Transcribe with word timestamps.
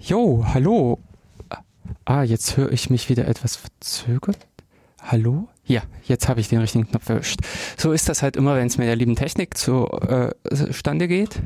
Jo, 0.00 0.44
hallo. 0.46 1.00
Ah, 2.04 2.22
jetzt 2.22 2.56
höre 2.56 2.70
ich 2.70 2.88
mich 2.88 3.08
wieder 3.08 3.26
etwas 3.26 3.56
verzögert. 3.56 4.46
Hallo? 5.02 5.48
Ja, 5.64 5.82
jetzt 6.04 6.28
habe 6.28 6.40
ich 6.40 6.48
den 6.48 6.60
richtigen 6.60 6.88
Knopf 6.88 7.08
erwischt. 7.08 7.40
So 7.76 7.92
ist 7.92 8.08
das 8.08 8.22
halt 8.22 8.36
immer, 8.36 8.54
wenn 8.54 8.68
es 8.68 8.78
mit 8.78 8.86
der 8.86 8.94
lieben 8.94 9.16
Technik 9.16 9.56
zustande 9.56 11.04
äh, 11.04 11.08
geht. 11.08 11.40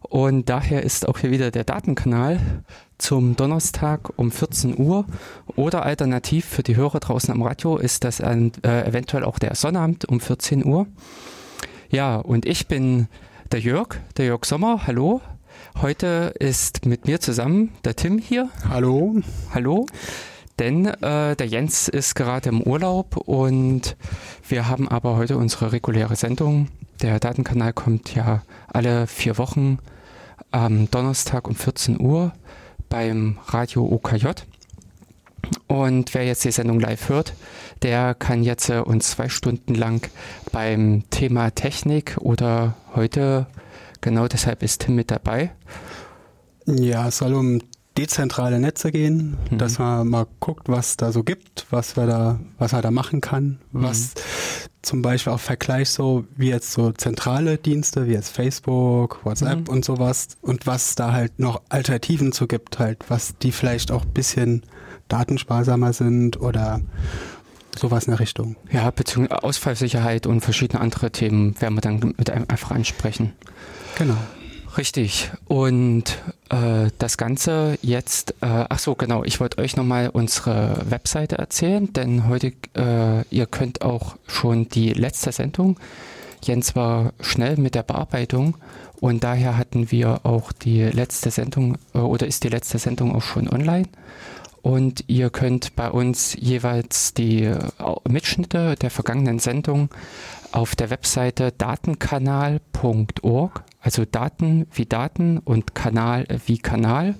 Und 0.00 0.48
daher 0.48 0.82
ist 0.82 1.08
auch 1.08 1.18
hier 1.18 1.30
wieder 1.30 1.52
der 1.52 1.62
Datenkanal 1.62 2.40
zum 2.98 3.36
Donnerstag 3.36 4.12
um 4.16 4.32
14 4.32 4.78
Uhr. 4.78 5.06
Oder 5.54 5.84
alternativ 5.86 6.44
für 6.44 6.64
die 6.64 6.76
Hörer 6.76 6.98
draußen 6.98 7.32
am 7.32 7.42
Radio 7.42 7.76
ist 7.76 8.02
das 8.02 8.20
ein, 8.20 8.52
äh, 8.64 8.84
eventuell 8.84 9.24
auch 9.24 9.38
der 9.38 9.54
Sonnabend 9.54 10.06
um 10.06 10.18
14 10.18 10.64
Uhr. 10.64 10.86
Ja, 11.88 12.16
und 12.16 12.46
ich 12.46 12.66
bin 12.66 13.06
der 13.52 13.60
Jörg, 13.60 13.96
der 14.16 14.26
Jörg 14.26 14.44
Sommer. 14.44 14.86
Hallo. 14.88 15.20
Heute 15.80 16.34
ist 16.38 16.86
mit 16.86 17.06
mir 17.06 17.20
zusammen 17.20 17.72
der 17.84 17.96
Tim 17.96 18.18
hier. 18.18 18.50
Hallo. 18.68 19.20
Hallo. 19.54 19.86
Denn 20.58 20.86
äh, 20.86 21.34
der 21.34 21.46
Jens 21.46 21.88
ist 21.88 22.14
gerade 22.14 22.48
im 22.48 22.62
Urlaub 22.62 23.16
und 23.16 23.96
wir 24.48 24.68
haben 24.68 24.88
aber 24.88 25.16
heute 25.16 25.36
unsere 25.36 25.72
reguläre 25.72 26.16
Sendung. 26.16 26.68
Der 27.00 27.18
Datenkanal 27.18 27.72
kommt 27.72 28.14
ja 28.14 28.42
alle 28.68 29.06
vier 29.06 29.38
Wochen 29.38 29.78
am 30.50 30.90
Donnerstag 30.90 31.48
um 31.48 31.54
14 31.54 32.00
Uhr 32.00 32.32
beim 32.88 33.38
Radio 33.48 33.84
OKJ. 33.84 34.28
Und 35.66 36.14
wer 36.14 36.24
jetzt 36.24 36.44
die 36.44 36.52
Sendung 36.52 36.78
live 36.78 37.08
hört, 37.08 37.34
der 37.82 38.14
kann 38.14 38.42
jetzt 38.42 38.68
äh, 38.68 38.78
uns 38.78 39.10
zwei 39.10 39.28
Stunden 39.28 39.74
lang 39.74 40.08
beim 40.52 41.04
Thema 41.10 41.50
Technik 41.50 42.16
oder 42.20 42.74
heute, 42.94 43.46
genau 44.02 44.28
deshalb 44.28 44.62
ist 44.62 44.82
Tim 44.82 44.94
mit 44.94 45.10
dabei. 45.10 45.52
Ja, 46.66 47.08
es 47.08 47.18
soll 47.18 47.32
um 47.32 47.60
dezentrale 47.96 48.58
Netze 48.58 48.90
gehen, 48.90 49.36
mhm. 49.50 49.58
dass 49.58 49.78
man 49.78 50.08
mal 50.08 50.26
guckt, 50.40 50.68
was 50.68 50.96
da 50.96 51.12
so 51.12 51.22
gibt, 51.22 51.66
was 51.70 51.96
wir 51.96 52.06
da, 52.06 52.40
was 52.58 52.72
er 52.72 52.82
da 52.82 52.90
machen 52.90 53.20
kann, 53.20 53.58
mhm. 53.72 53.82
was 53.82 54.14
zum 54.80 55.02
Beispiel 55.02 55.32
auch 55.32 55.40
Vergleich 55.40 55.90
so 55.90 56.24
wie 56.36 56.48
jetzt 56.48 56.72
so 56.72 56.92
zentrale 56.92 57.58
Dienste 57.58 58.06
wie 58.06 58.12
jetzt 58.12 58.30
Facebook, 58.30 59.24
WhatsApp 59.24 59.60
mhm. 59.60 59.68
und 59.68 59.84
sowas 59.84 60.28
und 60.40 60.66
was 60.66 60.94
da 60.94 61.12
halt 61.12 61.38
noch 61.38 61.62
Alternativen 61.68 62.32
zu 62.32 62.46
gibt, 62.46 62.78
halt, 62.78 62.98
was 63.08 63.36
die 63.38 63.52
vielleicht 63.52 63.90
auch 63.90 64.04
bisschen 64.04 64.62
datensparsamer 65.08 65.92
sind 65.92 66.40
oder 66.40 66.80
sowas 67.78 68.04
in 68.04 68.12
der 68.12 68.20
Richtung. 68.20 68.56
Ja, 68.70 68.90
beziehungsweise 68.90 69.44
Ausfallsicherheit 69.44 70.26
und 70.26 70.40
verschiedene 70.40 70.80
andere 70.80 71.10
Themen 71.10 71.60
werden 71.60 71.74
wir 71.74 71.80
dann 71.80 72.14
mit 72.16 72.30
einem 72.30 72.46
einfach 72.48 72.70
ansprechen. 72.70 73.32
Genau. 73.98 74.16
Richtig. 74.78 75.30
Und 75.48 76.18
äh, 76.48 76.90
das 76.98 77.18
Ganze 77.18 77.78
jetzt, 77.82 78.32
äh, 78.40 78.64
ach 78.68 78.78
so, 78.78 78.94
genau, 78.94 79.22
ich 79.22 79.38
wollte 79.38 79.58
euch 79.58 79.76
nochmal 79.76 80.08
unsere 80.08 80.78
Webseite 80.88 81.36
erzählen, 81.36 81.92
denn 81.92 82.26
heute, 82.26 82.54
äh, 82.74 83.22
ihr 83.30 83.46
könnt 83.46 83.82
auch 83.82 84.16
schon 84.26 84.68
die 84.68 84.94
letzte 84.94 85.30
Sendung, 85.30 85.78
Jens 86.44 86.74
war 86.74 87.12
schnell 87.20 87.56
mit 87.56 87.74
der 87.74 87.84
Bearbeitung 87.84 88.56
und 89.00 89.22
daher 89.22 89.56
hatten 89.56 89.90
wir 89.90 90.20
auch 90.24 90.52
die 90.52 90.82
letzte 90.82 91.30
Sendung 91.30 91.78
äh, 91.94 91.98
oder 91.98 92.26
ist 92.26 92.44
die 92.44 92.48
letzte 92.48 92.78
Sendung 92.78 93.14
auch 93.14 93.22
schon 93.22 93.48
online. 93.48 93.88
Und 94.62 95.04
ihr 95.08 95.30
könnt 95.30 95.74
bei 95.74 95.90
uns 95.90 96.36
jeweils 96.38 97.14
die 97.14 97.44
äh, 97.44 97.58
Mitschnitte 98.08 98.76
der 98.76 98.90
vergangenen 98.90 99.38
Sendung 99.38 99.88
auf 100.52 100.76
der 100.76 100.90
Webseite 100.90 101.52
datenkanal.org, 101.52 103.64
also 103.80 104.04
Daten 104.04 104.66
wie 104.72 104.86
Daten 104.86 105.38
und 105.38 105.74
Kanal 105.74 106.26
wie 106.46 106.58
Kanal, 106.58 107.16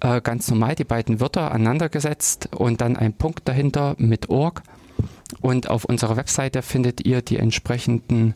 äh, 0.00 0.20
ganz 0.20 0.48
normal 0.48 0.74
die 0.74 0.84
beiden 0.84 1.20
Wörter 1.20 1.52
aneinandergesetzt 1.52 2.48
und 2.56 2.80
dann 2.80 2.96
ein 2.96 3.12
Punkt 3.12 3.48
dahinter 3.48 3.94
mit 3.98 4.30
org. 4.30 4.62
Und 5.40 5.70
auf 5.70 5.84
unserer 5.84 6.16
Webseite 6.16 6.62
findet 6.62 7.06
ihr 7.06 7.22
die 7.22 7.36
entsprechenden 7.36 8.34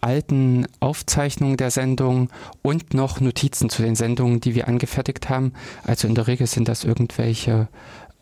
alten 0.00 0.66
Aufzeichnungen 0.80 1.56
der 1.56 1.70
Sendung 1.70 2.30
und 2.62 2.94
noch 2.94 3.20
Notizen 3.20 3.68
zu 3.68 3.82
den 3.82 3.96
Sendungen, 3.96 4.40
die 4.40 4.54
wir 4.54 4.68
angefertigt 4.68 5.28
haben. 5.28 5.52
Also 5.84 6.06
in 6.06 6.14
der 6.14 6.28
Regel 6.28 6.46
sind 6.46 6.68
das 6.68 6.84
irgendwelche 6.84 7.68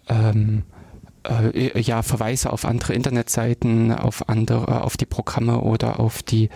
ähm, 0.08 0.62
äh, 1.28 1.80
ja, 1.80 2.02
Verweise 2.02 2.52
auf 2.52 2.64
andere 2.64 2.94
Internetseiten, 2.94 3.92
auf 3.92 4.28
andere, 4.28 4.82
auf 4.82 4.96
die 4.96 5.06
Programme 5.06 5.60
oder 5.60 6.00
auf 6.00 6.22
die 6.22 6.50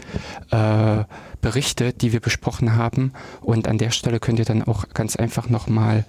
äh, 0.51 1.05
Berichte, 1.41 1.93
die 1.93 2.13
wir 2.13 2.21
besprochen 2.21 2.77
haben. 2.77 3.13
Und 3.41 3.69
an 3.69 3.79
der 3.79 3.91
Stelle 3.91 4.21
könnt 4.21 4.39
ihr 4.39 4.45
dann 4.45 4.63
auch 4.63 4.89
ganz 4.95 5.17
einfach 5.17 5.49
nochmal 5.49 6.05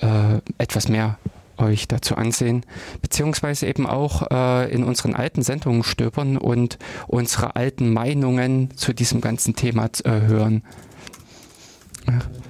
äh, 0.00 0.40
etwas 0.58 0.88
mehr 0.88 1.18
euch 1.56 1.88
dazu 1.88 2.16
ansehen, 2.16 2.64
beziehungsweise 3.02 3.66
eben 3.66 3.86
auch 3.86 4.30
äh, 4.30 4.72
in 4.72 4.82
unseren 4.82 5.14
alten 5.14 5.42
Sendungen 5.42 5.82
stöbern 5.82 6.38
und 6.38 6.78
unsere 7.06 7.54
alten 7.54 7.92
Meinungen 7.92 8.74
zu 8.76 8.94
diesem 8.94 9.20
ganzen 9.20 9.56
Thema 9.56 9.90
äh, 10.04 10.22
hören. 10.22 10.62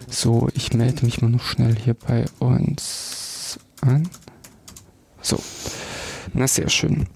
So, 0.08 0.48
ich 0.54 0.72
melde 0.72 1.04
mich 1.04 1.20
mal 1.22 1.30
noch 1.30 1.42
schnell 1.44 1.76
hier 1.76 1.94
bei 1.94 2.24
uns 2.38 3.58
an. 3.80 4.08
So, 5.22 5.42
na 6.34 6.46
sehr 6.46 6.68
schön. 6.68 7.06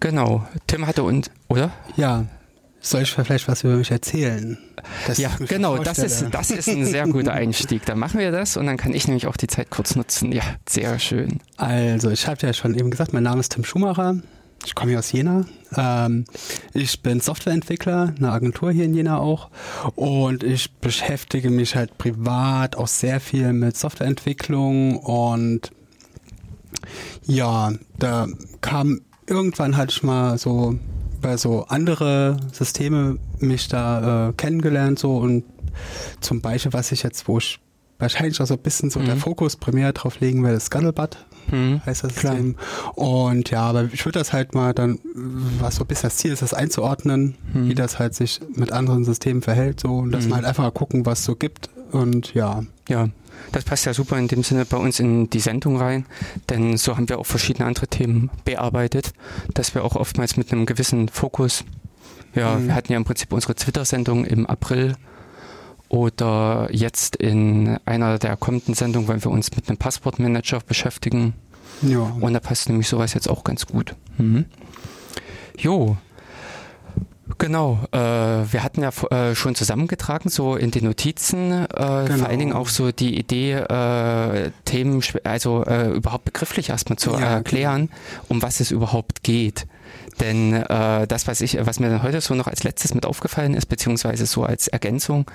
Genau, 0.00 0.46
Tim 0.66 0.86
hatte 0.86 1.02
und, 1.02 1.30
oder? 1.48 1.70
Ja, 1.96 2.26
soll 2.80 3.02
ich 3.02 3.12
vielleicht 3.12 3.46
was 3.46 3.62
über 3.62 3.76
mich 3.76 3.90
erzählen? 3.90 4.56
ja, 5.16 5.30
genau, 5.46 5.76
das 5.76 5.98
ist, 5.98 6.24
das 6.30 6.50
ist 6.50 6.68
ein 6.68 6.86
sehr 6.86 7.06
guter 7.06 7.32
Einstieg. 7.34 7.84
Dann 7.84 7.98
machen 7.98 8.18
wir 8.18 8.32
das 8.32 8.56
und 8.56 8.66
dann 8.66 8.78
kann 8.78 8.94
ich 8.94 9.06
nämlich 9.06 9.26
auch 9.26 9.36
die 9.36 9.48
Zeit 9.48 9.68
kurz 9.70 9.96
nutzen. 9.96 10.32
Ja, 10.32 10.42
sehr 10.66 10.98
schön. 10.98 11.40
Also, 11.58 12.10
ich 12.10 12.26
habe 12.26 12.38
ja 12.46 12.54
schon 12.54 12.74
eben 12.74 12.90
gesagt, 12.90 13.12
mein 13.12 13.22
Name 13.22 13.40
ist 13.40 13.52
Tim 13.52 13.64
Schumacher. 13.64 14.16
Ich 14.64 14.74
komme 14.74 14.90
hier 14.90 14.98
aus 14.98 15.12
Jena. 15.12 15.44
Ähm, 15.76 16.24
ich 16.72 17.02
bin 17.02 17.20
Softwareentwickler, 17.20 18.14
eine 18.16 18.32
Agentur 18.32 18.72
hier 18.72 18.84
in 18.84 18.94
Jena 18.94 19.18
auch. 19.18 19.50
Und 19.94 20.42
ich 20.42 20.72
beschäftige 20.72 21.50
mich 21.50 21.76
halt 21.76 21.96
privat 21.98 22.76
auch 22.76 22.88
sehr 22.88 23.20
viel 23.20 23.52
mit 23.52 23.76
Softwareentwicklung. 23.76 24.98
Und 24.98 25.70
ja, 27.26 27.72
da 27.98 28.26
kam 28.60 29.00
irgendwann 29.26 29.76
halt 29.76 29.92
ich 29.92 30.02
mal 30.02 30.38
so 30.38 30.78
über 31.18 31.36
so 31.38 31.64
andere 31.68 32.38
Systeme 32.52 33.18
mich 33.38 33.68
da 33.68 34.28
äh, 34.28 34.32
kennengelernt 34.32 34.98
so 34.98 35.18
und 35.18 35.44
zum 36.20 36.40
Beispiel, 36.40 36.72
was 36.72 36.92
ich 36.92 37.02
jetzt, 37.02 37.28
wo 37.28 37.38
ich 37.38 37.60
wahrscheinlich 37.98 38.40
auch 38.40 38.46
so 38.46 38.54
ein 38.54 38.60
bisschen 38.60 38.90
so 38.90 39.00
mhm. 39.00 39.04
der 39.06 39.16
Fokus 39.16 39.56
primär 39.56 39.92
drauf 39.92 40.20
legen 40.20 40.42
werde, 40.42 40.58
Scuttlebutt 40.58 41.18
mhm. 41.50 41.82
heißt 41.84 42.04
das 42.04 42.14
Klar. 42.14 42.32
System. 42.32 42.56
Und 42.94 43.50
ja, 43.50 43.62
aber 43.62 43.84
ich 43.92 44.04
würde 44.04 44.18
das 44.18 44.32
halt 44.32 44.54
mal 44.54 44.72
dann, 44.72 44.98
was 45.60 45.76
so 45.76 45.84
ein 45.84 45.86
bisschen 45.86 46.08
das 46.08 46.16
Ziel 46.16 46.32
ist, 46.32 46.42
das 46.42 46.54
einzuordnen, 46.54 47.36
mhm. 47.52 47.68
wie 47.68 47.74
das 47.74 47.98
halt 47.98 48.14
sich 48.14 48.40
mit 48.54 48.72
anderen 48.72 49.04
Systemen 49.04 49.42
verhält 49.42 49.80
so 49.80 49.98
und 49.98 50.12
dass 50.12 50.24
man 50.24 50.30
mhm. 50.30 50.34
halt 50.36 50.44
einfach 50.46 50.64
mal 50.64 50.70
gucken, 50.70 51.04
was 51.06 51.20
es 51.20 51.24
so 51.26 51.36
gibt 51.36 51.70
und 51.92 52.34
ja. 52.34 52.62
Ja, 52.88 53.08
das 53.52 53.64
passt 53.64 53.86
ja 53.86 53.94
super 53.94 54.18
in 54.18 54.28
dem 54.28 54.42
Sinne 54.42 54.64
bei 54.64 54.76
uns 54.76 55.00
in 55.00 55.30
die 55.30 55.40
Sendung 55.40 55.76
rein, 55.76 56.06
denn 56.48 56.76
so 56.76 56.96
haben 56.96 57.08
wir 57.08 57.18
auch 57.18 57.26
verschiedene 57.26 57.66
andere 57.66 57.88
Themen 57.88 58.30
bearbeitet, 58.44 59.12
dass 59.54 59.74
wir 59.74 59.84
auch 59.84 59.96
oftmals 59.96 60.36
mit 60.36 60.52
einem 60.52 60.66
gewissen 60.66 61.08
Fokus, 61.08 61.64
ja, 62.34 62.56
mhm. 62.56 62.68
wir 62.68 62.74
hatten 62.74 62.92
ja 62.92 62.98
im 62.98 63.04
Prinzip 63.04 63.32
unsere 63.32 63.54
Twitter-Sendung 63.54 64.24
im 64.24 64.46
April 64.46 64.96
oder 65.88 66.68
jetzt 66.70 67.16
in 67.16 67.78
einer 67.84 68.18
der 68.18 68.36
kommenden 68.36 68.74
Sendungen 68.74 69.08
wollen 69.08 69.24
wir 69.24 69.30
uns 69.32 69.50
mit 69.54 69.68
einem 69.68 69.76
Passwortmanager 69.76 70.60
beschäftigen. 70.60 71.34
Ja. 71.82 72.00
Und 72.20 72.32
da 72.32 72.40
passt 72.40 72.68
nämlich 72.68 72.88
sowas 72.88 73.14
jetzt 73.14 73.28
auch 73.28 73.42
ganz 73.42 73.66
gut. 73.66 73.96
Mhm. 74.16 74.44
Jo, 75.58 75.96
Genau, 77.38 77.78
äh, 77.92 77.98
wir 77.98 78.62
hatten 78.62 78.82
ja 78.82 78.90
äh, 79.10 79.34
schon 79.34 79.54
zusammengetragen, 79.54 80.30
so 80.30 80.56
in 80.56 80.70
den 80.70 80.84
Notizen, 80.84 81.52
äh, 81.52 81.66
genau. 81.66 82.18
vor 82.18 82.28
allen 82.28 82.38
Dingen 82.38 82.52
auch 82.52 82.68
so 82.68 82.92
die 82.92 83.18
Idee, 83.18 83.54
äh, 83.54 84.50
Themen, 84.64 85.02
also 85.24 85.64
äh, 85.64 85.90
überhaupt 85.90 86.24
begrifflich 86.24 86.70
erstmal 86.70 86.98
zu 86.98 87.12
ja, 87.12 87.20
erklären, 87.20 87.90
um 88.28 88.42
was 88.42 88.60
es 88.60 88.70
überhaupt 88.70 89.22
geht. 89.22 89.66
Denn 90.20 90.52
äh, 90.52 91.06
das, 91.06 91.26
was 91.26 91.40
ich, 91.40 91.58
was 91.60 91.80
mir 91.80 91.88
dann 91.88 92.02
heute 92.02 92.20
so 92.20 92.34
noch 92.34 92.46
als 92.46 92.62
letztes 92.62 92.94
mit 92.94 93.06
aufgefallen 93.06 93.54
ist, 93.54 93.66
beziehungsweise 93.66 94.26
so 94.26 94.44
als 94.44 94.68
Ergänzung, 94.68 95.26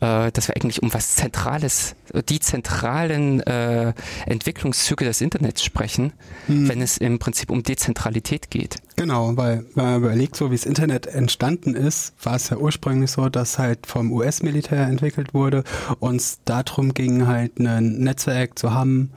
äh, 0.00 0.30
dass 0.30 0.48
wir 0.48 0.56
eigentlich 0.56 0.82
um 0.82 0.92
was 0.92 1.16
Zentrales, 1.16 1.94
die 2.28 2.40
zentralen 2.40 3.40
äh, 3.40 3.94
Entwicklungszüge 4.26 5.04
des 5.04 5.20
Internets 5.20 5.64
sprechen, 5.64 6.12
hm. 6.46 6.68
wenn 6.68 6.82
es 6.82 6.98
im 6.98 7.18
Prinzip 7.18 7.50
um 7.50 7.62
Dezentralität 7.62 8.50
geht. 8.50 8.76
Genau, 8.96 9.36
weil 9.36 9.64
wenn 9.74 9.84
man 9.84 9.96
überlegt, 9.96 10.36
so 10.36 10.50
wie 10.50 10.56
das 10.56 10.66
Internet 10.66 11.06
entstanden 11.06 11.74
ist, 11.74 12.12
war 12.22 12.36
es 12.36 12.50
ja 12.50 12.56
ursprünglich 12.56 13.10
so, 13.10 13.28
dass 13.28 13.58
halt 13.58 13.86
vom 13.86 14.12
US-Militär 14.12 14.86
entwickelt 14.86 15.34
wurde 15.34 15.64
und 15.98 16.16
es 16.16 16.38
darum 16.44 16.94
ging, 16.94 17.26
halt 17.26 17.58
ein 17.58 17.98
Netzwerk 17.98 18.58
zu 18.58 18.72
haben, 18.72 19.10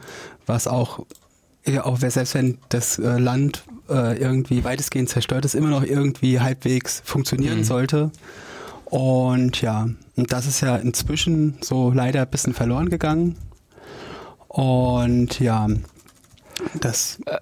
was 0.46 0.68
auch 0.68 1.06
ja, 1.66 1.86
auch 1.86 1.98
selbst 1.98 2.34
wenn 2.34 2.60
das 2.70 2.98
äh, 2.98 3.18
Land 3.18 3.66
äh, 3.90 4.18
irgendwie 4.18 4.64
weitestgehend 4.64 5.10
zerstört 5.10 5.46
ist, 5.46 5.56
immer 5.56 5.70
noch 5.70 5.84
irgendwie 5.84 6.40
halbwegs 6.40 7.02
funktionieren 7.06 7.60
mhm. 7.60 7.64
sollte. 7.64 8.12
Und 8.86 9.62
ja, 9.62 9.90
und 10.16 10.32
das 10.32 10.48
ist 10.48 10.62
ja 10.62 10.78
inzwischen 10.78 11.58
so 11.62 11.92
leider 11.92 12.22
ein 12.22 12.30
bisschen 12.30 12.54
verloren 12.54 12.90
gegangen. 12.90 13.38
Und 14.48 15.40
ja, 15.40 15.68
das. 16.80 17.20
Äh, 17.26 17.38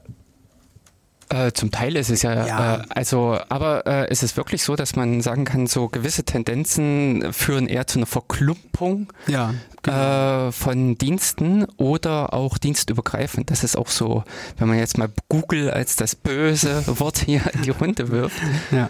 äh, 1.29 1.51
zum 1.53 1.71
Teil 1.71 1.95
ist 1.95 2.09
es 2.11 2.21
ja, 2.21 2.45
ja. 2.45 2.75
Äh, 2.75 2.83
also, 2.89 3.39
aber 3.49 3.87
äh, 3.87 4.11
ist 4.11 4.21
es 4.21 4.37
wirklich 4.37 4.63
so, 4.63 4.75
dass 4.75 4.95
man 4.95 5.21
sagen 5.21 5.43
kann, 5.43 5.65
so 5.65 5.87
gewisse 5.87 6.23
Tendenzen 6.23 7.33
führen 7.33 7.67
eher 7.67 7.87
zu 7.87 7.99
einer 7.99 8.05
Verklumpung 8.05 9.11
ja, 9.25 9.53
genau. 9.85 10.47
äh, 10.47 10.51
von 10.51 10.97
Diensten 10.97 11.65
oder 11.77 12.33
auch 12.33 12.57
dienstübergreifend. 12.57 13.51
Das 13.51 13.63
ist 13.63 13.77
auch 13.77 13.87
so, 13.87 14.23
wenn 14.57 14.67
man 14.67 14.77
jetzt 14.77 14.97
mal 14.97 15.09
Google 15.29 15.69
als 15.69 15.95
das 15.95 16.15
böse 16.15 16.83
Wort 16.99 17.19
hier 17.19 17.41
in 17.53 17.61
die 17.61 17.69
Runde 17.69 18.09
wirft, 18.09 18.41
ja. 18.71 18.89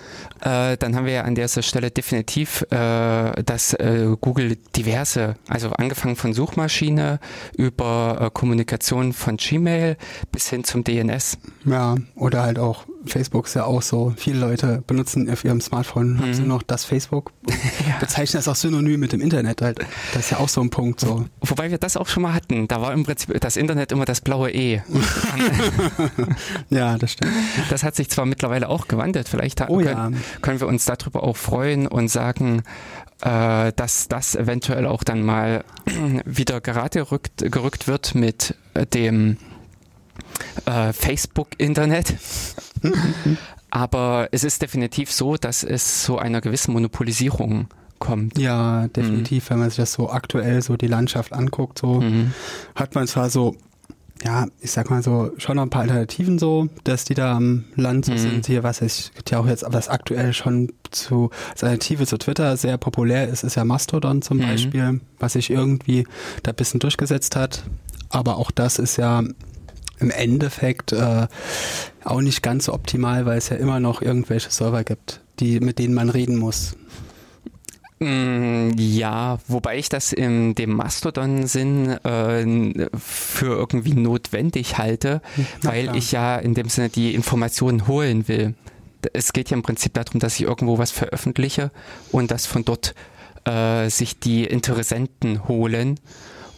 äh, 0.71 0.77
dann 0.77 0.95
haben 0.95 1.05
wir 1.05 1.13
ja 1.13 1.21
an 1.23 1.35
dieser 1.35 1.61
Stelle 1.61 1.91
definitiv, 1.91 2.65
äh, 2.71 3.43
dass 3.43 3.73
äh, 3.73 4.15
Google 4.19 4.57
diverse, 4.75 5.35
also 5.47 5.69
angefangen 5.71 6.15
von 6.15 6.33
Suchmaschine 6.33 7.19
über 7.57 8.17
äh, 8.21 8.29
Kommunikation 8.31 9.13
von 9.13 9.37
Gmail 9.37 9.97
bis 10.31 10.49
hin 10.49 10.63
zum 10.63 10.83
DNS. 10.83 11.37
Ja, 11.65 11.95
oder 12.15 12.43
halt 12.43 12.59
auch 12.59 12.85
Facebook 13.05 13.45
ist 13.45 13.53
ja 13.53 13.65
auch 13.65 13.81
so. 13.81 14.13
Viele 14.17 14.39
Leute 14.39 14.83
benutzen 14.85 15.29
auf 15.29 15.43
ihrem 15.43 15.61
Smartphone 15.61 16.13
mhm. 16.13 16.19
haben 16.19 16.33
sie 16.33 16.43
noch 16.43 16.63
das 16.63 16.85
Facebook. 16.85 17.31
ja. 17.87 17.97
Bezeichnen 17.99 18.39
das 18.39 18.47
auch 18.47 18.55
synonym 18.55 18.99
mit 18.99 19.13
dem 19.13 19.21
Internet 19.21 19.61
halt. 19.61 19.79
Das 20.13 20.25
ist 20.25 20.29
ja 20.31 20.37
auch 20.39 20.49
so 20.49 20.61
ein 20.61 20.69
Punkt 20.69 20.84
so. 20.97 21.25
Wobei 21.41 21.71
wir 21.71 21.77
das 21.77 21.97
auch 21.97 22.07
schon 22.07 22.23
mal 22.23 22.33
hatten. 22.33 22.67
Da 22.67 22.81
war 22.81 22.93
im 22.93 23.03
Prinzip 23.03 23.39
das 23.41 23.57
Internet 23.57 23.91
immer 23.91 24.05
das 24.05 24.21
blaue 24.21 24.51
E. 24.51 24.81
ja, 26.69 26.97
das 26.97 27.13
stimmt. 27.13 27.33
Das 27.69 27.83
hat 27.83 27.95
sich 27.95 28.09
zwar 28.09 28.25
mittlerweile 28.25 28.69
auch 28.69 28.87
gewandelt. 28.87 29.27
Vielleicht 29.27 29.61
oh, 29.61 29.77
können, 29.77 29.87
ja. 29.87 30.11
können 30.41 30.59
wir 30.59 30.67
uns 30.67 30.85
darüber 30.85 31.23
auch 31.23 31.37
freuen 31.37 31.87
und 31.87 32.09
sagen, 32.09 32.63
äh, 33.21 33.71
dass 33.75 34.07
das 34.07 34.35
eventuell 34.35 34.85
auch 34.85 35.03
dann 35.03 35.23
mal 35.23 35.63
wieder 36.25 36.61
gerade 36.61 36.99
gerückt, 36.99 37.51
gerückt 37.51 37.87
wird 37.87 38.15
mit 38.15 38.55
dem 38.93 39.37
äh, 40.65 40.93
Facebook-Internet. 40.93 42.15
Aber 43.69 44.29
es 44.31 44.43
ist 44.43 44.61
definitiv 44.61 45.11
so, 45.11 45.35
dass 45.35 45.63
es 45.63 46.03
zu 46.03 46.17
einer 46.17 46.41
gewissen 46.41 46.71
Monopolisierung 46.73 47.67
kommt. 47.99 48.37
Ja, 48.37 48.87
definitiv. 48.87 49.45
Mhm. 49.45 49.49
Wenn 49.53 49.59
man 49.59 49.69
sich 49.69 49.77
das 49.77 49.93
so 49.93 50.09
aktuell 50.09 50.61
so 50.61 50.77
die 50.77 50.87
Landschaft 50.87 51.33
anguckt, 51.33 51.79
so 51.79 52.01
mhm. 52.01 52.33
hat 52.75 52.95
man 52.95 53.07
zwar 53.07 53.29
so 53.29 53.55
ja, 54.23 54.47
ich 54.59 54.71
sag 54.71 54.89
mal 54.89 55.03
so, 55.03 55.31
schon 55.37 55.57
noch 55.57 55.63
ein 55.63 55.69
paar 55.69 55.81
Alternativen 55.81 56.39
so, 56.39 56.69
dass 56.83 57.03
die 57.03 57.13
da 57.13 57.35
am 57.35 57.65
Land 57.75 58.05
so 58.05 58.13
mhm. 58.13 58.17
sind. 58.17 58.47
Hier, 58.47 58.63
was 58.63 58.81
ich, 58.81 59.11
ja 59.29 59.39
auch 59.39 59.47
jetzt, 59.47 59.65
was 59.67 59.89
aktuell 59.89 60.33
schon 60.33 60.71
zu, 60.91 61.29
als 61.51 61.63
Alternative 61.63 62.05
zu 62.07 62.17
Twitter 62.17 62.55
sehr 62.55 62.77
populär 62.77 63.27
ist, 63.27 63.43
ist 63.43 63.55
ja 63.55 63.65
Mastodon 63.65 64.21
zum 64.21 64.37
mhm. 64.37 64.43
Beispiel, 64.43 65.01
was 65.19 65.33
sich 65.33 65.49
irgendwie 65.49 66.07
da 66.43 66.51
ein 66.51 66.55
bisschen 66.55 66.79
durchgesetzt 66.79 67.35
hat. 67.35 67.63
Aber 68.09 68.37
auch 68.37 68.51
das 68.51 68.79
ist 68.79 68.97
ja 68.97 69.23
im 69.99 70.11
Endeffekt 70.11 70.93
äh, 70.93 71.27
auch 72.03 72.21
nicht 72.21 72.41
ganz 72.41 72.65
so 72.65 72.73
optimal, 72.73 73.25
weil 73.25 73.37
es 73.37 73.49
ja 73.49 73.57
immer 73.57 73.79
noch 73.79 74.01
irgendwelche 74.01 74.51
Server 74.51 74.83
gibt, 74.83 75.21
die, 75.39 75.59
mit 75.59 75.79
denen 75.79 75.93
man 75.93 76.09
reden 76.09 76.37
muss. 76.37 76.75
Mm, 77.99 78.71
ja, 78.77 79.39
wobei 79.47 79.77
ich 79.77 79.87
das 79.87 80.11
in 80.11 80.53
dem 80.55 80.71
Mastodon-Sinn 80.71 81.91
äh, 82.03 82.89
für 82.97 83.55
irgendwie 83.55 83.93
notwendig 83.93 84.77
halte, 84.77 85.21
Na, 85.61 85.71
weil 85.71 85.83
klar. 85.83 85.95
ich 85.95 86.11
ja 86.11 86.35
in 86.37 86.53
dem 86.53 86.67
Sinne 86.67 86.89
die 86.89 87.15
Informationen 87.15 87.87
holen 87.87 88.27
will. 88.27 88.55
Es 89.13 89.33
geht 89.33 89.49
ja 89.49 89.55
im 89.55 89.63
Prinzip 89.63 89.93
darum, 89.93 90.19
dass 90.19 90.35
ich 90.35 90.41
irgendwo 90.41 90.77
was 90.77 90.91
veröffentliche 90.91 91.71
und 92.11 92.31
dass 92.31 92.45
von 92.47 92.65
dort 92.65 92.95
äh, 93.45 93.89
sich 93.89 94.19
die 94.19 94.45
Interessenten 94.45 95.47
holen 95.47 95.99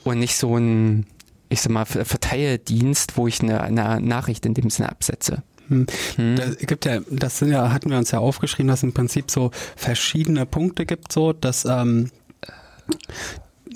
und 0.03 0.19
nicht 0.19 0.37
so 0.37 0.55
ein 0.57 1.05
ich 1.49 1.61
sag 1.61 1.71
mal, 1.71 1.85
Verteildienst, 1.85 3.17
wo 3.17 3.27
ich 3.27 3.41
eine, 3.41 3.61
eine 3.61 4.01
Nachricht 4.01 4.45
in 4.45 4.53
dem 4.53 4.69
Sinne 4.69 4.89
absetze. 4.89 5.43
Hm. 5.67 5.85
Hm. 6.15 6.35
Da 6.35 6.45
gibt 6.65 6.85
ja, 6.85 6.99
das 7.09 7.39
sind 7.39 7.51
ja, 7.51 7.71
hatten 7.71 7.89
wir 7.89 7.97
uns 7.97 8.11
ja 8.11 8.19
aufgeschrieben, 8.19 8.67
dass 8.67 8.79
es 8.79 8.83
im 8.83 8.93
Prinzip 8.93 9.31
so 9.31 9.51
verschiedene 9.75 10.45
Punkte 10.45 10.85
gibt, 10.85 11.11
so, 11.11 11.33
dass 11.33 11.65
ähm, 11.65 12.11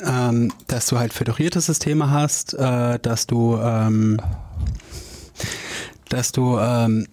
ähm, 0.03 0.51
dass 0.67 0.87
du 0.87 0.97
halt 0.97 1.13
föderierte 1.13 1.61
Systeme 1.61 2.09
hast, 2.09 2.53
äh, 2.53 2.99
dass 2.99 3.27
du 3.27 3.57
ähm, 3.57 4.19
dass 6.09 6.31
du 6.31 6.57
ähm, 6.59 7.07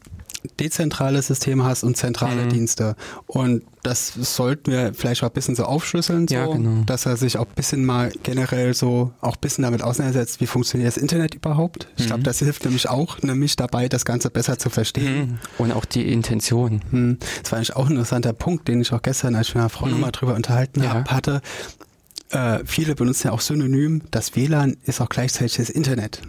dezentrale 0.59 1.23
Systeme 1.23 1.65
hast 1.65 1.85
und 1.85 1.97
zentrale 1.97 2.45
mhm. 2.45 2.49
Dienste. 2.51 2.97
Und 3.27 3.63
das 3.83 4.13
sollten 4.15 4.71
wir 4.71 4.93
vielleicht 4.95 5.23
auch 5.23 5.29
ein 5.29 5.33
bisschen 5.33 5.55
so 5.55 5.65
aufschlüsseln, 5.65 6.29
so, 6.29 6.35
ja, 6.35 6.47
genau. 6.47 6.83
dass 6.85 7.07
er 7.07 7.17
sich 7.17 7.39
auch 7.39 7.47
ein 7.47 7.55
bisschen 7.55 7.85
mal 7.85 8.13
generell 8.23 8.75
so 8.75 9.13
auch 9.21 9.35
ein 9.35 9.41
bisschen 9.41 9.63
damit 9.63 9.83
auseinandersetzt, 9.83 10.41
wie 10.41 10.47
funktioniert 10.47 10.89
das 10.89 10.97
Internet 10.97 11.35
überhaupt. 11.35 11.89
Ich 11.97 12.05
mhm. 12.05 12.09
glaube, 12.09 12.23
das 12.23 12.39
hilft 12.41 12.65
nämlich 12.65 12.89
auch 12.89 13.23
nämlich 13.23 13.57
dabei, 13.57 13.89
das 13.89 14.05
Ganze 14.05 14.31
besser 14.31 14.59
zu 14.59 14.71
verstehen. 14.71 15.19
Mhm. 15.19 15.39
Und 15.59 15.73
auch 15.73 15.85
die 15.85 16.11
Intention. 16.13 16.83
Mhm. 16.91 17.19
Das 17.43 17.53
war 17.53 17.59
eigentlich 17.59 17.77
auch 17.77 17.87
ein 17.87 17.93
interessanter 17.93 18.33
Punkt, 18.33 18.69
den 18.69 18.81
ich 18.81 18.93
auch 18.93 19.03
gestern, 19.03 19.35
als 19.35 19.49
ich 19.49 19.55
mit 19.55 19.63
meiner 19.63 19.71
Frau 19.71 19.87
mhm. 19.87 19.93
nochmal 19.93 20.13
drüber 20.13 20.35
unterhalten 20.35 20.83
ja. 20.83 20.95
habe, 20.95 21.11
hatte. 21.11 21.41
Äh, 22.31 22.61
viele 22.65 22.95
benutzen 22.95 23.29
ja 23.29 23.33
auch 23.33 23.41
synonym, 23.41 24.03
das 24.11 24.37
WLAN 24.37 24.77
ist 24.85 25.01
auch 25.01 25.09
gleichzeitig 25.09 25.57
das 25.57 25.71
Internet. 25.71 26.21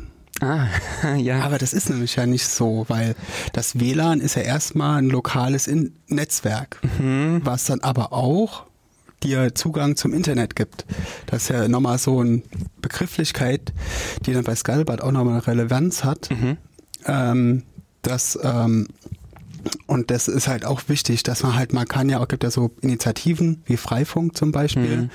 Ah, 0.41 0.67
ja. 1.17 1.41
Aber 1.41 1.57
das 1.57 1.73
ist 1.73 1.89
nämlich 1.89 2.15
ja 2.15 2.25
nicht 2.25 2.47
so, 2.47 2.85
weil 2.87 3.15
das 3.53 3.79
WLAN 3.79 4.21
ist 4.21 4.35
ja 4.35 4.41
erstmal 4.41 4.99
ein 4.99 5.09
lokales 5.09 5.67
In 5.67 5.93
Netzwerk, 6.07 6.79
mhm. 6.99 7.41
was 7.43 7.65
dann 7.65 7.81
aber 7.81 8.13
auch 8.13 8.65
dir 9.23 9.53
Zugang 9.53 9.95
zum 9.97 10.13
Internet 10.13 10.55
gibt. 10.55 10.85
Das 11.27 11.43
ist 11.43 11.49
ja 11.49 11.67
nochmal 11.67 11.97
so 11.97 12.19
eine 12.19 12.41
Begrifflichkeit, 12.81 13.73
die 14.25 14.33
dann 14.33 14.43
bei 14.43 14.55
Scalbart 14.55 15.01
auch 15.01 15.11
nochmal 15.11 15.33
eine 15.33 15.47
Relevanz 15.47 16.03
hat. 16.03 16.29
Mhm. 16.31 16.57
Ähm, 17.05 17.63
das, 18.01 18.39
ähm, 18.41 18.87
und 19.87 20.09
das 20.09 20.29
ist 20.29 20.47
halt 20.47 20.63
auch 20.63 20.83
wichtig, 20.87 21.23
dass 21.23 21.43
man 21.43 21.55
halt, 21.55 21.73
man 21.73 21.85
kann 21.85 22.07
ja 22.07 22.19
auch, 22.19 22.29
gibt 22.29 22.43
ja 22.43 22.51
so 22.51 22.71
Initiativen 22.81 23.61
wie 23.65 23.75
Freifunk 23.75 24.37
zum 24.37 24.53
Beispiel, 24.53 24.97
mhm. 24.97 25.09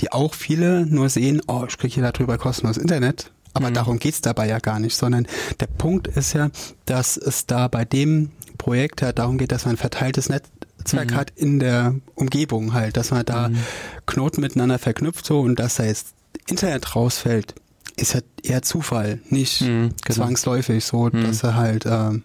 die 0.00 0.10
auch 0.10 0.32
viele 0.32 0.86
nur 0.86 1.10
sehen, 1.10 1.42
oh, 1.46 1.64
ich 1.68 1.76
kriege 1.76 1.94
hier 1.94 2.10
darüber 2.10 2.38
kostenlos 2.38 2.78
Internet 2.78 3.30
aber 3.52 3.70
mhm. 3.70 3.74
darum 3.74 3.98
geht's 3.98 4.20
dabei 4.20 4.48
ja 4.48 4.58
gar 4.58 4.78
nicht, 4.78 4.96
sondern 4.96 5.26
der 5.58 5.66
Punkt 5.66 6.08
ist 6.08 6.32
ja, 6.32 6.50
dass 6.86 7.16
es 7.16 7.46
da 7.46 7.68
bei 7.68 7.84
dem 7.84 8.30
Projekt 8.58 9.00
ja 9.00 9.12
darum 9.12 9.38
geht, 9.38 9.52
dass 9.52 9.64
man 9.64 9.74
ein 9.74 9.78
verteiltes 9.78 10.28
Netzwerk 10.28 11.10
mhm. 11.10 11.16
hat 11.16 11.32
in 11.34 11.58
der 11.58 11.94
Umgebung 12.14 12.72
halt, 12.74 12.96
dass 12.96 13.10
man 13.10 13.24
da 13.24 13.48
mhm. 13.48 13.58
Knoten 14.06 14.40
miteinander 14.40 14.78
verknüpft 14.78 15.26
so 15.26 15.40
und 15.40 15.58
dass 15.58 15.76
da 15.76 15.84
jetzt 15.84 16.14
Internet 16.46 16.94
rausfällt, 16.94 17.54
ist 17.96 18.14
halt 18.14 18.24
eher 18.42 18.62
Zufall, 18.62 19.20
nicht 19.28 19.62
mhm, 19.62 19.90
genau. 20.04 20.16
zwangsläufig 20.16 20.84
so, 20.84 21.06
mhm. 21.06 21.24
dass 21.24 21.42
er 21.42 21.54
halt 21.56 21.86
äh, 21.86 22.20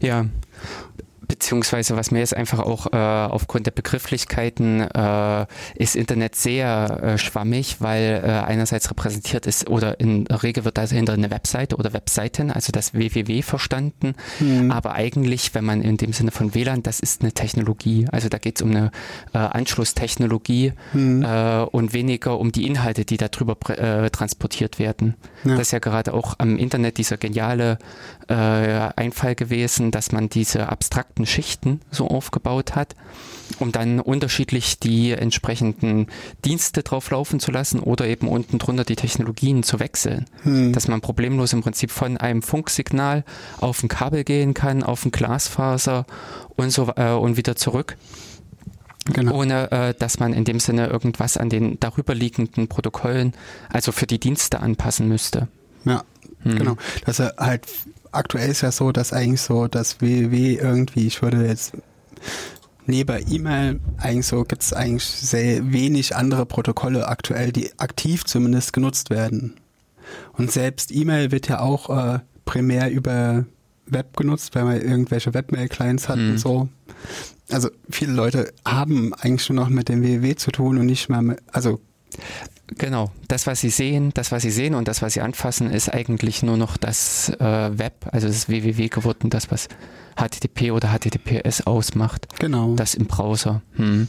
ja 0.00 0.26
beziehungsweise 1.34 1.96
was 1.96 2.12
mir 2.12 2.20
jetzt 2.20 2.36
einfach 2.36 2.60
auch 2.60 2.92
äh, 2.92 2.96
aufgrund 2.96 3.66
der 3.66 3.72
Begrifflichkeiten 3.72 4.82
äh, 4.82 5.46
ist 5.74 5.96
Internet 5.96 6.36
sehr 6.36 7.00
äh, 7.02 7.18
schwammig, 7.18 7.80
weil 7.80 8.22
äh, 8.24 8.28
einerseits 8.28 8.88
repräsentiert 8.88 9.44
ist 9.46 9.68
oder 9.68 9.98
in 9.98 10.26
der 10.26 10.44
Regel 10.44 10.64
wird 10.64 10.78
dahinter 10.78 11.14
eine 11.14 11.32
Webseite 11.32 11.74
oder 11.74 11.92
Webseiten, 11.92 12.52
also 12.52 12.70
das 12.70 12.94
www 12.94 13.42
verstanden, 13.42 14.14
mhm. 14.38 14.70
aber 14.70 14.92
eigentlich, 14.92 15.56
wenn 15.56 15.64
man 15.64 15.82
in 15.82 15.96
dem 15.96 16.12
Sinne 16.12 16.30
von 16.30 16.54
WLAN, 16.54 16.84
das 16.84 17.00
ist 17.00 17.22
eine 17.22 17.32
Technologie, 17.32 18.06
also 18.12 18.28
da 18.28 18.38
geht 18.38 18.58
es 18.58 18.62
um 18.62 18.70
eine 18.70 18.92
äh, 19.32 19.38
Anschlusstechnologie 19.38 20.72
mhm. 20.92 21.24
Äh, 21.24 21.62
und 21.62 21.92
weniger 21.94 22.38
um 22.38 22.52
die 22.52 22.66
Inhalte, 22.66 23.04
die 23.04 23.16
darüber 23.16 23.56
transportiert 24.10 24.78
werden. 24.78 25.14
Ja. 25.42 25.52
Das 25.52 25.62
ist 25.62 25.72
ja 25.72 25.78
gerade 25.78 26.12
auch 26.12 26.34
am 26.38 26.58
Internet 26.58 26.98
dieser 26.98 27.16
geniale 27.16 27.78
Einfall 28.32 29.34
gewesen, 29.34 29.90
dass 29.90 30.12
man 30.12 30.28
diese 30.28 30.68
abstrakten 30.68 31.26
Schichten 31.26 31.80
so 31.90 32.08
aufgebaut 32.08 32.74
hat, 32.74 32.94
um 33.58 33.72
dann 33.72 34.00
unterschiedlich 34.00 34.78
die 34.78 35.12
entsprechenden 35.12 36.06
Dienste 36.44 36.82
drauf 36.82 37.10
laufen 37.10 37.40
zu 37.40 37.50
lassen 37.50 37.80
oder 37.80 38.06
eben 38.06 38.28
unten 38.28 38.58
drunter 38.58 38.84
die 38.84 38.96
Technologien 38.96 39.62
zu 39.62 39.80
wechseln. 39.80 40.26
Hm. 40.42 40.72
Dass 40.72 40.88
man 40.88 41.00
problemlos 41.00 41.52
im 41.52 41.62
Prinzip 41.62 41.90
von 41.90 42.16
einem 42.16 42.42
Funksignal 42.42 43.24
auf 43.60 43.82
ein 43.82 43.88
Kabel 43.88 44.24
gehen 44.24 44.54
kann, 44.54 44.82
auf 44.82 45.04
ein 45.04 45.10
Glasfaser 45.10 46.06
und 46.56 46.70
so 46.70 46.92
äh, 46.96 47.12
und 47.12 47.36
wieder 47.36 47.56
zurück. 47.56 47.96
Genau. 49.12 49.34
ohne 49.34 49.70
äh, 49.70 49.94
dass 49.94 50.18
man 50.18 50.32
in 50.32 50.44
dem 50.44 50.58
Sinne 50.60 50.86
irgendwas 50.86 51.36
an 51.36 51.50
den 51.50 51.78
darüber 51.78 52.14
liegenden 52.14 52.68
Protokollen, 52.68 53.34
also 53.68 53.92
für 53.92 54.06
die 54.06 54.18
Dienste 54.18 54.60
anpassen 54.60 55.08
müsste. 55.08 55.48
Ja, 55.84 56.04
hm. 56.42 56.56
genau. 56.56 56.76
Dass 57.04 57.18
er 57.18 57.34
halt 57.36 57.66
aktuell 58.14 58.50
ist 58.50 58.62
ja 58.62 58.72
so, 58.72 58.92
dass 58.92 59.12
eigentlich 59.12 59.40
so 59.40 59.66
das 59.68 60.00
www 60.00 60.54
irgendwie, 60.54 61.06
ich 61.06 61.22
würde 61.22 61.46
jetzt 61.46 61.72
neben 62.86 63.24
E-Mail 63.30 63.80
eigentlich 63.98 64.26
so 64.26 64.44
gibt 64.44 64.62
es 64.62 64.72
eigentlich 64.72 65.04
sehr 65.04 65.72
wenig 65.72 66.16
andere 66.16 66.46
Protokolle 66.46 67.08
aktuell, 67.08 67.52
die 67.52 67.70
aktiv 67.78 68.24
zumindest 68.24 68.72
genutzt 68.72 69.10
werden. 69.10 69.54
Und 70.34 70.52
selbst 70.52 70.92
E-Mail 70.92 71.30
wird 71.30 71.48
ja 71.48 71.60
auch 71.60 71.90
äh, 71.90 72.18
primär 72.44 72.90
über 72.90 73.46
Web 73.86 74.16
genutzt, 74.16 74.54
weil 74.54 74.64
man 74.64 74.80
irgendwelche 74.80 75.34
Webmail-Clients 75.34 76.08
hat 76.08 76.18
mhm. 76.18 76.32
und 76.32 76.38
so. 76.38 76.68
Also 77.50 77.70
viele 77.90 78.12
Leute 78.12 78.52
haben 78.64 79.12
eigentlich 79.14 79.44
schon 79.44 79.56
noch 79.56 79.68
mit 79.68 79.88
dem 79.88 80.02
www 80.02 80.36
zu 80.36 80.50
tun 80.50 80.78
und 80.78 80.86
nicht 80.86 81.08
mehr 81.08 81.22
mit, 81.22 81.40
also 81.52 81.80
Genau, 82.68 83.10
das, 83.28 83.46
was 83.46 83.60
Sie 83.60 83.68
sehen, 83.68 84.10
das, 84.14 84.32
was 84.32 84.42
Sie 84.42 84.50
sehen 84.50 84.74
und 84.74 84.88
das, 84.88 85.02
was 85.02 85.14
Sie 85.14 85.20
anfassen, 85.20 85.70
ist 85.70 85.92
eigentlich 85.92 86.42
nur 86.42 86.56
noch 86.56 86.76
das 86.76 87.28
äh, 87.38 87.78
Web, 87.78 88.06
also 88.10 88.26
das 88.26 88.48
www 88.48 88.88
geworden, 88.88 89.28
das, 89.30 89.50
was 89.50 89.68
HTTP 90.16 90.70
oder 90.72 90.88
HTTPS 90.88 91.66
ausmacht. 91.66 92.26
Genau. 92.38 92.74
Das 92.74 92.94
im 92.94 93.06
Browser. 93.06 93.60
Hm. 93.76 94.08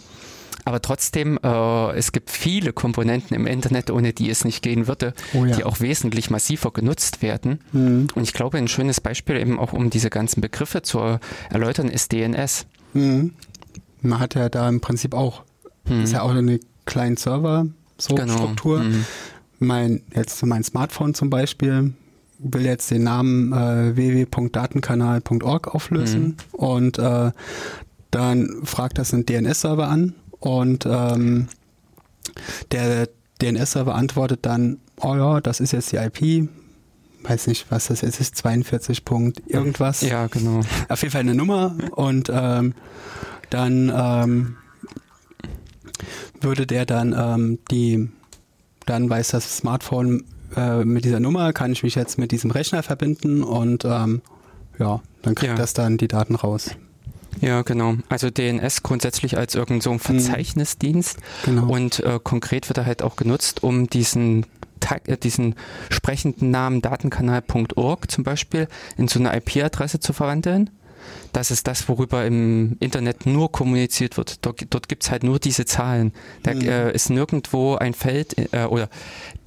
Aber 0.63 0.81
trotzdem, 0.81 1.37
äh, 1.43 1.91
es 1.97 2.11
gibt 2.11 2.31
viele 2.31 2.73
Komponenten 2.73 3.35
im 3.35 3.45
Internet, 3.45 3.91
ohne 3.91 4.13
die 4.13 4.29
es 4.29 4.45
nicht 4.45 4.63
gehen 4.63 4.87
würde, 4.87 5.13
Oh 5.33 5.45
ja. 5.45 5.55
die 5.55 5.63
auch 5.63 5.79
wesentlich 5.79 6.29
massiver 6.31 6.71
genutzt 6.71 7.21
werden. 7.21 7.59
Mhm. 7.71 8.07
Und 8.15 8.23
ich 8.23 8.33
glaube, 8.33 8.57
ein 8.57 8.67
schönes 8.67 8.99
Beispiel 8.99 9.35
eben 9.35 9.59
auch, 9.59 9.73
um 9.73 9.91
diese 9.91 10.09
ganzen 10.09 10.41
Begriffe 10.41 10.81
zu 10.81 11.19
erläutern, 11.51 11.89
ist 11.89 12.13
DNS. 12.13 12.65
Mhm. 12.93 13.33
Man 14.01 14.19
hat 14.19 14.33
ja 14.33 14.49
da 14.49 14.67
im 14.69 14.81
Prinzip 14.81 15.13
auch, 15.13 15.43
Hm. 15.87 16.03
ist 16.03 16.13
ja 16.13 16.23
auch 16.23 16.31
eine 16.31 16.59
kleine 16.85 17.15
Server, 17.17 17.67
so 17.97 18.15
Genau. 18.15 18.33
Struktur. 18.33 18.79
Hm. 18.81 19.05
Mein, 19.59 20.01
jetzt 20.13 20.43
mein 20.45 20.63
Smartphone 20.63 21.13
zum 21.13 21.29
Beispiel 21.29 21.93
will 22.39 22.65
jetzt 22.65 22.91
den 22.91 23.03
Namen 23.03 23.53
äh, 23.53 23.95
www.datenkanal.org 23.95 25.73
auflösen 25.73 26.23
Mhm. 26.23 26.35
und 26.51 26.99
äh, 26.99 27.31
dann 28.11 28.49
fragt 28.65 28.97
das 28.97 29.13
einen 29.13 29.25
DNS-Server 29.25 29.87
an 29.87 30.13
und 30.39 30.85
ähm, 30.85 31.47
der 32.71 33.07
DNS-Server 33.41 33.95
antwortet 33.95 34.39
dann, 34.45 34.77
oh 34.97 35.15
ja, 35.15 35.39
das 35.41 35.59
ist 35.61 35.71
jetzt 35.71 35.91
die 35.93 35.97
IP, 35.97 36.49
weiß 37.23 37.47
nicht, 37.47 37.65
was 37.71 37.87
das 37.87 38.01
jetzt 38.01 38.19
ist, 38.19 38.35
42 38.35 39.05
Punkt 39.05 39.41
irgendwas. 39.47 40.01
Ja, 40.01 40.27
genau. 40.27 40.61
Auf 40.89 41.01
jeden 41.01 41.11
Fall 41.11 41.21
eine 41.21 41.35
Nummer 41.35 41.75
und 41.91 42.29
ähm, 42.33 42.73
dann 43.49 43.91
ähm, 43.95 44.57
würde 46.45 46.65
der 46.65 46.85
dann 46.85 47.13
ähm, 47.17 47.59
die, 47.71 48.09
dann 48.85 49.09
weiß 49.09 49.29
das 49.29 49.57
Smartphone 49.57 50.23
äh, 50.55 50.85
mit 50.85 51.03
dieser 51.03 51.19
Nummer, 51.19 51.51
kann 51.53 51.71
ich 51.73 51.83
mich 51.83 51.95
jetzt 51.95 52.17
mit 52.17 52.31
diesem 52.31 52.51
Rechner 52.51 52.81
verbinden 52.83 53.43
und 53.43 53.83
ähm, 53.85 54.21
ja, 54.79 55.01
dann 55.21 55.35
kriegt 55.35 55.51
Ja. 55.51 55.57
das 55.57 55.73
dann 55.73 55.97
die 55.97 56.07
Daten 56.07 56.35
raus. 56.35 56.71
Ja, 57.41 57.63
genau. 57.63 57.95
Also 58.07 58.29
DNS 58.29 58.81
grundsätzlich 58.83 59.37
als 59.37 59.55
irgend 59.55 59.83
so 59.83 59.91
ein 59.91 59.99
Verzeichnisdienst 59.99 61.17
Genau. 61.43 61.67
und 61.73 61.99
äh, 61.99 62.19
konkret 62.23 62.69
wird 62.69 62.77
er 62.77 62.85
halt 62.85 63.01
auch 63.03 63.17
genutzt, 63.17 63.61
um 63.63 63.89
diesen 63.89 64.45
äh, 65.07 65.17
diesen 65.17 65.55
sprechenden 65.89 66.51
Namen 66.51 66.81
datenkanal.org 66.81 68.09
zum 68.11 68.23
Beispiel 68.23 68.67
in 68.97 69.07
so 69.07 69.19
eine 69.19 69.35
IP-Adresse 69.35 69.99
zu 69.99 70.13
verwandeln. 70.13 70.69
Das 71.33 71.51
ist 71.51 71.67
das, 71.67 71.87
worüber 71.89 72.25
im 72.25 72.77
Internet 72.79 73.25
nur 73.25 73.51
kommuniziert 73.51 74.17
wird. 74.17 74.45
Dort, 74.45 74.65
dort 74.69 74.87
gibt 74.87 75.03
es 75.03 75.11
halt 75.11 75.23
nur 75.23 75.39
diese 75.39 75.65
Zahlen. 75.65 76.13
Da 76.43 76.53
Mhm. 76.53 76.61
äh, 76.61 76.91
ist 76.93 77.09
nirgendwo 77.09 77.75
ein 77.75 77.93
Feld 77.93 78.35
äh, 78.53 78.65
oder 78.65 78.89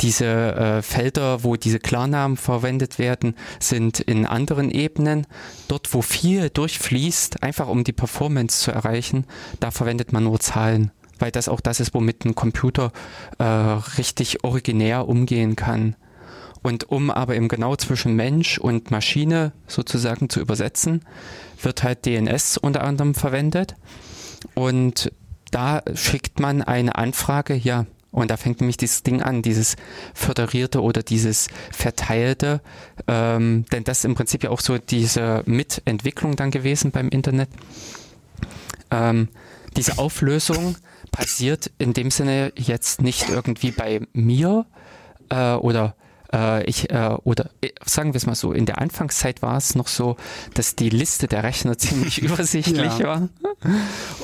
diese 0.00 0.26
äh, 0.26 0.82
Felder, 0.82 1.44
wo 1.44 1.56
diese 1.56 1.78
Klarnamen 1.78 2.36
verwendet 2.36 2.98
werden, 2.98 3.34
sind 3.60 4.00
in 4.00 4.26
anderen 4.26 4.70
Ebenen. 4.70 5.26
Dort, 5.68 5.92
wo 5.94 6.02
viel 6.02 6.50
durchfließt, 6.50 7.42
einfach 7.42 7.68
um 7.68 7.84
die 7.84 7.92
Performance 7.92 8.60
zu 8.60 8.70
erreichen, 8.70 9.24
da 9.60 9.70
verwendet 9.70 10.12
man 10.12 10.24
nur 10.24 10.40
Zahlen. 10.40 10.90
Weil 11.18 11.30
das 11.32 11.48
auch 11.48 11.60
das 11.60 11.80
ist, 11.80 11.94
womit 11.94 12.24
ein 12.24 12.34
Computer 12.36 12.92
äh, 13.38 13.44
richtig 13.44 14.44
originär 14.44 15.08
umgehen 15.08 15.56
kann. 15.56 15.96
Und 16.68 16.90
um 16.90 17.10
aber 17.10 17.34
eben 17.34 17.48
genau 17.48 17.76
zwischen 17.76 18.14
Mensch 18.14 18.58
und 18.58 18.90
Maschine 18.90 19.52
sozusagen 19.66 20.28
zu 20.28 20.38
übersetzen, 20.38 21.00
wird 21.62 21.82
halt 21.82 22.04
DNS 22.04 22.58
unter 22.58 22.84
anderem 22.84 23.14
verwendet. 23.14 23.74
Und 24.52 25.10
da 25.50 25.80
schickt 25.94 26.40
man 26.40 26.60
eine 26.60 26.96
Anfrage, 26.96 27.54
ja, 27.54 27.86
und 28.10 28.30
da 28.30 28.36
fängt 28.36 28.60
nämlich 28.60 28.76
dieses 28.76 29.02
Ding 29.02 29.22
an, 29.22 29.40
dieses 29.40 29.76
föderierte 30.12 30.82
oder 30.82 31.02
dieses 31.02 31.48
verteilte, 31.70 32.60
ähm, 33.06 33.64
denn 33.72 33.84
das 33.84 34.00
ist 34.00 34.04
im 34.04 34.14
Prinzip 34.14 34.44
ja 34.44 34.50
auch 34.50 34.60
so 34.60 34.76
diese 34.76 35.44
Mitentwicklung 35.46 36.36
dann 36.36 36.50
gewesen 36.50 36.90
beim 36.90 37.08
Internet. 37.08 37.48
Ähm, 38.90 39.28
diese 39.74 39.96
Auflösung 39.96 40.76
passiert 41.12 41.70
in 41.78 41.94
dem 41.94 42.10
Sinne 42.10 42.52
jetzt 42.56 43.00
nicht 43.00 43.30
irgendwie 43.30 43.70
bei 43.70 44.02
mir 44.12 44.66
äh, 45.30 45.54
oder 45.54 45.94
äh, 46.32 46.64
ich 46.64 46.90
äh, 46.90 47.16
oder 47.24 47.50
äh, 47.60 47.70
sagen 47.84 48.12
wir 48.12 48.18
es 48.18 48.26
mal 48.26 48.34
so, 48.34 48.52
in 48.52 48.66
der 48.66 48.78
Anfangszeit 48.78 49.42
war 49.42 49.56
es 49.56 49.74
noch 49.74 49.88
so, 49.88 50.16
dass 50.54 50.76
die 50.76 50.90
Liste 50.90 51.26
der 51.28 51.42
Rechner 51.44 51.76
ziemlich 51.78 52.20
übersichtlich 52.22 52.98
Ja. 52.98 53.06
war 53.06 53.28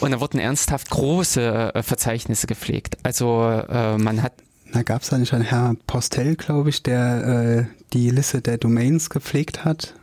und 0.00 0.10
da 0.10 0.20
wurden 0.20 0.38
ernsthaft 0.38 0.90
große 0.90 1.74
äh, 1.74 1.82
Verzeichnisse 1.82 2.46
gepflegt. 2.46 2.98
Also 3.02 3.42
äh, 3.68 3.96
man 3.98 4.22
hat 4.22 4.32
Da 4.72 4.82
gab 4.82 5.02
es 5.02 5.08
da 5.10 5.18
nicht 5.18 5.32
einen 5.34 5.44
Herr 5.44 5.74
Postel, 5.86 6.36
glaube 6.36 6.70
ich, 6.70 6.82
der 6.82 7.66
äh, 7.68 7.82
die 7.92 8.10
Liste 8.10 8.40
der 8.40 8.58
Domains 8.58 9.08
gepflegt 9.10 9.64
hat. 9.64 9.94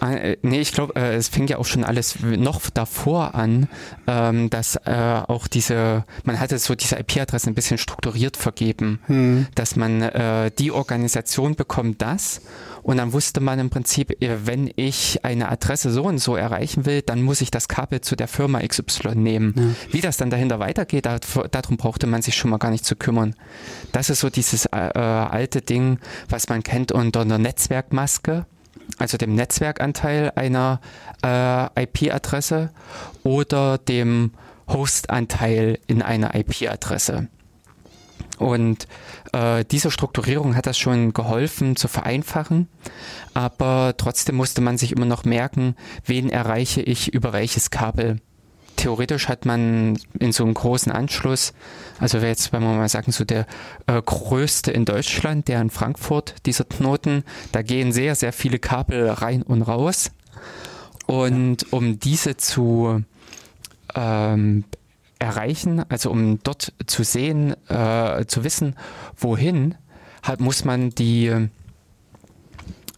Ah, 0.00 0.12
äh, 0.12 0.36
Nee, 0.42 0.60
ich 0.60 0.72
glaube, 0.72 0.96
äh, 0.96 1.14
es 1.14 1.28
fing 1.28 1.46
ja 1.46 1.58
auch 1.58 1.66
schon 1.66 1.84
alles 1.84 2.16
noch 2.20 2.70
davor 2.70 3.34
an, 3.34 3.68
ähm, 4.06 4.50
dass 4.50 4.76
äh, 4.76 5.20
auch 5.26 5.46
diese, 5.46 6.04
man 6.24 6.40
hatte 6.40 6.58
so 6.58 6.74
diese 6.74 6.96
IP-Adressen 6.98 7.50
ein 7.50 7.54
bisschen 7.54 7.78
strukturiert 7.78 8.36
vergeben, 8.36 9.00
Hm. 9.06 9.46
dass 9.54 9.76
man 9.76 10.02
äh, 10.02 10.50
die 10.58 10.70
Organisation 10.72 11.54
bekommt 11.54 12.02
das 12.02 12.40
und 12.82 12.96
dann 12.96 13.12
wusste 13.12 13.40
man 13.40 13.58
im 13.58 13.70
Prinzip, 13.70 14.22
äh, 14.22 14.46
wenn 14.46 14.70
ich 14.76 15.24
eine 15.24 15.48
Adresse 15.50 15.90
so 15.90 16.04
und 16.04 16.18
so 16.18 16.36
erreichen 16.36 16.86
will, 16.86 17.02
dann 17.02 17.22
muss 17.22 17.40
ich 17.40 17.50
das 17.50 17.68
Kabel 17.68 18.00
zu 18.00 18.16
der 18.16 18.28
Firma 18.28 18.60
XY 18.60 19.14
nehmen. 19.16 19.54
Ja. 19.56 19.92
Wie 19.92 20.00
das 20.00 20.16
dann 20.16 20.30
dahinter 20.30 20.58
weitergeht, 20.58 21.06
da, 21.06 21.18
darum 21.50 21.76
brauchte 21.76 22.06
man 22.06 22.22
sich 22.22 22.34
schon 22.36 22.50
mal 22.50 22.58
gar 22.58 22.70
nicht 22.70 22.84
zu 22.84 22.96
kümmern. 22.96 23.34
Das 23.92 24.10
ist 24.10 24.20
so 24.20 24.30
dieses 24.30 24.66
äh, 24.66 24.76
äh, 24.94 24.98
alte 24.98 25.60
Ding, 25.60 25.98
was 26.28 26.48
man 26.48 26.62
kennt 26.62 26.92
unter 26.92 27.20
einer 27.20 27.38
Netzwerkmaske, 27.38 28.46
also 28.98 29.16
dem 29.16 29.34
Netzwerkanteil 29.34 30.32
einer 30.34 30.80
äh, 31.24 31.82
IP-Adresse 31.82 32.70
oder 33.22 33.78
dem 33.78 34.32
Hostanteil 34.68 35.78
in 35.86 36.02
einer 36.02 36.34
IP-Adresse. 36.34 37.28
Und 38.38 38.86
äh, 39.32 39.64
diese 39.70 39.90
Strukturierung 39.90 40.56
hat 40.56 40.66
das 40.66 40.78
schon 40.78 41.12
geholfen 41.12 41.76
zu 41.76 41.88
vereinfachen, 41.88 42.68
aber 43.34 43.94
trotzdem 43.98 44.36
musste 44.36 44.62
man 44.62 44.78
sich 44.78 44.92
immer 44.92 45.04
noch 45.04 45.24
merken, 45.24 45.76
wen 46.06 46.30
erreiche 46.30 46.80
ich 46.80 47.12
über 47.12 47.34
welches 47.34 47.70
Kabel. 47.70 48.20
Theoretisch 48.80 49.28
hat 49.28 49.44
man 49.44 49.98
in 50.18 50.32
so 50.32 50.42
einem 50.42 50.54
großen 50.54 50.90
Anschluss, 50.90 51.52
also 51.98 52.22
wäre 52.22 52.28
jetzt, 52.28 52.50
wenn 52.54 52.62
wir 52.62 52.72
mal 52.72 52.88
sagen, 52.88 53.12
so 53.12 53.26
der 53.26 53.46
äh, 53.86 54.00
größte 54.00 54.70
in 54.70 54.86
Deutschland, 54.86 55.48
der 55.48 55.60
in 55.60 55.68
Frankfurt, 55.68 56.34
dieser 56.46 56.64
Knoten, 56.64 57.24
da 57.52 57.60
gehen 57.60 57.92
sehr, 57.92 58.14
sehr 58.14 58.32
viele 58.32 58.58
Kabel 58.58 59.10
rein 59.10 59.42
und 59.42 59.60
raus. 59.60 60.12
Und 61.06 61.70
um 61.74 61.98
diese 61.98 62.38
zu 62.38 63.04
ähm, 63.94 64.64
erreichen, 65.18 65.84
also 65.90 66.10
um 66.10 66.42
dort 66.42 66.72
zu 66.86 67.04
sehen, 67.04 67.54
äh, 67.68 68.24
zu 68.24 68.44
wissen, 68.44 68.76
wohin, 69.14 69.74
hat, 70.22 70.40
muss 70.40 70.64
man 70.64 70.88
die 70.88 71.26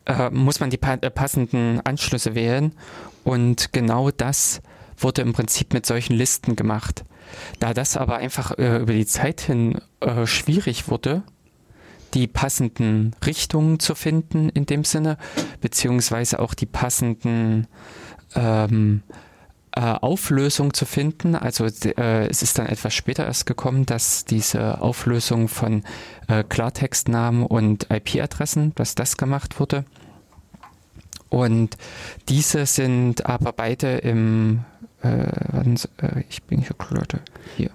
äh, 0.06 0.30
muss 0.30 0.60
man 0.60 0.70
die 0.70 0.80
äh, 0.80 1.10
passenden 1.10 1.80
Anschlüsse 1.80 2.36
wählen 2.36 2.72
und 3.24 3.72
genau 3.72 4.12
das 4.12 4.62
wurde 4.96 5.22
im 5.22 5.32
Prinzip 5.32 5.72
mit 5.72 5.87
solchen 5.87 6.14
Listen 6.14 6.56
gemacht. 6.56 7.04
Da 7.61 7.75
das 7.75 7.96
aber 7.96 8.16
einfach 8.16 8.58
äh, 8.58 8.78
über 8.78 8.92
die 8.92 9.06
Zeit 9.06 9.40
hin 9.40 9.80
äh, 10.00 10.26
schwierig 10.26 10.88
wurde, 10.88 11.22
die 12.14 12.26
passenden 12.26 13.14
Richtungen 13.25 13.80
zu 13.80 13.94
finden 13.94 14.49
in 14.50 14.66
dem 14.66 14.84
Sinne, 14.84 15.16
beziehungsweise 15.61 16.40
auch 16.40 16.54
die 16.54 16.66
passenden 16.66 17.66
ähm, 18.34 19.02
äh, 19.75 19.80
Auflösung 19.80 20.75
zu 20.75 20.84
finden. 20.84 21.34
Also 21.34 21.64
äh, 21.64 22.28
es 22.28 22.42
ist 22.42 22.58
dann 22.58 22.66
etwas 22.66 22.92
später 22.94 23.25
erst 23.25 23.46
gekommen, 23.46 23.87
dass 23.87 24.25
diese 24.26 24.82
Auflösung 24.82 25.49
von 25.49 25.84
äh, 26.28 26.44
Klartextnamen 26.44 27.46
und 27.46 27.87
IP-Adressen, 27.90 28.75
dass 28.75 28.94
das 28.94 29.16
gemacht 29.16 29.58
wurde. 29.58 29.84
Und 31.30 31.78
diese 32.28 32.66
sind 32.66 33.25
aber 33.25 33.54
beide 33.54 33.96
im, 33.96 34.66
äh, 35.02 35.68
äh, 35.99 36.25
ich 36.28 36.42
bin 36.44 36.61
hier 36.61 36.76
Leute, 36.90 37.21
hier. 37.56 37.71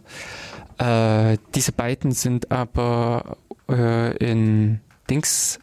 Äh, 0.77 1.37
diese 1.55 1.71
beiden 1.71 2.11
sind 2.11 2.51
aber 2.51 3.37
äh, 3.69 4.15
in 4.17 4.79
Dings 5.09 5.59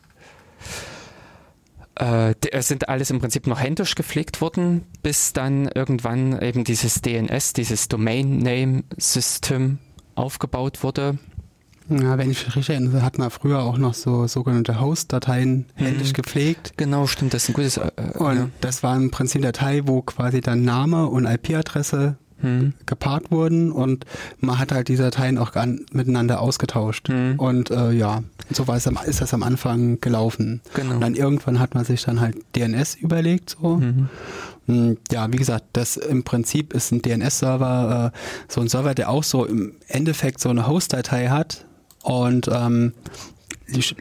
äh, 1.96 2.34
es 2.50 2.68
sind 2.68 2.88
alles 2.88 3.10
im 3.10 3.20
Prinzip 3.20 3.46
noch 3.46 3.60
händisch 3.60 3.94
gepflegt 3.94 4.40
worden, 4.40 4.84
bis 5.02 5.32
dann 5.32 5.68
irgendwann 5.68 6.40
eben 6.40 6.64
dieses 6.64 7.02
DNS, 7.02 7.52
dieses 7.52 7.88
Domain 7.88 8.38
Name 8.38 8.84
System 8.96 9.78
aufgebaut 10.14 10.82
wurde. 10.82 11.18
Ja, 11.88 12.16
wenn 12.16 12.30
ich 12.30 12.46
mich 12.46 12.56
richtig 12.56 12.70
erinnere, 12.70 13.02
hat 13.02 13.18
man 13.18 13.30
früher 13.30 13.60
auch 13.62 13.76
noch 13.76 13.94
so 13.94 14.26
sogenannte 14.26 14.80
Host-Dateien 14.80 15.66
Mhm. 15.76 15.84
händisch 15.84 16.12
gepflegt. 16.14 16.74
Genau, 16.76 17.06
stimmt, 17.06 17.34
das 17.34 17.44
ist 17.44 17.50
ein 17.50 17.54
gutes. 17.54 17.76
Äh, 17.76 17.90
Und 18.14 18.36
ja. 18.36 18.48
das 18.60 18.82
war 18.82 18.96
im 18.96 19.10
Prinzip 19.10 19.42
eine 19.42 19.52
Datei, 19.52 19.82
wo 19.84 20.02
quasi 20.02 20.40
dann 20.40 20.64
Name 20.64 21.06
und 21.06 21.26
IP-Adresse 21.26 22.16
hm. 22.40 22.74
gepaart 22.86 23.30
wurden 23.30 23.70
und 23.70 24.04
man 24.40 24.58
hat 24.58 24.72
halt 24.72 24.88
die 24.88 24.96
Dateien 24.96 25.38
auch 25.38 25.52
miteinander 25.92 26.40
ausgetauscht. 26.40 27.08
Hm. 27.08 27.38
Und 27.38 27.70
äh, 27.70 27.92
ja, 27.92 28.22
so 28.50 28.66
war 28.66 28.76
es 28.76 28.86
am, 28.86 28.98
ist 29.06 29.20
das 29.20 29.32
am 29.32 29.42
Anfang 29.42 30.00
gelaufen. 30.00 30.60
Genau. 30.74 30.94
Und 30.94 31.00
dann 31.00 31.14
irgendwann 31.14 31.58
hat 31.60 31.74
man 31.74 31.84
sich 31.84 32.02
dann 32.02 32.20
halt 32.20 32.36
DNS 32.56 32.96
überlegt 32.96 33.56
so. 33.60 33.76
Mhm. 33.76 34.08
Hm, 34.66 34.96
ja, 35.10 35.30
wie 35.32 35.36
gesagt, 35.36 35.64
das 35.74 35.96
im 35.96 36.24
Prinzip 36.24 36.72
ist 36.72 36.90
ein 36.92 37.02
DNS-Server, 37.02 38.12
äh, 38.14 38.18
so 38.48 38.60
ein 38.62 38.68
Server, 38.68 38.94
der 38.94 39.10
auch 39.10 39.22
so 39.24 39.44
im 39.44 39.76
Endeffekt 39.88 40.40
so 40.40 40.48
eine 40.48 40.66
Host-Datei 40.66 41.28
hat 41.28 41.66
und 42.04 42.48
ähm, 42.52 42.92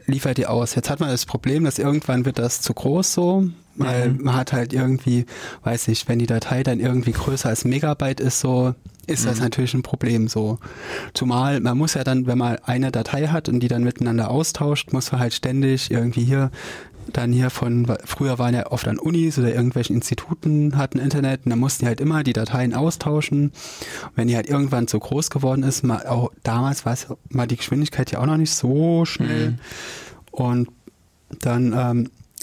liefert 0.06 0.38
die 0.38 0.46
aus. 0.46 0.76
Jetzt 0.76 0.90
hat 0.90 1.00
man 1.00 1.10
das 1.10 1.26
Problem, 1.26 1.64
dass 1.64 1.80
irgendwann 1.80 2.26
wird 2.26 2.38
das 2.38 2.62
zu 2.62 2.74
groß 2.74 3.14
so, 3.14 3.46
weil 3.76 4.10
mhm. 4.10 4.26
man 4.26 4.36
hat 4.36 4.54
halt 4.54 4.74
irgendwie, 4.74 5.26
weiß 5.64 5.88
ich, 5.88 6.08
wenn 6.08 6.20
die 6.20 6.28
Datei 6.28 6.64
dann 6.64 6.80
irgendwie 6.80 7.14
größer 7.14 7.50
als 7.50 7.66
Megabyte 7.66 8.20
ist, 8.20 8.42
so 8.42 8.76
ist 9.08 9.24
mhm. 9.24 9.30
das 9.30 9.40
natürlich 9.40 9.74
ein 9.74 9.84
Problem 9.84 10.28
so. 10.28 10.60
Zumal 11.14 11.62
man 11.62 11.78
muss 11.78 11.94
ja 11.94 12.04
dann, 12.04 12.28
wenn 12.28 12.38
man 12.38 12.58
eine 12.66 12.92
Datei 12.92 13.28
hat 13.28 13.48
und 13.48 13.62
die 13.62 13.70
dann 13.70 13.84
miteinander 13.84 14.30
austauscht, 14.30 14.92
muss 14.92 15.12
man 15.12 15.22
halt 15.22 15.34
ständig 15.34 15.90
irgendwie 15.90 16.26
hier 16.26 16.52
dann 17.12 17.34
hier 17.34 17.50
von, 17.50 17.86
früher 18.06 18.40
waren 18.40 18.54
ja 18.54 18.72
oft 18.72 18.88
an 18.88 19.00
Unis 19.00 19.38
oder 19.38 19.54
irgendwelchen 19.54 19.96
Instituten 19.96 20.78
hatten 20.78 21.00
Internet 21.00 21.42
und 21.46 21.50
da 21.50 21.56
mussten 21.56 21.86
die 21.86 21.88
halt 21.88 22.02
immer 22.02 22.24
die 22.24 22.34
Dateien 22.34 22.74
austauschen. 22.74 23.48
Und 23.48 24.12
wenn 24.16 24.28
die 24.28 24.36
halt 24.36 24.48
irgendwann 24.48 24.88
so 24.88 25.00
groß 25.00 25.30
geworden 25.30 25.64
ist, 25.64 25.84
mal, 25.84 26.06
auch 26.08 26.32
damals 26.44 26.86
war 26.86 26.94
es 26.94 27.08
mal 27.30 27.48
die 27.48 27.58
Geschwindigkeit 27.58 28.12
ja 28.12 28.20
auch 28.20 28.26
noch 28.26 28.38
nicht 28.38 28.54
so 28.54 29.06
schnell. 29.06 29.52
Mhm. 29.52 29.60
Und 30.32 30.70
dann 31.40 31.74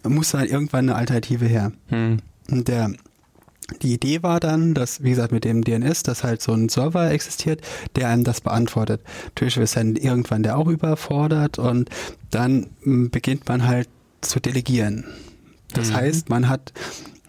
ähm, 0.04 0.12
musste 0.12 0.38
halt 0.38 0.50
irgendwann 0.50 0.88
eine 0.88 0.96
Alternative 0.96 1.46
her. 1.46 1.72
Mhm. 1.90 2.18
Und 2.50 2.68
der 2.68 2.92
die 3.82 3.94
Idee 3.94 4.22
war 4.22 4.40
dann, 4.40 4.74
dass, 4.74 5.02
wie 5.02 5.10
gesagt, 5.10 5.32
mit 5.32 5.44
dem 5.44 5.62
DNS, 5.62 6.02
dass 6.02 6.24
halt 6.24 6.42
so 6.42 6.52
ein 6.52 6.68
Server 6.68 7.10
existiert, 7.10 7.60
der 7.96 8.08
einem 8.08 8.24
das 8.24 8.40
beantwortet. 8.40 9.00
Natürlich 9.26 9.56
ist 9.56 9.76
dann 9.76 9.96
irgendwann 9.96 10.42
der 10.42 10.58
auch 10.58 10.66
überfordert 10.66 11.58
und 11.58 11.88
dann 12.30 12.70
beginnt 12.82 13.48
man 13.48 13.66
halt 13.66 13.88
zu 14.20 14.40
delegieren. 14.40 15.04
Das 15.72 15.90
mhm. 15.90 15.94
heißt, 15.94 16.28
man 16.28 16.48
hat 16.48 16.72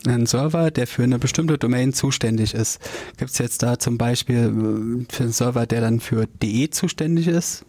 einen 0.08 0.26
Server, 0.26 0.72
der 0.72 0.88
für 0.88 1.04
eine 1.04 1.20
bestimmte 1.20 1.58
Domain 1.58 1.94
zuständig 1.94 2.54
ist. 2.54 2.80
Gibt 3.18 3.32
es 3.32 3.38
jetzt 3.38 3.62
da 3.62 3.78
zum 3.78 3.98
Beispiel 3.98 5.06
äh, 5.10 5.14
für 5.14 5.24
einen 5.24 5.32
Server, 5.32 5.66
der 5.66 5.82
dann 5.82 6.00
für 6.00 6.28
DE 6.28 6.70
zuständig 6.70 7.28
ist 7.28 7.66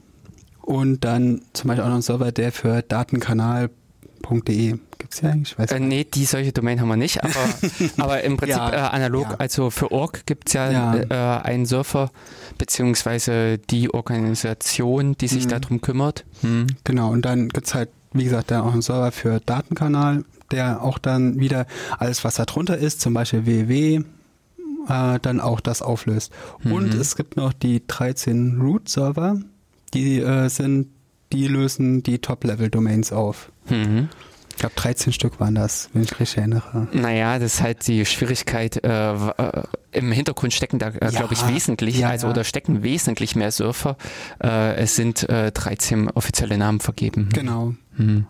und 0.62 1.04
dann 1.04 1.42
zum 1.52 1.68
Beispiel 1.68 1.82
auch 1.82 1.88
noch 1.88 1.94
einen 1.94 2.02
Server, 2.02 2.32
der 2.32 2.52
für 2.52 2.82
Datenkanal.de 2.82 4.78
gibt 5.02 5.14
es 5.14 5.20
ja 5.20 5.30
eigentlich? 5.30 5.58
Weiß 5.58 5.70
äh, 5.72 5.80
nee, 5.80 6.04
die 6.04 6.24
solche 6.24 6.52
Domain 6.52 6.80
haben 6.80 6.88
wir 6.88 6.96
nicht, 6.96 7.22
aber, 7.22 7.34
aber 7.98 8.22
im 8.22 8.36
Prinzip 8.36 8.56
ja, 8.56 8.70
äh, 8.72 8.90
analog, 8.94 9.30
ja. 9.30 9.36
also 9.38 9.70
für 9.70 9.90
Org 9.90 10.26
gibt 10.26 10.48
es 10.48 10.54
ja, 10.54 10.70
ja. 10.70 11.40
Äh, 11.40 11.42
einen 11.42 11.66
Surfer, 11.66 12.10
beziehungsweise 12.56 13.58
die 13.58 13.92
Organisation, 13.92 15.16
die 15.18 15.28
sich 15.28 15.46
mhm. 15.46 15.50
darum 15.50 15.80
kümmert. 15.80 16.24
Mhm. 16.42 16.68
Genau, 16.84 17.10
und 17.10 17.22
dann 17.22 17.48
gibt 17.48 17.66
es 17.66 17.74
halt 17.74 17.90
wie 18.12 18.24
gesagt, 18.24 18.50
da 18.50 18.62
auch 18.62 18.74
ein 18.74 18.82
Server 18.82 19.12
für 19.12 19.40
Datenkanal, 19.40 20.24
der 20.50 20.82
auch 20.82 20.98
dann 20.98 21.38
wieder 21.38 21.66
alles, 21.98 22.24
was 22.24 22.34
da 22.36 22.44
drunter 22.44 22.76
ist, 22.76 23.00
zum 23.00 23.14
Beispiel 23.14 23.46
www, 23.46 24.02
äh, 24.88 25.18
dann 25.20 25.40
auch 25.40 25.60
das 25.60 25.82
auflöst. 25.82 26.32
Mhm. 26.62 26.72
Und 26.72 26.94
es 26.94 27.16
gibt 27.16 27.36
noch 27.36 27.52
die 27.52 27.82
13 27.86 28.60
Root-Server, 28.60 29.40
die 29.94 30.20
äh, 30.20 30.48
sind, 30.48 30.88
die 31.32 31.48
lösen 31.48 32.02
die 32.02 32.18
Top-Level-Domains 32.18 33.12
auf. 33.12 33.50
Mhm. 33.68 34.08
Ich 34.62 34.68
glaube, 34.68 34.80
13 34.80 35.12
Stück 35.12 35.40
waren 35.40 35.56
das, 35.56 35.90
wenn 35.92 36.04
ich 36.04 36.20
richtig 36.20 36.38
erinnere. 36.38 36.86
Naja, 36.92 37.40
das 37.40 37.54
ist 37.54 37.62
halt 37.62 37.84
die 37.88 38.06
Schwierigkeit. 38.06 38.84
Äh, 38.84 39.12
äh 39.12 39.62
Im 39.90 40.12
Hintergrund 40.12 40.52
stecken 40.52 40.78
da, 40.78 40.90
äh, 40.90 41.10
glaube 41.10 41.34
ich, 41.34 41.48
wesentlich, 41.48 41.98
ja, 41.98 42.10
also 42.10 42.28
ja. 42.28 42.32
oder 42.32 42.44
stecken 42.44 42.84
wesentlich 42.84 43.34
mehr 43.34 43.50
Surfer. 43.50 43.96
Äh, 44.40 44.76
es 44.76 44.94
sind 44.94 45.26
13 45.28 46.06
äh, 46.06 46.10
offizielle 46.14 46.58
Namen 46.58 46.78
vergeben. 46.78 47.28
Genau. 47.32 47.74
Mhm. 47.96 48.26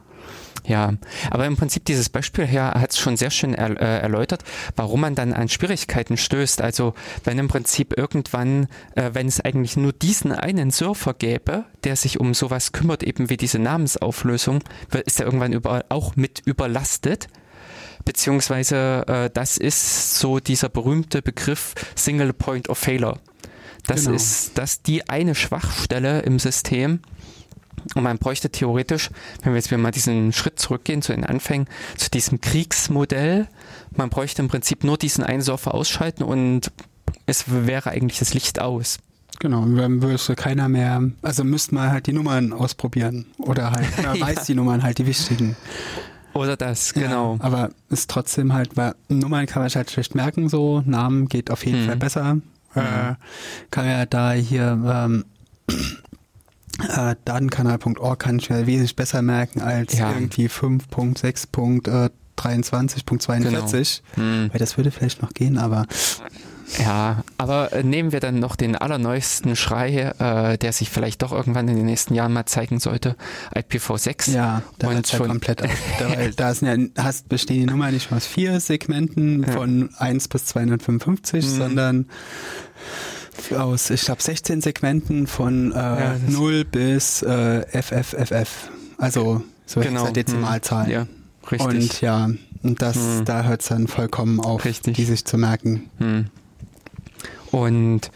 Ja, 0.65 0.95
aber 1.31 1.47
im 1.47 1.57
Prinzip 1.57 1.85
dieses 1.87 2.09
Beispiel 2.09 2.47
hier 2.47 2.65
hat 2.65 2.93
es 2.93 2.99
schon 2.99 3.17
sehr 3.17 3.31
schön 3.31 3.55
er, 3.55 3.71
äh, 3.81 4.01
erläutert, 4.01 4.45
warum 4.77 5.01
man 5.01 5.15
dann 5.15 5.33
an 5.33 5.49
Schwierigkeiten 5.49 6.17
stößt. 6.17 6.63
Also 6.63 6.95
wenn 7.25 7.39
im 7.39 7.49
Prinzip 7.49 7.97
irgendwann, 7.97 8.69
äh, 8.95 9.11
wenn 9.13 9.27
es 9.27 9.41
eigentlich 9.41 9.77
nur 9.77 9.93
diesen 9.93 10.31
einen 10.33 10.71
Surfer 10.71 11.15
gäbe, 11.15 11.65
der 11.83 11.97
sich 11.97 12.21
um 12.21 12.33
sowas 12.33 12.71
kümmert, 12.71 13.03
eben 13.03 13.29
wie 13.29 13.37
diese 13.37 13.59
Namensauflösung, 13.59 14.61
ist 15.05 15.19
er 15.19 15.27
irgendwann 15.27 15.53
über, 15.53 15.85
auch 15.89 16.15
mit 16.15 16.43
überlastet. 16.45 17.27
Beziehungsweise 18.05 19.05
äh, 19.07 19.31
das 19.33 19.59
ist 19.59 20.19
so 20.19 20.39
dieser 20.39 20.69
berühmte 20.69 21.23
Begriff 21.23 21.75
Single 21.97 22.33
Point 22.33 22.69
of 22.69 22.79
Failure. 22.79 23.19
Das 23.87 24.05
genau. 24.05 24.15
ist 24.15 24.53
das 24.59 24.83
die 24.83 25.09
eine 25.09 25.35
Schwachstelle 25.35 26.21
im 26.21 26.39
System, 26.39 27.01
und 27.95 28.03
man 28.03 28.19
bräuchte 28.19 28.51
theoretisch, 28.51 29.11
wenn 29.43 29.53
wir 29.53 29.59
jetzt 29.59 29.71
mal 29.73 29.91
diesen 29.91 30.33
Schritt 30.33 30.59
zurückgehen 30.59 31.03
zu 31.03 31.13
den 31.13 31.25
Anfängen, 31.25 31.67
zu 31.97 32.11
diesem 32.11 32.41
Kriegsmodell, 32.41 33.49
man 33.97 34.11
bräuchte 34.11 34.43
im 34.43 34.49
Prinzip 34.49 34.85
nur 34.85 34.97
diesen 34.97 35.25
einen 35.25 35.43
Surfer 35.43 35.75
ausschalten 35.75 36.23
und 36.23 36.71
es 37.27 37.45
wäre 37.49 37.91
eigentlich 37.91 38.19
das 38.19 38.35
Licht 38.35 38.61
aus. 38.61 38.99
Genau, 39.39 39.65
dann 39.65 40.03
würde 40.03 40.37
keiner 40.37 40.69
mehr, 40.69 41.03
also 41.23 41.43
müsste 41.43 41.75
man 41.75 41.91
halt 41.91 42.07
die 42.07 42.13
Nummern 42.13 42.53
ausprobieren 42.53 43.27
oder 43.39 43.73
halt, 43.73 43.87
man 44.05 44.17
ja. 44.17 44.27
weiß 44.27 44.45
die 44.45 44.55
Nummern 44.55 44.83
halt, 44.83 44.99
die 44.99 45.07
wichtigen. 45.07 45.57
Oder 46.35 46.57
das, 46.57 46.95
genau. 46.95 47.37
Ja, 47.37 47.45
aber 47.45 47.71
ist 47.91 48.09
trotzdem 48.09 48.53
halt, 48.53 48.77
weil 48.77 48.95
Nummern 49.09 49.47
kann 49.47 49.63
man 49.63 49.71
halt 49.71 49.91
schlecht 49.91 50.15
merken, 50.15 50.49
so, 50.49 50.83
Namen 50.87 51.29
geht 51.29 51.51
auf 51.51 51.67
jeden 51.67 51.83
mhm. 51.83 51.87
Fall 51.87 51.97
besser. 51.97 52.35
Mhm. 52.35 52.43
Äh, 52.75 53.15
kann 53.71 53.87
ja 53.87 54.07
da 54.07 54.33
hier 54.33 54.81
ähm, 54.87 55.25
äh, 56.81 57.15
Datenkanal.org 57.25 58.19
kann 58.19 58.39
ich 58.39 58.51
mir 58.51 58.67
wesentlich 58.67 58.97
besser 58.97 59.23
merken 59.23 59.61
als 59.61 59.97
ja. 59.99 60.13
irgendwie 60.13 60.49
5.6.23.42, 60.49 63.43
genau. 63.43 63.69
hm. 64.15 64.51
weil 64.53 64.59
das 64.59 64.77
würde 64.77 64.91
vielleicht 64.91 65.23
noch 65.23 65.33
gehen, 65.33 65.59
aber 65.59 65.87
ja, 66.79 67.25
aber 67.39 67.73
äh, 67.73 67.83
nehmen 67.83 68.13
wir 68.13 68.21
dann 68.21 68.39
noch 68.39 68.57
den 68.57 68.77
allerneuesten 68.77 69.57
Schrei, 69.57 70.13
äh, 70.19 70.59
der 70.59 70.73
sich 70.73 70.91
vielleicht 70.91 71.23
doch 71.23 71.33
irgendwann 71.33 71.69
in 71.69 71.77
den 71.77 71.87
nächsten 71.87 72.15
Jahren 72.15 72.33
mal 72.33 72.47
zeigen 72.47 72.81
sollte, 72.81 73.17
IPv6. 73.55 74.31
Ja, 74.31 74.63
da 74.79 74.89
und 74.89 75.07
schon 75.07 75.29
komplett 75.29 75.61
da, 75.99 76.09
da 76.35 76.55
sind 76.55 76.97
ja, 76.97 77.05
hast, 77.05 77.29
bestehen 77.29 77.61
die 77.61 77.67
Nummer 77.67 77.91
nicht 77.91 78.13
aus 78.13 78.27
vier 78.27 78.59
Segmenten 78.61 79.43
ja. 79.43 79.53
von 79.53 79.91
1 79.99 80.29
bis 80.29 80.47
255, 80.47 81.45
hm. 81.45 81.51
sondern 81.51 82.07
aus, 83.57 83.91
ich 83.91 84.03
glaube, 84.03 84.23
16 84.23 84.61
Segmenten 84.61 85.27
von 85.27 85.73
äh, 85.73 85.77
ja, 85.77 86.17
0 86.29 86.65
bis 86.65 87.23
äh, 87.23 87.65
FFFF. 87.83 88.71
Also 88.99 89.43
so 89.67 89.81
genau. 89.81 90.11
Dezimalzahlen. 90.11 90.91
Ja, 90.91 91.07
richtig. 91.51 91.67
Und 91.67 92.01
ja, 92.01 92.31
und 92.63 92.83
das, 92.83 92.97
hm. 92.97 93.25
da 93.25 93.45
hört 93.45 93.63
es 93.63 93.69
dann 93.69 93.89
vollkommen 93.89 94.41
auf, 94.41 94.65
richtig. 94.65 94.97
die 94.97 95.05
sich 95.05 95.25
zu 95.25 95.39
merken. 95.39 95.91
Hm. 95.99 96.27
Und 97.51 98.11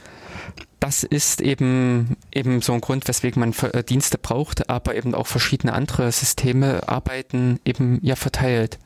das 0.80 1.02
ist 1.02 1.40
eben, 1.40 2.16
eben 2.32 2.62
so 2.62 2.72
ein 2.72 2.80
Grund, 2.80 3.08
weswegen 3.08 3.40
man 3.40 3.52
äh, 3.72 3.82
Dienste 3.82 4.18
braucht, 4.18 4.70
aber 4.70 4.94
eben 4.94 5.14
auch 5.14 5.26
verschiedene 5.26 5.72
andere 5.72 6.12
Systeme 6.12 6.88
arbeiten 6.88 7.58
eben 7.64 7.98
ja 8.02 8.16
verteilt. 8.16 8.78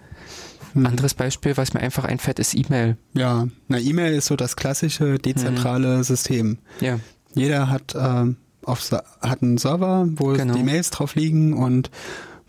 Hm. 0.74 0.86
Anderes 0.86 1.14
Beispiel, 1.14 1.56
was 1.56 1.74
mir 1.74 1.80
einfach 1.80 2.04
einfällt, 2.04 2.38
ist 2.38 2.54
E-Mail. 2.54 2.96
Ja, 3.14 3.48
na 3.68 3.78
E-Mail 3.78 4.14
ist 4.14 4.26
so 4.26 4.36
das 4.36 4.56
klassische 4.56 5.18
dezentrale 5.18 5.96
hm. 5.96 6.02
System. 6.02 6.58
Ja. 6.80 6.98
Jeder 7.34 7.70
hat, 7.70 7.94
äh, 7.94 8.34
auf, 8.64 8.90
hat 8.90 9.42
einen 9.42 9.58
Server, 9.58 10.08
wo 10.16 10.32
genau. 10.32 10.54
die 10.54 10.62
Mails 10.62 10.90
drauf 10.90 11.14
liegen 11.14 11.54
und 11.54 11.90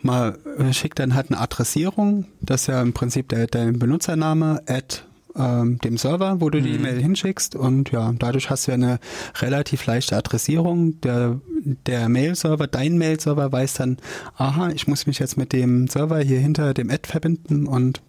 mal 0.02 0.38
äh, 0.58 0.74
schickt 0.74 1.00
dann 1.00 1.16
halt 1.16 1.32
eine 1.32 1.40
Adressierung. 1.40 2.26
Das 2.42 2.62
ist 2.62 2.68
ja 2.68 2.82
im 2.82 2.94
Prinzip 2.94 3.30
der, 3.30 3.48
der 3.48 3.72
Benutzername 3.72 4.62
at 4.66 5.06
ähm, 5.36 5.80
dem 5.80 5.98
Server, 5.98 6.42
wo 6.42 6.50
du 6.50 6.62
die 6.62 6.70
mhm. 6.70 6.76
E-Mail 6.76 7.02
hinschickst 7.02 7.56
und 7.56 7.92
ja, 7.92 8.14
dadurch 8.18 8.50
hast 8.50 8.68
du 8.68 8.72
ja 8.72 8.76
eine 8.76 9.00
relativ 9.40 9.86
leichte 9.86 10.18
Adressierung. 10.18 11.00
Der, 11.02 11.40
der 11.86 12.10
Mail-Server, 12.10 12.68
dein 12.68 12.98
Mail-Server 12.98 13.52
weiß 13.52 13.76
dann, 13.76 13.98
aha, 14.36 14.70
ich 14.70 14.88
muss 14.88 15.08
mich 15.08 15.20
jetzt 15.20 15.38
mit 15.38 15.54
dem 15.54 15.88
Server 15.88 16.20
hier 16.20 16.40
hinter 16.40 16.74
dem 16.74 16.90
Ad 16.90 17.08
verbinden 17.08 17.68
und 17.68 18.02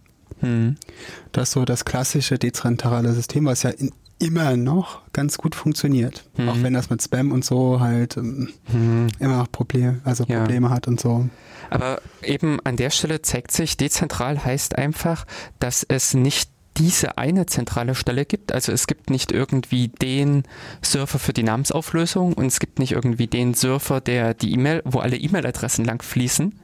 hm. 0.43 0.77
Das 1.33 1.49
ist 1.49 1.53
so 1.55 1.65
das 1.65 1.85
klassische 1.85 2.39
dezentrale 2.39 3.13
System, 3.13 3.47
was 3.47 3.63
ja 3.63 3.71
in, 3.71 3.93
immer 4.19 4.57
noch 4.57 5.01
ganz 5.13 5.39
gut 5.39 5.55
funktioniert. 5.55 6.25
Hm. 6.37 6.49
Auch 6.49 6.63
wenn 6.63 6.75
das 6.75 6.91
mit 6.91 7.03
Spam 7.03 7.33
und 7.33 7.45
so 7.45 7.81
halt 7.81 8.17
ähm, 8.17 8.51
hm. 8.71 9.09
immer 9.19 9.39
noch 9.39 9.51
Probleme, 9.51 10.01
also 10.05 10.25
ja. 10.29 10.41
Probleme 10.41 10.71
hat 10.71 10.87
und 10.87 11.01
so. 11.01 11.29
Aber 11.71 12.03
eben 12.23 12.61
an 12.65 12.77
der 12.77 12.91
Stelle 12.91 13.23
zeigt 13.23 13.51
sich, 13.51 13.77
dezentral 13.77 14.45
heißt 14.45 14.77
einfach, 14.77 15.27
dass 15.59 15.85
es 15.89 16.13
nicht 16.13 16.52
diese 16.77 17.19
eine 17.19 17.47
zentrale 17.47 17.95
Stelle 17.95 18.25
gibt. 18.25 18.53
Also 18.53 18.73
es 18.73 18.87
gibt 18.87 19.11
nicht 19.11 19.33
irgendwie 19.33 19.89
den 19.89 20.45
Surfer 20.83 21.19
für 21.19 21.33
die 21.33 21.43
Namensauflösung 21.43 22.33
und 22.33 22.47
es 22.47 22.61
gibt 22.61 22.79
nicht 22.79 22.93
irgendwie 22.93 23.27
den 23.27 23.55
Surfer, 23.55 24.01
der 24.01 24.35
die 24.35 24.53
E-Mail, 24.53 24.83
wo 24.85 25.01
alle 25.01 25.17
E-Mail-Adressen 25.17 25.85
lang 25.85 26.03
fließen, 26.03 26.55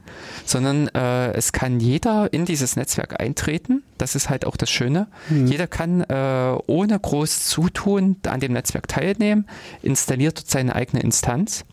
sondern 0.45 0.87
äh, 0.89 1.31
es 1.33 1.51
kann 1.51 1.79
jeder 1.79 2.33
in 2.33 2.45
dieses 2.45 2.75
Netzwerk 2.75 3.19
eintreten. 3.19 3.83
Das 3.97 4.15
ist 4.15 4.29
halt 4.29 4.45
auch 4.45 4.57
das 4.57 4.69
Schöne. 4.69 5.07
Mhm. 5.29 5.47
Jeder 5.47 5.67
kann 5.67 6.01
äh, 6.01 6.57
ohne 6.67 6.99
groß 6.99 7.45
Zutun 7.45 8.17
an 8.27 8.39
dem 8.39 8.53
Netzwerk 8.53 8.87
teilnehmen, 8.87 9.47
installiert 9.81 10.37
dort 10.37 10.49
seine 10.49 10.75
eigene 10.75 11.03
Instanz 11.03 11.65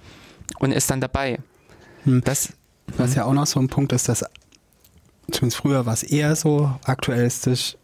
und 0.58 0.72
ist 0.72 0.90
dann 0.90 1.00
dabei. 1.00 1.38
Mhm. 2.04 2.22
Das, 2.24 2.52
Was 2.96 3.14
ja 3.14 3.24
auch 3.24 3.32
noch 3.32 3.46
so 3.46 3.60
ein 3.60 3.68
Punkt 3.68 3.92
ist, 3.92 4.08
dass 4.08 4.24
zumindest 5.30 5.56
früher 5.56 5.86
war 5.86 5.94
es 5.94 6.02
eher 6.02 6.36
so, 6.36 6.70
aktuell 6.84 7.26
ist 7.26 7.46
es 7.46 7.78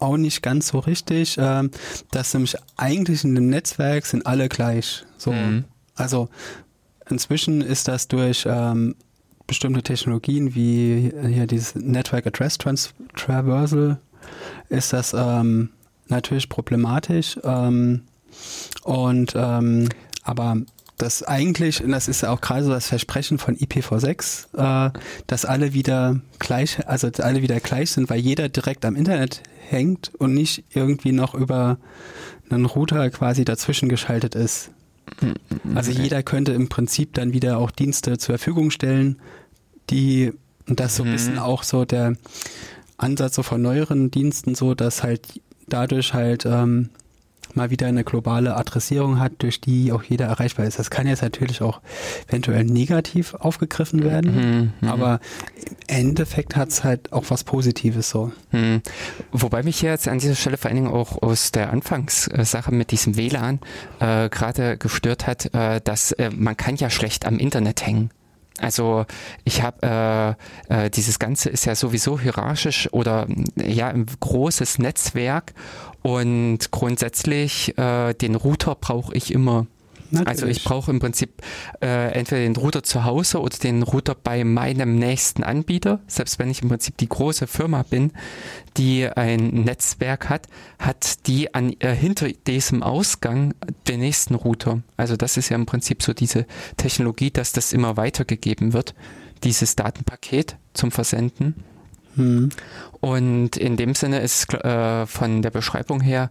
auch 0.00 0.16
nicht 0.16 0.42
ganz 0.42 0.68
so 0.68 0.78
richtig, 0.78 1.36
ähm, 1.38 1.70
dass 2.10 2.34
nämlich 2.34 2.56
eigentlich 2.76 3.24
in 3.24 3.34
dem 3.34 3.48
Netzwerk 3.48 4.06
sind 4.06 4.26
alle 4.26 4.48
gleich. 4.48 5.04
So. 5.18 5.32
Mhm. 5.32 5.64
Also 5.94 6.28
inzwischen 7.08 7.60
ist 7.60 7.88
das 7.88 8.08
durch 8.08 8.46
ähm, 8.48 8.96
bestimmte 9.46 9.82
Technologien 9.82 10.54
wie 10.54 11.12
hier 11.26 11.46
dieses 11.46 11.74
Network 11.74 12.26
Address 12.26 12.56
Trans 12.56 12.94
Traversal 13.16 13.98
ist 14.68 14.92
das 14.92 15.12
ähm, 15.12 15.70
natürlich 16.08 16.48
problematisch. 16.48 17.38
Ähm, 17.42 18.02
und 18.84 19.32
ähm, 19.34 19.88
aber 20.22 20.56
dass 21.00 21.22
eigentlich, 21.22 21.82
und 21.82 21.92
das 21.92 22.08
ist 22.08 22.22
ja 22.22 22.30
auch 22.30 22.40
gerade 22.40 22.64
so 22.64 22.70
das 22.70 22.88
Versprechen 22.88 23.38
von 23.38 23.56
IPv6, 23.56 24.88
äh, 24.88 24.92
dass 25.26 25.44
alle 25.44 25.72
wieder 25.72 26.20
gleich, 26.38 26.86
also 26.86 27.08
alle 27.18 27.42
wieder 27.42 27.58
gleich 27.60 27.90
sind, 27.90 28.10
weil 28.10 28.20
jeder 28.20 28.48
direkt 28.48 28.84
am 28.84 28.96
Internet 28.96 29.42
hängt 29.68 30.12
und 30.18 30.34
nicht 30.34 30.64
irgendwie 30.70 31.12
noch 31.12 31.34
über 31.34 31.78
einen 32.50 32.66
Router 32.66 33.08
quasi 33.10 33.44
dazwischen 33.44 33.88
geschaltet 33.88 34.34
ist. 34.34 34.70
Also 35.74 35.90
okay. 35.90 36.02
jeder 36.02 36.22
könnte 36.22 36.52
im 36.52 36.68
Prinzip 36.68 37.14
dann 37.14 37.32
wieder 37.32 37.58
auch 37.58 37.70
Dienste 37.70 38.18
zur 38.18 38.38
Verfügung 38.38 38.70
stellen, 38.70 39.16
die, 39.88 40.32
und 40.68 40.80
das 40.80 40.96
so 40.96 41.04
ein 41.04 41.12
bisschen 41.12 41.34
mhm. 41.34 41.40
auch 41.40 41.62
so 41.62 41.84
der 41.84 42.14
Ansatz 42.96 43.34
so 43.34 43.42
von 43.42 43.62
neueren 43.62 44.10
Diensten 44.10 44.54
so, 44.54 44.74
dass 44.74 45.02
halt 45.02 45.40
dadurch 45.66 46.14
halt 46.14 46.44
ähm, 46.46 46.90
mal 47.56 47.70
wieder 47.70 47.86
eine 47.86 48.04
globale 48.04 48.56
Adressierung 48.56 49.18
hat, 49.18 49.32
durch 49.38 49.60
die 49.60 49.92
auch 49.92 50.02
jeder 50.02 50.26
erreichbar 50.26 50.66
ist. 50.66 50.78
Das 50.78 50.90
kann 50.90 51.06
jetzt 51.06 51.22
natürlich 51.22 51.62
auch 51.62 51.80
eventuell 52.28 52.64
negativ 52.64 53.34
aufgegriffen 53.34 54.02
werden, 54.04 54.34
mhm, 54.34 54.72
mhm. 54.80 54.88
aber 54.88 55.20
im 55.64 55.76
Endeffekt 56.08 56.56
hat 56.56 56.68
es 56.68 56.84
halt 56.84 57.12
auch 57.12 57.24
was 57.28 57.44
Positives 57.44 58.10
so. 58.10 58.32
Mhm. 58.52 58.82
Wobei 59.32 59.62
mich 59.62 59.82
jetzt 59.82 60.08
an 60.08 60.18
dieser 60.18 60.34
Stelle 60.34 60.56
vor 60.56 60.70
allen 60.70 60.82
Dingen 60.82 60.92
auch 60.92 61.22
aus 61.22 61.52
der 61.52 61.72
Anfangssache 61.72 62.72
mit 62.72 62.90
diesem 62.90 63.16
WLAN 63.16 63.60
äh, 64.00 64.28
gerade 64.28 64.76
gestört 64.78 65.26
hat, 65.26 65.52
äh, 65.54 65.80
dass 65.82 66.12
äh, 66.12 66.30
man 66.30 66.56
kann 66.56 66.76
ja 66.76 66.90
schlecht 66.90 67.26
am 67.26 67.38
Internet 67.38 67.86
hängen. 67.86 68.10
Also 68.60 69.06
ich 69.44 69.62
habe 69.62 70.36
äh, 70.68 70.84
äh, 70.86 70.90
dieses 70.90 71.18
Ganze 71.18 71.48
ist 71.48 71.64
ja 71.64 71.74
sowieso 71.74 72.20
hierarchisch 72.20 72.92
oder 72.92 73.26
ja 73.56 73.88
ein 73.88 74.06
großes 74.20 74.78
Netzwerk 74.78 75.54
und 76.02 76.70
grundsätzlich 76.70 77.76
äh, 77.78 78.14
den 78.14 78.34
Router 78.34 78.74
brauche 78.74 79.14
ich 79.14 79.32
immer. 79.32 79.66
Natürlich. 80.10 80.28
Also 80.28 80.46
ich 80.46 80.64
brauche 80.64 80.90
im 80.90 80.98
Prinzip 80.98 81.42
äh, 81.80 82.12
entweder 82.12 82.42
den 82.42 82.56
Router 82.56 82.82
zu 82.82 83.04
Hause 83.04 83.40
oder 83.40 83.56
den 83.56 83.82
Router 83.82 84.14
bei 84.14 84.42
meinem 84.44 84.96
nächsten 84.96 85.44
Anbieter. 85.44 86.00
Selbst 86.08 86.38
wenn 86.38 86.50
ich 86.50 86.62
im 86.62 86.68
Prinzip 86.68 86.96
die 86.96 87.08
große 87.08 87.46
Firma 87.46 87.84
bin, 87.88 88.12
die 88.76 89.06
ein 89.06 89.48
Netzwerk 89.48 90.28
hat, 90.28 90.48
hat 90.78 91.26
die 91.28 91.54
an 91.54 91.74
äh, 91.78 91.94
hinter 91.94 92.28
diesem 92.28 92.82
Ausgang 92.82 93.54
den 93.88 94.00
nächsten 94.00 94.34
Router. 94.34 94.82
Also 94.96 95.16
das 95.16 95.36
ist 95.36 95.48
ja 95.48 95.56
im 95.56 95.66
Prinzip 95.66 96.02
so 96.02 96.12
diese 96.12 96.46
Technologie, 96.76 97.30
dass 97.30 97.52
das 97.52 97.72
immer 97.72 97.96
weitergegeben 97.96 98.72
wird, 98.72 98.94
dieses 99.44 99.76
Datenpaket 99.76 100.56
zum 100.74 100.90
Versenden. 100.90 101.54
Mhm. 102.16 102.48
Und 103.00 103.56
in 103.56 103.76
dem 103.76 103.94
Sinne 103.94 104.20
ist 104.20 104.52
äh, 104.52 105.06
von 105.06 105.40
der 105.40 105.50
Beschreibung 105.50 106.00
her, 106.00 106.30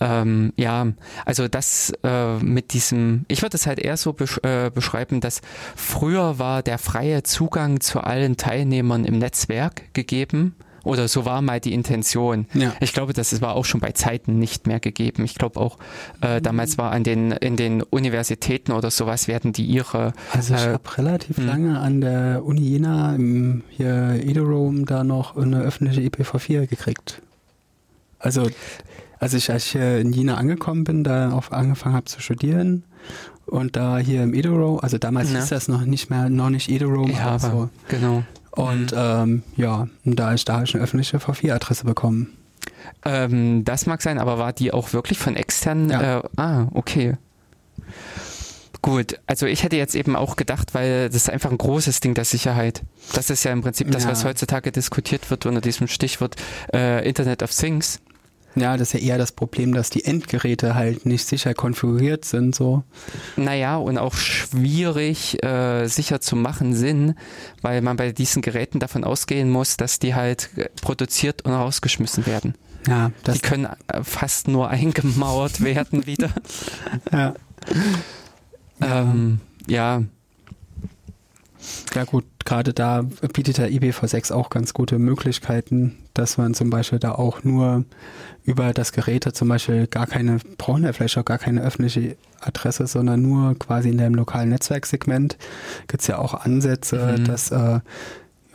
ähm, 0.00 0.52
ja, 0.56 0.86
also 1.24 1.48
das 1.48 1.92
äh, 2.04 2.36
mit 2.38 2.72
diesem, 2.72 3.24
ich 3.28 3.42
würde 3.42 3.56
es 3.56 3.66
halt 3.66 3.80
eher 3.80 3.96
so 3.96 4.12
besch 4.12 4.38
äh, 4.44 4.70
beschreiben, 4.70 5.20
dass 5.20 5.40
früher 5.74 6.38
war 6.38 6.62
der 6.62 6.78
freie 6.78 7.24
Zugang 7.24 7.80
zu 7.80 8.00
allen 8.00 8.36
Teilnehmern 8.36 9.04
im 9.04 9.18
Netzwerk 9.18 9.92
gegeben 9.92 10.54
oder 10.84 11.08
so 11.08 11.24
war 11.24 11.42
mal 11.42 11.60
die 11.60 11.72
Intention. 11.72 12.46
Ja. 12.54 12.72
Ich 12.80 12.92
glaube, 12.92 13.12
das 13.12 13.40
war 13.40 13.54
auch 13.54 13.64
schon 13.64 13.80
bei 13.80 13.92
Zeiten 13.92 14.38
nicht 14.38 14.66
mehr 14.66 14.80
gegeben. 14.80 15.24
Ich 15.24 15.34
glaube 15.34 15.58
auch, 15.58 15.78
äh, 16.20 16.40
damals 16.40 16.78
war 16.78 16.92
an 16.92 17.02
den, 17.04 17.32
in 17.32 17.56
den 17.56 17.82
Universitäten 17.82 18.72
oder 18.72 18.90
sowas 18.90 19.26
werden 19.26 19.52
die 19.52 19.64
ihre. 19.64 20.12
Also 20.32 20.54
ich 20.54 20.60
äh, 20.60 20.72
habe 20.74 20.98
relativ 20.98 21.38
mh. 21.38 21.44
Hm. 21.44 21.46
lange 21.48 21.78
an 21.80 22.00
der 22.00 22.44
Uni 22.44 22.60
Jena, 22.60 23.14
im, 23.14 23.62
hier 23.70 24.20
Edorom, 24.22 24.86
da 24.86 25.04
noch 25.04 25.36
eine 25.36 25.60
öffentliche 25.60 26.00
IPv4 26.00 26.66
gekriegt. 26.66 27.22
Also, 28.18 28.48
als 29.18 29.34
ich, 29.34 29.50
als 29.50 29.66
ich 29.66 29.74
in 29.74 30.12
Jena 30.12 30.36
angekommen 30.36 30.84
bin, 30.84 31.04
da 31.04 31.32
auch 31.32 31.50
angefangen 31.50 31.94
habe 31.94 32.06
zu 32.06 32.20
studieren, 32.20 32.84
und 33.46 33.76
da 33.76 33.98
hier 33.98 34.22
im 34.22 34.34
Edoro, 34.34 34.78
also 34.78 34.98
damals 34.98 35.32
ja. 35.32 35.40
hieß 35.40 35.50
das 35.50 35.68
noch 35.68 35.84
nicht 35.84 36.10
mehr, 36.10 36.30
noch 36.30 36.50
nicht 36.50 36.70
Edoro, 36.70 37.06
ja, 37.08 37.26
aber 37.26 37.38
so. 37.38 37.68
genau. 37.88 38.24
Und 38.54 38.92
mhm. 38.92 38.98
ähm, 38.98 39.42
ja, 39.56 39.88
da 40.04 40.32
ist 40.32 40.48
da 40.48 40.58
eine 40.58 40.82
öffentliche 40.82 41.18
V4-Adresse 41.18 41.84
bekommen. 41.84 42.36
Ähm, 43.04 43.64
das 43.64 43.86
mag 43.86 44.00
sein, 44.00 44.18
aber 44.18 44.38
war 44.38 44.52
die 44.52 44.72
auch 44.72 44.92
wirklich 44.92 45.18
von 45.18 45.34
externen? 45.34 45.90
Ja. 45.90 46.18
Äh, 46.18 46.22
ah, 46.36 46.66
okay. 46.72 47.16
Gut, 48.80 49.18
also 49.26 49.46
ich 49.46 49.62
hätte 49.62 49.76
jetzt 49.76 49.94
eben 49.94 50.14
auch 50.14 50.36
gedacht, 50.36 50.74
weil 50.74 51.08
das 51.08 51.16
ist 51.16 51.30
einfach 51.30 51.50
ein 51.50 51.58
großes 51.58 52.00
Ding 52.00 52.14
der 52.14 52.26
Sicherheit. 52.26 52.82
Das 53.14 53.30
ist 53.30 53.42
ja 53.42 53.50
im 53.50 53.62
Prinzip 53.62 53.90
das, 53.90 54.04
ja. 54.04 54.10
was 54.10 54.24
heutzutage 54.24 54.72
diskutiert 54.72 55.30
wird 55.30 55.46
unter 55.46 55.60
diesem 55.60 55.88
Stichwort 55.88 56.36
äh, 56.72 57.06
Internet 57.08 57.42
of 57.42 57.50
Things. 57.50 58.00
Ja, 58.56 58.76
das 58.76 58.94
ist 58.94 59.00
ja 59.00 59.08
eher 59.08 59.18
das 59.18 59.32
Problem, 59.32 59.74
dass 59.74 59.90
die 59.90 60.04
Endgeräte 60.04 60.74
halt 60.74 61.06
nicht 61.06 61.26
sicher 61.26 61.54
konfiguriert 61.54 62.24
sind, 62.24 62.54
so. 62.54 62.84
Naja, 63.36 63.76
und 63.76 63.98
auch 63.98 64.14
schwierig 64.14 65.42
äh, 65.42 65.86
sicher 65.88 66.20
zu 66.20 66.36
machen 66.36 66.74
sind, 66.74 67.16
weil 67.62 67.82
man 67.82 67.96
bei 67.96 68.12
diesen 68.12 68.42
Geräten 68.42 68.78
davon 68.78 69.02
ausgehen 69.02 69.50
muss, 69.50 69.76
dass 69.76 69.98
die 69.98 70.14
halt 70.14 70.50
produziert 70.80 71.42
und 71.42 71.52
rausgeschmissen 71.52 72.26
werden. 72.26 72.54
Ja, 72.86 73.10
das 73.24 73.36
die 73.36 73.40
können 73.40 73.66
äh, 73.88 74.04
fast 74.04 74.46
nur 74.46 74.68
eingemauert 74.70 75.60
werden 75.62 76.06
wieder. 76.06 76.30
Ja. 77.12 77.34
Ähm, 78.80 79.40
ja. 79.66 80.02
Ja 81.94 82.04
gut, 82.04 82.24
gerade 82.44 82.72
da 82.72 83.02
bietet 83.32 83.58
der 83.58 83.70
IPv6 83.70 84.32
auch 84.32 84.50
ganz 84.50 84.74
gute 84.74 84.98
Möglichkeiten, 84.98 85.96
dass 86.12 86.38
man 86.38 86.54
zum 86.54 86.70
Beispiel 86.70 86.98
da 86.98 87.12
auch 87.12 87.42
nur 87.42 87.84
über 88.44 88.72
das 88.72 88.92
Gerät 88.92 89.24
zum 89.34 89.48
Beispiel 89.48 89.86
gar 89.86 90.06
keine, 90.06 90.38
brauchen 90.58 90.84
ja 90.84 90.92
vielleicht 90.92 91.16
auch 91.18 91.24
gar 91.24 91.38
keine 91.38 91.62
öffentliche 91.62 92.16
Adresse, 92.40 92.86
sondern 92.86 93.22
nur 93.22 93.58
quasi 93.58 93.88
in 93.88 93.98
dem 93.98 94.14
lokalen 94.14 94.50
Netzwerksegment 94.50 95.38
gibt 95.88 96.02
es 96.02 96.06
ja 96.06 96.18
auch 96.18 96.34
Ansätze, 96.34 97.16
mhm. 97.18 97.24
dass 97.24 97.50
äh, 97.50 97.80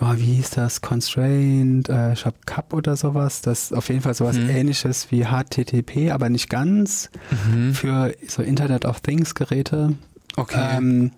ja, 0.02 0.17
wie 0.17 0.36
hieß 0.36 0.52
das, 0.52 0.82
Constrained, 0.82 1.89
äh, 1.89 2.13
ich 2.13 2.25
habe 2.25 2.38
CAP 2.45 2.73
oder 2.73 2.95
sowas, 2.95 3.41
das 3.41 3.73
auf 3.73 3.89
jeden 3.89 4.02
Fall 4.02 4.13
sowas 4.13 4.38
mhm. 4.38 4.49
ähnliches 4.49 5.12
wie 5.12 5.25
HTTP, 5.25 6.12
aber 6.12 6.30
nicht 6.30 6.49
ganz 6.49 7.10
mhm. 7.32 7.73
für 7.73 8.13
so 8.28 8.41
Internet 8.41 8.86
of 8.86 9.02
Things 9.02 9.36
Geräte. 9.36 9.95
Okay. 10.36 10.78
Ähm, 10.78 11.12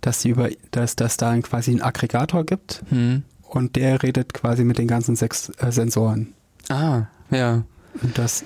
dass 0.00 0.22
die 0.22 0.30
über, 0.30 0.50
dass 0.70 0.96
das 0.96 1.16
da 1.16 1.36
quasi 1.38 1.72
einen 1.72 1.82
Aggregator 1.82 2.44
gibt 2.44 2.82
mhm. 2.90 3.22
und 3.42 3.76
der 3.76 4.02
redet 4.02 4.34
quasi 4.34 4.64
mit 4.64 4.78
den 4.78 4.88
ganzen 4.88 5.16
sechs 5.16 5.50
äh, 5.58 5.72
Sensoren. 5.72 6.34
Ah, 6.68 7.06
ja. 7.30 7.64
Und 8.02 8.18
das 8.18 8.44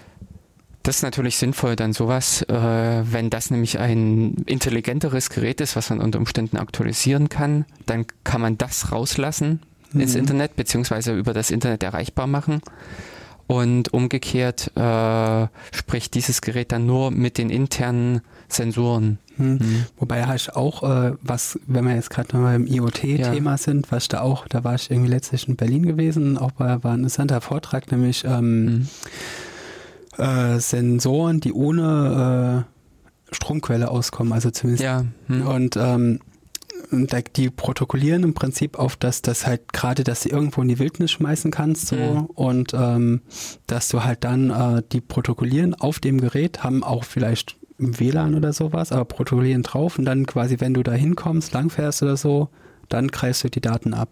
das 0.82 0.96
ist 0.96 1.02
natürlich 1.02 1.36
sinnvoll, 1.36 1.76
dann 1.76 1.92
sowas, 1.92 2.42
äh, 2.42 2.54
wenn 2.54 3.30
das 3.30 3.50
nämlich 3.50 3.78
ein 3.78 4.34
intelligenteres 4.46 5.30
Gerät 5.30 5.60
ist, 5.60 5.76
was 5.76 5.90
man 5.90 6.00
unter 6.00 6.18
Umständen 6.18 6.56
aktualisieren 6.56 7.28
kann, 7.28 7.66
dann 7.86 8.06
kann 8.24 8.40
man 8.40 8.58
das 8.58 8.90
rauslassen 8.90 9.60
mhm. 9.92 10.00
ins 10.00 10.14
Internet, 10.16 10.56
beziehungsweise 10.56 11.16
über 11.16 11.34
das 11.34 11.50
Internet 11.50 11.84
erreichbar 11.84 12.26
machen. 12.26 12.62
Und 13.46 13.92
umgekehrt 13.92 14.70
äh, 14.76 15.46
spricht 15.72 16.14
dieses 16.14 16.40
Gerät 16.40 16.72
dann 16.72 16.86
nur 16.86 17.10
mit 17.10 17.38
den 17.38 17.50
internen 17.50 18.22
Sensoren. 18.48 19.18
Hm. 19.36 19.54
Mhm. 19.54 19.86
Wobei 19.98 20.26
halt 20.26 20.54
auch, 20.54 20.82
äh, 20.82 21.12
was, 21.22 21.58
wenn 21.66 21.84
wir 21.86 21.94
jetzt 21.94 22.10
gerade 22.10 22.34
nochmal 22.34 22.56
im 22.56 22.66
IoT-Thema 22.66 23.52
ja. 23.52 23.58
sind, 23.58 23.90
was 23.90 24.08
da 24.08 24.20
auch, 24.20 24.46
da 24.48 24.62
war 24.64 24.74
ich 24.74 24.90
irgendwie 24.90 25.10
letztlich 25.10 25.48
in 25.48 25.56
Berlin 25.56 25.86
gewesen, 25.86 26.38
auch 26.38 26.52
bei, 26.52 26.82
war 26.82 26.92
ein 26.92 27.00
interessanter 27.00 27.40
Vortrag, 27.40 27.90
nämlich 27.90 28.24
ähm, 28.24 28.64
mhm. 28.64 28.88
äh, 30.18 30.58
Sensoren, 30.58 31.40
die 31.40 31.52
ohne 31.52 32.66
äh, 33.30 33.34
Stromquelle 33.34 33.90
auskommen, 33.90 34.32
also 34.32 34.50
zumindest. 34.50 34.84
Ja. 34.84 35.04
Mhm. 35.28 35.46
Und 35.46 35.76
ähm, 35.76 36.20
die 37.36 37.50
protokollieren 37.50 38.22
im 38.22 38.34
Prinzip 38.34 38.78
auf 38.78 38.96
das, 38.96 39.22
dass 39.22 39.46
halt 39.46 39.72
gerade, 39.72 40.04
dass 40.04 40.20
du 40.20 40.28
irgendwo 40.28 40.62
in 40.62 40.68
die 40.68 40.78
Wildnis 40.78 41.10
schmeißen 41.10 41.50
kannst 41.50 41.88
so 41.88 41.96
mhm. 41.96 42.26
und 42.26 42.74
ähm, 42.74 43.22
dass 43.66 43.88
du 43.88 44.04
halt 44.04 44.24
dann 44.24 44.50
äh, 44.50 44.82
die 44.92 45.00
protokollieren 45.00 45.74
auf 45.74 46.00
dem 46.00 46.20
Gerät, 46.20 46.62
haben 46.62 46.84
auch 46.84 47.04
vielleicht 47.04 47.56
WLAN 47.78 48.34
oder 48.34 48.52
sowas, 48.52 48.92
aber 48.92 49.04
protokollieren 49.04 49.62
drauf 49.62 49.98
und 49.98 50.04
dann 50.04 50.26
quasi, 50.26 50.60
wenn 50.60 50.74
du 50.74 50.82
da 50.82 50.92
hinkommst, 50.92 51.52
langfährst 51.52 52.02
oder 52.02 52.16
so, 52.16 52.48
dann 52.88 53.08
greifst 53.08 53.44
du 53.44 53.48
die 53.48 53.60
Daten 53.60 53.94
ab. 53.94 54.10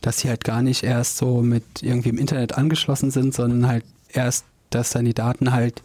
Dass 0.00 0.18
sie 0.18 0.28
halt 0.28 0.44
gar 0.44 0.62
nicht 0.62 0.82
erst 0.82 1.18
so 1.18 1.42
mit 1.42 1.82
irgendwie 1.82 2.10
im 2.10 2.18
Internet 2.18 2.56
angeschlossen 2.56 3.10
sind, 3.10 3.34
sondern 3.34 3.66
halt 3.66 3.84
erst, 4.08 4.44
dass 4.70 4.90
dann 4.90 5.04
die 5.04 5.14
Daten 5.14 5.52
halt 5.52 5.82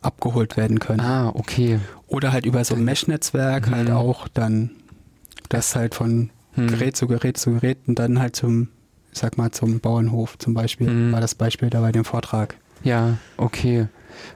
abgeholt 0.00 0.56
werden 0.56 0.78
können. 0.78 1.00
Ah, 1.00 1.30
okay. 1.34 1.80
Oder 2.06 2.32
halt 2.32 2.46
über 2.46 2.64
so 2.64 2.74
ein 2.74 2.84
Mesh-Netzwerk 2.84 3.70
halt 3.70 3.88
mhm. 3.88 3.94
halt 3.94 4.04
auch 4.06 4.28
dann, 4.28 4.70
das 5.52 5.76
halt 5.76 5.94
von 5.94 6.30
mhm. 6.56 6.66
Gerät 6.68 6.96
zu 6.96 7.06
Gerät 7.06 7.36
zu 7.36 7.52
Gerät 7.52 7.78
und 7.86 7.98
dann 7.98 8.18
halt 8.18 8.36
zum, 8.36 8.68
ich 9.12 9.18
sag 9.18 9.38
mal, 9.38 9.50
zum 9.50 9.80
Bauernhof 9.80 10.38
zum 10.38 10.54
Beispiel, 10.54 10.88
mhm. 10.88 11.12
war 11.12 11.20
das 11.20 11.34
Beispiel 11.34 11.70
da 11.70 11.80
bei 11.80 11.92
dem 11.92 12.04
Vortrag. 12.04 12.56
Ja, 12.82 13.18
okay. 13.36 13.86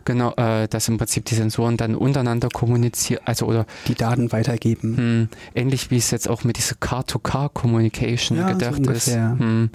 Genau, 0.05 0.33
äh, 0.37 0.69
dass 0.69 0.89
im 0.89 0.97
Prinzip 0.99 1.27
die 1.27 1.35
Sensoren 1.35 1.77
dann 1.77 1.95
untereinander 1.95 2.49
kommunizieren, 2.49 3.21
also 3.25 3.47
oder 3.47 3.67
die 3.89 3.95
Daten 3.95 4.33
weitergeben. 4.33 4.93
Mh, 4.93 4.97
hm, 4.97 5.29
ähnlich 5.55 5.91
wie 5.91 5.99
es 5.99 6.11
jetzt 6.11 6.29
auch 6.29 6.45
mit 6.45 6.57
dieser 6.57 6.77
Car-to-Car-Communication 6.77 8.39
ja, 8.39 8.53
gedacht 8.53 8.85
so 8.85 8.91
ist, 8.91 9.09
mh, 9.09 9.39
hm, 9.39 9.71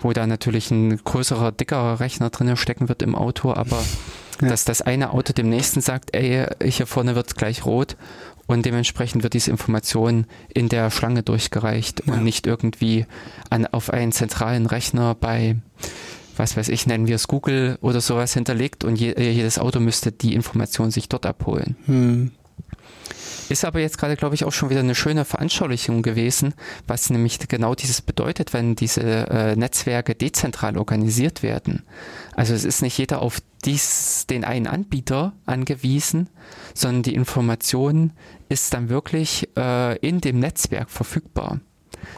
wo 0.00 0.12
da 0.12 0.26
natürlich 0.26 0.70
ein 0.70 0.96
größerer, 0.96 1.52
dickerer 1.52 2.00
Rechner 2.00 2.30
drin 2.30 2.56
stecken 2.56 2.88
wird 2.88 3.02
im 3.02 3.14
Auto, 3.14 3.52
aber 3.52 3.80
ja. 4.42 4.48
dass 4.48 4.64
das 4.64 4.82
eine 4.82 5.10
Auto 5.10 5.32
dem 5.32 5.48
nächsten 5.48 5.80
sagt, 5.80 6.16
ey, 6.16 6.46
hier 6.62 6.86
vorne 6.86 7.14
wird 7.14 7.36
gleich 7.36 7.64
rot 7.64 7.96
und 8.46 8.66
dementsprechend 8.66 9.22
wird 9.22 9.34
diese 9.34 9.50
Information 9.50 10.26
in 10.52 10.68
der 10.68 10.90
Schlange 10.90 11.22
durchgereicht 11.22 12.02
ja. 12.06 12.14
und 12.14 12.24
nicht 12.24 12.46
irgendwie 12.46 13.06
an, 13.50 13.66
auf 13.66 13.90
einen 13.90 14.12
zentralen 14.12 14.66
Rechner 14.66 15.14
bei 15.14 15.56
was 16.36 16.56
weiß 16.56 16.68
ich, 16.68 16.86
nennen 16.86 17.06
wir 17.06 17.14
es 17.14 17.28
Google 17.28 17.78
oder 17.80 18.00
sowas 18.00 18.34
hinterlegt 18.34 18.82
und 18.82 18.96
je, 18.96 19.14
jedes 19.16 19.58
Auto 19.58 19.78
müsste 19.80 20.10
die 20.10 20.34
Information 20.34 20.90
sich 20.90 21.08
dort 21.08 21.26
abholen. 21.26 21.76
Hm. 21.86 22.32
Ist 23.48 23.64
aber 23.64 23.80
jetzt 23.80 23.98
gerade, 23.98 24.16
glaube 24.16 24.34
ich, 24.34 24.44
auch 24.44 24.52
schon 24.52 24.70
wieder 24.70 24.80
eine 24.80 24.94
schöne 24.94 25.24
Veranschaulichung 25.24 26.02
gewesen, 26.02 26.54
was 26.86 27.10
nämlich 27.10 27.38
genau 27.46 27.74
dieses 27.74 28.00
bedeutet, 28.00 28.54
wenn 28.54 28.74
diese 28.74 29.02
äh, 29.02 29.54
Netzwerke 29.54 30.14
dezentral 30.14 30.78
organisiert 30.78 31.42
werden. 31.42 31.82
Also 32.34 32.54
es 32.54 32.64
ist 32.64 32.80
nicht 32.80 32.96
jeder 32.96 33.20
auf 33.20 33.40
dies, 33.64 34.26
den 34.28 34.44
einen 34.44 34.66
Anbieter 34.66 35.34
angewiesen, 35.44 36.30
sondern 36.74 37.02
die 37.02 37.14
Information 37.14 38.12
ist 38.48 38.74
dann 38.74 38.88
wirklich 38.88 39.48
äh, 39.56 39.96
in 39.98 40.20
dem 40.20 40.40
Netzwerk 40.40 40.90
verfügbar. 40.90 41.60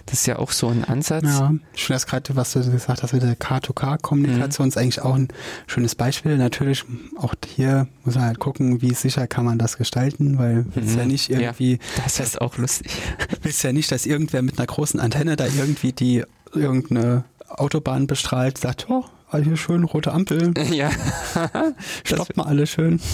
Das 0.06 0.20
ist 0.20 0.26
ja 0.26 0.38
auch 0.38 0.50
so 0.50 0.68
ein 0.68 0.84
Ansatz. 0.84 1.24
Ja, 1.24 1.54
ich 1.72 1.84
finde 1.84 1.94
das 1.96 2.06
gerade, 2.06 2.36
was 2.36 2.52
du 2.52 2.70
gesagt 2.70 3.02
hast 3.02 3.12
mit 3.12 3.22
der 3.22 3.36
K2K-Kommunikation, 3.36 4.66
mhm. 4.66 4.68
ist 4.68 4.78
eigentlich 4.78 5.02
auch 5.02 5.14
ein 5.14 5.28
schönes 5.66 5.94
Beispiel. 5.94 6.36
Natürlich, 6.36 6.84
auch 7.16 7.34
hier 7.46 7.86
muss 8.04 8.14
man 8.14 8.24
halt 8.24 8.38
gucken, 8.38 8.82
wie 8.82 8.94
sicher 8.94 9.26
kann 9.26 9.44
man 9.44 9.58
das 9.58 9.76
gestalten, 9.78 10.38
weil 10.38 10.64
mhm. 10.64 10.72
ist 10.82 10.96
ja 10.96 11.04
nicht 11.04 11.30
irgendwie. 11.30 11.72
Ja, 11.72 12.02
das 12.04 12.20
ist 12.20 12.40
auch 12.40 12.56
lustig. 12.58 12.90
Ist 13.44 13.62
ja 13.62 13.72
nicht, 13.72 13.92
dass 13.92 14.06
irgendwer 14.06 14.42
mit 14.42 14.58
einer 14.58 14.66
großen 14.66 14.98
Antenne 14.98 15.36
da 15.36 15.46
irgendwie 15.46 15.92
die 15.92 16.24
irgendeine 16.52 17.24
Autobahn 17.48 18.06
bestrahlt, 18.06 18.58
sagt, 18.58 18.86
oh, 18.90 19.04
all 19.28 19.44
hier 19.44 19.56
schön 19.56 19.84
rote 19.84 20.12
Ampel. 20.12 20.52
Ja. 20.72 20.90
Stoppt 22.04 22.36
mal 22.36 22.44
alle 22.44 22.66
schön. 22.66 23.00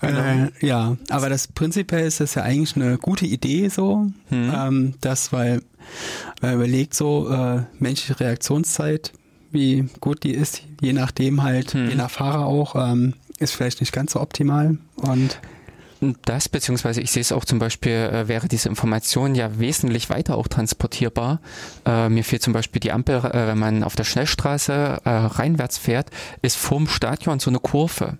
Genau. 0.00 0.20
Äh, 0.20 0.66
ja, 0.66 0.96
aber 1.08 1.28
das 1.28 1.48
prinzipiell 1.48 2.06
ist 2.06 2.20
das 2.20 2.34
ja 2.34 2.42
eigentlich 2.42 2.76
eine 2.76 2.98
gute 2.98 3.26
Idee 3.26 3.68
so, 3.68 4.06
hm. 4.28 4.52
ähm, 4.54 4.94
das, 5.00 5.32
weil, 5.32 5.62
weil 6.40 6.54
überlegt 6.54 6.94
so, 6.94 7.28
äh, 7.28 7.62
menschliche 7.78 8.20
Reaktionszeit, 8.20 9.12
wie 9.50 9.88
gut 10.00 10.22
die 10.22 10.34
ist, 10.34 10.62
je 10.80 10.92
nachdem 10.92 11.42
halt, 11.42 11.72
hm. 11.72 11.88
je 11.88 11.94
nach 11.96 12.10
Fahrer 12.10 12.46
auch, 12.46 12.76
ähm, 12.76 13.14
ist 13.38 13.54
vielleicht 13.54 13.80
nicht 13.80 13.92
ganz 13.92 14.12
so 14.12 14.20
optimal 14.20 14.78
und 14.96 15.40
das, 16.00 16.48
beziehungsweise 16.48 17.00
ich 17.00 17.10
sehe 17.10 17.20
es 17.20 17.32
auch 17.32 17.44
zum 17.44 17.58
Beispiel, 17.58 17.92
äh, 17.92 18.28
wäre 18.28 18.48
diese 18.48 18.68
Information 18.68 19.34
ja 19.34 19.58
wesentlich 19.58 20.10
weiter 20.10 20.36
auch 20.36 20.46
transportierbar. 20.46 21.40
Äh, 21.84 22.08
mir 22.08 22.24
fehlt 22.24 22.42
zum 22.42 22.52
Beispiel 22.52 22.80
die 22.80 22.92
Ampel, 22.92 23.16
äh, 23.16 23.48
wenn 23.48 23.58
man 23.58 23.82
auf 23.82 23.96
der 23.96 24.04
Schnellstraße 24.04 25.00
äh, 25.04 25.10
reinwärts 25.10 25.78
fährt, 25.78 26.10
ist 26.42 26.56
vorm 26.56 26.86
Stadion 26.88 27.40
so 27.40 27.50
eine 27.50 27.58
Kurve. 27.58 28.18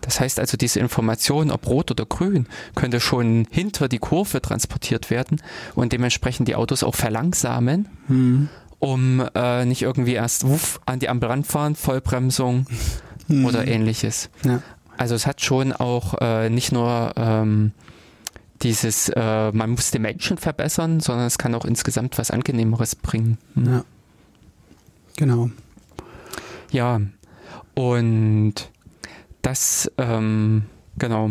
Das 0.00 0.20
heißt 0.20 0.40
also, 0.40 0.56
diese 0.56 0.80
Information, 0.80 1.50
ob 1.50 1.66
rot 1.66 1.90
oder 1.90 2.04
grün, 2.04 2.46
könnte 2.74 3.00
schon 3.00 3.46
hinter 3.50 3.88
die 3.88 3.98
Kurve 3.98 4.42
transportiert 4.42 5.10
werden 5.10 5.40
und 5.74 5.92
dementsprechend 5.92 6.48
die 6.48 6.56
Autos 6.56 6.82
auch 6.82 6.94
verlangsamen. 6.94 7.88
Mhm. 8.08 8.48
um 8.80 9.22
äh, 9.34 9.66
nicht 9.66 9.82
irgendwie 9.82 10.14
erst 10.14 10.48
wuff, 10.48 10.80
an 10.86 10.98
die 10.98 11.10
Ampel 11.10 11.28
ranfahren, 11.28 11.76
Vollbremsung 11.76 12.66
hm. 13.28 13.44
oder 13.44 13.66
ähnliches. 13.66 14.30
Ja. 14.42 14.62
Also 15.00 15.14
es 15.14 15.26
hat 15.26 15.40
schon 15.40 15.72
auch 15.72 16.20
äh, 16.20 16.50
nicht 16.50 16.72
nur 16.72 17.12
ähm, 17.16 17.72
dieses, 18.60 19.08
äh, 19.08 19.50
man 19.50 19.70
muss 19.70 19.90
den 19.92 20.02
Menschen 20.02 20.36
verbessern, 20.36 21.00
sondern 21.00 21.26
es 21.26 21.38
kann 21.38 21.54
auch 21.54 21.64
insgesamt 21.64 22.18
was 22.18 22.30
Angenehmeres 22.30 22.96
bringen. 22.96 23.38
Hm. 23.54 23.72
Ja. 23.72 23.84
Genau. 25.16 25.48
Ja, 26.70 27.00
und 27.72 28.54
das, 29.40 29.90
ähm, 29.96 30.66
genau. 30.98 31.30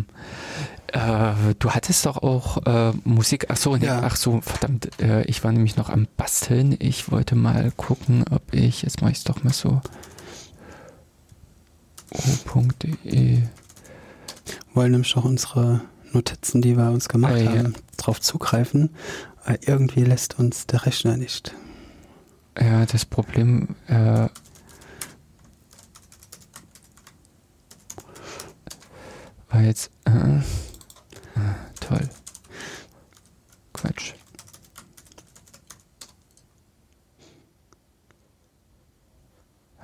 Äh, 0.87 1.53
du 1.59 1.69
hattest 1.69 2.07
doch 2.07 2.23
auch 2.23 2.65
äh, 2.65 2.93
Musik, 3.03 3.45
ach 3.49 3.57
so, 3.57 3.77
nee, 3.77 3.85
ja. 3.85 4.01
ach 4.03 4.15
so, 4.15 4.41
verdammt, 4.41 4.99
äh, 4.99 5.21
ich 5.25 5.43
war 5.43 5.51
nämlich 5.51 5.75
noch 5.77 5.89
am 5.89 6.07
Basteln. 6.17 6.75
Ich 6.79 7.11
wollte 7.11 7.35
mal 7.35 7.71
gucken, 7.77 8.25
ob 8.31 8.51
ich, 8.51 8.81
jetzt 8.81 9.03
mache 9.03 9.11
ich 9.11 9.19
es 9.19 9.25
doch 9.25 9.43
mal 9.43 9.53
so, 9.53 9.79
o.de 12.11 13.43
wollen 14.73 14.91
nämlich 14.91 15.15
auch 15.17 15.25
unsere 15.25 15.81
Notizen, 16.11 16.61
die 16.61 16.77
wir 16.77 16.89
uns 16.91 17.09
gemacht 17.09 17.33
ah, 17.47 17.51
haben, 17.51 17.73
darauf 17.97 18.19
zugreifen. 18.21 18.89
Aber 19.43 19.57
irgendwie 19.67 20.03
lässt 20.03 20.39
uns 20.39 20.67
der 20.67 20.85
Rechner 20.85 21.17
nicht. 21.17 21.53
Ja, 22.59 22.85
das 22.85 23.05
Problem 23.05 23.75
äh, 23.87 24.27
war 29.49 29.61
jetzt 29.61 29.91
äh, 30.05 30.37
äh, 30.37 30.41
toll. 31.79 32.09
Quatsch. 33.73 34.13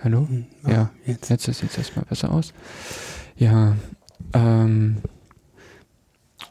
Hallo? 0.05 0.27
Hm, 0.29 0.45
ja, 0.67 0.91
jetzt. 1.07 1.29
jetzt 1.31 1.45
sieht 1.45 1.63
es 1.63 1.77
erstmal 1.79 2.05
besser 2.05 2.31
aus. 2.31 2.53
Ja, 3.37 3.75
ähm, 4.33 4.97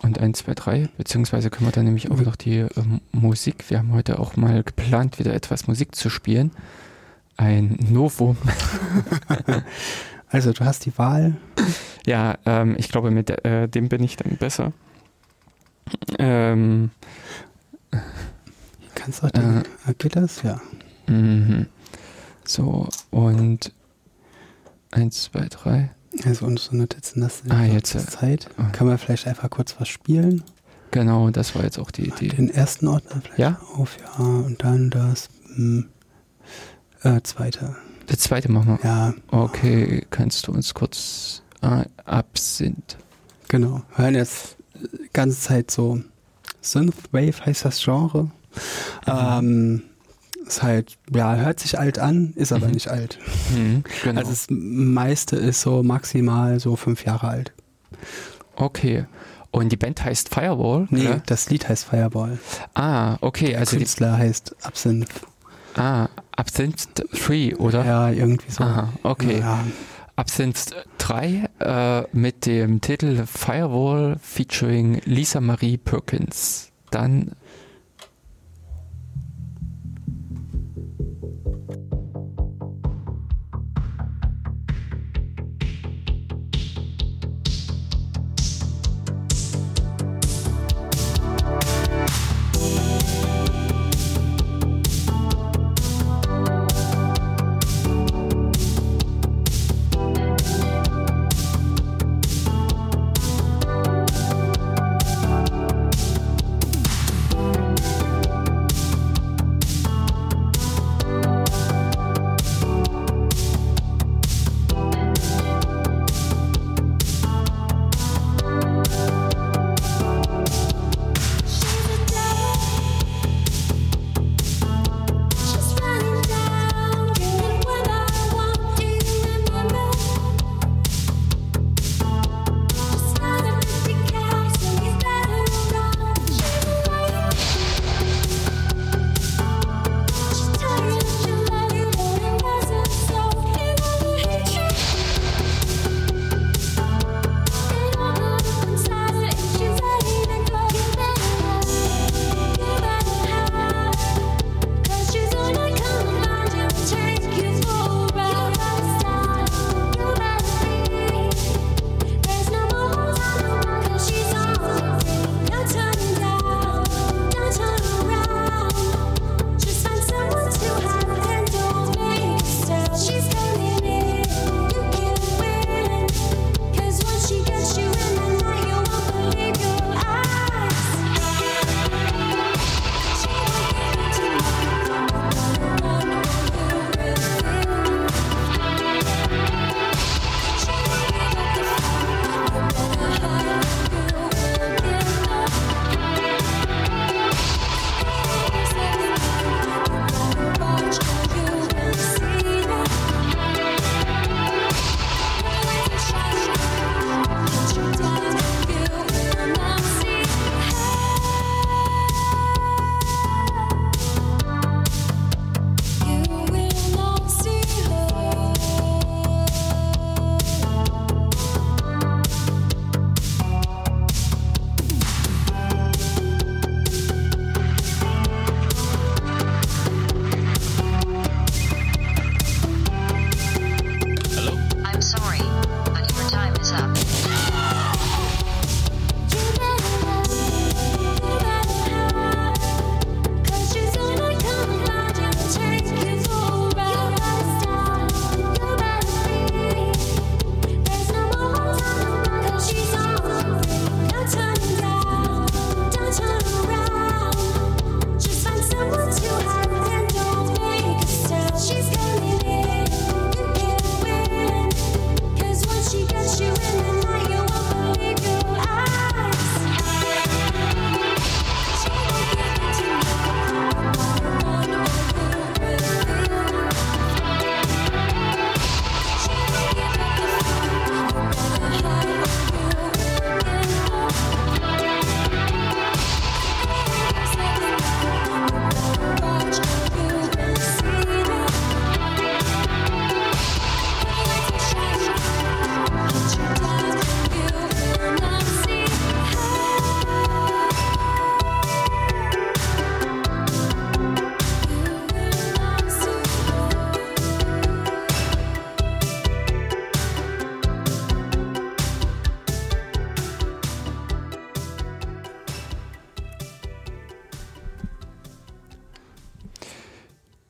und 0.03 0.19
1, 0.19 0.39
2, 0.39 0.55
3, 0.55 0.89
beziehungsweise 0.99 1.51
können 1.51 1.69
wir 1.69 1.73
dann 1.73 1.85
nämlich 1.85 2.11
auch 2.11 2.21
noch 2.21 2.35
die 2.35 2.67
ähm, 2.77 3.01
Musik, 3.13 3.71
wir 3.71 3.79
haben 3.79 3.93
heute 3.93 4.19
auch 4.19 4.35
mal 4.35 4.65
geplant, 4.65 5.21
wieder 5.21 5.33
etwas 5.33 5.69
Musik 5.69 5.95
zu 5.95 6.11
spielen. 6.11 6.51
Ein 7.37 7.79
Novum. 7.91 8.37
also 10.31 10.53
du 10.53 10.65
hast 10.65 10.85
die 10.85 10.99
Wahl. 10.99 11.37
Ja, 12.07 12.37
ähm, 12.47 12.75
ich 12.77 12.89
glaube, 12.89 13.13
mit 13.13 13.31
äh, 13.45 13.69
dem 13.69 13.89
bin 13.89 14.03
ich 14.03 14.17
dann 14.17 14.37
besser. 14.37 14.73
Ähm, 16.19 16.91
Kannst 18.97 19.23
du 19.23 19.27
auch 19.29 19.31
den, 19.31 19.63
äh, 19.87 19.95
geht 19.97 20.17
das? 20.17 20.43
Ja. 20.43 20.61
Mhm. 21.07 21.67
So, 22.47 22.89
und 23.11 23.73
1, 24.91 25.23
2, 25.25 25.49
3. 25.49 25.91
Also 26.25 26.47
unsere 26.47 26.77
Notizen, 26.77 27.21
das 27.23 27.41
ist 27.41 27.51
ah, 27.51 27.65
jetzt, 27.65 27.99
Zeit. 28.11 28.49
Oh. 28.59 28.63
Kann 28.73 28.87
man 28.87 28.99
vielleicht 28.99 29.27
einfach 29.27 29.51
kurz 29.51 29.75
was 29.79 29.89
spielen? 29.89 30.45
Genau, 30.93 31.31
das 31.31 31.57
war 31.57 31.65
jetzt 31.65 31.79
auch 31.79 31.91
die 31.91 32.07
Idee. 32.07 32.29
Den 32.29 32.51
ersten 32.51 32.87
Ordner 32.87 33.21
vielleicht 33.21 33.39
ja? 33.39 33.61
auf, 33.77 33.97
ja, 34.01 34.25
und 34.25 34.63
dann 34.63 34.91
das 34.91 35.29
hm, 35.57 35.89
äh, 37.03 37.21
zweite. 37.23 37.75
Das 38.07 38.19
zweite 38.19 38.51
machen 38.51 38.79
wir? 38.81 38.89
Ja. 38.89 39.15
Okay, 39.29 40.07
kannst 40.11 40.47
du 40.47 40.53
uns 40.53 40.73
kurz 40.73 41.43
äh, 41.63 41.85
Absinth. 42.05 42.97
Genau, 43.49 43.83
wir 43.97 44.05
hören 44.05 44.15
jetzt 44.15 44.57
die 44.75 45.11
ganze 45.13 45.41
Zeit 45.41 45.71
so 45.71 46.01
Synthwave 46.61 47.45
heißt 47.45 47.65
das 47.65 47.83
Genre. 47.83 48.25
Mhm. 48.25 48.31
Ähm, 49.07 49.83
ist 50.47 50.63
halt, 50.63 50.97
ja, 51.15 51.35
hört 51.37 51.61
sich 51.61 51.79
alt 51.79 51.99
an, 51.99 52.33
ist 52.37 52.53
aber 52.53 52.67
mhm. 52.67 52.75
nicht 52.75 52.89
alt. 52.89 53.19
Mhm, 53.55 53.85
genau. 54.03 54.21
Also 54.21 54.31
das 54.31 54.47
meiste 54.51 55.37
ist 55.37 55.61
so 55.61 55.83
maximal 55.83 56.61
so 56.61 56.77
fünf 56.77 57.05
Jahre 57.05 57.29
alt. 57.29 57.53
Okay. 58.57 59.07
Und 59.51 59.71
die 59.71 59.77
Band 59.77 60.05
heißt 60.05 60.35
Firewall? 60.35 60.89
Nee, 60.91 61.07
oder? 61.07 61.23
das 61.27 61.49
Lied 61.49 61.69
heißt 61.69 61.85
Firewall. 61.85 62.39
Ah, 62.75 63.19
okay. 63.21 63.51
Der 63.51 63.61
also 63.61 63.77
Künstler 63.77 64.17
heißt 64.17 64.57
Absinthe. 64.63 65.15
Ah, 65.77 66.09
Absinthe 66.33 67.05
3, 67.13 67.57
oder? 67.57 67.85
Ja, 67.85 68.11
irgendwie 68.11 68.51
so. 68.51 68.65
Aha, 68.65 68.93
okay. 69.03 69.39
Ja. 69.41 69.65
Absinthe 70.17 70.85
3 70.99 71.49
äh, 71.61 72.03
mit 72.13 72.47
dem 72.47 72.81
Titel 72.81 73.27
Firewall 73.27 74.17
featuring 74.23 75.01
Lisa 75.05 75.41
Marie 75.41 75.77
Perkins. 75.77 76.71
Dann 76.91 77.33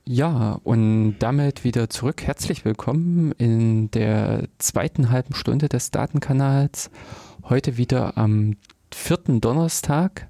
Ja, 0.07 0.61
und 0.65 1.17
damit 1.21 1.65
wieder 1.65 1.89
zurück. 1.89 2.23
Herzlich 2.27 2.67
willkommen 2.67 3.33
in 3.39 3.91
der 3.91 4.49
zweiten 4.59 5.11
halben 5.11 5.35
Stunde 5.35 5.71
des 5.71 5.93
Datenkanals. 5.93 6.91
Heute 7.49 7.79
wieder 7.79 8.19
am 8.19 8.57
vierten 8.93 9.41
Donnerstag 9.41 10.29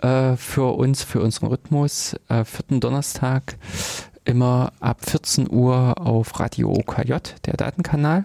äh, 0.00 0.34
für 0.36 0.78
uns, 0.78 1.02
für 1.02 1.20
unseren 1.20 1.48
Rhythmus. 1.48 2.16
Äh, 2.30 2.46
vierten 2.46 2.80
Donnerstag 2.80 3.58
immer 4.24 4.72
ab 4.80 5.04
14 5.04 5.50
Uhr 5.50 6.00
auf 6.00 6.40
Radio 6.40 6.72
OKJ, 6.72 7.34
der 7.44 7.58
Datenkanal. 7.58 8.24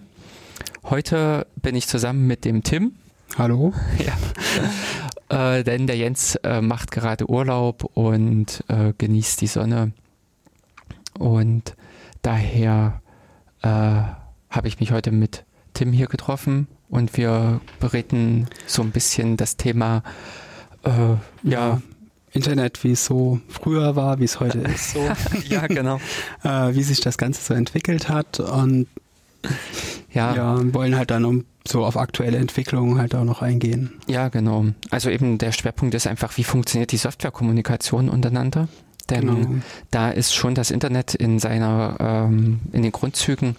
Heute 0.85 1.47
bin 1.57 1.75
ich 1.75 1.87
zusammen 1.89 2.27
mit 2.27 2.45
dem 2.45 2.63
Tim. 2.63 2.93
Hallo. 3.37 3.73
Ja. 5.29 5.57
äh, 5.57 5.65
denn 5.65 5.85
der 5.85 5.97
Jens 5.97 6.35
äh, 6.43 6.61
macht 6.61 6.91
gerade 6.91 7.29
Urlaub 7.29 7.83
und 7.93 8.63
äh, 8.69 8.93
genießt 8.97 9.41
die 9.41 9.47
Sonne. 9.47 9.91
Und 11.17 11.75
daher 12.21 13.01
äh, 13.61 13.67
habe 13.67 14.67
ich 14.67 14.79
mich 14.79 14.91
heute 14.91 15.11
mit 15.11 15.45
Tim 15.73 15.91
hier 15.91 16.07
getroffen 16.07 16.67
und 16.89 17.17
wir 17.17 17.61
bereden 17.79 18.47
so 18.65 18.81
ein 18.81 18.91
bisschen 18.91 19.37
das 19.37 19.57
Thema 19.57 20.03
äh, 20.83 20.89
ja, 20.89 21.19
ja. 21.43 21.81
Internet, 22.31 22.83
wie 22.83 22.91
es 22.91 23.05
so 23.05 23.39
früher 23.47 23.95
war, 23.95 24.19
wie 24.19 24.25
es 24.25 24.39
heute 24.39 24.59
ist. 24.73 24.93
So. 24.93 25.07
ja, 25.49 25.67
genau. 25.67 25.99
äh, 26.43 26.73
wie 26.73 26.83
sich 26.83 27.01
das 27.01 27.17
Ganze 27.17 27.43
so 27.43 27.53
entwickelt 27.53 28.09
hat 28.09 28.39
und 28.39 28.87
ja, 30.11 30.35
ja 30.35 30.73
wollen 30.73 30.95
halt 30.95 31.11
dann 31.11 31.25
um 31.25 31.45
so 31.67 31.85
auf 31.85 31.97
aktuelle 31.97 32.37
Entwicklungen 32.37 32.97
halt 32.97 33.13
auch 33.13 33.25
noch 33.25 33.41
eingehen. 33.41 33.93
Ja, 34.07 34.29
genau. 34.29 34.65
Also 34.89 35.09
eben 35.09 35.37
der 35.37 35.51
Schwerpunkt 35.51 35.93
ist 35.95 36.07
einfach, 36.07 36.37
wie 36.37 36.43
funktioniert 36.43 36.91
die 36.91 36.97
Softwarekommunikation 36.97 38.09
untereinander? 38.09 38.67
Denn 39.09 39.27
genau. 39.27 39.61
da 39.91 40.09
ist 40.09 40.35
schon 40.35 40.55
das 40.55 40.71
Internet 40.71 41.15
in 41.15 41.39
seiner, 41.39 41.97
ähm, 41.99 42.59
in 42.73 42.83
den 42.83 42.91
Grundzügen 42.91 43.55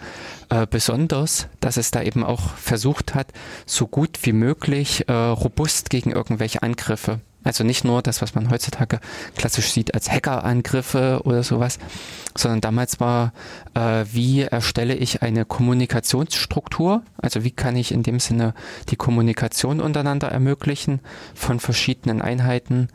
äh, 0.51 0.67
besonders, 0.69 1.49
dass 1.61 1.77
es 1.77 1.91
da 1.91 2.03
eben 2.03 2.25
auch 2.25 2.51
versucht 2.57 3.15
hat, 3.15 3.29
so 3.67 3.87
gut 3.87 4.19
wie 4.23 4.33
möglich 4.33 5.09
äh, 5.09 5.13
robust 5.13 5.91
gegen 5.91 6.11
irgendwelche 6.11 6.63
Angriffe. 6.63 7.21
Also 7.45 7.65
nicht 7.65 7.85
nur 7.85 8.03
das, 8.03 8.21
was 8.21 8.35
man 8.35 8.51
heutzutage 8.51 9.01
klassisch 9.37 9.71
sieht 9.71 9.95
als 9.95 10.11
Hackerangriffe 10.11 11.23
oder 11.25 11.43
sowas, 11.43 11.79
sondern 12.37 12.61
damals 12.61 13.01
war, 13.01 13.33
äh, 13.75 14.05
wie 14.13 14.43
erstelle 14.43 14.95
ich 14.95 15.23
eine 15.23 15.45
Kommunikationsstruktur? 15.45 17.03
Also 17.17 17.45
wie 17.45 17.53
kann 17.53 17.77
ich 17.77 17.93
in 17.93 18.03
dem 18.03 18.21
Sinne 18.21 18.55
die 18.91 18.97
Kommunikation 18.97 19.81
untereinander 19.81 20.29
ermöglichen 20.29 21.01
von 21.35 21.61
verschiedenen 21.61 22.21
Einheiten? 22.21 22.89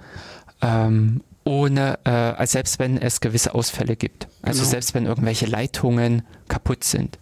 Ähm, 0.62 1.22
ohne, 1.44 2.00
äh, 2.06 2.10
also 2.10 2.54
selbst 2.54 2.80
wenn 2.80 2.98
es 2.98 3.20
gewisse 3.22 3.54
Ausfälle 3.54 3.96
gibt. 3.96 4.28
Also 4.42 4.62
genau. 4.62 4.72
selbst 4.72 4.94
wenn 4.94 5.06
irgendwelche 5.06 5.46
Leitungen 5.46 6.24
kaputt 6.48 6.84
sind. 6.84 7.20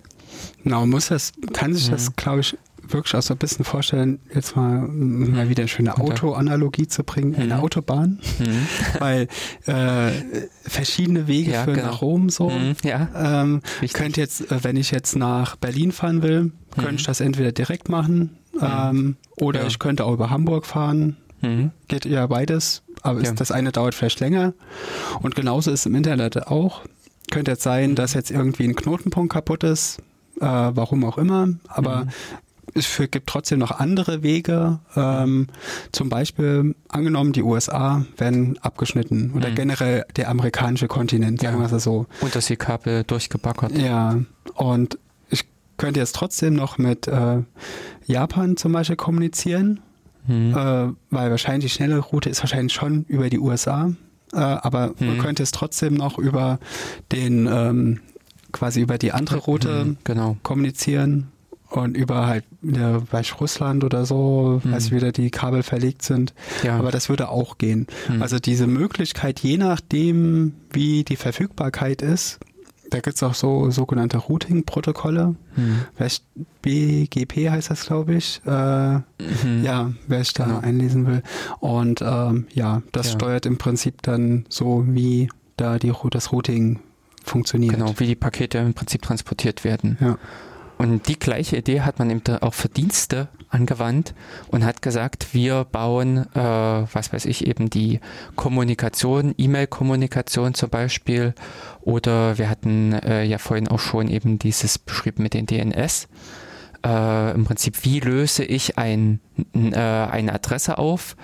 Genau, 0.63 0.85
muss 0.85 1.07
das, 1.07 1.33
kann 1.53 1.73
sich 1.73 1.87
mhm. 1.87 1.91
das, 1.91 2.15
glaube 2.15 2.41
ich, 2.41 2.57
wirklich 2.93 3.15
auch 3.15 3.21
so 3.21 3.33
ein 3.33 3.37
bisschen 3.37 3.65
vorstellen, 3.65 4.19
jetzt 4.33 4.55
mal, 4.55 4.81
mal 4.81 5.49
wieder 5.49 5.61
eine 5.61 5.67
schöne 5.67 5.97
Autoanalogie 5.97 6.87
zu 6.87 7.03
bringen, 7.03 7.35
eine 7.35 7.55
mhm. 7.55 7.61
Autobahn, 7.61 8.19
mhm. 8.39 8.67
weil 8.99 9.27
äh, 9.65 10.11
verschiedene 10.63 11.27
Wege 11.27 11.51
ja, 11.51 11.63
führen 11.63 11.77
genau. 11.77 11.87
nach 11.87 12.01
Rom 12.01 12.29
so. 12.29 12.49
Mhm. 12.49 12.75
Ja. 12.83 13.41
Ähm, 13.43 13.61
könnte 13.93 14.19
jetzt, 14.19 14.51
äh, 14.51 14.63
wenn 14.63 14.77
ich 14.77 14.91
jetzt 14.91 15.15
nach 15.15 15.55
Berlin 15.55 15.91
fahren 15.91 16.21
will, 16.21 16.51
könnte 16.75 16.95
ich 16.95 17.03
mhm. 17.03 17.07
das 17.07 17.19
entweder 17.21 17.51
direkt 17.51 17.89
machen 17.89 18.37
mhm. 18.53 18.59
ähm, 18.61 19.15
oder 19.37 19.61
ja. 19.61 19.67
ich 19.67 19.79
könnte 19.79 20.05
auch 20.05 20.13
über 20.13 20.29
Hamburg 20.29 20.65
fahren. 20.65 21.17
Mhm. 21.41 21.71
Geht 21.87 22.05
ja 22.05 22.27
beides 22.27 22.83
aber 23.01 23.21
ja. 23.21 23.31
das 23.31 23.51
eine 23.51 23.71
dauert 23.71 23.95
vielleicht 23.95 24.19
länger. 24.19 24.53
Und 25.21 25.35
genauso 25.35 25.71
ist 25.71 25.81
es 25.81 25.85
im 25.85 25.95
Internet 25.95 26.47
auch. 26.47 26.81
Könnte 27.29 27.51
jetzt 27.51 27.63
sein, 27.63 27.95
dass 27.95 28.13
jetzt 28.13 28.31
irgendwie 28.31 28.65
ein 28.65 28.75
Knotenpunkt 28.75 29.33
kaputt 29.33 29.63
ist, 29.63 29.99
äh, 30.39 30.45
warum 30.45 31.03
auch 31.05 31.17
immer, 31.17 31.49
aber 31.67 32.05
mhm. 32.05 32.09
es 32.73 32.85
für, 32.85 33.07
gibt 33.07 33.27
trotzdem 33.27 33.59
noch 33.59 33.71
andere 33.71 34.21
Wege. 34.21 34.79
Ähm, 34.95 35.47
zum 35.91 36.09
Beispiel 36.09 36.75
angenommen, 36.89 37.31
die 37.31 37.43
USA 37.43 38.05
werden 38.17 38.57
abgeschnitten 38.61 39.31
oder 39.35 39.49
mhm. 39.49 39.55
generell 39.55 40.05
der 40.15 40.29
amerikanische 40.29 40.87
Kontinent, 40.87 41.41
sagen 41.41 41.61
ja. 41.61 41.69
wir 41.69 41.75
es 41.75 41.83
so. 41.83 42.05
Unterseekabel 42.19 43.03
durchgebackert. 43.05 43.77
Ja, 43.77 44.19
und 44.55 44.97
ich 45.29 45.45
könnte 45.77 46.01
jetzt 46.01 46.15
trotzdem 46.15 46.53
noch 46.53 46.77
mit 46.77 47.07
äh, 47.07 47.37
Japan 48.05 48.57
zum 48.57 48.73
Beispiel 48.73 48.97
kommunizieren 48.97 49.79
Mhm. 50.27 50.51
Äh, 50.51 50.93
weil 51.09 51.31
wahrscheinlich 51.31 51.71
die 51.71 51.75
schnelle 51.75 51.97
Route 51.99 52.29
ist 52.29 52.41
wahrscheinlich 52.41 52.73
schon 52.73 53.05
über 53.07 53.29
die 53.29 53.39
USA, 53.39 53.91
äh, 54.33 54.37
aber 54.37 54.93
mhm. 54.99 55.07
man 55.07 55.17
könnte 55.17 55.43
es 55.43 55.51
trotzdem 55.51 55.95
noch 55.95 56.17
über 56.17 56.59
den 57.11 57.47
ähm, 57.51 57.99
quasi 58.51 58.81
über 58.81 58.97
die 58.97 59.11
andere 59.11 59.37
Route 59.37 59.85
mhm, 59.85 59.97
genau. 60.03 60.37
kommunizieren 60.43 61.31
und 61.69 61.95
über 61.95 62.27
halt 62.27 62.43
ja, 62.61 63.01
bei 63.09 63.23
Russland 63.39 63.83
oder 63.83 64.05
so, 64.05 64.61
mhm. 64.63 64.73
als 64.73 64.91
wieder 64.91 65.11
die 65.11 65.31
Kabel 65.31 65.63
verlegt 65.63 66.03
sind. 66.03 66.33
Ja. 66.63 66.77
Aber 66.77 66.91
das 66.91 67.07
würde 67.07 67.29
auch 67.29 67.57
gehen. 67.57 67.87
Mhm. 68.09 68.21
Also 68.21 68.39
diese 68.39 68.67
Möglichkeit, 68.67 69.39
je 69.39 69.57
nachdem, 69.57 70.53
wie 70.71 71.03
die 71.03 71.15
Verfügbarkeit 71.15 72.01
ist, 72.01 72.39
da 72.91 72.99
gibt 72.99 73.15
es 73.15 73.23
auch 73.23 73.33
so 73.33 73.71
sogenannte 73.71 74.17
Routing-Protokolle. 74.17 75.35
Mhm. 75.55 75.85
BGP 76.61 77.49
heißt 77.49 77.71
das, 77.71 77.85
glaube 77.85 78.15
ich. 78.15 78.41
Äh, 78.45 78.95
mhm. 78.95 79.63
Ja, 79.63 79.91
wer 80.07 80.19
sich 80.19 80.33
da 80.33 80.45
genau. 80.45 80.59
einlesen 80.59 81.07
will. 81.07 81.23
Und 81.59 82.01
ähm, 82.01 82.47
ja, 82.53 82.83
das 82.91 83.07
ja. 83.07 83.13
steuert 83.13 83.45
im 83.45 83.57
Prinzip 83.57 84.01
dann 84.01 84.45
so, 84.49 84.83
wie 84.87 85.29
da 85.57 85.79
die, 85.79 85.93
das 86.11 86.31
Routing 86.31 86.79
funktioniert. 87.23 87.73
Genau, 87.73 87.93
wie 87.97 88.07
die 88.07 88.15
Pakete 88.15 88.57
im 88.57 88.73
Prinzip 88.73 89.01
transportiert 89.01 89.63
werden. 89.63 89.97
Ja. 90.01 90.17
Und 90.77 91.07
die 91.07 91.17
gleiche 91.17 91.57
Idee 91.57 91.81
hat 91.81 91.97
man 91.99 92.09
eben 92.09 92.21
auch 92.41 92.53
für 92.53 92.67
Dienste 92.67 93.29
angewandt 93.51 94.13
und 94.47 94.65
hat 94.65 94.81
gesagt, 94.81 95.33
wir 95.33 95.65
bauen, 95.65 96.25
äh, 96.33 96.39
was 96.39 97.13
weiß 97.13 97.25
ich, 97.25 97.45
eben 97.45 97.69
die 97.69 97.99
Kommunikation, 98.35 99.35
E-Mail-Kommunikation 99.37 100.53
zum 100.53 100.69
Beispiel. 100.69 101.33
Oder 101.81 102.37
wir 102.37 102.49
hatten 102.49 102.93
äh, 102.93 103.23
ja 103.23 103.37
vorhin 103.37 103.67
auch 103.67 103.79
schon 103.79 104.07
eben 104.07 104.39
dieses 104.39 104.79
beschrieben 104.79 105.23
mit 105.23 105.33
den 105.33 105.45
DNS. 105.45 106.07
Äh, 106.85 107.31
Im 107.31 107.45
Prinzip, 107.45 107.83
wie 107.83 107.99
löse 107.99 108.43
ich 108.43 108.77
ein, 108.77 109.19
äh, 109.53 109.77
eine 109.77 110.33
Adresse 110.33 110.77
auf? 110.77 111.15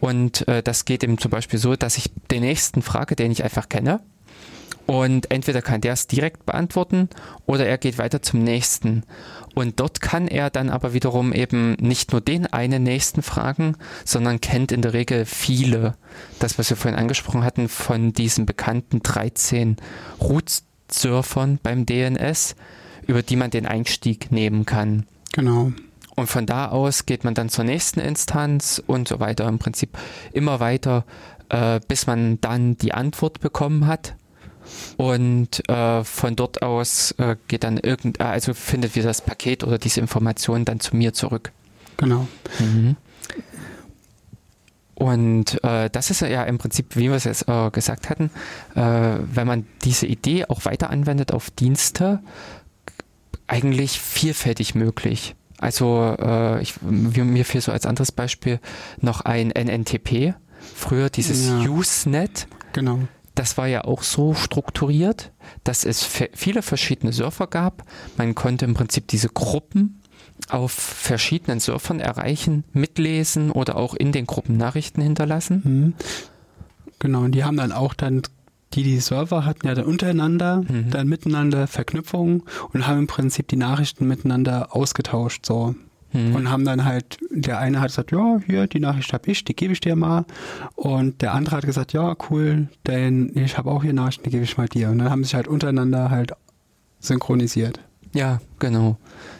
Und 0.00 0.46
äh, 0.48 0.62
das 0.62 0.84
geht 0.84 1.04
eben 1.04 1.18
zum 1.18 1.30
Beispiel 1.30 1.58
so, 1.58 1.76
dass 1.76 1.96
ich 1.96 2.10
den 2.30 2.42
nächsten 2.42 2.82
frage, 2.82 3.16
den 3.16 3.30
ich 3.30 3.44
einfach 3.44 3.68
kenne 3.68 4.00
und 4.86 5.30
entweder 5.30 5.62
kann 5.62 5.80
der 5.80 5.92
es 5.92 6.06
direkt 6.06 6.44
beantworten 6.46 7.08
oder 7.46 7.66
er 7.66 7.78
geht 7.78 7.98
weiter 7.98 8.22
zum 8.22 8.42
nächsten. 8.42 9.04
Und 9.54 9.80
dort 9.80 10.00
kann 10.00 10.28
er 10.28 10.50
dann 10.50 10.70
aber 10.70 10.94
wiederum 10.94 11.32
eben 11.32 11.72
nicht 11.74 12.12
nur 12.12 12.20
den 12.20 12.46
einen 12.46 12.82
nächsten 12.82 13.22
fragen, 13.22 13.76
sondern 14.04 14.40
kennt 14.40 14.72
in 14.72 14.82
der 14.82 14.92
Regel 14.92 15.26
viele. 15.26 15.94
Das, 16.38 16.58
was 16.58 16.70
wir 16.70 16.76
vorhin 16.76 16.98
angesprochen 16.98 17.44
hatten, 17.44 17.68
von 17.68 18.12
diesen 18.12 18.46
bekannten 18.46 19.02
13 19.02 19.76
Root-Surfern 20.20 21.58
beim 21.62 21.84
DNS, 21.86 22.56
über 23.06 23.22
die 23.22 23.36
man 23.36 23.50
den 23.50 23.66
Einstieg 23.66 24.32
nehmen 24.32 24.64
kann. 24.64 25.06
Genau. 25.32 25.72
Und 26.14 26.26
von 26.26 26.46
da 26.46 26.68
aus 26.68 27.06
geht 27.06 27.24
man 27.24 27.34
dann 27.34 27.48
zur 27.48 27.64
nächsten 27.64 28.00
Instanz 28.00 28.82
und 28.86 29.08
so 29.08 29.20
weiter. 29.20 29.48
Im 29.48 29.58
Prinzip 29.58 29.96
immer 30.32 30.60
weiter, 30.60 31.04
äh, 31.48 31.80
bis 31.88 32.06
man 32.06 32.40
dann 32.40 32.76
die 32.76 32.92
Antwort 32.92 33.40
bekommen 33.40 33.86
hat 33.86 34.14
und 34.96 35.68
äh, 35.68 36.04
von 36.04 36.36
dort 36.36 36.62
aus 36.62 37.12
äh, 37.18 37.36
geht 37.48 37.64
dann 37.64 37.78
irgend, 37.78 38.20
äh, 38.20 38.24
also 38.24 38.54
findet 38.54 38.94
wir 38.94 39.02
das 39.02 39.20
Paket 39.20 39.64
oder 39.64 39.78
diese 39.78 40.00
Information 40.00 40.64
dann 40.64 40.80
zu 40.80 40.96
mir 40.96 41.12
zurück. 41.12 41.52
Genau. 41.96 42.26
Mhm. 42.58 42.96
Und 44.94 45.62
äh, 45.64 45.90
das 45.90 46.10
ist 46.10 46.20
ja 46.20 46.44
im 46.44 46.58
Prinzip, 46.58 46.96
wie 46.96 47.08
wir 47.08 47.16
es 47.16 47.24
jetzt 47.24 47.48
äh, 47.48 47.70
gesagt 47.70 48.08
hatten, 48.08 48.30
äh, 48.74 48.80
wenn 49.20 49.46
man 49.46 49.66
diese 49.82 50.06
Idee 50.06 50.44
auch 50.46 50.64
weiter 50.64 50.90
anwendet 50.90 51.32
auf 51.32 51.50
Dienste, 51.50 52.20
eigentlich 53.48 54.00
vielfältig 54.00 54.74
möglich. 54.74 55.34
Also 55.58 56.16
äh, 56.18 56.62
ich, 56.62 56.82
mir 56.82 57.44
fiel 57.44 57.60
so 57.60 57.72
als 57.72 57.86
anderes 57.86 58.12
Beispiel 58.12 58.60
noch 59.00 59.22
ein 59.22 59.48
NNTP, 59.48 60.34
früher 60.74 61.10
dieses 61.10 61.48
ja. 61.48 61.68
Usenet. 61.68 62.46
Genau 62.72 63.00
das 63.34 63.56
war 63.56 63.66
ja 63.66 63.84
auch 63.84 64.02
so 64.02 64.34
strukturiert, 64.34 65.32
dass 65.64 65.84
es 65.84 66.04
viele 66.04 66.62
verschiedene 66.62 67.12
Surfer 67.12 67.46
gab. 67.46 67.84
Man 68.16 68.34
konnte 68.34 68.64
im 68.64 68.74
Prinzip 68.74 69.08
diese 69.08 69.28
Gruppen 69.28 70.02
auf 70.48 70.72
verschiedenen 70.72 71.60
Surfern 71.60 72.00
erreichen, 72.00 72.64
mitlesen 72.72 73.50
oder 73.50 73.76
auch 73.76 73.94
in 73.94 74.12
den 74.12 74.26
Gruppen 74.26 74.56
Nachrichten 74.56 75.00
hinterlassen. 75.00 75.62
Mhm. 75.64 75.94
Genau, 76.98 77.22
und 77.22 77.32
die 77.32 77.44
haben 77.44 77.56
dann 77.56 77.72
auch 77.72 77.94
dann, 77.94 78.22
die 78.74 78.82
die 78.82 79.00
Server 79.00 79.44
hatten 79.44 79.66
ja 79.66 79.74
dann 79.74 79.86
untereinander, 79.86 80.62
mhm. 80.68 80.90
dann 80.90 81.08
miteinander 81.08 81.66
Verknüpfungen 81.66 82.42
und 82.72 82.86
haben 82.86 83.00
im 83.00 83.06
Prinzip 83.06 83.48
die 83.48 83.56
Nachrichten 83.56 84.06
miteinander 84.06 84.74
ausgetauscht, 84.74 85.46
so. 85.46 85.74
Mhm. 86.12 86.34
Und 86.34 86.50
haben 86.50 86.64
dann 86.64 86.84
halt, 86.84 87.18
der 87.30 87.58
eine 87.58 87.80
hat 87.80 87.88
gesagt, 87.88 88.12
ja, 88.12 88.38
hier, 88.46 88.66
die 88.66 88.80
Nachricht 88.80 89.12
habe 89.12 89.30
ich, 89.30 89.44
die 89.44 89.54
gebe 89.54 89.72
ich 89.72 89.80
dir 89.80 89.96
mal. 89.96 90.24
Und 90.74 91.22
der 91.22 91.34
andere 91.34 91.56
hat 91.56 91.64
gesagt, 91.64 91.92
ja, 91.92 92.14
cool, 92.30 92.68
denn 92.86 93.32
ich 93.34 93.56
habe 93.58 93.70
auch 93.70 93.82
hier 93.82 93.92
Nachrichten, 93.92 94.24
die 94.24 94.30
gebe 94.30 94.44
ich 94.44 94.56
mal 94.56 94.68
dir. 94.68 94.90
Und 94.90 94.98
dann 94.98 95.10
haben 95.10 95.24
sich 95.24 95.34
halt 95.34 95.48
untereinander 95.48 96.10
halt 96.10 96.32
synchronisiert. 97.00 97.80
Ja, 98.14 98.40
genau. 98.58 98.98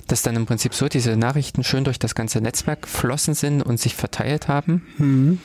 Dass 0.09 0.23
dann 0.23 0.37
im 0.37 0.47
Prinzip 0.47 0.75
so 0.75 0.89
diese 0.89 1.17
Nachrichten 1.17 1.63
schön 1.63 1.85
durch 1.85 1.99
das 1.99 2.15
ganze 2.15 2.41
Netzwerk 2.41 2.83
geflossen 2.83 3.35
sind 3.35 3.63
und 3.63 3.79
sich 3.79 3.95
verteilt 3.95 4.49
haben. 4.49 4.83
Mhm. 4.99 5.39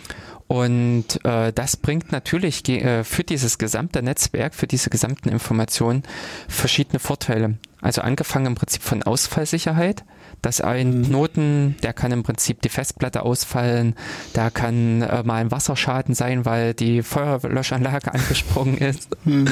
Und 0.47 1.25
äh, 1.25 1.51
das 1.51 1.75
bringt 1.75 2.13
natürlich 2.13 2.67
äh, 2.69 3.03
für 3.03 3.25
dieses 3.25 3.57
gesamte 3.57 4.01
Netzwerk, 4.01 4.55
für 4.55 4.67
diese 4.67 4.89
gesamten 4.89 5.28
Informationen 5.28 6.03
verschiedene 6.47 6.99
Vorteile. 6.99 7.57
Also 7.82 8.01
angefangen 8.01 8.47
im 8.47 8.55
Prinzip 8.55 8.82
von 8.82 9.03
Ausfallsicherheit, 9.03 10.05
dass 10.47 10.61
ein 10.61 10.99
mhm. 10.99 11.03
Knoten, 11.03 11.75
der 11.83 11.91
kann 11.91 12.13
im 12.13 12.23
Prinzip 12.23 12.61
die 12.61 12.69
Festplatte 12.69 13.23
ausfallen, 13.23 13.95
da 14.31 14.49
kann 14.49 15.01
äh, 15.01 15.21
mal 15.23 15.35
ein 15.35 15.51
Wasserschaden 15.51 16.15
sein, 16.15 16.45
weil 16.45 16.73
die 16.73 17.03
Feuerlöschanlage 17.03 18.13
angesprungen 18.13 18.77
ist. 18.77 19.09
Mhm 19.25 19.49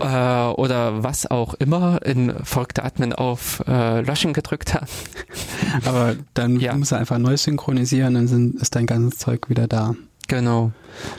äh, 0.00 0.06
oder 0.06 1.04
was 1.04 1.30
auch 1.30 1.54
immer 1.54 2.00
in 2.04 2.34
verrückte 2.42 2.84
Admin 2.84 3.12
auf 3.12 3.62
äh, 3.66 4.00
Löschen 4.00 4.32
gedrückt 4.32 4.74
hat. 4.74 4.88
Aber 5.84 6.16
dann 6.34 6.58
ja. 6.58 6.74
musst 6.74 6.92
du 6.92 6.96
einfach 6.96 7.18
neu 7.18 7.36
synchronisieren, 7.36 8.14
dann 8.14 8.28
sind, 8.28 8.60
ist 8.60 8.74
dein 8.74 8.86
ganzes 8.86 9.20
Zeug 9.20 9.48
wieder 9.48 9.68
da. 9.68 9.94
Genau. 10.28 10.72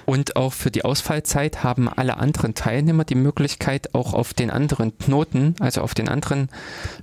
Und 0.05 0.35
auch 0.35 0.53
für 0.53 0.71
die 0.71 0.85
Ausfallzeit 0.85 1.63
haben 1.63 1.89
alle 1.89 2.17
anderen 2.17 2.55
Teilnehmer 2.55 3.03
die 3.03 3.15
Möglichkeit, 3.15 3.93
auch 3.93 4.13
auf 4.13 4.33
den 4.33 4.49
anderen 4.49 4.97
Knoten, 4.97 5.55
also 5.59 5.81
auf 5.81 5.93
den 5.93 6.09
anderen 6.09 6.49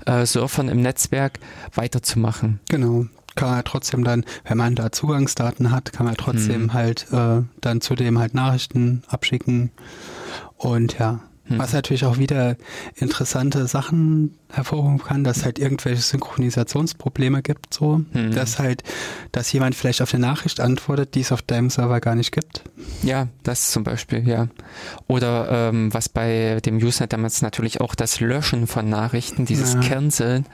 äh, 0.07 0.27
Surfern 0.27 0.69
im 0.69 0.81
Netzwerk 0.81 1.39
weiterzumachen. 1.75 2.61
Genau. 2.69 3.07
Kann 3.35 3.51
man 3.51 3.65
trotzdem 3.65 4.05
dann, 4.05 4.25
wenn 4.45 4.59
man 4.59 4.75
da 4.75 4.93
Zugangsdaten 4.93 5.71
hat, 5.71 5.93
kann 5.93 6.05
man 6.05 6.17
trotzdem 6.17 6.63
hm. 6.63 6.75
halt 6.75 7.07
äh, 7.13 7.43
dann 7.61 7.81
zudem 7.81 8.19
halt 8.19 8.35
Nachrichten 8.35 9.05
abschicken. 9.09 9.71
Und 10.59 10.99
ja, 10.99 11.21
hm. 11.49 11.59
Was 11.59 11.73
natürlich 11.73 12.05
auch 12.05 12.19
wieder 12.19 12.57
interessante 12.95 13.67
Sachen 13.67 14.39
hervorrufen 14.49 15.03
kann, 15.03 15.25
dass 15.25 15.45
halt 15.45 15.59
irgendwelche 15.59 16.01
Synchronisationsprobleme 16.01 17.43
gibt, 17.43 17.75
so, 17.75 18.03
hm. 18.13 18.33
dass 18.33 18.59
halt, 18.59 18.85
dass 19.33 19.53
jemand 19.53 19.75
vielleicht 19.75 20.03
auf 20.03 20.15
eine 20.15 20.25
Nachricht 20.25 20.61
antwortet, 20.61 21.15
die 21.15 21.21
es 21.21 21.33
auf 21.33 21.43
deinem 21.43 21.69
Server 21.69 22.01
gar 22.01 22.15
nicht 22.15 22.31
gibt. 22.31 22.63
Ja, 23.03 23.27
das 23.43 23.73
zum 23.73 23.83
Beispiel, 23.83 24.27
ja. 24.29 24.49
Oder 25.09 25.71
ähm, 25.71 25.93
was 25.93 26.09
bei 26.09 26.61
dem 26.65 26.77
Usenet 26.77 27.13
damals 27.13 27.43
natürlich 27.43 27.81
auch 27.81 27.97
das 27.97 28.21
Löschen 28.21 28.69
von 28.69 28.89
Nachrichten, 28.89 29.45
dieses 29.45 29.75
ja. 29.75 29.81
Canceln 29.81 30.47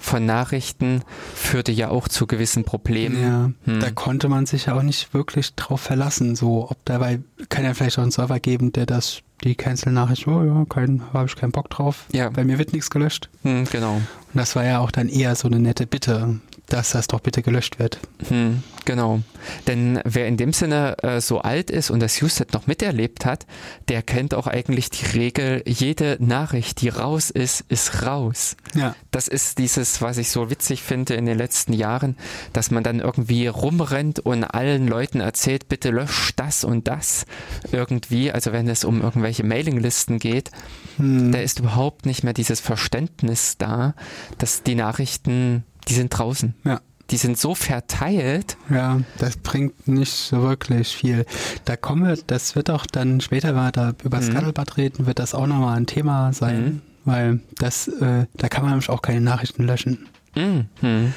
von 0.00 0.24
Nachrichten 0.24 1.02
führte 1.34 1.72
ja 1.72 1.88
auch 1.88 2.06
zu 2.06 2.28
gewissen 2.28 2.62
Problemen. 2.62 3.20
Ja, 3.20 3.50
hm. 3.64 3.80
da 3.80 3.90
konnte 3.90 4.28
man 4.28 4.46
sich 4.46 4.66
ja 4.66 4.76
auch 4.76 4.82
nicht 4.82 5.12
wirklich 5.12 5.56
drauf 5.56 5.80
verlassen, 5.80 6.36
so, 6.36 6.70
ob 6.70 6.78
dabei, 6.84 7.18
kann 7.48 7.64
ja 7.64 7.74
vielleicht 7.74 7.98
auch 7.98 8.02
einen 8.02 8.12
Server 8.12 8.38
geben, 8.38 8.70
der 8.70 8.86
das 8.86 9.22
die 9.44 9.54
Cancel-Nachricht, 9.54 10.26
oh 10.26 10.42
ja, 10.42 10.64
kein, 10.68 11.02
habe 11.12 11.26
ich 11.26 11.36
keinen 11.36 11.52
Bock 11.52 11.70
drauf. 11.70 12.06
Ja. 12.12 12.30
Bei 12.30 12.44
mir 12.44 12.58
wird 12.58 12.72
nichts 12.72 12.90
gelöscht. 12.90 13.28
Hm, 13.42 13.64
genau. 13.70 13.94
Und 13.94 14.04
das 14.34 14.56
war 14.56 14.64
ja 14.64 14.80
auch 14.80 14.90
dann 14.90 15.08
eher 15.08 15.34
so 15.34 15.48
eine 15.48 15.58
nette 15.58 15.86
Bitte 15.86 16.40
dass 16.68 16.90
das 16.90 17.06
doch 17.06 17.20
bitte 17.20 17.42
gelöscht 17.42 17.78
wird. 17.78 17.98
Hm, 18.28 18.62
genau. 18.84 19.20
Denn 19.66 20.00
wer 20.04 20.28
in 20.28 20.36
dem 20.36 20.52
Sinne 20.52 20.96
äh, 21.02 21.20
so 21.20 21.40
alt 21.40 21.70
ist 21.70 21.90
und 21.90 22.00
das 22.00 22.20
Uset 22.20 22.52
noch 22.52 22.66
miterlebt 22.66 23.24
hat, 23.24 23.46
der 23.88 24.02
kennt 24.02 24.34
auch 24.34 24.46
eigentlich 24.46 24.90
die 24.90 25.06
Regel, 25.06 25.62
jede 25.66 26.18
Nachricht, 26.20 26.82
die 26.82 26.90
raus 26.90 27.30
ist, 27.30 27.64
ist 27.68 28.04
raus. 28.04 28.56
Ja. 28.74 28.94
Das 29.10 29.28
ist 29.28 29.58
dieses, 29.58 30.02
was 30.02 30.18
ich 30.18 30.30
so 30.30 30.50
witzig 30.50 30.82
finde 30.82 31.14
in 31.14 31.24
den 31.24 31.38
letzten 31.38 31.72
Jahren, 31.72 32.16
dass 32.52 32.70
man 32.70 32.84
dann 32.84 33.00
irgendwie 33.00 33.46
rumrennt 33.46 34.20
und 34.20 34.44
allen 34.44 34.86
Leuten 34.86 35.20
erzählt, 35.20 35.68
bitte 35.68 35.90
lösch 35.90 36.32
das 36.36 36.64
und 36.64 36.86
das 36.86 37.24
irgendwie. 37.72 38.30
Also 38.30 38.52
wenn 38.52 38.68
es 38.68 38.84
um 38.84 39.00
irgendwelche 39.00 39.44
Mailinglisten 39.44 40.18
geht, 40.18 40.50
hm. 40.98 41.32
da 41.32 41.38
ist 41.38 41.60
überhaupt 41.60 42.04
nicht 42.04 42.24
mehr 42.24 42.34
dieses 42.34 42.60
Verständnis 42.60 43.56
da, 43.56 43.94
dass 44.36 44.62
die 44.62 44.74
Nachrichten 44.74 45.64
die 45.88 45.94
sind 45.94 46.10
draußen. 46.10 46.54
Ja. 46.64 46.80
Die 47.10 47.16
sind 47.16 47.38
so 47.38 47.54
verteilt. 47.54 48.58
Ja, 48.68 49.00
das 49.16 49.38
bringt 49.38 49.88
nicht 49.88 50.12
so 50.12 50.42
wirklich 50.42 50.94
viel. 50.94 51.24
Da 51.64 51.76
kommen 51.76 52.06
wir, 52.06 52.18
das 52.26 52.54
wird 52.54 52.68
auch 52.68 52.84
dann 52.84 53.22
später, 53.22 53.48
wenn 53.54 53.62
wir 53.62 53.72
da 53.72 53.92
über 54.04 54.18
mhm. 54.18 54.24
Scuttlebutt 54.24 54.76
reden, 54.76 55.06
wird 55.06 55.18
das 55.18 55.34
auch 55.34 55.46
nochmal 55.46 55.78
ein 55.78 55.86
Thema 55.86 56.34
sein, 56.34 56.64
mhm. 56.64 56.82
weil 57.06 57.40
das, 57.56 57.88
äh, 57.88 58.26
da 58.34 58.48
kann 58.48 58.62
man 58.62 58.72
nämlich 58.72 58.90
auch 58.90 59.00
keine 59.00 59.22
Nachrichten 59.22 59.64
löschen. 59.64 60.06
Mhm. 60.36 61.14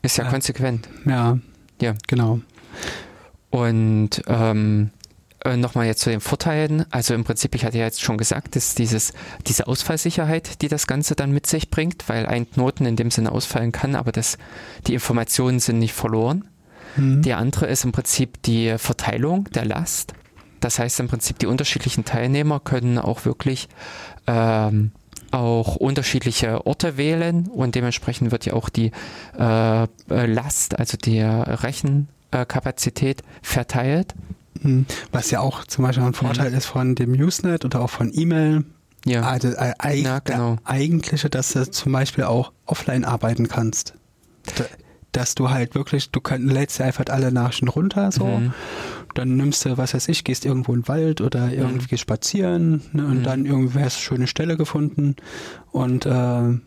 Ist 0.00 0.16
ja, 0.16 0.24
ja, 0.24 0.30
konsequent. 0.30 0.88
Ja, 1.04 1.38
ja, 1.82 1.94
genau. 2.06 2.40
Und 3.50 4.22
ähm, 4.26 4.90
äh, 5.46 5.56
nochmal 5.56 5.86
jetzt 5.86 6.00
zu 6.00 6.10
den 6.10 6.20
Vorteilen. 6.20 6.84
Also 6.90 7.14
im 7.14 7.24
Prinzip, 7.24 7.54
ich 7.54 7.64
hatte 7.64 7.78
ja 7.78 7.84
jetzt 7.84 8.02
schon 8.02 8.18
gesagt, 8.18 8.56
dass 8.56 8.74
dieses, 8.74 9.12
diese 9.46 9.68
Ausfallsicherheit, 9.68 10.60
die 10.60 10.68
das 10.68 10.86
Ganze 10.86 11.14
dann 11.14 11.30
mit 11.30 11.46
sich 11.46 11.70
bringt, 11.70 12.08
weil 12.08 12.26
ein 12.26 12.50
Knoten 12.50 12.84
in 12.84 12.96
dem 12.96 13.10
Sinne 13.10 13.32
ausfallen 13.32 13.72
kann, 13.72 13.94
aber 13.94 14.12
das, 14.12 14.38
die 14.86 14.94
Informationen 14.94 15.60
sind 15.60 15.78
nicht 15.78 15.94
verloren. 15.94 16.48
Mhm. 16.96 17.22
Die 17.22 17.32
andere 17.32 17.66
ist 17.66 17.84
im 17.84 17.92
Prinzip 17.92 18.42
die 18.42 18.76
Verteilung 18.76 19.44
der 19.52 19.64
Last. 19.64 20.14
Das 20.60 20.78
heißt 20.78 21.00
im 21.00 21.08
Prinzip, 21.08 21.38
die 21.38 21.46
unterschiedlichen 21.46 22.04
Teilnehmer 22.04 22.58
können 22.58 22.98
auch 22.98 23.24
wirklich 23.24 23.68
ähm, 24.26 24.90
auch 25.30 25.76
unterschiedliche 25.76 26.66
Orte 26.66 26.96
wählen 26.96 27.46
und 27.46 27.74
dementsprechend 27.74 28.32
wird 28.32 28.46
ja 28.46 28.54
auch 28.54 28.68
die 28.68 28.90
äh, 29.38 29.86
Last, 30.08 30.78
also 30.78 30.96
die 30.96 31.20
Rechenkapazität 31.20 33.22
verteilt. 33.42 34.14
Hm. 34.62 34.86
Was 35.12 35.30
ja 35.30 35.40
auch 35.40 35.64
zum 35.64 35.84
Beispiel 35.84 36.04
ein 36.04 36.14
Vorteil 36.14 36.50
mhm. 36.50 36.56
ist 36.56 36.66
von 36.66 36.94
dem 36.94 37.12
Usenet 37.12 37.64
oder 37.64 37.80
auch 37.80 37.90
von 37.90 38.10
E-Mail. 38.12 38.64
Ja. 39.04 39.22
Also, 39.22 39.48
äh, 39.48 40.02
ja, 40.02 40.18
genau. 40.18 40.56
eigentliche, 40.64 41.30
dass 41.30 41.52
du 41.52 41.70
zum 41.70 41.92
Beispiel 41.92 42.24
auch 42.24 42.52
offline 42.66 43.04
arbeiten 43.04 43.48
kannst. 43.48 43.94
dass 45.12 45.34
du 45.34 45.48
halt 45.48 45.74
wirklich, 45.74 46.10
du 46.10 46.20
kann, 46.20 46.46
lädst 46.46 46.78
dir 46.78 46.84
einfach 46.84 47.04
alle 47.08 47.32
Nachrichten 47.32 47.68
runter, 47.68 48.12
so. 48.12 48.26
Mhm. 48.26 48.52
Dann 49.14 49.36
nimmst 49.36 49.64
du, 49.64 49.78
was 49.78 49.94
weiß 49.94 50.08
ich, 50.08 50.24
gehst 50.24 50.44
irgendwo 50.44 50.74
in 50.74 50.82
den 50.82 50.88
Wald 50.88 51.22
oder 51.22 51.50
irgendwie 51.50 51.94
mhm. 51.94 51.98
spazieren 51.98 52.82
ne, 52.92 53.06
und 53.06 53.20
mhm. 53.20 53.22
dann 53.22 53.46
irgendwie 53.46 53.78
hast 53.80 53.96
du 53.96 54.00
eine 54.00 54.04
schöne 54.04 54.26
Stelle 54.26 54.56
gefunden 54.58 55.16
und 55.72 56.04
äh, 56.04 56.58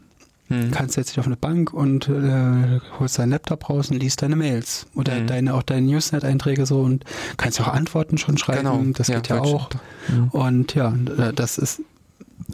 hm. 0.50 0.72
Kannst 0.72 0.98
jetzt 0.98 1.12
dich 1.12 1.20
auf 1.20 1.28
eine 1.28 1.38
Bank 1.38 1.74
und 1.74 2.10
äh, 2.10 2.80
holst 3.00 3.20
deinen 3.20 3.30
Laptop 3.30 3.70
raus 3.70 3.92
und 3.92 4.00
liest 4.00 4.24
deine 4.24 4.36
Mails 4.36 4.88
oder 4.96 5.16
hm. 5.16 5.28
deine 5.28 5.54
auch 5.54 5.64
deine 5.64 5.86
Newsnet-Einträge 5.86 6.66
so 6.66 6.82
und 6.82 7.06
kannst 7.38 7.62
auch 7.62 7.68
Antworten 7.68 8.18
schon 8.18 8.38
schreiben. 8.38 8.64
Genau. 8.64 8.84
Das 8.94 9.10
ja, 9.10 9.16
geht 9.16 9.28
ja 9.28 9.42
auch. 9.42 9.70
Mhm. 10.08 10.30
Und 10.30 10.74
ja, 10.74 10.94
äh, 11.18 11.34
das 11.34 11.60
ist 11.60 11.82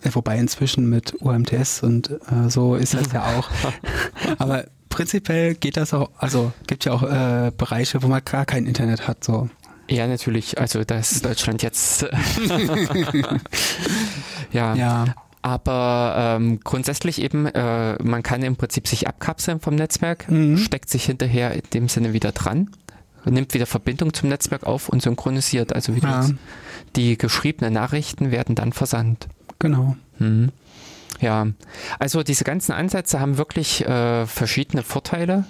äh, 0.04 0.10
wobei 0.12 0.38
inzwischen 0.38 0.90
mit 0.90 1.14
UMTS 1.22 1.84
und 1.84 2.10
äh, 2.10 2.50
so 2.50 2.76
ist 2.76 2.94
das 2.94 3.14
ja 3.14 3.38
auch. 3.38 3.50
Aber 4.40 4.66
prinzipiell 4.90 5.56
geht 5.56 5.78
das 5.78 5.94
auch, 5.94 6.10
also 6.18 6.52
gibt 6.68 6.84
ja 6.86 6.92
auch 6.92 7.04
äh, 7.04 7.52
Bereiche, 7.58 8.04
wo 8.04 8.08
man 8.08 8.22
gar 8.26 8.46
kein 8.46 8.66
Internet 8.66 9.08
hat, 9.08 9.24
so. 9.24 9.50
Ja, 9.90 10.08
natürlich. 10.08 10.58
Also 10.58 10.84
das 10.84 11.12
ist 11.12 11.26
Deutschland 11.26 11.62
jetzt. 11.62 12.02
ja. 14.52 14.76
ja. 14.76 15.06
Aber 15.46 16.16
ähm, 16.18 16.60
grundsätzlich 16.64 17.22
eben, 17.22 17.46
äh, 17.46 18.02
man 18.02 18.24
kann 18.24 18.42
im 18.42 18.56
Prinzip 18.56 18.88
sich 18.88 19.08
abkapseln 19.08 19.60
vom 19.60 19.76
Netzwerk, 19.76 20.28
mhm. 20.28 20.58
steckt 20.58 20.90
sich 20.90 21.06
hinterher 21.06 21.54
in 21.54 21.62
dem 21.72 21.88
Sinne 21.88 22.14
wieder 22.14 22.32
dran, 22.32 22.72
nimmt 23.26 23.54
wieder 23.54 23.68
Verbindung 23.68 24.12
zum 24.12 24.30
Netzwerk 24.30 24.64
auf 24.64 24.90
und 24.90 25.04
synchronisiert. 25.04 25.72
Also 25.72 25.96
wieder 25.96 26.10
ja. 26.10 26.30
die 26.96 27.16
geschriebenen 27.16 27.76
Nachrichten 27.76 28.32
werden 28.32 28.56
dann 28.56 28.74
versandt. 28.74 29.28
Genau. 29.60 29.96
Mhm. 30.18 30.50
Ja, 31.22 31.46
also 32.00 32.24
diese 32.24 32.44
ganzen 32.44 32.72
Ansätze 32.72 33.20
haben 33.20 33.38
wirklich 33.38 33.86
äh, 33.86 34.26
verschiedene 34.26 34.82
Vorteile. 34.82 35.46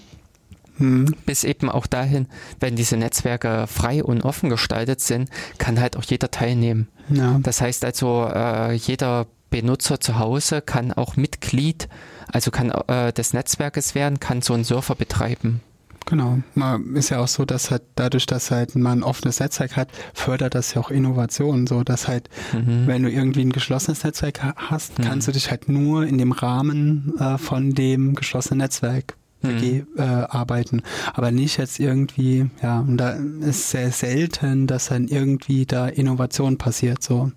Mhm. 0.77 1.15
Bis 1.25 1.45
eben 1.45 1.69
auch 1.69 1.87
dahin, 1.87 2.27
wenn 2.59 2.75
diese 2.75 2.97
Netzwerke 2.97 3.65
frei 3.67 4.03
und 4.03 4.25
offen 4.25 4.49
gestaltet 4.49 4.99
sind, 4.99 5.29
kann 5.57 5.79
halt 5.79 5.95
auch 5.95 6.03
jeder 6.03 6.31
teilnehmen. 6.31 6.89
Ja. 7.07 7.39
Das 7.41 7.61
heißt 7.61 7.85
also, 7.85 8.29
äh, 8.29 8.73
jeder 8.73 9.27
Benutzer 9.55 10.01
zu 10.01 10.19
Hause 10.19 10.61
kann 10.61 10.91
auch 10.91 11.15
Mitglied, 11.15 11.87
also 12.27 12.51
kann 12.51 12.71
äh, 12.71 13.13
des 13.13 13.31
Netzwerkes 13.31 13.95
werden, 13.95 14.19
kann 14.19 14.41
so 14.41 14.53
einen 14.53 14.65
Surfer 14.65 14.95
betreiben. 14.95 15.61
Genau. 16.07 16.39
Man 16.55 16.97
ist 16.97 17.09
ja 17.09 17.19
auch 17.19 17.29
so, 17.29 17.45
dass 17.45 17.71
halt 17.71 17.83
dadurch, 17.95 18.25
dass 18.25 18.51
halt 18.51 18.75
man 18.75 18.99
ein 18.99 19.03
offenes 19.03 19.39
Netzwerk 19.39 19.77
hat, 19.77 19.87
fördert 20.13 20.55
das 20.55 20.73
ja 20.73 20.81
auch 20.81 20.91
Innovation. 20.91 21.67
So, 21.67 21.85
dass 21.85 22.09
halt, 22.09 22.29
mhm. 22.51 22.85
wenn 22.85 23.03
du 23.03 23.09
irgendwie 23.09 23.45
ein 23.45 23.53
geschlossenes 23.53 24.03
Netzwerk 24.03 24.43
hast, 24.57 24.99
mhm. 24.99 25.03
kannst 25.03 25.29
du 25.29 25.31
dich 25.31 25.49
halt 25.49 25.69
nur 25.69 26.05
in 26.05 26.17
dem 26.17 26.33
Rahmen 26.33 27.13
äh, 27.17 27.37
von 27.37 27.73
dem 27.73 28.13
geschlossenen 28.13 28.57
Netzwerk 28.57 29.15
mhm. 29.41 29.87
äh, 29.95 30.01
arbeiten. 30.01 30.81
Aber 31.13 31.31
nicht 31.31 31.55
jetzt 31.55 31.79
irgendwie, 31.79 32.49
ja, 32.61 32.81
und 32.81 32.97
da 32.97 33.11
ist 33.39 33.69
sehr 33.69 33.91
selten, 33.91 34.67
dass 34.67 34.89
dann 34.89 35.07
irgendwie 35.07 35.65
da 35.65 35.87
Innovation 35.87 36.57
passiert. 36.57 37.01
So. 37.01 37.31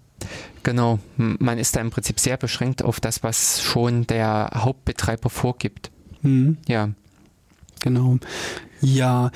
Genau, 0.62 0.98
man 1.16 1.58
ist 1.58 1.76
da 1.76 1.80
im 1.80 1.90
Prinzip 1.90 2.20
sehr 2.20 2.36
beschränkt 2.36 2.82
auf 2.82 3.00
das, 3.00 3.22
was 3.22 3.62
schon 3.62 4.06
der 4.06 4.50
Hauptbetreiber 4.54 5.30
vorgibt. 5.30 5.90
Mhm. 6.22 6.58
Ja. 6.66 6.90
Genau. 7.80 8.18
Ja, 8.80 9.30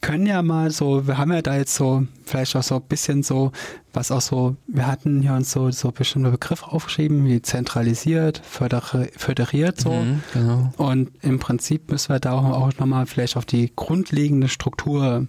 können 0.00 0.26
ja 0.26 0.42
mal 0.42 0.70
so, 0.70 1.06
wir 1.06 1.18
haben 1.18 1.32
ja 1.32 1.42
da 1.42 1.56
jetzt 1.56 1.74
so, 1.74 2.06
vielleicht 2.24 2.56
auch 2.56 2.62
so 2.62 2.76
ein 2.76 2.82
bisschen 2.82 3.22
so, 3.22 3.52
was 3.92 4.10
auch 4.10 4.20
so, 4.20 4.56
wir 4.66 4.86
hatten 4.86 5.22
hier 5.22 5.32
uns 5.32 5.50
so, 5.50 5.70
so 5.70 5.92
bestimmte 5.92 6.30
Begriffe 6.30 6.66
aufgeschrieben, 6.66 7.26
wie 7.26 7.42
zentralisiert, 7.42 8.40
föderi 8.44 9.10
föderiert 9.16 9.80
so. 9.80 9.92
Mhm, 9.92 10.22
genau. 10.32 10.72
Und 10.76 11.10
im 11.22 11.38
Prinzip 11.38 11.90
müssen 11.90 12.10
wir 12.10 12.20
da 12.20 12.32
auch 12.32 12.72
nochmal 12.78 13.06
vielleicht 13.06 13.36
auf 13.36 13.44
die 13.44 13.72
grundlegende 13.74 14.48
Struktur 14.48 15.26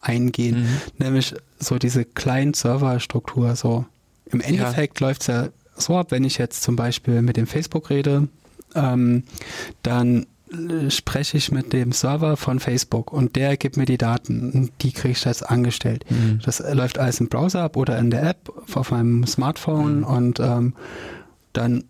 eingehen, 0.00 0.62
mhm. 0.62 0.68
nämlich 0.98 1.34
so 1.64 1.78
diese 1.78 2.04
Client-Server-Struktur 2.04 3.56
so. 3.56 3.84
Im 4.26 4.40
Endeffekt 4.40 5.00
ja. 5.00 5.06
läuft 5.06 5.22
es 5.22 5.26
ja 5.28 5.48
so 5.76 5.96
ab, 5.96 6.10
wenn 6.10 6.24
ich 6.24 6.38
jetzt 6.38 6.62
zum 6.62 6.76
Beispiel 6.76 7.22
mit 7.22 7.36
dem 7.36 7.46
Facebook 7.46 7.90
rede, 7.90 8.28
ähm, 8.74 9.24
dann 9.82 10.26
spreche 10.88 11.36
ich 11.36 11.50
mit 11.50 11.72
dem 11.72 11.92
Server 11.92 12.36
von 12.36 12.60
Facebook 12.60 13.12
und 13.12 13.34
der 13.36 13.56
gibt 13.56 13.76
mir 13.76 13.86
die 13.86 13.98
Daten 13.98 14.50
und 14.52 14.72
die 14.82 14.92
kriege 14.92 15.12
ich 15.12 15.24
jetzt 15.24 15.48
angestellt. 15.48 16.04
Mhm. 16.10 16.40
Das 16.44 16.62
läuft 16.72 16.98
alles 16.98 17.20
im 17.20 17.28
Browser 17.28 17.62
ab 17.62 17.76
oder 17.76 17.98
in 17.98 18.10
der 18.10 18.22
App 18.22 18.52
auf 18.74 18.90
meinem 18.90 19.26
Smartphone 19.26 19.98
mhm. 19.98 20.04
und 20.04 20.40
ähm, 20.40 20.74
dann, 21.52 21.84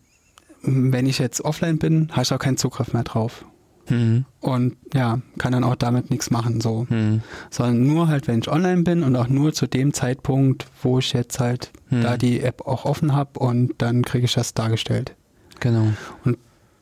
wenn 0.63 1.07
ich 1.07 1.19
jetzt 1.19 1.43
offline 1.43 1.79
bin, 1.79 2.09
habe 2.13 2.23
ich 2.23 2.33
auch 2.33 2.39
keinen 2.39 2.57
Zugriff 2.57 2.93
mehr 2.93 3.05
drauf. 3.05 3.45
Mhm. 3.89 4.25
Und 4.41 4.77
ja, 4.93 5.21
kann 5.39 5.53
dann 5.53 5.65
auch 5.65 5.75
damit 5.75 6.11
nichts 6.11 6.31
machen, 6.31 6.61
so. 6.61 6.87
Mhm. 6.89 7.23
Sondern 7.51 7.87
nur 7.87 8.09
halt, 8.09 8.29
wenn 8.29 8.41
ich 8.41 8.51
online 8.51 8.83
bin 8.83 9.03
und 9.03 9.17
auch 9.17 9.29
nur 9.29 9.53
zu 9.53 9.67
dem 9.67 9.93
Zeitpunkt, 9.93 10.67
wo 10.83 10.99
ich 10.99 11.13
jetzt 11.13 11.41
halt 11.41 11.71
mhm. 11.91 12.03
da 12.03 12.17
die 12.17 12.41
App 12.41 12.67
auch 12.67 12.85
offen 12.85 13.15
habe 13.15 13.39
und 13.39 13.75
dann 13.79 14.03
kriege 14.03 14.25
ich 14.25 14.35
das 14.35 14.55
dargestellt. 14.55 15.15
Genau. 15.61 15.87
Und 16.25 16.39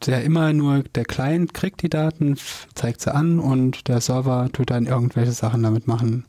der 0.07 0.25
immer 0.25 0.53
nur, 0.53 0.83
der 0.95 1.05
Client 1.05 1.55
kriegt 1.55 1.83
die 1.83 1.91
Daten, 1.91 2.37
zeigt 2.75 3.01
sie 3.01 3.15
an 3.15 3.39
und 3.39 3.89
der 3.89 4.01
Server 4.01 4.49
tut 4.53 4.71
dann 4.71 4.87
irgendwelche 4.87 5.33
Sachen 5.33 5.63
damit 5.63 5.87
machen. 5.87 6.25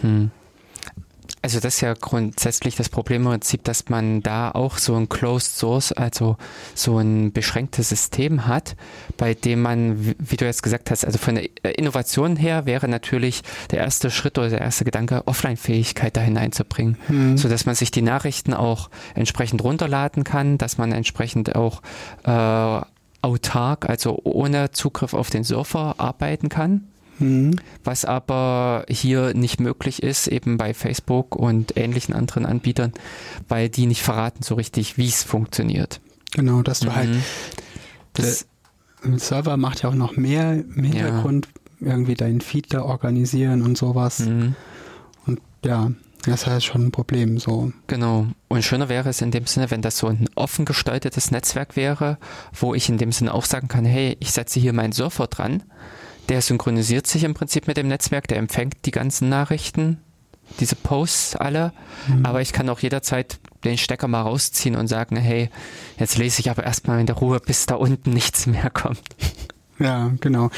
Hm. 0.00 0.30
Also 1.42 1.58
das 1.58 1.76
ist 1.76 1.80
ja 1.80 1.94
grundsätzlich 1.94 2.76
das 2.76 2.90
Problem 2.90 3.22
im 3.22 3.28
Prinzip, 3.28 3.64
dass 3.64 3.88
man 3.88 4.22
da 4.22 4.50
auch 4.50 4.76
so 4.76 4.94
ein 4.94 5.08
Closed 5.08 5.56
Source, 5.56 5.92
also 5.92 6.36
so 6.74 6.98
ein 6.98 7.32
beschränktes 7.32 7.88
System 7.88 8.46
hat, 8.46 8.76
bei 9.16 9.32
dem 9.32 9.62
man, 9.62 10.14
wie 10.18 10.36
du 10.36 10.44
jetzt 10.44 10.62
gesagt 10.62 10.90
hast, 10.90 11.04
also 11.04 11.16
von 11.16 11.36
der 11.36 11.78
Innovation 11.78 12.36
her 12.36 12.66
wäre 12.66 12.88
natürlich 12.88 13.42
der 13.70 13.78
erste 13.78 14.10
Schritt 14.10 14.36
oder 14.36 14.50
der 14.50 14.60
erste 14.60 14.84
Gedanke, 14.84 15.26
Offline-Fähigkeit 15.26 16.14
da 16.14 16.20
hineinzubringen, 16.20 16.98
mhm. 17.08 17.38
so 17.38 17.48
dass 17.48 17.64
man 17.64 17.74
sich 17.74 17.90
die 17.90 18.02
Nachrichten 18.02 18.52
auch 18.52 18.90
entsprechend 19.14 19.64
runterladen 19.64 20.24
kann, 20.24 20.58
dass 20.58 20.76
man 20.76 20.92
entsprechend 20.92 21.56
auch 21.56 21.80
äh, 22.24 22.84
autark, 23.22 23.88
also 23.88 24.20
ohne 24.24 24.72
Zugriff 24.72 25.14
auf 25.14 25.30
den 25.30 25.44
Surfer 25.44 25.94
arbeiten 25.98 26.50
kann. 26.50 26.88
Mhm. 27.20 27.56
Was 27.84 28.04
aber 28.04 28.84
hier 28.88 29.34
nicht 29.34 29.60
möglich 29.60 30.02
ist, 30.02 30.26
eben 30.26 30.56
bei 30.56 30.74
Facebook 30.74 31.36
und 31.36 31.76
ähnlichen 31.76 32.14
anderen 32.14 32.46
Anbietern, 32.46 32.92
weil 33.48 33.68
die 33.68 33.86
nicht 33.86 34.02
verraten 34.02 34.42
so 34.42 34.54
richtig, 34.54 34.96
wie 34.96 35.08
es 35.08 35.22
funktioniert. 35.22 36.00
Genau, 36.32 36.62
dass 36.62 36.80
du 36.80 36.94
halt 36.94 37.10
mhm. 37.10 37.14
halt. 37.14 37.24
Das, 38.14 38.46
der 39.04 39.18
Server 39.18 39.56
macht 39.56 39.82
ja 39.82 39.90
auch 39.90 39.94
noch 39.94 40.16
mehr 40.16 40.52
im 40.54 40.84
Hintergrund, 40.84 41.48
ja. 41.80 41.88
irgendwie 41.92 42.14
deinen 42.14 42.40
Feed 42.40 42.72
da 42.72 42.82
organisieren 42.82 43.62
und 43.62 43.78
sowas. 43.78 44.20
Mhm. 44.20 44.54
Und 45.26 45.40
ja, 45.64 45.90
das 46.24 46.42
ist 46.42 46.46
halt 46.46 46.62
schon 46.62 46.86
ein 46.86 46.90
Problem 46.92 47.38
so. 47.38 47.72
Genau. 47.86 48.26
Und 48.48 48.62
schöner 48.62 48.88
wäre 48.88 49.08
es 49.08 49.22
in 49.22 49.30
dem 49.30 49.46
Sinne, 49.46 49.70
wenn 49.70 49.82
das 49.82 49.98
so 49.98 50.08
ein 50.08 50.28
offen 50.34 50.64
gestaltetes 50.64 51.30
Netzwerk 51.30 51.76
wäre, 51.76 52.18
wo 52.52 52.74
ich 52.74 52.88
in 52.88 52.98
dem 52.98 53.12
Sinne 53.12 53.32
auch 53.32 53.44
sagen 53.44 53.68
kann, 53.68 53.84
hey, 53.84 54.16
ich 54.20 54.32
setze 54.32 54.60
hier 54.60 54.72
meinen 54.72 54.92
Surfer 54.92 55.28
dran 55.28 55.62
der 56.30 56.40
synchronisiert 56.42 57.06
sich 57.06 57.24
im 57.24 57.34
Prinzip 57.34 57.66
mit 57.66 57.76
dem 57.76 57.88
Netzwerk, 57.88 58.28
der 58.28 58.38
empfängt 58.38 58.86
die 58.86 58.92
ganzen 58.92 59.28
Nachrichten, 59.28 59.98
diese 60.60 60.76
Posts 60.76 61.36
alle, 61.36 61.72
mhm. 62.08 62.24
aber 62.24 62.40
ich 62.40 62.52
kann 62.52 62.68
auch 62.68 62.78
jederzeit 62.78 63.38
den 63.64 63.76
Stecker 63.76 64.08
mal 64.08 64.22
rausziehen 64.22 64.76
und 64.76 64.86
sagen, 64.86 65.16
hey, 65.16 65.50
jetzt 65.98 66.16
lese 66.16 66.40
ich 66.40 66.50
aber 66.50 66.64
erstmal 66.64 67.00
in 67.00 67.06
der 67.06 67.16
Ruhe, 67.16 67.40
bis 67.40 67.66
da 67.66 67.74
unten 67.74 68.10
nichts 68.10 68.46
mehr 68.46 68.70
kommt. 68.70 69.02
Ja, 69.78 70.12
genau. 70.20 70.50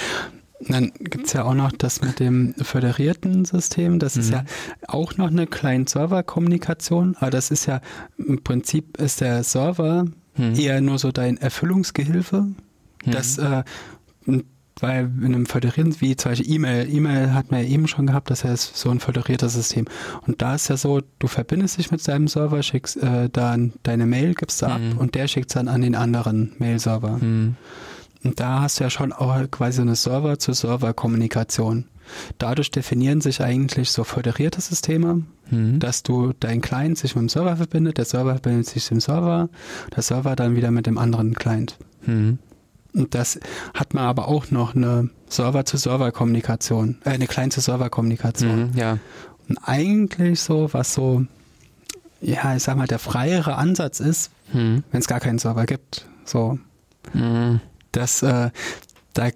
Dann 0.60 0.92
gibt 0.98 1.26
es 1.26 1.32
ja 1.32 1.44
auch 1.44 1.54
noch 1.54 1.72
das 1.72 2.02
mit 2.02 2.20
dem 2.20 2.54
föderierten 2.54 3.44
System. 3.44 3.98
Das 3.98 4.14
mhm. 4.14 4.20
ist 4.20 4.30
ja 4.30 4.44
auch 4.86 5.16
noch 5.16 5.28
eine 5.28 5.46
Client-Server-Kommunikation. 5.46 7.16
Aber 7.18 7.30
das 7.30 7.50
ist 7.50 7.66
ja 7.66 7.80
im 8.18 8.44
Prinzip 8.44 8.98
ist 8.98 9.20
der 9.20 9.42
Server 9.42 10.04
mhm. 10.36 10.54
eher 10.54 10.80
nur 10.80 10.98
so 10.98 11.10
dein 11.10 11.36
Erfüllungsgehilfe. 11.36 12.42
Mhm. 12.42 12.56
Das 13.10 13.38
äh, 13.38 13.64
weil 14.80 15.10
in 15.20 15.26
einem 15.26 15.46
föderierten, 15.46 16.00
wie 16.00 16.16
zum 16.16 16.32
Beispiel 16.32 16.54
E-Mail, 16.54 16.92
E-Mail 16.92 17.34
hat 17.34 17.50
man 17.50 17.62
ja 17.62 17.68
eben 17.68 17.88
schon 17.88 18.06
gehabt, 18.06 18.30
das 18.30 18.44
heißt 18.44 18.76
so 18.76 18.90
ein 18.90 19.00
föderiertes 19.00 19.54
System. 19.54 19.86
Und 20.26 20.42
da 20.42 20.54
ist 20.54 20.68
ja 20.68 20.76
so, 20.76 21.00
du 21.18 21.26
verbindest 21.26 21.78
dich 21.78 21.90
mit 21.90 22.06
deinem 22.06 22.28
Server, 22.28 22.62
schickst 22.62 22.96
äh, 23.02 23.28
dann 23.30 23.74
deine 23.82 24.06
Mail, 24.06 24.34
gibst 24.34 24.62
du 24.62 24.66
mhm. 24.66 24.72
ab 24.72 24.80
und 24.98 25.14
der 25.14 25.28
schickt 25.28 25.50
es 25.50 25.54
dann 25.54 25.68
an 25.68 25.82
den 25.82 25.94
anderen 25.94 26.52
Mail-Server. 26.58 27.18
Mhm. 27.18 27.56
Und 28.24 28.40
da 28.40 28.60
hast 28.60 28.78
du 28.78 28.84
ja 28.84 28.90
schon 28.90 29.12
auch 29.12 29.50
quasi 29.50 29.80
eine 29.80 29.96
Server-zu-Server-Kommunikation. 29.96 31.86
Dadurch 32.38 32.70
definieren 32.70 33.20
sich 33.20 33.40
eigentlich 33.42 33.90
so 33.90 34.04
föderierte 34.04 34.60
Systeme, 34.60 35.22
mhm. 35.50 35.78
dass 35.78 36.02
du 36.02 36.32
dein 36.38 36.60
Client 36.60 36.98
sich 36.98 37.14
mit 37.14 37.22
dem 37.22 37.28
Server 37.28 37.56
verbindet, 37.56 37.98
der 37.98 38.04
Server 38.04 38.32
verbindet 38.32 38.66
sich 38.66 38.84
mit 38.84 38.90
dem 38.90 39.00
Server, 39.00 39.48
der 39.94 40.02
Server 40.02 40.36
dann 40.36 40.56
wieder 40.56 40.70
mit 40.70 40.86
dem 40.86 40.98
anderen 40.98 41.34
Client. 41.34 41.78
Und 42.95 43.14
das 43.14 43.40
hat 43.74 43.95
man 43.95 44.05
aber 44.05 44.28
auch 44.28 44.51
noch 44.51 44.74
eine 44.74 45.09
Server-zu-Server-Kommunikation, 45.28 46.99
äh, 47.05 47.11
eine 47.11 47.26
Client-zu-Server-Kommunikation. 47.26 48.70
Mhm, 48.70 48.76
ja. 48.76 48.99
Und 49.49 49.59
eigentlich 49.64 50.40
so, 50.40 50.72
was 50.72 50.95
so, 50.95 51.24
ja, 52.20 52.55
ich 52.55 52.62
sag 52.62 52.76
mal, 52.76 52.86
der 52.86 52.99
freiere 52.99 53.57
Ansatz 53.57 54.01
ist, 54.01 54.30
mhm. 54.53 54.84
wenn 54.90 55.01
es 55.01 55.07
gar 55.07 55.20
keinen 55.20 55.38
Server 55.38 55.64
gibt. 55.64 56.07
So. 56.24 56.59
Mhm. 57.14 57.61
Das, 57.93 58.22
äh, 58.22 58.51
da 59.14 59.30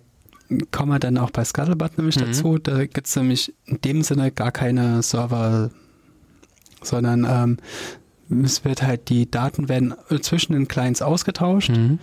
kommen 0.70 0.92
wir 0.92 0.98
dann 0.98 1.18
auch 1.18 1.30
bei 1.30 1.44
Scuttlebutt 1.44 1.98
nämlich 1.98 2.16
mhm. 2.16 2.26
dazu. 2.26 2.58
Da 2.58 2.84
gibt 2.86 3.06
es 3.06 3.16
nämlich 3.16 3.54
in 3.64 3.80
dem 3.80 4.02
Sinne 4.02 4.30
gar 4.30 4.52
keine 4.52 5.02
Server, 5.02 5.70
sondern 6.82 7.26
ähm, 8.30 8.44
es 8.44 8.64
wird 8.64 8.82
halt, 8.82 9.08
die 9.08 9.30
Daten 9.30 9.68
werden 9.68 9.94
zwischen 10.20 10.52
den 10.52 10.68
Clients 10.68 11.02
ausgetauscht. 11.02 11.70
Mhm. 11.70 11.98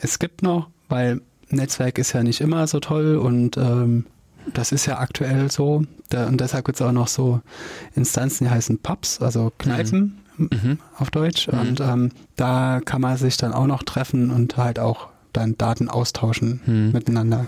Es 0.00 0.18
gibt 0.18 0.42
noch 0.42 0.68
weil 0.90 1.20
Netzwerk 1.48 1.98
ist 1.98 2.12
ja 2.12 2.22
nicht 2.22 2.40
immer 2.40 2.66
so 2.66 2.80
toll 2.80 3.16
und 3.16 3.56
ähm, 3.56 4.06
das 4.52 4.72
ist 4.72 4.86
ja 4.86 4.98
aktuell 4.98 5.50
so. 5.50 5.84
Da, 6.08 6.26
und 6.26 6.40
deshalb 6.40 6.64
gibt 6.64 6.80
es 6.80 6.86
auch 6.86 6.92
noch 6.92 7.08
so 7.08 7.40
Instanzen, 7.94 8.44
die 8.44 8.50
heißen 8.50 8.78
Pubs, 8.78 9.20
also 9.20 9.52
Kneipen 9.58 10.18
mhm. 10.36 10.48
mhm. 10.50 10.78
auf 10.98 11.10
Deutsch. 11.10 11.48
Mhm. 11.48 11.58
Und 11.58 11.80
ähm, 11.80 12.10
da 12.36 12.80
kann 12.84 13.00
man 13.00 13.16
sich 13.16 13.36
dann 13.36 13.52
auch 13.52 13.66
noch 13.66 13.82
treffen 13.82 14.30
und 14.30 14.56
halt 14.56 14.78
auch 14.78 15.08
dann 15.32 15.56
Daten 15.56 15.88
austauschen 15.88 16.60
mhm. 16.66 16.92
miteinander. 16.92 17.46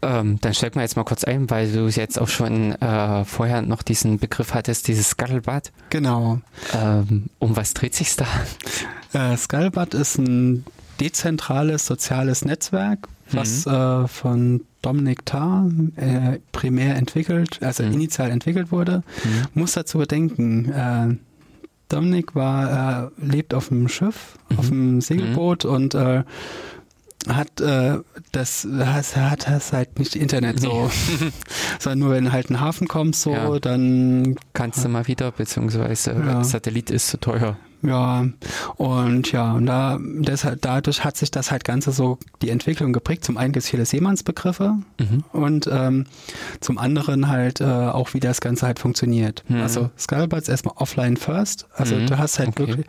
Ähm, 0.00 0.38
dann 0.40 0.54
steig 0.54 0.76
mal 0.76 0.82
jetzt 0.82 0.96
mal 0.96 1.04
kurz 1.04 1.24
ein, 1.24 1.50
weil 1.50 1.72
du 1.72 1.88
jetzt 1.88 2.20
auch 2.20 2.28
schon 2.28 2.72
äh, 2.80 3.24
vorher 3.24 3.62
noch 3.62 3.82
diesen 3.82 4.18
Begriff 4.18 4.54
hattest, 4.54 4.86
dieses 4.86 5.10
Scuttlebutt. 5.10 5.72
Genau. 5.90 6.40
Ähm, 6.72 7.26
um 7.40 7.56
was 7.56 7.74
dreht 7.74 7.96
sich's 7.96 8.16
da? 8.16 8.26
Äh, 9.12 9.36
Scuttlebutt 9.36 9.94
ist 9.94 10.18
ein 10.18 10.64
dezentrales 11.00 11.86
soziales 11.86 12.44
Netzwerk, 12.44 13.08
was 13.32 13.66
mhm. 13.66 13.72
äh, 13.72 14.08
von 14.08 14.60
Dominic 14.82 15.26
Tarr 15.26 15.70
äh, 15.96 16.38
primär 16.52 16.96
entwickelt, 16.96 17.58
also 17.62 17.82
mhm. 17.82 17.92
initial 17.92 18.30
entwickelt 18.30 18.70
wurde. 18.72 19.02
Mhm. 19.24 19.46
Muss 19.54 19.72
dazu 19.72 19.98
bedenken, 19.98 20.70
äh, 20.70 21.16
Dominik 21.88 22.34
war, 22.34 23.10
äh, 23.18 23.24
lebt 23.24 23.54
auf 23.54 23.68
dem 23.68 23.88
Schiff, 23.88 24.38
auf 24.56 24.70
mhm. 24.70 24.98
dem 24.98 25.00
Segelboot 25.00 25.64
mhm. 25.64 25.70
und 25.70 25.94
äh, 25.94 26.22
hat 27.28 27.60
äh, 27.60 27.98
das 28.32 28.66
hat, 28.66 29.16
hat 29.16 29.48
das 29.48 29.72
halt 29.72 29.98
nicht 29.98 30.14
Internet 30.14 30.60
so, 30.60 30.90
sondern 31.78 31.98
nur 31.98 32.10
wenn 32.10 32.24
du 32.26 32.32
halt 32.32 32.48
einen 32.48 32.60
Hafen 32.60 32.88
kommst 32.88 33.22
so, 33.22 33.32
ja. 33.32 33.58
dann 33.58 34.36
kannst 34.52 34.84
du 34.84 34.88
mal 34.88 35.06
wieder 35.06 35.32
beziehungsweise 35.32 36.12
ja. 36.12 36.44
Satellit 36.44 36.90
ist 36.90 37.08
zu 37.08 37.18
teuer. 37.18 37.56
Ja, 37.82 38.26
und 38.76 39.30
ja, 39.32 39.52
und 39.52 39.66
da, 39.66 39.98
deshalb, 40.00 40.62
dadurch 40.62 41.04
hat 41.04 41.16
sich 41.16 41.30
das 41.30 41.50
halt 41.50 41.64
Ganze 41.64 41.92
so 41.92 42.18
die 42.42 42.50
Entwicklung 42.50 42.92
geprägt. 42.92 43.24
Zum 43.24 43.36
einen 43.36 43.52
gibt 43.52 43.64
es 43.64 43.70
viele 43.70 43.86
Seemannsbegriffe 43.86 44.78
mhm. 44.98 45.24
und 45.32 45.68
ähm, 45.70 46.06
zum 46.60 46.78
anderen 46.78 47.28
halt 47.28 47.60
äh, 47.60 47.64
auch, 47.64 48.14
wie 48.14 48.20
das 48.20 48.40
Ganze 48.40 48.66
halt 48.66 48.78
funktioniert. 48.78 49.44
Mhm. 49.48 49.60
Also 49.60 49.90
ist 49.96 50.10
erstmal 50.48 50.74
offline 50.76 51.16
first. 51.16 51.66
Also 51.74 51.96
mhm. 51.96 52.06
du 52.06 52.18
hast 52.18 52.38
halt 52.38 52.48
okay. 52.48 52.66
wirklich 52.66 52.86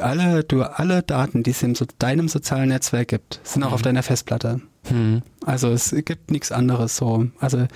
alle, 0.00 0.44
du, 0.44 0.62
alle 0.62 1.02
Daten, 1.02 1.42
die 1.42 1.50
es 1.50 1.62
in 1.62 1.74
so, 1.74 1.84
deinem 1.98 2.28
sozialen 2.28 2.68
Netzwerk 2.68 3.08
gibt, 3.08 3.40
sind 3.42 3.62
auch 3.62 3.72
auf 3.72 3.80
mhm. 3.80 3.84
deiner 3.84 4.02
Festplatte. 4.02 4.60
Mhm. 4.90 5.22
Also 5.44 5.70
es 5.70 5.94
gibt 6.04 6.30
nichts 6.30 6.52
anderes 6.52 6.96
so. 6.96 7.26
Also 7.38 7.66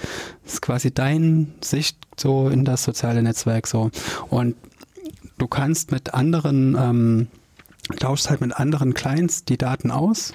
es 0.45 0.55
ist 0.55 0.63
quasi 0.63 0.93
dein 0.93 1.55
Sicht 1.61 1.99
so 2.17 2.49
in 2.49 2.65
das 2.65 2.85
soziale 2.85 3.23
Netzwerk 3.23 3.67
so. 3.67 3.91
Und 4.29 4.57
du 5.39 5.47
kannst 5.47 5.93
mit 5.93 6.15
anderen, 6.15 6.77
ähm, 6.79 7.27
tauschst 7.99 8.31
halt 8.31 8.41
mit 8.41 8.57
anderen 8.57 8.95
Clients 8.95 9.45
die 9.45 9.57
Daten 9.59 9.91
aus 9.91 10.35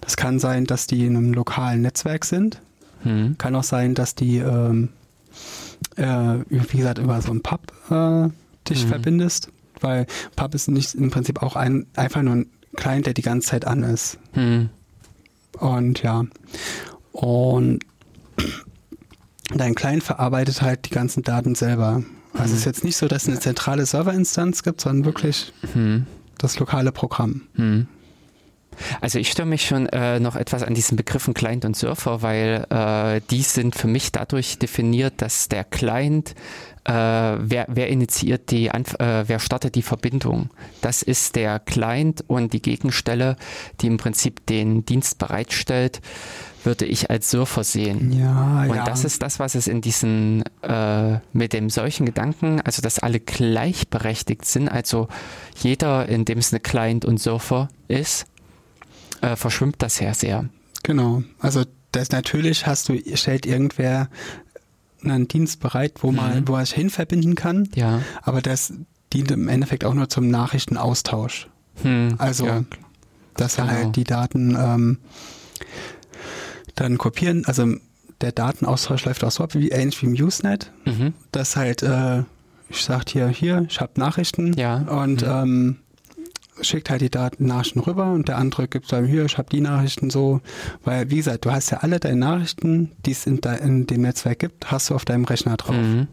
Das 0.00 0.16
kann 0.16 0.38
sein, 0.40 0.64
dass 0.64 0.86
die 0.88 1.06
in 1.06 1.16
einem 1.16 1.32
lokalen 1.32 1.82
Netzwerk 1.82 2.24
sind. 2.24 2.60
Hm. 3.02 3.36
Kann 3.38 3.54
auch 3.54 3.62
sein, 3.62 3.94
dass 3.94 4.14
die, 4.16 4.38
ähm, 4.38 4.88
äh, 5.96 6.38
wie 6.48 6.78
gesagt, 6.78 6.98
über 6.98 7.22
so 7.22 7.30
ein 7.30 7.42
Pub 7.42 7.60
äh, 7.90 8.28
dich 8.68 8.84
Mhm. 8.84 8.88
verbindest. 8.88 9.50
Weil 9.80 10.06
Pub 10.34 10.54
ist 10.54 10.68
nicht 10.68 10.94
im 10.96 11.10
Prinzip 11.10 11.42
auch 11.42 11.54
ein, 11.54 11.86
einfach 11.94 12.22
nur 12.22 12.34
ein 12.34 12.46
Client, 12.74 13.06
der 13.06 13.14
die 13.14 13.22
ganze 13.22 13.48
Zeit 13.50 13.64
an 13.66 13.84
ist. 13.84 14.18
Hm. 14.32 14.70
Und 15.58 16.02
ja. 16.02 16.24
Und 17.12 17.78
dein 19.54 19.74
Client 19.76 20.02
verarbeitet 20.02 20.60
halt 20.62 20.86
die 20.86 20.90
ganzen 20.90 21.22
Daten 21.22 21.54
selber. 21.54 22.02
Also 22.34 22.52
es 22.54 22.60
ist 22.60 22.64
jetzt 22.66 22.84
nicht 22.84 22.96
so, 22.96 23.08
dass 23.08 23.22
es 23.22 23.28
eine 23.28 23.40
zentrale 23.40 23.86
Serverinstanz 23.86 24.62
gibt, 24.62 24.80
sondern 24.80 25.04
wirklich 25.04 25.52
Hm. 25.72 26.06
das 26.38 26.58
lokale 26.58 26.92
Programm. 26.92 27.42
Hm. 27.54 27.86
Also 29.00 29.18
ich 29.18 29.30
störe 29.30 29.48
mich 29.48 29.66
schon 29.66 29.86
äh, 29.86 30.20
noch 30.20 30.36
etwas 30.36 30.62
an 30.62 30.74
diesen 30.74 30.96
Begriffen 30.96 31.34
Client 31.34 31.64
und 31.64 31.76
Surfer, 31.76 32.22
weil 32.22 32.64
äh, 32.70 33.20
die 33.30 33.42
sind 33.42 33.74
für 33.74 33.88
mich 33.88 34.12
dadurch 34.12 34.58
definiert, 34.58 35.14
dass 35.18 35.48
der 35.48 35.64
Client, 35.64 36.34
äh, 36.88 36.92
wer, 36.92 37.66
wer 37.68 37.88
initiiert 37.88 38.50
die, 38.50 38.70
Anf 38.70 38.94
äh, 38.94 39.28
wer 39.28 39.40
startet 39.40 39.74
die 39.74 39.82
Verbindung? 39.82 40.48
Das 40.80 41.02
ist 41.02 41.36
der 41.36 41.58
Client 41.58 42.24
und 42.26 42.54
die 42.54 42.62
Gegenstelle, 42.62 43.36
die 43.80 43.88
im 43.88 43.98
Prinzip 43.98 44.46
den 44.46 44.86
Dienst 44.86 45.18
bereitstellt, 45.18 46.00
würde 46.64 46.86
ich 46.86 47.10
als 47.10 47.30
Surfer 47.30 47.62
sehen. 47.62 48.12
Ja, 48.12 48.62
Und 48.62 48.76
ja. 48.76 48.84
das 48.84 49.04
ist 49.04 49.22
das, 49.22 49.38
was 49.38 49.54
es 49.54 49.68
in 49.68 49.82
diesen, 49.82 50.44
äh, 50.62 51.18
mit 51.34 51.52
dem 51.52 51.68
solchen 51.68 52.06
Gedanken, 52.06 52.62
also 52.62 52.80
dass 52.80 52.98
alle 52.98 53.20
gleichberechtigt 53.20 54.46
sind, 54.46 54.68
also 54.68 55.08
jeder, 55.56 56.08
in 56.08 56.24
dem 56.24 56.38
es 56.38 56.52
eine 56.52 56.60
Client 56.60 57.04
und 57.04 57.20
Surfer 57.20 57.68
ist, 57.88 58.26
äh, 59.20 59.36
verschwimmt 59.36 59.76
das 59.80 60.00
ja 60.00 60.14
sehr. 60.14 60.46
Genau. 60.84 61.22
Also 61.38 61.64
das 61.92 62.10
natürlich 62.10 62.66
hast 62.66 62.88
du, 62.88 62.98
stellt 63.14 63.46
irgendwer 63.46 64.08
einen 65.02 65.28
Dienst 65.28 65.60
bereit, 65.60 65.94
wo 66.02 66.12
man, 66.12 66.40
Mhm. 66.40 66.48
wo 66.48 66.56
er 66.56 66.66
sich 66.66 66.74
hin 66.74 66.90
verbinden 66.90 67.34
kann, 67.34 67.68
Ja. 67.74 68.02
aber 68.22 68.42
das 68.42 68.72
dient 69.12 69.30
im 69.30 69.48
Endeffekt 69.48 69.84
auch 69.84 69.94
nur 69.94 70.08
zum 70.08 70.28
Nachrichtenaustausch. 70.28 71.48
Hm, 71.82 72.14
Also, 72.18 72.46
ja. 72.46 72.64
dass 73.36 73.58
er 73.58 73.64
Genau. 73.66 73.76
halt 73.76 73.96
die 73.96 74.04
Daten 74.04 74.56
ähm, 74.58 74.98
dann 76.74 76.98
kopieren, 76.98 77.44
also 77.46 77.74
der 78.20 78.32
Datenaustausch 78.32 79.04
läuft 79.04 79.22
auch 79.24 79.30
so 79.30 79.44
ab, 79.44 79.54
wie, 79.54 79.68
ähnlich 79.70 80.00
wie 80.02 80.06
im 80.06 80.12
Usenet, 80.12 80.72
Mhm. 80.84 81.14
dass 81.32 81.56
halt, 81.56 81.82
äh, 81.82 82.20
ich 82.68 82.82
sag 82.82 83.08
hier, 83.08 83.28
hier, 83.28 83.64
ich 83.68 83.80
habe 83.80 83.92
Nachrichten 83.96 84.52
Ja. 84.54 84.78
und 84.78 85.22
Mhm. 85.22 85.28
ähm, 85.30 85.76
schickt 86.60 86.90
halt 86.90 87.00
die 87.00 87.10
Daten 87.10 87.46
Nachrichten 87.46 87.80
rüber 87.80 88.12
und 88.12 88.28
der 88.28 88.38
andere 88.38 88.68
gibt 88.68 88.92
dann 88.92 89.06
hier, 89.06 89.24
ich 89.24 89.38
habe 89.38 89.48
die 89.50 89.60
Nachrichten 89.60 90.10
so, 90.10 90.40
weil 90.84 91.10
wie 91.10 91.16
gesagt, 91.16 91.44
du 91.44 91.52
hast 91.52 91.70
ja 91.70 91.78
alle 91.78 92.00
deine 92.00 92.16
Nachrichten, 92.16 92.92
die 93.06 93.12
es 93.12 93.26
in, 93.26 93.38
in 93.38 93.86
dem 93.86 94.02
Netzwerk 94.02 94.38
gibt, 94.38 94.70
hast 94.70 94.90
du 94.90 94.94
auf 94.94 95.04
deinem 95.04 95.24
Rechner 95.24 95.56
drauf. 95.56 95.76
Mhm. 95.76 96.08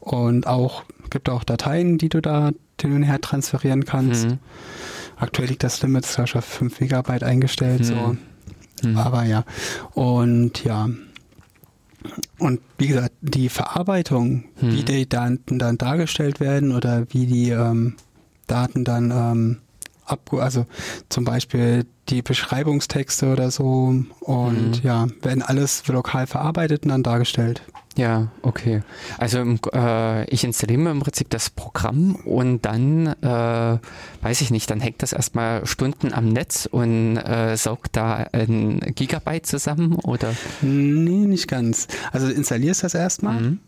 Und 0.00 0.46
auch 0.46 0.84
gibt 1.10 1.28
auch 1.28 1.44
Dateien, 1.44 1.98
die 1.98 2.08
du 2.08 2.20
da 2.20 2.50
hin 2.80 2.92
und 2.94 3.02
her 3.04 3.20
transferieren 3.20 3.84
kannst. 3.84 4.26
Mhm. 4.28 4.38
Aktuell 5.16 5.48
liegt 5.48 5.62
das 5.62 5.80
Limit 5.82 6.04
zwar 6.04 6.26
schon 6.26 6.40
auf 6.40 6.44
5 6.44 6.80
Megabyte 6.80 7.22
eingestellt, 7.22 7.86
so. 7.86 7.94
Mhm. 7.94 8.18
Mhm. 8.82 8.98
Aber 8.98 9.24
ja. 9.24 9.44
Und 9.94 10.64
ja. 10.64 10.88
Und 12.38 12.60
wie 12.76 12.88
gesagt, 12.88 13.12
die 13.22 13.48
Verarbeitung, 13.48 14.44
Mhm. 14.60 14.72
wie 14.72 14.82
die 14.82 15.08
Daten 15.08 15.58
dann 15.58 15.78
dargestellt 15.78 16.40
werden 16.40 16.72
oder 16.74 17.06
wie 17.10 17.26
die 17.26 17.50
ähm, 17.50 17.94
Daten 18.46 18.84
dann 18.84 19.10
ähm, 19.10 19.58
ab, 20.06 20.32
also 20.34 20.66
zum 21.08 21.24
Beispiel 21.24 21.86
die 22.10 22.20
Beschreibungstexte 22.22 23.32
oder 23.32 23.50
so 23.50 23.94
und 24.20 24.70
Mhm. 24.70 24.80
ja, 24.82 25.06
werden 25.22 25.42
alles 25.42 25.86
lokal 25.88 26.26
verarbeitet 26.26 26.84
und 26.84 26.90
dann 26.90 27.02
dargestellt. 27.02 27.62
Ja, 27.96 28.26
okay. 28.42 28.82
Also 29.18 29.38
äh, 29.72 30.24
ich 30.28 30.42
installiere 30.44 30.90
im 30.90 30.98
Prinzip 31.00 31.30
das 31.30 31.48
Programm 31.48 32.16
und 32.16 32.62
dann, 32.66 33.06
äh, 33.22 33.78
weiß 34.20 34.40
ich 34.40 34.50
nicht, 34.50 34.68
dann 34.68 34.80
hängt 34.80 35.00
das 35.02 35.12
erstmal 35.12 35.64
Stunden 35.64 36.12
am 36.12 36.28
Netz 36.28 36.66
und 36.70 37.16
äh, 37.18 37.56
saugt 37.56 37.94
da 37.96 38.26
ein 38.32 38.80
Gigabyte 38.80 39.46
zusammen 39.46 39.94
oder? 39.94 40.34
Nee, 40.60 41.26
nicht 41.26 41.46
ganz. 41.46 41.86
Also 42.12 42.26
du 42.26 42.32
installierst 42.34 42.82
das 42.82 42.94
erstmal, 42.94 43.40
Mhm. 43.40 43.58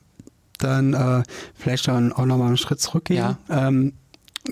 dann 0.59 0.93
äh, 0.95 1.22
vielleicht 1.55 1.87
dann 1.87 2.12
auch 2.12 2.27
nochmal 2.27 2.49
einen 2.49 2.57
Schritt 2.57 2.81
zurückgehen. 2.81 3.37
Ähm, 3.49 3.93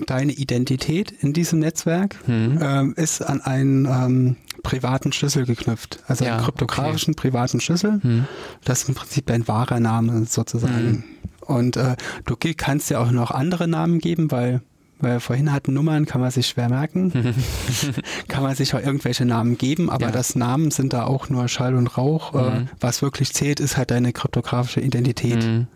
deine 0.07 0.31
Identität 0.33 1.11
in 1.11 1.33
diesem 1.33 1.59
Netzwerk 1.59 2.15
Mhm. 2.27 2.59
ähm, 2.61 2.93
ist 2.97 3.21
an 3.21 3.41
einen 3.41 3.85
ähm, 3.85 4.35
privaten 4.63 5.11
Schlüssel 5.11 5.45
geknüpft. 5.45 5.99
Also 6.07 6.25
Ja, 6.25 6.35
einen 6.35 6.43
kryptografischen 6.45 7.15
privaten 7.15 7.59
Schlüssel. 7.61 7.99
Mhm. 8.03 8.25
Das 8.63 8.83
ist 8.83 8.89
im 8.89 8.95
Prinzip 8.95 9.27
dein 9.27 9.47
wahrer 9.47 9.79
Name 9.79 10.25
sozusagen. 10.25 10.87
Mhm. 10.91 11.03
Und 11.41 11.77
äh, 11.77 11.95
du 12.25 12.35
kannst 12.57 12.89
ja 12.89 12.99
auch 12.99 13.11
noch 13.11 13.29
andere 13.31 13.67
Namen 13.67 13.99
geben, 13.99 14.31
weil 14.31 14.61
weil 14.97 15.15
wir 15.15 15.19
vorhin 15.19 15.51
hatten 15.51 15.73
Nummern, 15.73 16.05
kann 16.05 16.21
man 16.21 16.31
sich 16.31 16.47
schwer 16.47 16.69
merken. 16.69 17.11
kann 18.29 18.43
man 18.43 18.55
sich 18.55 18.73
auch 18.73 18.79
irgendwelche 18.79 19.25
Namen 19.25 19.57
geben, 19.57 19.89
aber 19.89 20.05
Ja. 20.05 20.11
das 20.11 20.35
Namen 20.35 20.71
sind 20.71 20.93
da 20.93 21.03
auch 21.03 21.29
nur 21.29 21.49
Schall 21.49 21.75
und 21.75 21.97
Rauch. 21.97 22.33
Äh, 22.33 22.59
Mhm. 22.61 22.69
was 22.79 23.01
wirklich 23.01 23.33
zählt, 23.33 23.59
ist 23.59 23.75
halt 23.75 23.91
deine 23.91 24.13
kryptografische 24.13 24.79
Identität. 24.79 25.43
Mhm. 25.45 25.67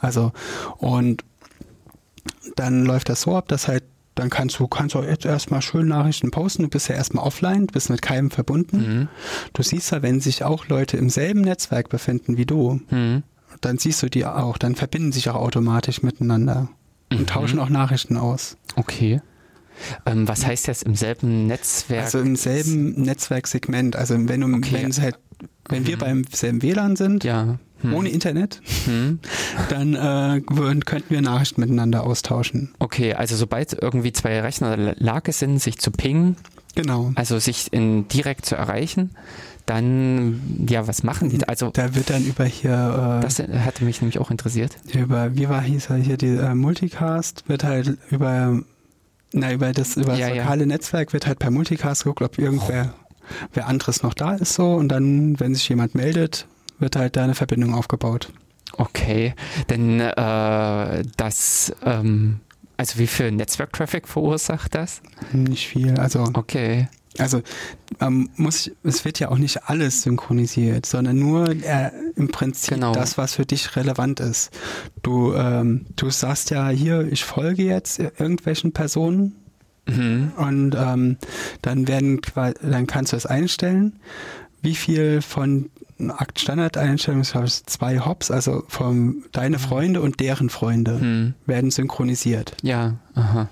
Also, 0.00 0.30
und 0.78 1.24
dann 2.60 2.84
läuft 2.84 3.08
das 3.08 3.22
so 3.22 3.36
ab, 3.36 3.48
dass 3.48 3.66
halt, 3.68 3.82
dann 4.14 4.28
kannst 4.30 4.58
du, 4.58 4.68
kannst 4.68 4.94
du 4.94 5.02
jetzt 5.02 5.24
erstmal 5.24 5.62
schön 5.62 5.88
Nachrichten 5.88 6.30
posten, 6.30 6.62
du 6.64 6.68
bist 6.68 6.88
ja 6.88 6.94
erstmal 6.94 7.24
offline, 7.24 7.66
du 7.66 7.72
bist 7.72 7.90
mit 7.90 8.02
keinem 8.02 8.30
verbunden. 8.30 8.76
Mhm. 8.76 9.08
Du 9.54 9.62
siehst 9.62 9.90
ja, 9.92 10.02
wenn 10.02 10.20
sich 10.20 10.44
auch 10.44 10.66
Leute 10.68 10.96
im 10.96 11.08
selben 11.10 11.40
Netzwerk 11.40 11.88
befinden 11.88 12.36
wie 12.36 12.46
du, 12.46 12.80
Mhm. 12.90 13.22
dann 13.60 13.78
siehst 13.78 14.02
du 14.02 14.08
die 14.10 14.24
auch, 14.26 14.58
dann 14.58 14.74
verbinden 14.74 15.12
sich 15.12 15.28
auch 15.30 15.36
automatisch 15.36 16.02
miteinander 16.02 16.68
und 17.10 17.20
Mhm. 17.20 17.26
tauschen 17.26 17.58
auch 17.58 17.68
Nachrichten 17.70 18.16
aus. 18.16 18.56
Okay. 18.76 19.20
Ähm, 20.04 20.28
was 20.28 20.44
heißt 20.44 20.66
jetzt 20.66 20.82
im 20.82 20.94
selben 20.94 21.46
Netzwerk? 21.46 22.04
Also 22.04 22.18
im 22.18 22.36
selben 22.36 23.00
Netzwerksegment. 23.02 23.96
Also 23.96 24.14
wenn 24.28 24.40
du, 24.42 24.54
Okay. 24.56 24.82
wenn 24.82 24.92
halt, 25.02 25.18
wenn 25.68 25.86
wir 25.86 25.96
Mhm. 25.96 26.00
beim 26.00 26.24
selben 26.30 26.62
WLAN 26.62 26.96
sind, 26.96 27.24
ja. 27.24 27.58
Hm. 27.82 27.94
ohne 27.94 28.08
Internet, 28.10 28.60
Hm. 28.86 29.18
dann 29.68 29.94
äh, 29.94 30.42
würden, 30.50 30.84
könnten 30.84 31.10
wir 31.10 31.20
Nachrichten 31.22 31.60
miteinander 31.60 32.04
austauschen. 32.04 32.70
Okay, 32.78 33.14
also 33.14 33.36
sobald 33.36 33.72
irgendwie 33.80 34.12
zwei 34.12 34.40
Rechner 34.40 34.74
in 34.74 34.84
der 34.86 34.96
Lage 34.98 35.32
sind, 35.32 35.58
sich 35.60 35.78
zu 35.78 35.90
pingen, 35.90 36.36
Genau. 36.74 37.12
also 37.16 37.38
sich 37.38 37.72
in, 37.72 38.06
direkt 38.08 38.46
zu 38.46 38.54
erreichen, 38.54 39.10
dann, 39.66 40.66
ja, 40.68 40.86
was 40.88 41.02
machen 41.02 41.28
die? 41.30 41.38
da? 41.38 41.46
Also, 41.46 41.70
Da 41.70 41.94
wird 41.94 42.10
dann 42.10 42.24
über 42.24 42.44
hier, 42.44 43.18
äh, 43.18 43.22
das 43.22 43.38
hatte 43.38 43.84
mich 43.84 44.00
nämlich 44.00 44.18
auch 44.18 44.30
interessiert. 44.30 44.76
über, 44.92 45.34
wie 45.36 45.48
war 45.48 45.62
hieß 45.62 45.90
er 45.90 45.96
hier, 45.96 46.16
die 46.16 46.28
äh, 46.28 46.54
Multicast 46.54 47.44
wird 47.48 47.64
halt 47.64 47.96
über, 48.10 48.60
na, 49.32 49.52
über 49.52 49.72
das, 49.72 49.96
über 49.96 50.14
Ja, 50.16 50.28
das 50.28 50.36
ja. 50.36 50.42
lokale 50.42 50.66
Netzwerk 50.66 51.12
wird 51.12 51.26
halt 51.26 51.38
per 51.38 51.50
Multicast 51.50 52.04
geguckt, 52.04 52.22
ob 52.22 52.38
irgendwer, 52.38 52.94
wer 53.52 53.68
anderes 53.68 54.02
noch 54.02 54.14
da 54.14 54.34
ist 54.34 54.54
so 54.54 54.74
und 54.74 54.88
dann, 54.88 55.38
wenn 55.38 55.54
sich 55.54 55.68
jemand 55.68 55.94
meldet, 55.94 56.46
wird 56.80 56.96
halt 56.96 57.16
da 57.16 57.24
eine 57.24 57.34
Verbindung 57.34 57.74
aufgebaut. 57.74 58.32
Okay, 58.74 59.34
denn 59.68 60.00
äh, 60.00 61.02
das, 61.16 61.72
ähm, 61.84 62.40
also 62.76 62.98
wie 62.98 63.06
viel 63.06 63.32
Netzwerk-Traffic 63.32 64.06
verursacht 64.08 64.74
das? 64.74 65.02
Nicht 65.32 65.66
viel, 65.68 65.98
also, 65.98 66.24
Okay. 66.34 66.88
also 67.18 67.42
man 67.98 68.30
muss, 68.36 68.70
es 68.84 69.04
wird 69.04 69.18
ja 69.18 69.30
auch 69.30 69.38
nicht 69.38 69.64
alles 69.68 70.02
synchronisiert, 70.02 70.86
sondern 70.86 71.18
nur 71.18 71.50
äh, 71.50 71.90
im 72.16 72.28
Prinzip 72.28 72.74
Genau. 72.74 72.92
das, 72.92 73.18
was 73.18 73.34
für 73.34 73.44
dich 73.44 73.74
relevant 73.76 74.20
ist. 74.20 74.50
Du, 75.02 75.34
ähm, 75.34 75.86
du 75.96 76.08
sagst 76.10 76.50
ja 76.50 76.68
hier, 76.68 77.02
ich 77.10 77.24
folge 77.24 77.64
jetzt 77.64 77.98
irgendwelchen 77.98 78.72
Personen 78.72 79.36
Mhm. 79.86 80.32
Und 80.36 80.76
ähm, 80.78 81.16
dann 81.62 81.88
werden 81.88 82.20
dann 82.62 82.86
kannst 82.86 83.12
du 83.12 83.16
es 83.16 83.26
einstellen, 83.26 83.98
wie 84.62 84.74
viel 84.76 85.20
von 85.22 85.70
Akt-Standard-Einstellung, 86.08 87.20
das 87.20 87.34
heißt 87.34 87.68
zwei 87.68 87.98
Hops, 87.98 88.30
also 88.30 88.62
von 88.68 89.24
deine 89.32 89.58
Freunde 89.58 90.00
und 90.00 90.20
deren 90.20 90.48
Freunde 90.48 91.00
Hm. 91.00 91.34
werden 91.46 91.70
synchronisiert. 91.70 92.56
Ja, 92.62 92.94
aha. 93.14 93.48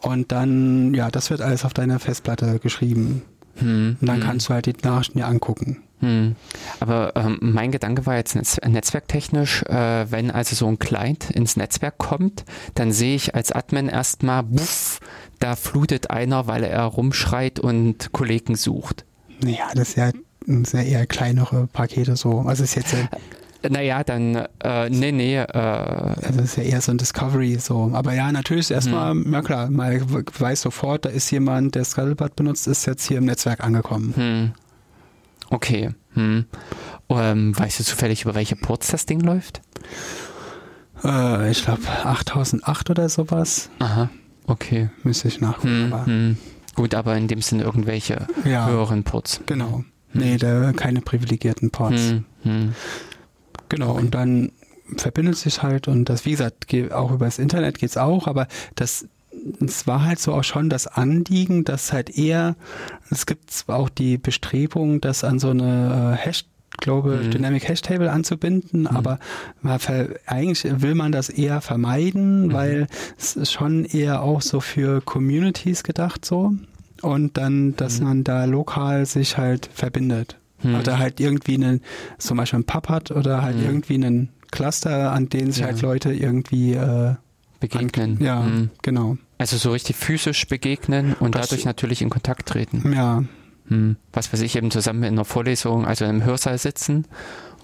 Und 0.00 0.32
dann, 0.32 0.94
ja, 0.94 1.10
das 1.10 1.30
wird 1.30 1.42
alles 1.42 1.64
auf 1.64 1.74
deiner 1.74 1.98
Festplatte 1.98 2.58
geschrieben. 2.58 3.22
Hm. 3.56 3.96
Und 4.00 4.06
dann 4.06 4.20
hm. 4.20 4.22
kannst 4.22 4.48
du 4.48 4.54
halt 4.54 4.66
die 4.66 4.74
Nachrichten 4.82 5.18
dir 5.18 5.26
angucken. 5.26 5.82
Hm. 6.00 6.34
Aber 6.80 7.12
ähm, 7.14 7.38
mein 7.42 7.72
Gedanke 7.72 8.06
war 8.06 8.16
jetzt 8.16 8.34
netz 8.34 8.58
netzwerktechnisch, 8.66 9.62
äh, 9.64 10.10
wenn 10.10 10.30
also 10.30 10.56
so 10.56 10.66
ein 10.66 10.78
Client 10.78 11.30
ins 11.30 11.56
Netzwerk 11.56 11.98
kommt, 11.98 12.44
dann 12.74 12.90
sehe 12.90 13.14
ich 13.14 13.34
als 13.34 13.52
Admin 13.52 13.88
erstmal, 13.88 14.42
buff, 14.42 15.00
da 15.40 15.56
flutet 15.56 16.10
einer, 16.10 16.46
weil 16.46 16.64
er 16.64 16.84
rumschreit 16.84 17.60
und 17.60 18.12
Kollegen 18.12 18.56
sucht. 18.56 19.04
Naja, 19.42 19.68
das 19.74 19.90
ist 19.90 19.96
ja, 19.96 20.10
sind 20.46 20.72
ja 20.72 20.82
eher 20.82 21.06
kleinere 21.06 21.66
Pakete 21.66 22.16
so. 22.16 22.40
Also 22.40 22.64
ist 22.64 22.74
jetzt 22.74 22.92
ja, 22.92 23.08
Naja, 23.68 24.02
dann, 24.04 24.46
äh, 24.62 24.88
nee, 24.88 25.12
nee. 25.12 25.36
Äh, 25.36 25.44
also 25.44 26.38
das 26.38 26.44
ist 26.44 26.56
ja 26.56 26.62
eher 26.62 26.80
so 26.80 26.92
ein 26.92 26.98
Discovery 26.98 27.58
so. 27.58 27.90
Aber 27.92 28.14
ja, 28.14 28.32
natürlich 28.32 28.62
ist 28.62 28.70
erstmal, 28.70 29.10
hm. 29.10 29.32
ja 29.32 29.42
klar, 29.42 29.70
mal 29.70 30.00
weiß 30.00 30.62
sofort, 30.62 31.04
da 31.04 31.10
ist 31.10 31.30
jemand, 31.30 31.74
der 31.74 31.84
Scuttlebutt 31.84 32.36
benutzt, 32.36 32.66
ist 32.66 32.86
jetzt 32.86 33.06
hier 33.06 33.18
im 33.18 33.26
Netzwerk 33.26 33.62
angekommen. 33.62 34.14
Hm. 34.16 34.52
Okay. 35.50 35.90
Hm. 36.14 36.46
Ähm, 37.10 37.58
weißt 37.58 37.80
du 37.80 37.84
zufällig, 37.84 38.22
über 38.22 38.34
welche 38.34 38.56
Ports 38.56 38.88
das 38.88 39.04
Ding 39.04 39.20
läuft? 39.20 39.60
Äh, 41.04 41.50
ich 41.50 41.64
glaube 41.64 41.82
8008 42.04 42.90
oder 42.90 43.08
sowas. 43.08 43.68
Aha, 43.78 44.10
okay. 44.46 44.90
Müsste 45.02 45.28
ich 45.28 45.40
nachgucken. 45.40 45.84
Hm, 45.86 45.92
aber 45.92 46.06
hm. 46.06 46.36
Gut, 46.76 46.94
aber 46.94 47.16
in 47.16 47.28
dem 47.28 47.42
Sinne 47.42 47.64
irgendwelche 47.64 48.26
ja, 48.44 48.68
höheren 48.68 49.04
Ports. 49.04 49.40
Genau. 49.46 49.84
Nee, 50.12 50.36
da 50.36 50.72
keine 50.72 51.00
privilegierten 51.00 51.70
Ports. 51.70 52.10
Hm, 52.10 52.24
hm. 52.42 52.74
Genau, 53.68 53.92
und 53.92 54.14
dann 54.14 54.52
verbindet 54.96 55.36
sich 55.36 55.62
halt 55.62 55.88
und 55.88 56.06
das, 56.06 56.24
wie 56.24 56.32
gesagt, 56.32 56.66
auch 56.92 57.12
über 57.12 57.26
das 57.26 57.38
Internet 57.38 57.78
geht 57.78 57.90
es 57.90 57.96
auch, 57.96 58.26
aber 58.26 58.48
das 58.74 59.06
es 59.64 59.86
war 59.86 60.04
halt 60.04 60.18
so 60.18 60.34
auch 60.34 60.44
schon 60.44 60.68
das 60.68 60.86
Anliegen, 60.86 61.64
dass 61.64 61.92
halt 61.92 62.16
eher, 62.18 62.56
es 63.10 63.26
gibt 63.26 63.50
zwar 63.50 63.78
auch 63.78 63.88
die 63.88 64.18
Bestrebung, 64.18 65.00
das 65.00 65.24
an 65.24 65.38
so 65.38 65.50
eine 65.50 66.14
äh, 66.14 66.16
Hash, 66.16 66.44
glaube 66.78 67.20
mhm. 67.22 67.30
Dynamic 67.30 67.68
Hash 67.68 67.80
Table 67.80 68.10
anzubinden, 68.10 68.82
mhm. 68.82 68.86
aber 68.88 69.18
eigentlich 70.26 70.64
will 70.82 70.94
man 70.94 71.12
das 71.12 71.28
eher 71.28 71.60
vermeiden, 71.60 72.48
mhm. 72.48 72.52
weil 72.52 72.86
es 73.18 73.36
ist 73.36 73.52
schon 73.52 73.84
eher 73.84 74.22
auch 74.22 74.42
so 74.42 74.60
für 74.60 75.00
Communities 75.00 75.84
gedacht 75.84 76.24
so 76.24 76.52
und 77.02 77.36
dann, 77.36 77.76
dass 77.76 78.00
mhm. 78.00 78.06
man 78.06 78.24
da 78.24 78.44
lokal 78.44 79.06
sich 79.06 79.38
halt 79.38 79.68
verbindet. 79.72 80.38
Mhm. 80.62 80.76
Oder 80.76 80.98
halt 80.98 81.20
irgendwie 81.20 81.54
einen, 81.54 81.80
zum 82.18 82.36
Beispiel 82.36 82.58
einen 82.58 82.64
Pub 82.64 82.88
hat 82.88 83.10
oder 83.10 83.42
halt 83.42 83.56
mhm. 83.56 83.64
irgendwie 83.64 83.94
einen 83.94 84.28
Cluster, 84.50 85.12
an 85.12 85.28
denen 85.28 85.52
sich 85.52 85.60
ja. 85.60 85.68
halt 85.68 85.80
Leute 85.80 86.12
irgendwie 86.12 86.74
äh, 86.74 87.14
begegnen. 87.60 88.18
An, 88.18 88.24
ja, 88.24 88.40
mhm. 88.40 88.70
genau. 88.82 89.16
Also 89.38 89.56
so 89.56 89.72
richtig 89.72 89.96
physisch 89.96 90.46
begegnen 90.48 91.14
und 91.18 91.34
das, 91.34 91.48
dadurch 91.48 91.64
natürlich 91.64 92.02
in 92.02 92.10
Kontakt 92.10 92.48
treten. 92.48 92.92
Ja. 92.92 93.24
Hm. 93.68 93.96
Was 94.12 94.32
weiß 94.32 94.40
ich, 94.40 94.56
eben 94.56 94.70
zusammen 94.70 95.04
in 95.04 95.14
einer 95.14 95.24
Vorlesung, 95.24 95.86
also 95.86 96.04
im 96.04 96.24
Hörsaal 96.24 96.58
sitzen 96.58 97.06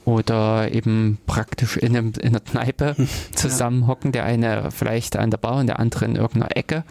oder 0.07 0.73
eben 0.73 1.19
praktisch 1.27 1.77
in, 1.77 1.97
einem, 1.97 2.13
in 2.21 2.29
einer 2.29 2.41
Kneipe 2.41 2.95
zusammenhocken, 3.35 4.13
der 4.13 4.25
eine 4.25 4.71
vielleicht 4.71 5.17
an 5.17 5.31
der 5.31 5.37
Bar 5.39 5.57
und 5.57 5.67
der 5.67 5.81
andere 5.81 6.05
in 6.05 6.15
irgendeiner 6.15 6.57
Ecke, 6.57 6.85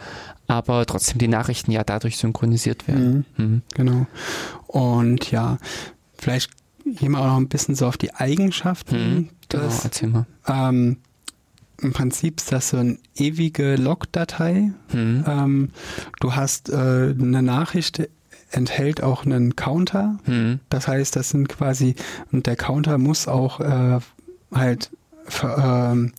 aber 0.46 0.84
trotzdem 0.84 1.18
die 1.18 1.26
Nachrichten 1.26 1.72
ja 1.72 1.82
dadurch 1.82 2.18
synchronisiert 2.18 2.86
werden. 2.86 3.24
Mhm. 3.36 3.44
Mhm. 3.44 3.62
Genau. 3.74 4.06
Und 4.66 5.30
ja, 5.30 5.56
vielleicht 6.18 6.50
gehen 6.84 7.12
wir 7.12 7.20
auch 7.20 7.26
noch 7.26 7.38
ein 7.38 7.48
bisschen 7.48 7.74
so 7.74 7.86
auf 7.86 7.96
die 7.96 8.14
Eigenschaften. 8.14 9.14
Mhm. 9.14 9.28
Genau, 9.48 9.68
erzähl 9.82 10.10
mal. 10.10 10.26
Ähm, 10.46 10.98
im 11.80 11.92
Prinzip 11.94 12.40
ist 12.40 12.52
das 12.52 12.68
so 12.68 12.76
eine 12.76 12.98
ewige 13.16 13.76
Log-Datei. 13.76 14.72
Mhm. 14.92 15.24
Ähm, 15.26 15.70
du 16.20 16.34
hast 16.34 16.68
äh, 16.68 16.74
eine 16.74 17.42
Nachricht 17.42 18.08
enthält 18.56 19.02
auch 19.02 19.24
einen 19.24 19.56
Counter. 19.56 20.18
Mhm. 20.26 20.60
Das 20.68 20.88
heißt, 20.88 21.14
das 21.16 21.30
sind 21.30 21.48
quasi, 21.48 21.94
und 22.32 22.46
der 22.46 22.56
Counter 22.56 22.98
muss 22.98 23.28
auch 23.28 23.60
äh, 23.60 23.98
halt 24.52 24.90
ähm, 25.42 26.12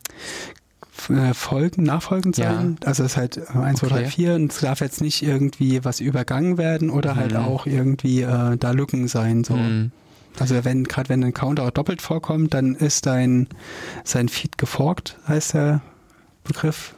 äh, 1.10 1.34
Folgen, 1.34 1.84
nachfolgend 1.84 2.36
sein. 2.36 2.78
Ja. 2.82 2.88
Also 2.88 3.04
es 3.04 3.12
ist 3.12 3.18
halt 3.18 3.56
1, 3.56 3.80
2, 3.80 3.88
3, 3.88 4.06
4 4.06 4.36
und 4.36 4.52
es 4.52 4.60
darf 4.60 4.82
jetzt 4.82 5.02
nicht 5.02 5.24
irgendwie 5.24 5.84
was 5.84 6.00
übergangen 6.00 6.58
werden 6.58 6.90
oder 6.90 7.16
halt 7.16 7.32
mhm. 7.32 7.38
halt 7.38 7.48
auch 7.48 7.66
irgendwie 7.66 8.22
äh, 8.22 8.58
da 8.58 8.72
Lücken 8.72 9.08
sein. 9.08 9.44
So. 9.44 9.56
Mhm. 9.56 9.92
Also 10.40 10.64
wenn, 10.64 10.84
gerade 10.84 11.10
wenn 11.10 11.24
ein 11.24 11.34
Counter 11.34 11.64
auch 11.64 11.72
doppelt 11.72 12.02
vorkommt, 12.02 12.54
dann 12.54 12.76
ist 12.76 13.06
dein 13.06 13.48
sein 14.04 14.30
Feed 14.30 14.58
geforkt, 14.58 15.18
heißt 15.28 15.56
der 15.56 15.82
Begriff. 16.44 16.94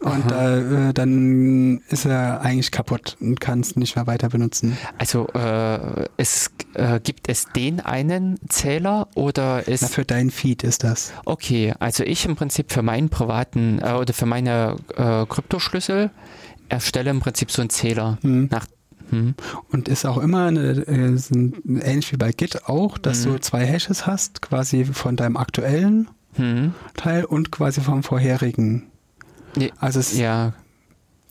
Und 0.00 0.30
äh, 0.30 0.92
dann 0.94 1.78
ist 1.88 2.04
er 2.06 2.40
eigentlich 2.40 2.70
kaputt 2.70 3.16
und 3.20 3.40
kann 3.40 3.60
es 3.60 3.76
nicht 3.76 3.96
mehr 3.96 4.06
weiter 4.06 4.28
benutzen. 4.28 4.76
Also 4.96 5.26
äh, 5.28 6.06
es 6.16 6.50
äh, 6.74 7.00
gibt 7.00 7.28
es 7.28 7.46
den 7.54 7.80
einen 7.80 8.38
Zähler 8.48 9.08
oder 9.14 9.66
ist. 9.66 9.82
Na, 9.82 9.88
für 9.88 10.04
deinen 10.04 10.30
Feed 10.30 10.62
ist 10.62 10.84
das. 10.84 11.12
Okay, 11.24 11.74
also 11.78 12.04
ich 12.04 12.24
im 12.26 12.36
Prinzip 12.36 12.72
für 12.72 12.82
meinen 12.82 13.08
privaten 13.08 13.80
äh, 13.82 13.92
oder 13.92 14.14
für 14.14 14.26
meine 14.26 14.76
äh, 14.96 15.26
Kryptoschlüssel 15.26 16.10
erstelle 16.68 17.10
im 17.10 17.20
Prinzip 17.20 17.50
so 17.50 17.62
einen 17.62 17.70
Zähler 17.70 18.18
hm. 18.22 18.48
nach 18.50 18.66
hm. 19.10 19.34
Und 19.70 19.88
ist 19.88 20.04
auch 20.04 20.18
immer 20.18 20.46
eine, 20.46 20.86
äh, 20.86 21.16
ähnlich 21.66 22.12
wie 22.12 22.18
bei 22.18 22.32
Git 22.32 22.66
auch, 22.66 22.98
dass 22.98 23.24
hm. 23.24 23.32
du 23.32 23.40
zwei 23.40 23.64
Hashes 23.64 24.06
hast, 24.06 24.42
quasi 24.42 24.84
von 24.84 25.16
deinem 25.16 25.38
aktuellen 25.38 26.08
hm. 26.34 26.74
Teil 26.94 27.24
und 27.24 27.50
quasi 27.50 27.80
vom 27.80 28.02
vorherigen. 28.02 28.90
Also 29.78 30.00
es 30.00 30.16
ja. 30.16 30.52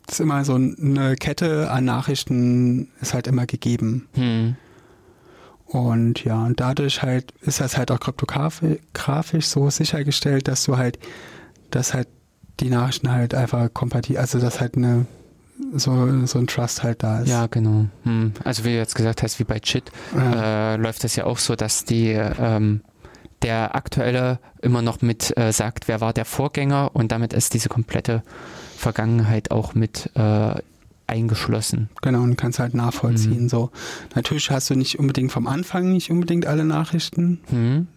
ist 0.09 0.19
immer 0.19 0.43
so 0.45 0.55
eine 0.55 1.15
Kette 1.15 1.69
an 1.69 1.85
Nachrichten 1.85 2.89
ist 3.01 3.13
halt 3.13 3.27
immer 3.27 3.45
gegeben. 3.45 4.07
Hm. 4.13 4.55
Und 5.65 6.23
ja, 6.23 6.45
und 6.45 6.59
dadurch 6.59 7.01
halt 7.03 7.33
ist 7.41 7.59
das 7.59 7.77
halt 7.77 7.91
auch 7.91 7.99
kryptografisch 7.99 9.47
so 9.47 9.69
sichergestellt, 9.69 10.47
dass 10.47 10.63
du 10.63 10.77
halt, 10.77 10.97
dass 11.71 11.93
halt 11.93 12.07
die 12.61 12.69
Nachrichten 12.69 13.11
halt 13.11 13.35
einfach 13.35 13.73
kompatibel, 13.73 14.19
also 14.19 14.39
dass 14.39 14.61
halt 14.61 14.77
eine 14.77 15.05
so, 15.75 16.25
so 16.25 16.39
ein 16.39 16.47
Trust 16.47 16.83
halt 16.83 17.03
da 17.03 17.19
ist. 17.19 17.29
Ja, 17.29 17.47
genau. 17.47 17.87
Hm. 18.03 18.33
Also 18.43 18.63
wie 18.63 18.69
du 18.69 18.77
jetzt 18.77 18.95
gesagt 18.95 19.23
hast, 19.23 19.39
wie 19.39 19.43
bei 19.43 19.59
Chit, 19.59 19.91
ja. 20.15 20.73
äh, 20.73 20.77
läuft 20.77 21.03
das 21.03 21.15
ja 21.15 21.25
auch 21.25 21.39
so, 21.39 21.55
dass 21.55 21.83
die 21.83 22.11
ähm, 22.11 22.81
der 23.41 23.75
aktuelle 23.75 24.39
immer 24.61 24.81
noch 24.81 25.01
mit 25.01 25.35
äh, 25.37 25.51
sagt, 25.51 25.87
wer 25.87 26.01
war 26.01 26.13
der 26.13 26.25
Vorgänger 26.25 26.91
und 26.93 27.11
damit 27.11 27.33
ist 27.33 27.53
diese 27.53 27.69
komplette 27.69 28.23
Vergangenheit 28.77 29.51
auch 29.51 29.73
mit 29.73 30.09
äh, 30.15 30.55
eingeschlossen. 31.07 31.89
Genau, 32.01 32.21
und 32.21 32.35
kannst 32.35 32.59
halt 32.59 32.73
nachvollziehen. 32.73 33.43
Mhm. 33.43 33.49
So, 33.49 33.71
natürlich 34.15 34.51
hast 34.51 34.69
du 34.69 34.75
nicht 34.75 34.99
unbedingt 34.99 35.31
vom 35.31 35.47
Anfang 35.47 35.91
nicht 35.91 36.11
unbedingt 36.11 36.45
alle 36.45 36.65
Nachrichten. 36.65 37.39
Mhm 37.49 37.87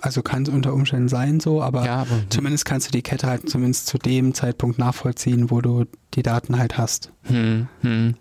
also 0.00 0.22
kann 0.22 0.42
es 0.42 0.48
unter 0.48 0.72
Umständen 0.72 1.08
sein 1.08 1.40
so, 1.40 1.62
aber, 1.62 1.84
ja, 1.84 1.96
aber 1.98 2.20
zumindest 2.28 2.64
kannst 2.64 2.88
du 2.88 2.92
die 2.92 3.02
Kette 3.02 3.26
halt 3.26 3.48
zumindest 3.48 3.86
zu 3.86 3.98
dem 3.98 4.34
Zeitpunkt 4.34 4.78
nachvollziehen, 4.78 5.50
wo 5.50 5.60
du 5.60 5.84
die 6.14 6.22
Daten 6.22 6.58
halt 6.58 6.78
hast. 6.78 7.12
Hm, 7.22 7.68
hm. 7.80 8.14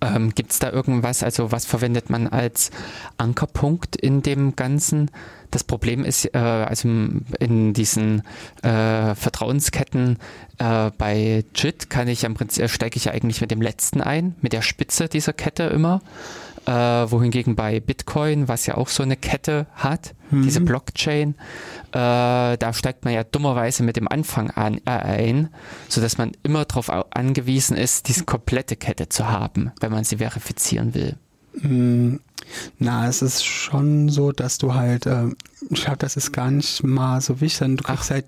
Ähm, 0.00 0.34
Gibt 0.34 0.52
es 0.52 0.58
da 0.58 0.70
irgendwas, 0.70 1.22
also 1.22 1.52
was 1.52 1.64
verwendet 1.64 2.10
man 2.10 2.28
als 2.28 2.70
Ankerpunkt 3.16 3.96
in 3.96 4.22
dem 4.22 4.56
Ganzen? 4.56 5.10
Das 5.50 5.64
Problem 5.64 6.04
ist, 6.04 6.34
äh, 6.34 6.38
also 6.38 6.88
in 6.88 7.74
diesen 7.74 8.22
äh, 8.62 9.14
Vertrauensketten 9.14 10.18
äh, 10.58 10.90
bei 10.96 11.44
JIT 11.54 11.90
kann 11.90 12.08
ich 12.08 12.24
im 12.24 12.34
Prinzip, 12.34 12.70
steige 12.70 12.96
ich 12.96 13.06
ja 13.06 13.12
eigentlich 13.12 13.40
mit 13.40 13.50
dem 13.50 13.60
letzten 13.60 14.00
ein, 14.00 14.34
mit 14.40 14.52
der 14.52 14.62
Spitze 14.62 15.08
dieser 15.08 15.32
Kette 15.32 15.64
immer 15.64 16.00
äh, 16.66 16.70
wohingegen 16.72 17.56
bei 17.56 17.80
Bitcoin, 17.80 18.48
was 18.48 18.66
ja 18.66 18.76
auch 18.76 18.88
so 18.88 19.02
eine 19.02 19.16
Kette 19.16 19.66
hat, 19.74 20.14
mhm. 20.30 20.42
diese 20.42 20.60
Blockchain, 20.60 21.34
äh, 21.92 22.56
da 22.56 22.72
steigt 22.72 23.04
man 23.04 23.14
ja 23.14 23.24
dummerweise 23.24 23.82
mit 23.82 23.96
dem 23.96 24.08
Anfang 24.08 24.50
an, 24.50 24.80
äh, 24.84 24.90
ein, 24.90 25.48
sodass 25.88 26.18
man 26.18 26.32
immer 26.42 26.64
darauf 26.64 26.90
angewiesen 27.14 27.76
ist, 27.76 28.08
diese 28.08 28.24
komplette 28.24 28.76
Kette 28.76 29.08
zu 29.08 29.28
haben, 29.28 29.72
wenn 29.80 29.92
man 29.92 30.04
sie 30.04 30.18
verifizieren 30.18 30.94
will. 30.94 31.16
Mhm. 31.54 32.20
Na, 32.78 33.06
es 33.08 33.22
ist 33.22 33.44
schon 33.44 34.08
so, 34.08 34.32
dass 34.32 34.58
du 34.58 34.74
halt, 34.74 35.06
äh, 35.06 35.26
ich 35.70 35.82
glaube, 35.82 35.98
das 35.98 36.16
ist 36.16 36.32
gar 36.32 36.50
nicht 36.50 36.82
mal 36.82 37.20
so 37.20 37.40
wichtig, 37.40 37.58
sondern 37.58 37.76
du 37.78 37.84
guckst 37.84 38.10
Ach. 38.10 38.14
halt, 38.14 38.26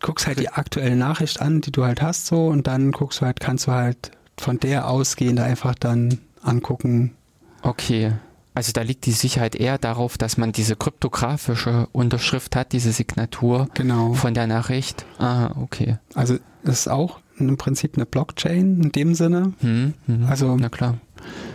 guckst 0.00 0.26
halt 0.26 0.38
die 0.38 0.50
aktuelle 0.50 0.96
Nachricht 0.96 1.40
an, 1.40 1.60
die 1.60 1.72
du 1.72 1.84
halt 1.84 2.00
hast 2.00 2.26
so 2.26 2.46
und 2.46 2.66
dann 2.66 2.92
guckst 2.92 3.20
du 3.20 3.26
halt, 3.26 3.40
kannst 3.40 3.66
du 3.66 3.72
halt 3.72 4.12
von 4.38 4.60
der 4.60 4.88
ausgehend 4.88 5.40
einfach 5.40 5.74
dann 5.74 6.18
angucken, 6.42 7.14
Okay. 7.62 8.12
Also 8.58 8.72
da 8.72 8.82
liegt 8.82 9.06
die 9.06 9.12
Sicherheit 9.12 9.54
eher 9.54 9.78
darauf, 9.78 10.18
dass 10.18 10.36
man 10.36 10.50
diese 10.50 10.74
kryptografische 10.74 11.86
Unterschrift 11.92 12.56
hat, 12.56 12.72
diese 12.72 12.90
Signatur 12.90 13.68
genau. 13.74 14.14
von 14.14 14.34
der 14.34 14.48
Nachricht. 14.48 15.06
Ah, 15.20 15.52
okay. 15.62 15.98
Also 16.14 16.38
das 16.64 16.80
ist 16.80 16.88
auch 16.88 17.20
im 17.38 17.56
Prinzip 17.56 17.94
eine 17.94 18.04
Blockchain 18.04 18.82
in 18.82 18.90
dem 18.90 19.14
Sinne. 19.14 19.52
Hm, 19.60 19.94
hm, 20.06 20.26
also, 20.26 20.56
na 20.56 20.70
klar. 20.70 20.98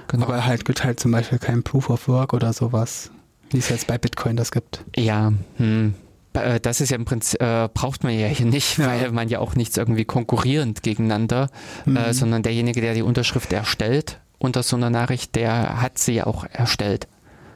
Genau. 0.08 0.28
Aber 0.28 0.46
halt 0.46 0.64
gibt 0.64 0.86
halt 0.86 1.02
zum 1.02 1.12
Beispiel 1.12 1.40
kein 1.40 1.62
Proof 1.62 1.90
of 1.90 2.08
Work 2.08 2.32
oder 2.32 2.54
sowas, 2.54 3.12
wie 3.50 3.58
es 3.58 3.68
jetzt 3.68 3.88
bei 3.88 3.98
Bitcoin 3.98 4.38
das 4.38 4.52
gibt. 4.52 4.86
Ja, 4.96 5.34
hm. 5.58 5.96
Äh, 6.32 6.62
das 6.62 6.80
ist 6.80 6.90
ja 6.90 6.96
im 6.96 7.04
Prinzip, 7.04 7.42
äh, 7.42 7.68
braucht 7.74 8.06
man 8.06 8.18
ja 8.18 8.28
hier 8.28 8.46
nicht, 8.46 8.78
ja. 8.78 8.88
weil 8.88 9.12
man 9.12 9.28
ja 9.28 9.40
auch 9.40 9.56
nichts 9.58 9.76
irgendwie 9.76 10.06
konkurrierend 10.06 10.84
gegeneinander, 10.84 11.50
mhm. 11.84 11.98
äh, 11.98 12.14
sondern 12.14 12.44
derjenige, 12.44 12.80
der 12.80 12.94
die 12.94 13.02
Unterschrift 13.02 13.52
erstellt, 13.52 14.22
unter 14.44 14.62
so 14.62 14.76
einer 14.76 14.90
Nachricht, 14.90 15.36
der 15.36 15.82
hat 15.82 15.98
sie 15.98 16.22
auch 16.22 16.46
erstellt. 16.52 17.08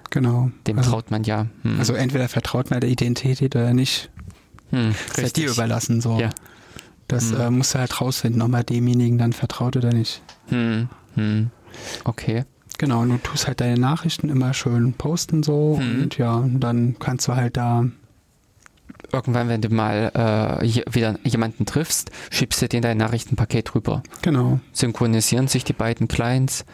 Genau. 0.09 0.51
Dem 0.65 0.77
also, 0.77 0.91
traut 0.91 1.11
man 1.11 1.25
ja. 1.25 1.47
Hm. 1.63 1.79
Also 1.79 1.93
entweder 1.93 2.29
vertraut 2.29 2.71
man 2.71 2.79
der 2.79 2.89
Identität 2.89 3.55
oder 3.55 3.73
nicht. 3.73 4.09
Hm, 4.71 4.95
das 5.09 5.17
ist 5.17 5.37
dir 5.37 5.51
überlassen 5.51 5.99
so. 5.99 6.17
Ja. 6.17 6.29
Das 7.09 7.31
hm. 7.31 7.41
äh, 7.41 7.49
musst 7.51 7.73
du 7.75 7.79
halt 7.79 7.99
rausfinden, 7.99 8.41
ob 8.41 8.49
man 8.49 8.65
demjenigen 8.65 9.17
dann 9.17 9.33
vertraut 9.33 9.75
oder 9.75 9.91
nicht. 9.91 10.21
Hm. 10.47 10.87
Hm. 11.15 11.51
Okay. 12.05 12.45
Genau, 12.77 13.01
und 13.01 13.09
du 13.09 13.17
tust 13.17 13.47
halt 13.47 13.59
deine 13.59 13.77
Nachrichten 13.77 14.29
immer 14.29 14.53
schön 14.53 14.93
posten 14.93 15.43
so 15.43 15.77
hm. 15.79 16.03
und 16.03 16.17
ja, 16.17 16.35
und 16.35 16.61
dann 16.61 16.95
kannst 16.99 17.27
du 17.27 17.35
halt 17.35 17.57
da 17.57 17.85
irgendwann, 19.11 19.49
wenn 19.49 19.61
du 19.61 19.69
mal 19.69 20.11
äh, 20.61 20.93
wieder 20.93 21.17
jemanden 21.23 21.65
triffst, 21.65 22.11
schiebst 22.29 22.61
du 22.61 22.67
den 22.67 22.81
dein 22.81 22.97
Nachrichtenpaket 22.97 23.75
rüber. 23.75 24.03
Genau. 24.21 24.59
Synchronisieren 24.73 25.47
sich 25.47 25.63
die 25.63 25.73
beiden 25.73 26.07
Clients. 26.07 26.65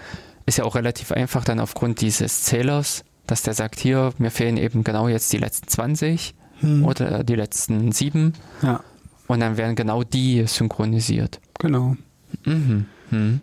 Ist 0.45 0.57
ja 0.57 0.65
auch 0.65 0.75
relativ 0.75 1.11
einfach 1.11 1.45
dann 1.45 1.59
aufgrund 1.59 2.01
dieses 2.01 2.43
Zählers, 2.43 3.03
dass 3.27 3.43
der 3.43 3.53
sagt, 3.53 3.79
hier, 3.79 4.13
mir 4.17 4.31
fehlen 4.31 4.57
eben 4.57 4.83
genau 4.83 5.07
jetzt 5.07 5.31
die 5.31 5.37
letzten 5.37 5.67
20 5.67 6.35
hm. 6.59 6.85
oder 6.85 7.23
die 7.23 7.35
letzten 7.35 7.91
7. 7.91 8.33
Ja. 8.61 8.81
Und 9.27 9.39
dann 9.39 9.57
werden 9.57 9.75
genau 9.75 10.03
die 10.03 10.45
synchronisiert. 10.47 11.39
Genau. 11.59 11.95
Mhm. 12.45 12.85
Hm. 13.09 13.41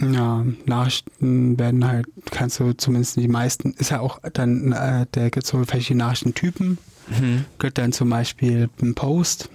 Ja, 0.00 0.44
Nachrichten 0.66 1.58
werden 1.58 1.86
halt, 1.86 2.06
kannst 2.30 2.60
du 2.60 2.72
zumindest 2.72 3.16
die 3.16 3.26
meisten, 3.26 3.72
ist 3.72 3.90
ja 3.90 4.00
auch 4.00 4.20
dann, 4.32 4.72
äh, 4.72 5.06
der 5.14 5.30
gibt 5.30 5.46
so 5.46 5.64
verschiedene 5.64 6.04
Nachrichtentypen. 6.04 6.78
Mhm. 7.10 7.44
Gibt 7.58 7.78
dann 7.78 7.92
zum 7.92 8.10
Beispiel 8.10 8.68
ein 8.82 8.94
Post, 8.94 9.48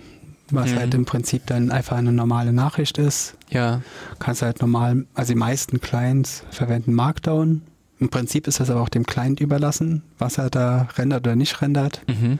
was 0.51 0.71
mhm. 0.71 0.75
halt 0.75 0.93
im 0.93 1.05
Prinzip 1.05 1.45
dann 1.47 1.71
einfach 1.71 1.97
eine 1.97 2.11
normale 2.11 2.53
Nachricht 2.53 2.97
ist. 2.97 3.35
Ja. 3.49 3.81
Kannst 4.19 4.41
halt 4.41 4.61
normal, 4.61 5.05
also 5.13 5.33
die 5.33 5.39
meisten 5.39 5.81
Clients 5.81 6.43
verwenden 6.51 6.93
Markdown. 6.93 7.61
Im 7.99 8.09
Prinzip 8.09 8.47
ist 8.47 8.59
das 8.59 8.69
aber 8.69 8.81
auch 8.81 8.89
dem 8.89 9.05
Client 9.05 9.39
überlassen, 9.39 10.03
was 10.17 10.37
er 10.37 10.49
da 10.49 10.89
rendert 10.97 11.25
oder 11.25 11.35
nicht 11.35 11.61
rendert. 11.61 12.01
Mhm. 12.07 12.39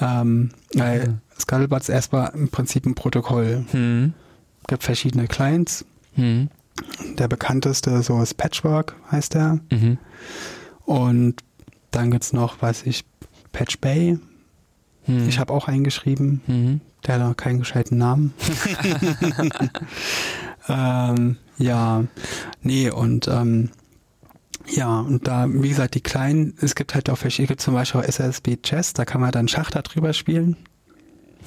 Ähm, 0.00 0.50
weil 0.74 1.08
mhm. 1.08 1.18
Scuttlebutt 1.38 1.82
ist 1.82 1.88
erstmal 1.88 2.32
im 2.34 2.48
Prinzip 2.48 2.86
ein 2.86 2.94
Protokoll. 2.94 3.64
Mhm. 3.72 4.14
gibt 4.66 4.82
verschiedene 4.82 5.26
Clients. 5.26 5.84
Mhm. 6.16 6.48
Der 7.18 7.28
bekannteste 7.28 8.02
so 8.02 8.20
ist 8.22 8.34
Patchwork, 8.34 8.96
heißt 9.10 9.34
der. 9.34 9.60
Mhm. 9.70 9.98
Und 10.84 11.42
dann 11.90 12.10
gibt 12.10 12.24
es 12.24 12.32
noch, 12.32 12.60
weiß 12.60 12.84
ich, 12.86 13.04
Patch 13.52 13.78
Bay. 13.78 14.18
Mhm. 15.06 15.28
Ich 15.28 15.38
habe 15.38 15.52
auch 15.52 15.68
eingeschrieben. 15.68 16.40
Mhm. 16.46 16.80
Der 17.06 17.14
hat 17.14 17.22
noch 17.22 17.36
keinen 17.36 17.60
gescheiten 17.60 17.98
Namen. 17.98 18.32
ähm, 20.68 21.36
ja, 21.58 22.04
nee, 22.62 22.90
und 22.90 23.28
ähm, 23.28 23.70
ja, 24.68 25.00
und 25.00 25.26
da, 25.26 25.46
wie 25.48 25.68
gesagt, 25.68 25.94
die 25.94 26.00
kleinen, 26.00 26.54
es 26.60 26.74
gibt 26.74 26.94
halt 26.94 27.10
auch 27.10 27.18
verschiedene, 27.18 27.46
es 27.46 27.48
gibt 27.48 27.60
zum 27.62 27.74
Beispiel 27.74 28.00
auch 28.00 28.04
SSB 28.04 28.58
Chess, 28.62 28.92
da 28.92 29.04
kann 29.04 29.20
man 29.20 29.32
dann 29.32 29.48
Schach 29.48 29.70
darüber 29.70 30.12
spielen. 30.12 30.56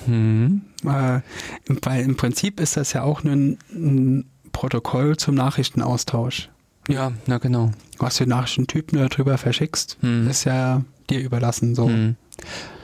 Hm. 0.06 0.62
Äh, 0.84 1.22
weil 1.68 2.04
im 2.04 2.18
Prinzip 2.18 2.60
ist 2.60 2.76
das 2.76 2.92
ja 2.92 3.04
auch 3.04 3.24
nur 3.24 3.34
ein, 3.34 3.58
ein 3.72 4.26
Protokoll 4.52 5.16
zum 5.16 5.36
Nachrichtenaustausch. 5.36 6.50
Ja, 6.90 7.14
na 7.26 7.38
genau. 7.38 7.72
Was 7.98 8.18
du 8.18 8.26
Nachrichtentypen 8.26 9.00
darüber 9.00 9.38
verschickst, 9.38 9.98
hm. 10.02 10.28
ist 10.28 10.44
ja 10.44 10.84
dir 11.10 11.20
überlassen. 11.20 11.76
So. 11.76 11.88
Hm. 11.88 12.16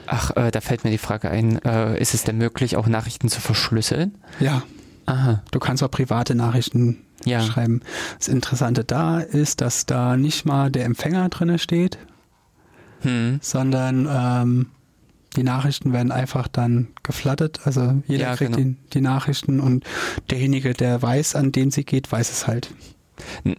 Ach, 0.06 0.36
äh, 0.36 0.50
da 0.50 0.60
fällt 0.60 0.84
mir 0.84 0.90
die 0.90 0.98
Frage 0.98 1.30
ein, 1.30 1.62
äh, 1.64 2.00
ist 2.00 2.14
es 2.14 2.24
denn 2.24 2.36
möglich, 2.36 2.76
auch 2.76 2.86
Nachrichten 2.86 3.28
zu 3.28 3.40
verschlüsseln? 3.40 4.18
Ja. 4.40 4.62
Aha. 5.06 5.42
Du 5.50 5.58
kannst 5.58 5.82
auch 5.82 5.90
private 5.90 6.34
Nachrichten 6.34 6.98
ja. 7.24 7.40
schreiben. 7.40 7.80
Das 8.18 8.28
Interessante 8.28 8.84
da 8.84 9.20
ist, 9.20 9.60
dass 9.60 9.86
da 9.86 10.16
nicht 10.16 10.44
mal 10.44 10.70
der 10.70 10.84
Empfänger 10.84 11.28
drin 11.28 11.58
steht, 11.58 11.98
hm. 13.00 13.38
sondern 13.42 14.08
ähm, 14.10 14.66
die 15.36 15.42
Nachrichten 15.42 15.92
werden 15.92 16.12
einfach 16.12 16.48
dann 16.48 16.88
geflattet. 17.02 17.60
Also 17.64 18.02
jeder 18.06 18.24
ja, 18.24 18.36
kriegt 18.36 18.56
genau. 18.56 18.70
die, 18.70 18.76
die, 18.92 19.00
Nachrichten 19.00 19.60
und 19.60 19.84
derjenige, 20.30 20.72
der 20.74 21.00
weiß, 21.00 21.34
an 21.36 21.52
den 21.52 21.70
sie 21.70 21.84
geht, 21.84 22.10
weiß 22.10 22.30
es 22.30 22.46
halt. 22.46 22.70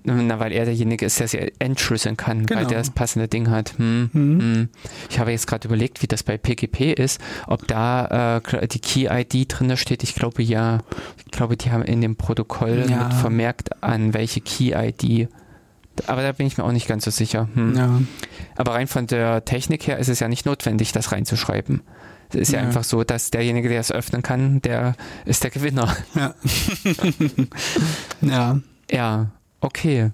Na, 0.03 0.39
weil 0.39 0.51
er 0.51 0.66
derjenige 0.66 1.05
ist, 1.05 1.20
der 1.20 1.28
sie 1.28 1.51
entschlüsseln 1.59 2.18
kann, 2.18 2.45
genau. 2.45 2.59
weil 2.59 2.68
der 2.68 2.78
das 2.80 2.89
passende 2.89 3.28
Ding 3.28 3.49
hat. 3.49 3.78
Hm, 3.78 4.09
mhm. 4.14 4.39
hm. 4.39 4.70
Ich 5.09 5.20
habe 5.20 5.32
jetzt 5.32 5.47
gerade 5.47 5.68
überlegt, 5.68 6.01
wie 6.01 6.07
das 6.07 6.24
bei 6.24 6.38
PGP 6.38 6.93
ist, 6.93 7.20
ob 7.47 7.68
da 7.68 8.38
äh, 8.38 8.68
die 8.68 8.80
Key-ID 8.80 9.45
drin 9.47 9.76
steht. 9.78 10.03
Ich 10.03 10.16
glaube 10.16 10.43
ja. 10.43 10.80
Ich 11.26 11.32
glaube, 11.32 11.57
die 11.57 11.72
haben 11.72 11.84
in 11.84 12.01
dem 12.01 12.16
Protokoll 12.16 12.86
ja. 12.89 13.05
mit 13.05 13.14
vermerkt, 13.14 13.84
an 13.84 14.14
welche 14.14 14.41
Key-ID 14.41 15.30
aber 16.07 16.24
da 16.24 16.32
bin 16.32 16.47
ich 16.47 16.57
mir 16.57 16.64
auch 16.64 16.72
nicht 16.72 16.88
ganz 16.88 17.05
so 17.05 17.11
sicher. 17.11 17.47
Hm. 17.53 17.76
Ja. 17.76 18.01
Aber 18.55 18.74
rein 18.74 18.88
von 18.88 19.07
der 19.07 19.45
Technik 19.45 19.88
her 19.88 19.97
ist 19.99 20.09
es 20.09 20.20
ja 20.20 20.28
nicht 20.28 20.45
notwendig, 20.45 20.91
das 20.91 21.11
reinzuschreiben. 21.11 21.82
Es 22.30 22.36
ist 22.36 22.51
ja, 22.51 22.59
ja 22.59 22.66
einfach 22.66 22.84
so, 22.84 23.03
dass 23.03 23.30
derjenige, 23.30 23.70
der 23.70 23.80
es 23.80 23.91
öffnen 23.91 24.24
kann, 24.24 24.61
der 24.61 24.95
ist 25.26 25.43
der 25.43 25.51
Gewinner. 25.51 25.95
Ja. 26.16 26.34
ja. 28.22 28.59
Ja, 28.91 29.32
okay. 29.64 30.11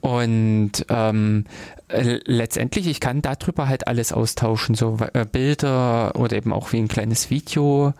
Und 0.00 0.86
ähm, 0.88 1.44
letztendlich, 1.88 2.86
ich 2.86 3.00
kann 3.00 3.20
darüber 3.20 3.68
halt 3.68 3.86
alles 3.86 4.12
austauschen, 4.12 4.74
so 4.74 4.96
äh, 5.12 5.26
Bilder 5.30 6.16
oder 6.16 6.36
eben 6.36 6.52
auch 6.52 6.72
wie 6.72 6.78
ein 6.78 6.88
kleines 6.88 7.30
Video. 7.30 7.92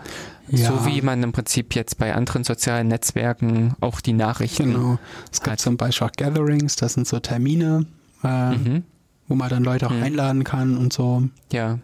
Ja. 0.49 0.69
So 0.69 0.87
wie 0.87 1.03
man 1.03 1.23
im 1.23 1.33
Prinzip 1.33 1.75
jetzt 1.75 1.99
bei 1.99 2.15
anderen 2.15 2.43
sozialen 2.43 2.89
Netzwerken 2.89 3.77
auch 3.81 4.01
die 4.01 4.15
Nachrichten. 4.15 4.73
Genau. 4.73 4.99
Es 5.31 5.41
gibt 5.41 5.53
hat. 5.53 5.61
zum 5.61 5.77
Beispiel 5.77 6.09
auch 6.09 6.13
Gatherings, 6.13 6.77
das 6.77 6.95
sind 6.95 7.07
so 7.07 7.21
Termine, 7.21 7.87
äh, 8.25 8.57
mhm. 8.57 8.85
wo 9.29 9.35
man 9.35 9.49
dann 9.49 9.63
Leute 9.63 9.87
auch 9.87 9.93
mhm. 9.93 10.03
einladen 10.03 10.45
kann 10.45 10.77
und 10.77 10.93
so. 10.93 11.23
Ja. 11.53 11.79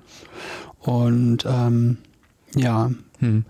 Und 0.81 1.45
ähm, 1.47 1.99
ja. 2.57 2.91
Hm. 3.19 3.47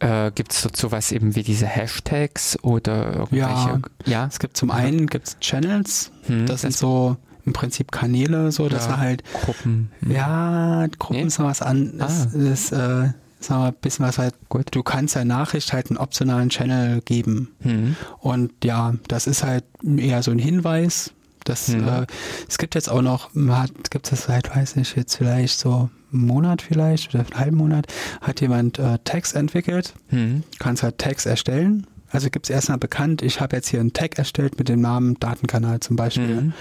Äh, 0.00 0.30
gibt 0.32 0.52
es 0.52 0.62
dazu 0.62 0.92
was 0.92 1.12
eben 1.12 1.34
wie 1.34 1.42
diese 1.42 1.66
Hashtags 1.66 2.58
oder 2.62 3.14
irgendwelche? 3.14 3.38
Ja, 3.46 3.80
ja? 4.04 4.26
es 4.26 4.38
gibt 4.38 4.56
zum 4.56 4.70
einen 4.70 5.06
gibt's 5.06 5.38
Channels, 5.40 6.12
hm, 6.26 6.40
das, 6.40 6.50
das 6.50 6.60
sind 6.60 6.76
so 6.76 7.16
im 7.46 7.54
Prinzip 7.54 7.90
Kanäle, 7.90 8.52
so 8.52 8.68
dass 8.68 8.84
ja, 8.84 8.92
er 8.92 8.98
halt 8.98 9.24
Gruppen. 9.32 9.90
Hm. 10.00 10.10
Ja, 10.10 10.86
Gruppen 10.98 11.22
nee? 11.22 11.26
ist 11.26 11.38
noch 11.38 11.46
was 11.46 11.62
anderes. 11.62 12.28
Ah. 12.34 12.38
Das, 12.38 12.72
äh, 12.72 13.12
sagen 13.40 13.62
wir, 13.62 13.68
ein 13.68 13.74
bisschen 13.80 14.04
was 14.04 14.18
halt, 14.18 14.34
Gut. 14.48 14.66
du 14.72 14.82
kannst 14.82 15.14
der 15.14 15.24
Nachricht 15.24 15.72
halt 15.72 15.90
einen 15.90 15.98
optionalen 15.98 16.50
Channel 16.50 17.00
geben. 17.02 17.54
Mhm. 17.60 17.96
Und 18.18 18.64
ja, 18.64 18.94
das 19.06 19.26
ist 19.26 19.42
halt 19.42 19.64
eher 19.82 20.22
so 20.22 20.30
ein 20.30 20.38
Hinweis. 20.38 21.12
Das, 21.44 21.68
mhm. 21.68 21.86
äh, 21.86 22.06
es 22.48 22.58
gibt 22.58 22.74
jetzt 22.74 22.90
auch 22.90 23.02
noch, 23.02 23.30
hat, 23.48 23.90
gibt 23.90 24.10
es 24.12 24.24
seit, 24.24 24.54
weiß 24.54 24.76
ich, 24.76 24.96
jetzt 24.96 25.16
vielleicht 25.16 25.58
so 25.58 25.88
Monat 26.10 26.62
vielleicht 26.62 27.14
oder 27.14 27.24
einen 27.24 27.38
halben 27.38 27.56
Monat, 27.56 27.86
hat 28.20 28.40
jemand 28.40 28.78
äh, 28.78 28.98
Tags 29.04 29.32
entwickelt. 29.32 29.94
Mhm. 30.10 30.42
Kannst 30.58 30.82
halt 30.82 30.98
Tags 30.98 31.26
erstellen. 31.26 31.86
Also 32.10 32.30
gibt 32.30 32.46
es 32.46 32.50
erstmal 32.50 32.78
bekannt, 32.78 33.20
ich 33.20 33.40
habe 33.40 33.56
jetzt 33.56 33.68
hier 33.68 33.80
einen 33.80 33.92
Tag 33.92 34.18
erstellt 34.18 34.58
mit 34.58 34.68
dem 34.68 34.80
Namen 34.80 35.18
Datenkanal 35.20 35.80
zum 35.80 35.96
Beispiel. 35.96 36.40
Mhm. 36.40 36.52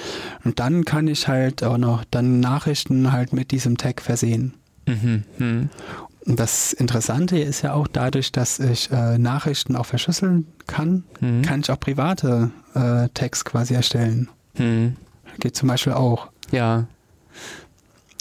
Und 0.43 0.59
dann 0.59 0.83
kann 0.83 1.07
ich 1.07 1.27
halt 1.27 1.63
auch 1.63 1.77
noch 1.77 2.03
dann 2.11 2.39
Nachrichten 2.41 3.11
halt 3.13 3.31
mit 3.31 3.51
diesem 3.51 3.77
Tag 3.77 4.01
versehen. 4.01 4.55
Mhm. 4.85 5.23
Mhm. 5.37 5.69
Und 6.25 6.39
das 6.39 6.73
Interessante 6.73 7.39
ist 7.39 7.61
ja 7.61 7.73
auch 7.73 7.87
dadurch, 7.87 8.33
dass 8.33 8.59
ich 8.59 8.91
äh, 8.91 9.17
Nachrichten 9.17 9.77
auch 9.77 9.85
verschlüsseln 9.85 10.45
kann, 10.67 11.05
mhm. 11.21 11.41
kann 11.41 11.61
ich 11.61 11.71
auch 11.71 11.79
private 11.79 12.51
äh, 12.73 13.07
Tags 13.13 13.45
quasi 13.45 13.73
erstellen. 13.73 14.27
Mhm. 14.57 14.97
Geht 15.39 15.55
zum 15.55 15.69
Beispiel 15.69 15.93
auch. 15.93 16.27
Ja. 16.51 16.87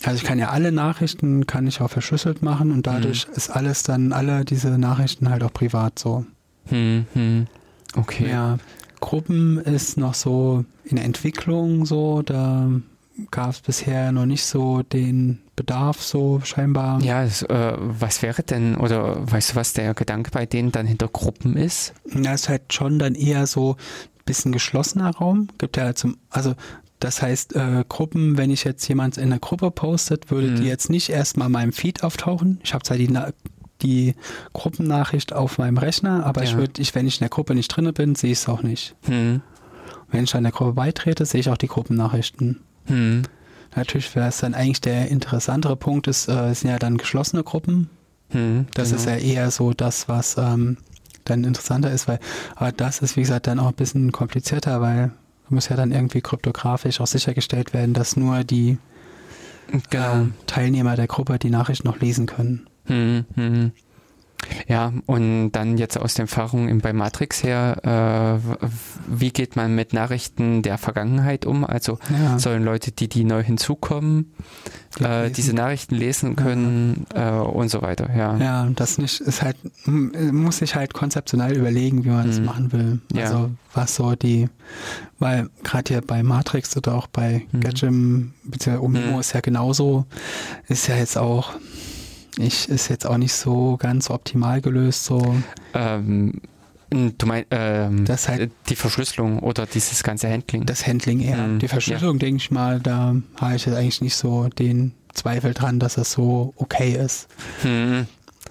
Also 0.05 0.19
ich 0.19 0.25
kann 0.25 0.39
ja 0.39 0.51
alle 0.51 0.73
Nachrichten, 0.73 1.47
kann 1.47 1.67
ich 1.67 1.81
auch 1.81 1.91
verschlüsselt 1.91 2.43
machen 2.43 2.71
und 2.71 2.87
dadurch 2.87 3.27
mhm. 3.29 3.35
ist 3.35 3.51
alles 3.51 3.83
dann, 3.83 4.13
alle 4.13 4.45
diese 4.45 4.79
Nachrichten 4.79 5.31
halt 5.31 5.43
auch 5.43 5.53
privat 5.53 5.99
so. 5.99 6.25
Mhm. 6.71 7.47
Okay. 7.95 8.29
Ja, 8.31 8.59
Gruppen 9.01 9.59
ist 9.59 9.97
noch 9.97 10.15
so 10.15 10.65
in 10.85 10.99
Entwicklung 10.99 11.87
so, 11.87 12.23
da 12.23 12.69
gab 13.31 13.51
es 13.51 13.61
bisher 13.61 14.13
noch 14.13 14.27
nicht 14.27 14.45
so 14.45 14.83
den 14.83 15.39
Bedarf 15.55 16.03
so 16.03 16.41
scheinbar. 16.45 17.01
Ja, 17.03 17.25
das, 17.25 17.43
äh, 17.43 17.73
was 17.79 18.23
wäre 18.23 18.43
denn, 18.43 18.77
oder 18.77 19.31
weißt 19.31 19.53
du, 19.53 19.57
was 19.57 19.73
der 19.73 19.95
Gedanke 19.95 20.31
bei 20.31 20.45
denen 20.45 20.71
dann 20.73 20.87
hinter 20.87 21.09
Gruppen 21.09 21.57
ist? 21.57 21.95
Ja, 22.15 22.35
ist 22.35 22.49
halt 22.49 22.75
schon 22.75 22.99
dann 22.99 23.15
eher 23.15 23.47
so 23.47 23.73
ein 23.73 24.25
bisschen 24.27 24.53
geschlossener 24.53 25.11
Raum. 25.11 25.49
Gibt 25.59 25.79
ja 25.79 25.95
zum, 25.95 26.19
also 26.29 26.55
das 27.01 27.21
heißt, 27.21 27.55
äh, 27.57 27.85
Gruppen, 27.89 28.39
wenn 28.39 28.51
ich 28.51 28.65
jetzt 28.65 28.87
jemand 28.89 29.19
in 29.19 29.25
einer 29.25 29.39
Gruppe 29.39 29.71
postet, 29.71 30.31
würde 30.31 30.49
mhm. 30.49 30.57
die 30.57 30.65
jetzt 30.65 30.91
nicht 30.91 31.11
erstmal 31.11 31.47
in 31.47 31.53
meinem 31.53 31.73
Feed 31.73 32.03
auftauchen. 32.03 32.61
Ich 32.63 32.73
habe 32.73 32.85
zwar 32.85 32.97
die, 32.97 33.13
die 33.83 34.15
Gruppennachricht 34.55 35.33
auf 35.33 35.59
meinem 35.59 35.79
Rechner, 35.79 36.25
aber 36.25 36.43
ja. 36.43 36.51
ich 36.51 36.57
würde, 36.57 36.81
ich, 36.81 36.95
wenn 36.95 37.07
ich 37.07 37.17
in 37.17 37.25
der 37.25 37.29
Gruppe 37.29 37.55
nicht 37.55 37.69
drinne 37.69 37.93
bin, 37.93 38.15
sehe 38.15 38.33
ich 38.33 38.39
es 38.39 38.49
auch 38.49 38.63
nicht. 38.63 38.95
Mhm. 39.07 39.43
Wenn 40.11 40.25
ich 40.25 40.35
an 40.35 40.45
der 40.45 40.53
Gruppe 40.53 40.73
beitrete, 40.73 41.27
sehe 41.27 41.41
ich 41.41 41.51
auch 41.51 41.59
die 41.59 41.69
Gruppennachrichten. 41.69 42.61
Mhm. 42.89 43.23
Natürlich 43.75 44.15
wäre 44.17 44.29
es 44.29 44.39
dann 44.39 44.55
eigentlich 44.55 44.81
der 44.81 45.09
interessantere 45.09 45.77
Punkt, 45.77 46.07
ist, 46.07 46.29
äh, 46.29 46.55
sind 46.55 46.71
ja 46.71 46.79
dann 46.79 46.97
geschlossene 46.97 47.45
Gruppen. 47.45 47.91
Mhm, 48.33 48.67
das 48.75 48.89
genau. 48.89 49.01
ist 49.01 49.07
ja 49.07 49.17
eher 49.17 49.51
so 49.51 49.73
das, 49.73 50.09
was 50.09 50.37
ähm, 50.39 50.79
dann 51.25 51.45
interessanter 51.45 51.93
ist, 51.93 52.09
weil 52.09 52.19
aber 52.55 52.73
das 52.73 53.01
ist, 53.01 53.17
wie 53.17 53.21
gesagt, 53.21 53.47
dann 53.47 53.59
auch 53.59 53.69
ein 53.69 53.75
bisschen 53.75 54.13
komplizierter, 54.13 54.81
weil 54.81 55.13
muss 55.51 55.69
ja 55.69 55.77
dann 55.77 55.93
irgendwie 55.93 56.21
kryptografisch 56.21 57.01
auch 57.01 57.07
sichergestellt 57.07 57.73
werden, 57.73 57.95
dass 57.95 58.17
nur 58.17 58.45
die 58.45 58.79
genau. 59.91 60.23
äh, 60.23 60.27
Teilnehmer 60.47 60.97
der 60.97 61.07
Gruppe 61.07 61.39
die 61.39 61.51
Nachricht 61.51 61.85
noch 61.85 62.01
lesen 62.01 62.27
können. 62.27 62.67
Mhm, 62.89 63.25
mhm. 63.35 63.73
Ja, 64.69 64.93
und 65.07 65.53
dann 65.53 65.79
jetzt 65.79 65.99
aus 65.99 66.15
den 66.15 66.23
Erfahrungen 66.23 66.81
bei 66.81 66.93
Matrix 66.93 67.43
her, 67.43 68.41
äh, 68.43 68.69
wie 69.07 69.31
geht 69.31 69.57
man 69.57 69.75
mit 69.75 69.93
Nachrichten 69.93 70.63
der 70.63 70.79
Vergangenheit 70.79 71.47
um? 71.47 71.65
Also 71.65 71.99
ja. 72.11 72.39
sollen 72.39 72.65
Leute, 72.65 72.93
die, 72.93 73.09
die 73.09 73.25
neu 73.25 73.43
hinzukommen, 73.43 74.33
äh, 75.01 75.31
diese 75.31 75.53
Nachrichten 75.53 75.95
lesen 75.95 76.37
können 76.37 77.07
ja. 77.15 77.39
äh, 77.39 77.43
und 77.43 77.69
so 77.69 77.83
weiter. 77.83 78.09
Ja, 78.17 78.37
ja 78.37 78.69
das 78.75 78.99
nicht 78.99 79.21
ist 79.21 79.43
halt, 79.43 79.57
muss 79.87 80.59
sich 80.59 80.75
halt 80.75 80.95
konzeptionell 80.95 81.57
überlegen, 81.57 82.05
wie 82.05 82.11
man 82.11 82.27
das 82.27 82.39
mhm. 82.39 82.45
machen 82.45 82.73
will. 82.73 83.01
Also 83.15 83.39
ja. 83.39 83.51
was 83.75 83.97
so 83.97 84.15
die, 84.15 84.49
weil 85.19 85.49
gerade 85.65 85.95
hier 85.95 86.01
bei 86.03 86.23
Matrix 86.23 86.77
oder 86.77 86.95
auch 86.95 87.07
bei 87.07 87.47
mhm. 87.53 87.61
Gadget, 87.61 87.91
beziehungsweise 88.45 88.83
Omimo 88.83 89.15
mhm. 89.15 89.21
ist 89.21 89.33
ja 89.33 89.41
genauso, 89.41 90.07
ist 90.69 90.89
ja 90.89 90.97
jetzt 90.97 91.19
auch 91.19 91.55
ich, 92.39 92.69
ist 92.69 92.89
jetzt 92.89 93.07
auch 93.07 93.17
nicht 93.17 93.33
so 93.33 93.77
ganz 93.77 94.11
optimal 94.11 94.61
gelöst. 94.61 95.05
So. 95.05 95.37
Ähm, 95.75 96.41
du 96.91 97.27
meinst 97.27 97.49
ähm, 97.51 98.05
das 98.05 98.29
halt, 98.29 98.51
die 98.69 98.77
Verschlüsselung 98.77 99.39
oder 99.41 99.67
dieses 99.67 100.03
ganze 100.03 100.31
Handling? 100.31 100.67
Das 100.67 100.87
Handling 100.87 101.21
eher. 101.21 101.39
Mhm. 101.39 101.59
Die 101.59 101.69
Verschlüsselung, 101.69 102.17
ja. 102.17 102.21
denke 102.21 102.37
ich 102.39 102.51
mal, 102.51 102.81
da 102.81 103.17
habe 103.41 103.57
ich 103.57 103.67
jetzt 103.67 103.77
eigentlich 103.77 104.01
nicht 104.01 104.17
so 104.17 104.49
den 104.49 104.93
Zweifel 105.15 105.55
dran, 105.55 105.81
dass 105.81 105.95
das 105.95 106.13
so 106.13 106.53
okay 106.57 106.93
ist. 106.93 107.29
Mhm. 107.65 108.07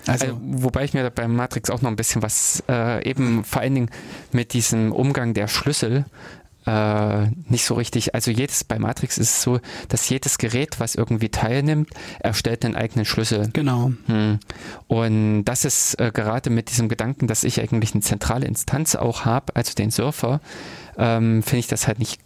Also, 0.08 0.26
also, 0.26 0.40
wobei 0.42 0.84
ich 0.84 0.94
mir 0.94 1.10
bei 1.10 1.28
Matrix 1.28 1.70
auch 1.70 1.82
noch 1.82 1.90
ein 1.90 1.96
bisschen 1.96 2.22
was 2.22 2.64
äh, 2.70 3.08
eben 3.08 3.44
vor 3.44 3.62
allen 3.62 3.74
Dingen 3.74 3.90
mit 4.32 4.54
diesem 4.54 4.92
Umgang 4.92 5.34
der 5.34 5.48
Schlüssel 5.48 6.06
äh, 6.66 7.28
nicht 7.48 7.66
so 7.66 7.76
richtig. 7.76 8.16
Also 8.16 8.32
jedes 8.32 8.64
bei 8.64 8.80
Matrix 8.80 9.18
ist 9.18 9.30
es 9.30 9.42
so, 9.42 9.60
dass 9.90 10.10
jedes 10.10 10.38
Gerät, 10.38 10.80
was 10.80 10.96
irgendwie 10.96 11.30
teilnimmt, 11.30 11.90
erstellt 12.20 12.66
einen 12.66 12.76
eigenen 12.76 13.06
Schlüssel. 13.06 13.50
Genau. 13.54 13.92
Hm. 14.08 14.40
Und 14.88 15.46
das 15.46 15.66
ist 15.66 16.00
äh, 16.00 16.12
gerade 16.14 16.50
mit 16.50 16.72
diesem 16.72 16.90
Gedanken, 16.90 17.28
dass 17.28 17.44
ich 17.44 17.62
eigentlich 17.62 17.94
eine 17.94 18.02
zentrale 18.02 18.48
Instanz 18.48 18.96
auch 18.96 19.26
habe, 19.26 19.56
also 19.56 19.74
den 19.74 19.92
Surfer, 19.92 20.42
ähm, 20.98 21.44
finde 21.44 21.60
ich 21.60 21.68
das 21.68 21.88
halt 21.88 22.00
nicht 22.00 22.20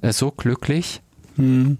äh, 0.00 0.12
so 0.12 0.30
glücklich, 0.30 1.02
hm. 1.36 1.78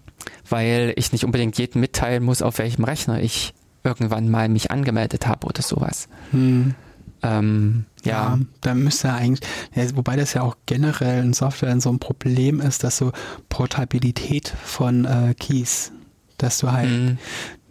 weil 0.49 0.93
ich 0.97 1.13
nicht 1.13 1.25
unbedingt 1.25 1.57
jedem 1.59 1.81
mitteilen 1.81 2.23
muss, 2.23 2.43
auf 2.43 2.59
welchem 2.59 2.85
Rechner 2.85 3.21
ich 3.21 3.55
irgendwann 3.85 4.31
mal 4.31 4.49
mich 4.49 4.71
angemeldet 4.71 5.27
habe 5.27 5.47
oder 5.47 5.63
sowas. 5.63 6.09
Hm. 6.31 6.75
Ähm, 7.23 7.85
ja. 8.05 8.35
ja, 8.35 8.39
da 8.61 8.75
müsste 8.75 9.13
eigentlich, 9.13 9.49
ja, 9.75 9.85
wobei 9.97 10.17
das 10.17 10.35
ja 10.35 10.43
auch 10.43 10.57
generell 10.67 11.23
in 11.23 11.33
Software 11.33 11.81
so 11.81 11.91
ein 11.91 11.99
Problem 11.99 12.61
ist, 12.61 12.83
dass 12.85 12.97
so 12.97 13.13
Portabilität 13.49 14.53
von 14.65 15.05
äh, 15.05 15.35
Keys, 15.39 15.93
dass 16.39 16.59
du 16.59 16.73
halt, 16.73 16.91
mhm. 16.91 17.19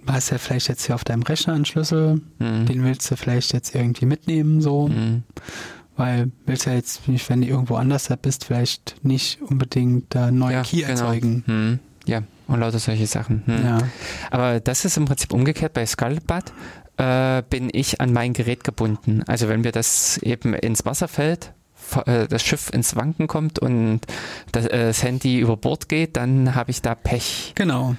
hast 0.07 0.29
ja 0.29 0.37
vielleicht 0.37 0.69
jetzt 0.69 0.85
hier 0.85 0.95
auf 0.95 1.03
deinem 1.03 1.23
Rechner 1.23 1.53
einen 1.53 1.65
Schlüssel, 1.65 2.21
mhm. 2.39 2.65
den 2.65 2.83
willst 2.83 3.11
du 3.11 3.17
vielleicht 3.17 3.53
jetzt 3.53 3.75
irgendwie 3.75 4.05
mitnehmen, 4.05 4.61
so. 4.61 4.87
Mhm. 4.87 5.23
Weil 5.97 6.31
willst 6.45 6.65
ja 6.65 6.73
jetzt, 6.73 7.01
wenn 7.27 7.41
du 7.41 7.47
irgendwo 7.47 7.75
anders 7.75 8.05
da 8.05 8.15
bist, 8.15 8.45
vielleicht 8.45 9.03
nicht 9.03 9.41
unbedingt 9.41 10.15
da 10.15 10.31
neue 10.31 10.53
ja, 10.53 10.63
Key 10.63 10.77
genau. 10.77 10.89
erzeugen. 10.89 11.43
Mhm. 11.45 11.79
Ja, 12.05 12.23
und 12.47 12.59
lauter 12.59 12.79
solche 12.79 13.07
Sachen. 13.07 13.43
Hm. 13.45 13.63
Ja. 13.63 13.77
Aber 14.29 14.59
das 14.59 14.83
ist 14.83 14.97
im 14.97 15.05
Prinzip 15.05 15.33
umgekehrt 15.33 15.73
bei 15.73 15.85
Scuttlebutt 15.85 16.51
äh, 16.97 17.43
bin 17.49 17.69
ich 17.71 18.01
an 18.01 18.13
mein 18.13 18.33
Gerät 18.33 18.63
gebunden. 18.63 19.23
Also 19.27 19.47
wenn 19.47 19.61
mir 19.61 19.71
das 19.71 20.17
eben 20.17 20.53
ins 20.53 20.85
Wasser 20.85 21.07
fällt, 21.07 21.53
äh, 22.05 22.27
das 22.27 22.43
Schiff 22.43 22.69
ins 22.71 22.95
Wanken 22.95 23.27
kommt 23.27 23.59
und 23.59 24.01
das, 24.51 24.65
äh, 24.67 24.87
das 24.87 25.03
Handy 25.03 25.39
über 25.39 25.57
Bord 25.57 25.89
geht, 25.89 26.17
dann 26.17 26.55
habe 26.55 26.71
ich 26.71 26.81
da 26.81 26.95
Pech. 26.95 27.53
Genau. 27.55 27.95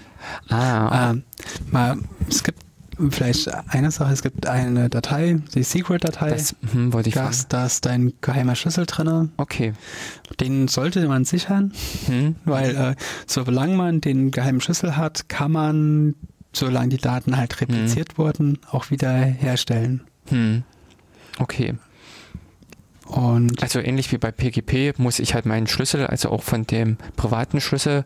Ah, 0.48 1.10
ähm, 1.10 1.24
mal, 1.70 1.98
es 2.28 2.44
gibt 2.44 2.60
vielleicht 3.10 3.50
eine 3.68 3.90
Sache, 3.90 4.12
es 4.12 4.22
gibt 4.22 4.46
eine 4.46 4.88
Datei, 4.88 5.40
die 5.54 5.62
Secret-Datei. 5.62 6.30
Das 6.30 6.54
hm, 6.72 6.92
wollte 6.92 7.08
ich 7.08 7.14
da, 7.14 7.24
fragen. 7.24 7.44
Da 7.48 7.66
ist 7.66 7.86
dein 7.86 8.12
geheimer 8.20 8.54
Schlüssel 8.54 8.86
drin. 8.86 9.32
Okay. 9.36 9.72
Den 10.40 10.68
sollte 10.68 11.06
man 11.08 11.24
sichern, 11.24 11.72
hm. 12.06 12.36
weil 12.44 12.76
äh, 12.76 12.94
solange 13.26 13.76
man 13.76 14.00
den 14.00 14.30
geheimen 14.30 14.60
Schlüssel 14.60 14.96
hat, 14.96 15.28
kann 15.28 15.52
man 15.52 16.14
solange 16.52 16.90
die 16.90 16.98
Daten 16.98 17.36
halt 17.36 17.60
repliziert 17.60 18.12
hm. 18.12 18.18
wurden, 18.18 18.58
auch 18.70 18.90
wieder 18.90 19.12
herstellen. 19.12 20.02
Hm. 20.28 20.62
Okay. 21.38 21.74
Und 23.06 23.62
also 23.62 23.78
ähnlich 23.78 24.10
wie 24.10 24.18
bei 24.18 24.30
PGP 24.30 24.98
muss 24.98 25.18
ich 25.18 25.34
halt 25.34 25.44
meinen 25.44 25.66
Schlüssel, 25.66 26.06
also 26.06 26.30
auch 26.30 26.42
von 26.42 26.66
dem 26.66 26.96
privaten 27.16 27.60
Schlüssel, 27.60 28.04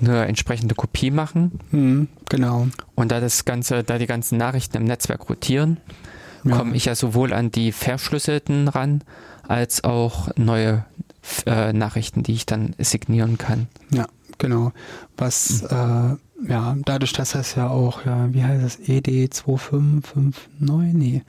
eine 0.00 0.26
entsprechende 0.26 0.74
Kopie 0.74 1.10
machen. 1.10 1.60
Hm, 1.70 2.08
genau. 2.28 2.68
Und 2.94 3.12
da 3.12 3.20
das 3.20 3.44
Ganze, 3.44 3.84
da 3.84 3.98
die 3.98 4.06
ganzen 4.06 4.38
Nachrichten 4.38 4.78
im 4.78 4.84
Netzwerk 4.84 5.28
rotieren, 5.28 5.78
ja. 6.44 6.56
komme 6.56 6.74
ich 6.74 6.86
ja 6.86 6.94
sowohl 6.94 7.34
an 7.34 7.50
die 7.50 7.70
verschlüsselten 7.70 8.68
ran, 8.68 9.02
als 9.46 9.84
auch 9.84 10.30
neue 10.36 10.86
äh, 11.44 11.72
Nachrichten, 11.74 12.22
die 12.22 12.32
ich 12.32 12.46
dann 12.46 12.74
signieren 12.78 13.36
kann. 13.36 13.68
Ja, 13.90 14.06
genau. 14.38 14.72
Was 15.18 15.66
hm. 15.68 16.14
äh, 16.14 16.16
ja, 16.46 16.76
dadurch, 16.84 17.12
dass 17.12 17.32
das 17.32 17.54
ja 17.54 17.68
auch, 17.68 18.04
ja, 18.04 18.32
wie 18.32 18.42
heißt 18.42 18.64
das, 18.64 18.78
ED2559, 18.80 20.32
nee. 20.92 21.22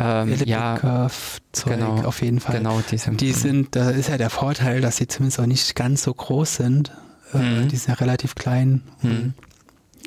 Ähm, 0.00 0.36
ja, 0.44 1.08
Zeug 1.50 1.74
genau, 1.74 1.96
auf 2.04 2.22
jeden 2.22 2.38
Fall. 2.38 2.58
Genau, 2.58 2.80
diese, 2.88 3.10
die 3.10 3.32
sind, 3.32 3.74
da 3.74 3.90
ist 3.90 4.08
ja 4.08 4.16
der 4.16 4.30
Vorteil, 4.30 4.80
dass 4.80 4.96
sie 4.96 5.08
zumindest 5.08 5.40
auch 5.40 5.46
nicht 5.46 5.74
ganz 5.74 6.04
so 6.04 6.14
groß 6.14 6.54
sind. 6.54 6.92
Äh, 7.34 7.38
mhm. 7.38 7.68
die 7.68 7.76
sind 7.76 7.88
ja 7.88 7.94
relativ 7.94 8.36
klein. 8.36 8.82
Mhm. 9.02 9.34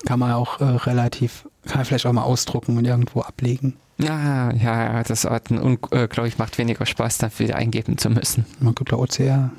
Kann 0.05 0.19
man 0.19 0.31
auch 0.31 0.61
äh, 0.61 0.63
relativ, 0.63 1.47
kann 1.65 1.79
man 1.79 1.85
vielleicht 1.85 2.05
auch 2.05 2.13
mal 2.13 2.23
ausdrucken 2.23 2.77
und 2.77 2.85
irgendwo 2.85 3.21
ablegen. 3.21 3.75
Ja, 3.97 4.51
ja, 4.53 5.03
das 5.03 5.25
hat 5.25 5.51
äh, 5.51 6.07
glaube 6.07 6.27
ich 6.27 6.37
macht 6.37 6.57
weniger 6.57 6.85
Spaß, 6.85 7.19
dafür 7.19 7.55
eingeben 7.55 7.97
zu 7.97 8.09
müssen. 8.09 8.45
Man 8.59 8.73
gibt 8.73 8.93
da 8.93 8.95
OCR. 8.95 9.51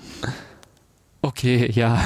Okay, 1.23 1.71
ja. 1.71 2.03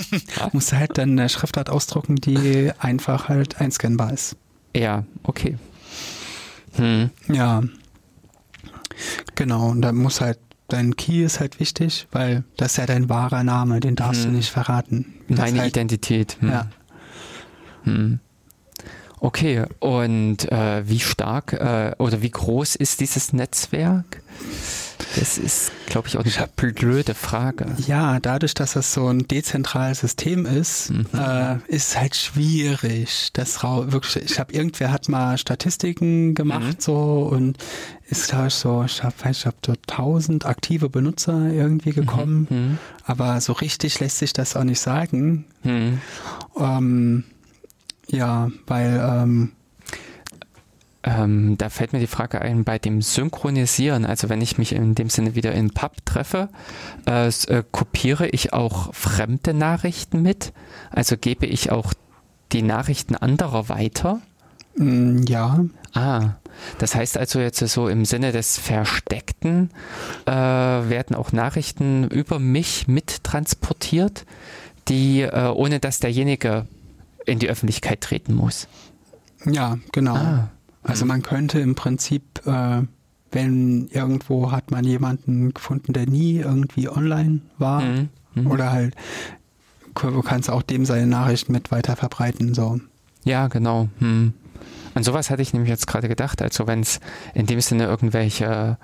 Musst 0.52 0.72
du 0.72 0.78
halt 0.78 0.96
dann 0.96 1.10
eine 1.10 1.28
Schriftart 1.28 1.68
ausdrucken, 1.68 2.16
die 2.16 2.72
einfach 2.78 3.28
halt 3.28 3.60
einscannbar 3.60 4.12
ist. 4.12 4.36
Ja, 4.74 5.04
okay. 5.22 5.58
Hm. 6.76 7.10
Ja. 7.28 7.62
Genau, 9.34 9.68
und 9.68 9.82
da 9.82 9.92
muss 9.92 10.22
halt, 10.22 10.38
dein 10.68 10.96
Key 10.96 11.22
ist 11.24 11.40
halt 11.40 11.60
wichtig, 11.60 12.08
weil 12.10 12.44
das 12.56 12.72
ist 12.72 12.76
ja 12.78 12.86
dein 12.86 13.10
wahrer 13.10 13.44
Name, 13.44 13.80
den 13.80 13.96
darfst 13.96 14.24
hm. 14.24 14.30
du 14.30 14.36
nicht 14.38 14.50
verraten. 14.50 15.14
Deine 15.28 15.60
halt, 15.60 15.76
Identität. 15.76 16.38
Hm. 16.40 16.48
Ja. 16.48 16.66
Hm. 17.84 18.20
Okay, 19.20 19.64
und 19.80 20.50
äh, 20.50 20.88
wie 20.88 21.00
stark 21.00 21.52
äh, 21.52 21.92
oder 21.98 22.22
wie 22.22 22.30
groß 22.30 22.76
ist 22.76 23.00
dieses 23.00 23.32
Netzwerk? 23.32 24.22
Das 25.18 25.38
ist, 25.38 25.70
glaube 25.86 26.08
ich, 26.08 26.16
auch 26.16 26.24
eine 26.24 26.72
blöde 26.72 27.14
Frage. 27.14 27.66
Ja, 27.86 28.18
dadurch, 28.20 28.54
dass 28.54 28.72
das 28.72 28.92
so 28.92 29.06
ein 29.08 29.28
dezentrales 29.28 30.00
System 30.00 30.44
ist, 30.44 30.90
mhm. 30.90 31.06
äh, 31.14 31.56
ist 31.68 31.90
es 31.90 31.98
halt 31.98 32.16
schwierig. 32.16 33.30
Das 33.32 33.62
wirklich, 33.62 34.24
ich 34.24 34.40
habe 34.40 34.52
irgendwer 34.52 34.90
hat 34.90 35.08
mal 35.08 35.38
Statistiken 35.38 36.34
gemacht 36.34 36.62
mhm. 36.62 36.80
so 36.80 37.28
und 37.30 37.58
ist 38.06 38.28
glaube 38.28 38.48
ich 38.48 38.54
so, 38.54 38.84
ich 38.84 39.02
habe 39.02 39.14
ich 39.30 39.46
hab 39.46 39.54
so 39.64 39.72
1000 39.72 40.46
aktive 40.46 40.88
Benutzer 40.88 41.50
irgendwie 41.50 41.90
mhm. 41.90 41.94
gekommen, 41.94 42.46
mhm. 42.50 42.78
aber 43.04 43.40
so 43.40 43.52
richtig 43.52 44.00
lässt 44.00 44.18
sich 44.18 44.32
das 44.32 44.56
auch 44.56 44.64
nicht 44.64 44.80
sagen. 44.80 45.44
Mhm. 45.62 46.00
Ähm, 46.58 47.24
ja, 48.08 48.50
weil 48.66 49.00
ähm, 49.02 49.52
ähm, 51.04 51.56
da 51.58 51.68
fällt 51.68 51.92
mir 51.92 52.00
die 52.00 52.06
Frage 52.06 52.40
ein, 52.40 52.64
bei 52.64 52.78
dem 52.78 53.02
Synchronisieren, 53.02 54.06
also 54.06 54.30
wenn 54.30 54.40
ich 54.40 54.56
mich 54.56 54.72
in 54.72 54.94
dem 54.94 55.10
Sinne 55.10 55.34
wieder 55.34 55.52
in 55.52 55.70
Pub 55.70 55.92
treffe, 56.06 56.48
äh, 57.06 57.28
äh, 57.28 57.62
kopiere 57.70 58.28
ich 58.28 58.54
auch 58.54 58.94
fremde 58.94 59.52
Nachrichten 59.52 60.22
mit? 60.22 60.54
Also 60.90 61.18
gebe 61.18 61.44
ich 61.44 61.70
auch 61.70 61.92
die 62.52 62.62
Nachrichten 62.62 63.16
anderer 63.16 63.68
weiter? 63.68 64.20
Mm, 64.76 65.24
ja. 65.28 65.64
Ah, 65.92 66.36
das 66.78 66.94
heißt 66.94 67.18
also 67.18 67.38
jetzt 67.38 67.58
so 67.58 67.88
im 67.88 68.06
Sinne 68.06 68.32
des 68.32 68.58
Versteckten 68.58 69.70
äh, 70.24 70.30
werden 70.32 71.14
auch 71.14 71.32
Nachrichten 71.32 72.08
über 72.08 72.38
mich 72.38 72.88
mittransportiert, 72.88 74.24
die 74.88 75.20
äh, 75.20 75.52
ohne 75.54 75.80
dass 75.80 76.00
derjenige 76.00 76.66
in 77.26 77.38
die 77.38 77.48
Öffentlichkeit 77.48 78.00
treten 78.00 78.34
muss. 78.34 78.68
Ja, 79.44 79.78
genau. 79.92 80.14
Ah. 80.14 80.50
Also 80.84 81.04
mhm. 81.04 81.08
man 81.08 81.22
könnte 81.22 81.58
im 81.58 81.74
Prinzip, 81.74 82.46
äh, 82.46 82.82
wenn 83.32 83.88
irgendwo 83.88 84.52
hat 84.52 84.70
man 84.70 84.84
jemanden 84.84 85.52
gefunden, 85.52 85.92
der 85.92 86.06
nie 86.06 86.36
irgendwie 86.36 86.88
online 86.88 87.40
war 87.58 87.80
mhm. 87.80 88.08
Mhm. 88.34 88.46
oder 88.46 88.70
halt, 88.70 88.94
du 89.94 90.22
kannst 90.22 90.50
auch 90.50 90.62
dem 90.62 90.84
seine 90.84 91.06
Nachrichten 91.06 91.52
mit 91.52 91.70
weiter 91.70 91.96
verbreiten, 91.96 92.54
so. 92.54 92.80
Ja, 93.24 93.48
genau. 93.48 93.88
Hm. 93.98 94.34
An 94.94 95.02
sowas 95.02 95.30
hatte 95.30 95.42
ich 95.42 95.52
nämlich 95.52 95.70
jetzt 95.70 95.86
gerade 95.86 96.08
gedacht. 96.08 96.40
Also 96.42 96.66
wenn 96.66 96.80
es 96.80 97.00
in 97.34 97.46
dem 97.46 97.60
Sinne 97.60 97.84
irgendwelche 97.84 98.78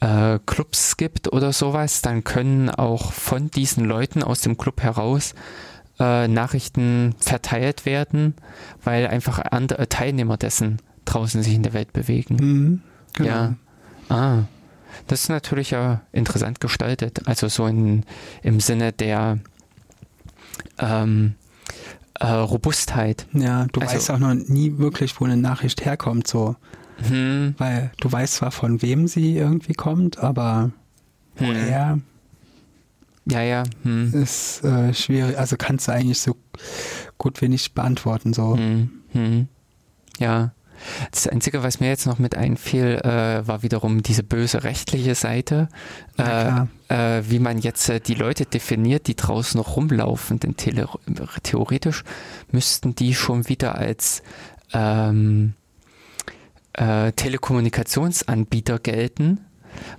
äh, 0.00 0.38
Clubs 0.46 0.96
gibt 0.96 1.32
oder 1.32 1.52
sowas, 1.52 2.02
dann 2.02 2.22
können 2.22 2.70
auch 2.70 3.12
von 3.12 3.50
diesen 3.50 3.84
Leuten 3.84 4.22
aus 4.22 4.42
dem 4.42 4.56
Club 4.56 4.82
heraus 4.82 5.34
äh, 5.98 6.28
Nachrichten 6.28 7.14
verteilt 7.18 7.86
werden, 7.86 8.34
weil 8.84 9.06
einfach 9.06 9.38
andere 9.50 9.88
Teilnehmer 9.88 10.36
dessen 10.36 10.78
draußen 11.06 11.42
sich 11.42 11.54
in 11.54 11.62
der 11.62 11.72
Welt 11.72 11.92
bewegen. 11.92 12.36
Mhm. 12.36 12.82
Genau. 13.14 13.28
Ja. 13.28 13.54
Ah. 14.08 14.44
Das 15.06 15.22
ist 15.22 15.28
natürlich 15.28 15.70
ja 15.70 16.02
interessant 16.12 16.60
gestaltet. 16.60 17.26
Also 17.26 17.48
so 17.48 17.66
in, 17.66 18.04
im 18.42 18.60
Sinne 18.60 18.92
der 18.92 19.38
ähm, 20.78 21.34
äh, 22.20 22.26
Robustheit. 22.26 23.26
Ja, 23.32 23.66
du 23.72 23.80
also, 23.80 23.94
weißt 23.94 24.10
auch 24.10 24.18
noch 24.18 24.34
nie 24.34 24.78
wirklich, 24.78 25.20
wo 25.20 25.24
eine 25.24 25.36
Nachricht 25.36 25.84
herkommt, 25.84 26.26
so. 26.26 26.56
Hm. 27.08 27.54
Weil 27.58 27.90
du 28.00 28.10
weißt 28.10 28.36
zwar, 28.36 28.50
von 28.50 28.80
wem 28.80 29.06
sie 29.06 29.36
irgendwie 29.36 29.74
kommt, 29.74 30.18
aber 30.18 30.70
hm. 31.36 31.46
woher? 31.46 31.98
Ja, 33.28 33.42
ja. 33.42 33.64
Hm. 33.82 34.14
Ist 34.14 34.64
äh, 34.64 34.94
schwierig. 34.94 35.38
Also 35.38 35.56
kannst 35.58 35.88
du 35.88 35.92
eigentlich 35.92 36.20
so 36.20 36.36
gut 37.18 37.42
wie 37.42 37.48
nicht 37.48 37.74
beantworten, 37.74 38.32
so. 38.32 38.56
Hm. 38.56 38.90
Hm. 39.12 39.48
Ja. 40.18 40.52
Das 41.10 41.26
Einzige, 41.26 41.62
was 41.62 41.80
mir 41.80 41.88
jetzt 41.88 42.06
noch 42.06 42.18
mit 42.18 42.36
einfiel, 42.36 43.00
äh, 43.02 43.46
war 43.46 43.62
wiederum 43.62 44.02
diese 44.02 44.22
böse 44.22 44.64
rechtliche 44.64 45.14
Seite, 45.14 45.68
äh, 46.18 46.62
äh, 46.88 47.22
wie 47.28 47.38
man 47.38 47.58
jetzt 47.58 47.88
äh, 47.88 48.00
die 48.00 48.14
Leute 48.14 48.46
definiert, 48.46 49.06
die 49.06 49.16
draußen 49.16 49.58
noch 49.58 49.76
rumlaufen. 49.76 50.40
Denn 50.40 50.56
theoretisch 50.56 52.04
müssten 52.50 52.94
die 52.94 53.14
schon 53.14 53.48
wieder 53.48 53.76
als 53.76 54.22
ähm, 54.72 55.54
äh, 56.72 57.12
Telekommunikationsanbieter 57.12 58.78
gelten, 58.78 59.40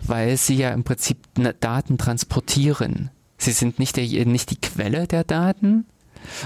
weil 0.02 0.38
sie 0.38 0.56
ja 0.56 0.70
im 0.72 0.84
Prinzip 0.84 1.18
Daten 1.60 1.98
transportieren. 1.98 3.10
Sie 3.38 3.52
sind 3.52 3.80
nicht, 3.80 3.98
der, 3.98 4.06
nicht 4.26 4.52
die 4.52 4.60
Quelle 4.60 5.08
der 5.08 5.24
Daten, 5.24 5.86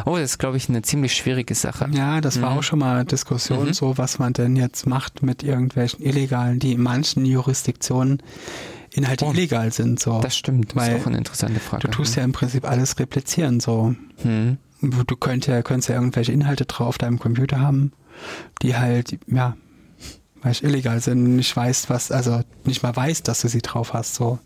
Oh, 0.05 0.15
das 0.15 0.31
ist, 0.31 0.37
glaube 0.37 0.57
ich, 0.57 0.69
eine 0.69 0.81
ziemlich 0.81 1.13
schwierige 1.13 1.55
Sache. 1.55 1.89
Ja, 1.91 2.21
das 2.21 2.41
war 2.41 2.51
mhm. 2.51 2.57
auch 2.57 2.63
schon 2.63 2.79
mal 2.79 3.05
Diskussion, 3.05 3.67
mhm. 3.67 3.73
so 3.73 3.97
was 3.97 4.19
man 4.19 4.33
denn 4.33 4.55
jetzt 4.55 4.87
macht 4.87 5.23
mit 5.23 5.43
irgendwelchen 5.43 6.03
Illegalen, 6.03 6.59
die 6.59 6.73
in 6.73 6.81
manchen 6.81 7.25
Jurisdiktionen 7.25 8.21
Inhalte 8.93 9.25
oh, 9.25 9.31
illegal 9.31 9.71
sind. 9.71 9.99
So. 9.99 10.19
Das 10.19 10.35
stimmt, 10.35 10.69
das 10.69 10.75
Weil 10.75 10.95
ist 10.95 11.01
auch 11.01 11.07
eine 11.07 11.17
interessante 11.17 11.59
Frage. 11.59 11.87
Du 11.87 11.87
tust 11.89 12.15
ja 12.15 12.23
im 12.23 12.33
Prinzip 12.33 12.67
alles 12.67 12.99
replizieren. 12.99 13.59
So. 13.59 13.95
Mhm. 14.23 14.57
Du 14.81 15.15
könntest 15.15 15.47
ja, 15.47 15.61
könntest 15.61 15.89
ja 15.89 15.95
irgendwelche 15.95 16.31
Inhalte 16.31 16.65
drauf 16.65 16.87
auf 16.87 16.97
deinem 16.97 17.19
Computer 17.19 17.59
haben, 17.59 17.93
die 18.61 18.75
halt, 18.75 19.17
ja, 19.27 19.55
weil 20.41 20.51
ich 20.53 20.63
illegal 20.63 20.99
sind 20.99 21.23
und 21.23 21.35
nicht 21.35 21.55
weißt, 21.55 21.89
was, 21.89 22.11
also 22.11 22.41
nicht 22.65 22.81
mal 22.81 22.95
weißt, 22.95 23.27
dass 23.27 23.41
du 23.41 23.47
sie 23.47 23.61
drauf 23.61 23.93
hast, 23.93 24.15
so. 24.15 24.39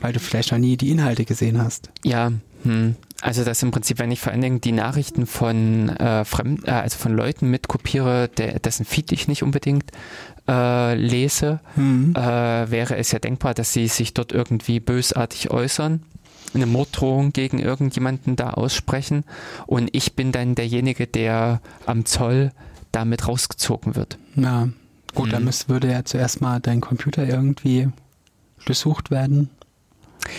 Weil 0.00 0.12
du 0.12 0.20
vielleicht 0.20 0.52
noch 0.52 0.58
nie 0.58 0.76
die 0.76 0.90
Inhalte 0.90 1.24
gesehen 1.24 1.60
hast. 1.60 1.90
Ja, 2.04 2.30
hm. 2.62 2.96
Also 3.22 3.44
das 3.44 3.62
im 3.62 3.70
Prinzip, 3.70 3.98
wenn 3.98 4.10
ich 4.10 4.20
vor 4.20 4.32
allen 4.32 4.40
Dingen 4.40 4.60
die 4.60 4.72
Nachrichten 4.72 5.26
von 5.26 5.90
äh, 5.90 6.24
Fremd, 6.24 6.66
äh, 6.66 6.70
also 6.70 6.96
von 6.96 7.12
Leuten 7.12 7.50
mitkopiere, 7.50 8.28
der, 8.28 8.58
dessen 8.60 8.86
Feed 8.86 9.12
ich 9.12 9.28
nicht 9.28 9.42
unbedingt 9.42 9.90
äh, 10.48 10.94
lese, 10.94 11.60
mhm. 11.76 12.14
wäre 12.14 12.96
es 12.96 13.12
ja 13.12 13.18
denkbar, 13.18 13.52
dass 13.54 13.72
sie 13.72 13.88
sich 13.88 14.14
dort 14.14 14.32
irgendwie 14.32 14.80
bösartig 14.80 15.50
äußern, 15.50 16.02
eine 16.54 16.66
Morddrohung 16.66 17.32
gegen 17.32 17.58
irgendjemanden 17.58 18.36
da 18.36 18.50
aussprechen 18.50 19.24
und 19.66 19.90
ich 19.92 20.14
bin 20.16 20.32
dann 20.32 20.54
derjenige, 20.54 21.06
der 21.06 21.60
am 21.86 22.06
Zoll 22.06 22.52
damit 22.90 23.28
rausgezogen 23.28 23.94
wird. 23.96 24.18
Ja, 24.34 24.68
gut, 25.14 25.28
mhm. 25.28 25.32
dann 25.32 25.44
müsste, 25.44 25.68
würde 25.68 25.92
ja 25.92 26.04
zuerst 26.04 26.40
mal 26.40 26.58
dein 26.58 26.80
Computer 26.80 27.26
irgendwie 27.26 27.88
durchsucht 28.64 29.10
werden. 29.10 29.50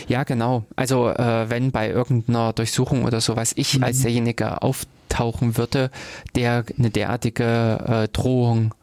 Ja, 0.08 0.24
genau. 0.24 0.66
Also 0.76 1.10
äh, 1.10 1.50
wenn 1.50 1.72
bei 1.72 1.90
irgendeiner 1.90 2.54
Durchsuchung 2.54 3.06
oder 3.06 3.22
sowas 3.22 3.54
ich 3.56 3.78
mhm. 3.78 3.84
als 3.84 4.02
derjenige 4.02 4.62
auftauchen 4.62 5.58
würde, 5.58 5.92
der 6.36 6.66
eine 6.78 6.90
derartige 6.90 7.80
äh, 7.88 8.08
Drohung 8.10 8.74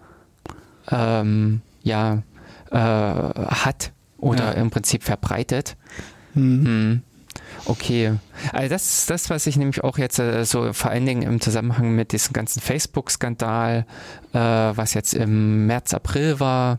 ähm, 0.91 1.61
ja, 1.83 2.23
äh, 2.71 2.77
hat 2.77 3.93
oder 4.19 4.47
ja. 4.47 4.53
im 4.53 4.71
Prinzip 4.71 5.05
verbreitet. 5.05 5.77
Mhm. 6.35 6.65
Hm. 6.65 7.03
Okay, 7.65 8.15
also 8.53 8.69
das 8.69 9.01
ist 9.01 9.11
das, 9.11 9.31
was 9.31 9.47
ich 9.47 9.57
nämlich 9.57 9.83
auch 9.83 9.99
jetzt 9.99 10.19
äh, 10.19 10.45
so 10.45 10.73
vor 10.73 10.91
allen 10.91 11.07
Dingen 11.07 11.23
im 11.23 11.41
Zusammenhang 11.41 11.95
mit 11.95 12.13
diesem 12.13 12.33
ganzen 12.33 12.61
Facebook-Skandal, 12.61 13.85
äh, 14.33 14.39
was 14.39 14.95
jetzt 14.95 15.15
im 15.15 15.67
März, 15.67 15.93
April 15.93 16.41
war, 16.41 16.79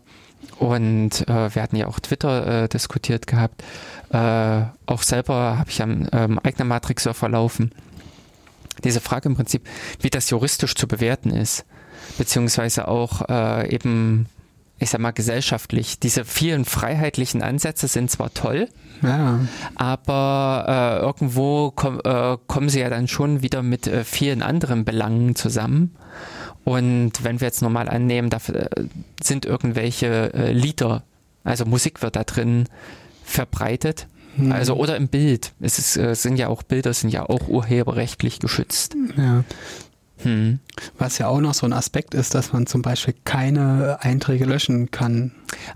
und 0.58 1.28
äh, 1.28 1.54
wir 1.56 1.62
hatten 1.62 1.76
ja 1.76 1.88
auch 1.88 2.00
Twitter 2.00 2.64
äh, 2.64 2.70
diskutiert 2.70 3.28
gehabt. 3.28 3.64
Äh, 4.12 4.62
auch 4.86 5.04
selber 5.04 5.58
habe 5.60 5.70
ich 5.70 5.82
am 5.82 6.08
ähm, 6.12 6.40
eigenen 6.40 6.68
Matrix-Surfer 6.68 7.30
laufen. 7.30 7.72
Diese 8.84 9.02
Frage 9.02 9.30
im 9.30 9.36
Prinzip, 9.36 9.68
wie 10.02 10.10
das 10.10 10.30
juristisch 10.30 10.74
zu 10.76 10.88
bewerten 10.88 11.32
ist, 11.32 11.66
beziehungsweise 12.18 12.88
auch 12.88 13.28
äh, 13.30 13.74
eben, 13.74 14.28
ich 14.80 14.90
sag 14.90 15.02
mal, 15.02 15.12
gesellschaftlich. 15.12 16.00
Diese 16.00 16.26
vielen 16.26 16.66
freiheitlichen 16.66 17.44
Ansätze 17.44 17.88
sind 17.88 18.10
zwar 18.10 18.34
toll, 18.34 18.70
ja. 19.04 19.42
aber 19.76 21.00
äh, 21.02 21.06
irgendwo 21.06 21.72
komm, 21.76 22.00
äh, 22.04 22.38
kommen 22.48 22.70
sie 22.70 22.80
ja 22.80 22.90
dann 22.90 23.08
schon 23.08 23.42
wieder 23.42 23.62
mit 23.62 23.86
äh, 23.88 24.04
vielen 24.04 24.42
anderen 24.42 24.86
Belangen 24.86 25.36
zusammen. 25.36 25.96
Und 26.64 27.24
wenn 27.24 27.42
wir 27.42 27.48
jetzt 27.48 27.62
normal 27.62 27.90
annehmen, 27.90 28.30
da 28.30 28.38
äh, 28.54 28.70
sind 29.22 29.46
irgendwelche 29.46 30.52
Lieder, 30.52 31.04
also 31.44 31.66
Musik 31.66 32.02
wird 32.02 32.16
da 32.16 32.24
drin 32.24 32.68
verbreitet. 33.30 34.08
Hm. 34.36 34.52
Also 34.52 34.76
oder 34.76 34.98
im 34.98 35.08
Bild. 35.08 35.54
Es 35.60 35.80
ist, 35.80 35.98
äh, 35.98 36.16
sind 36.16 36.38
ja 36.38 36.48
auch 36.48 36.64
Bilder, 36.64 36.94
sind 36.94 37.10
ja 37.10 37.28
auch 37.28 37.48
urheberrechtlich 37.48 38.40
geschützt. 38.40 38.96
Ja. 39.18 39.44
Hm. 40.22 40.60
Was 40.98 41.18
ja 41.18 41.28
auch 41.28 41.40
noch 41.40 41.54
so 41.54 41.66
ein 41.66 41.74
Aspekt 41.74 42.14
ist, 42.14 42.36
dass 42.36 42.52
man 42.52 42.68
zum 42.68 42.82
Beispiel 42.82 43.16
keine 43.24 44.00
Einträge 44.02 44.46
löschen 44.46 44.92
kann. 44.92 45.32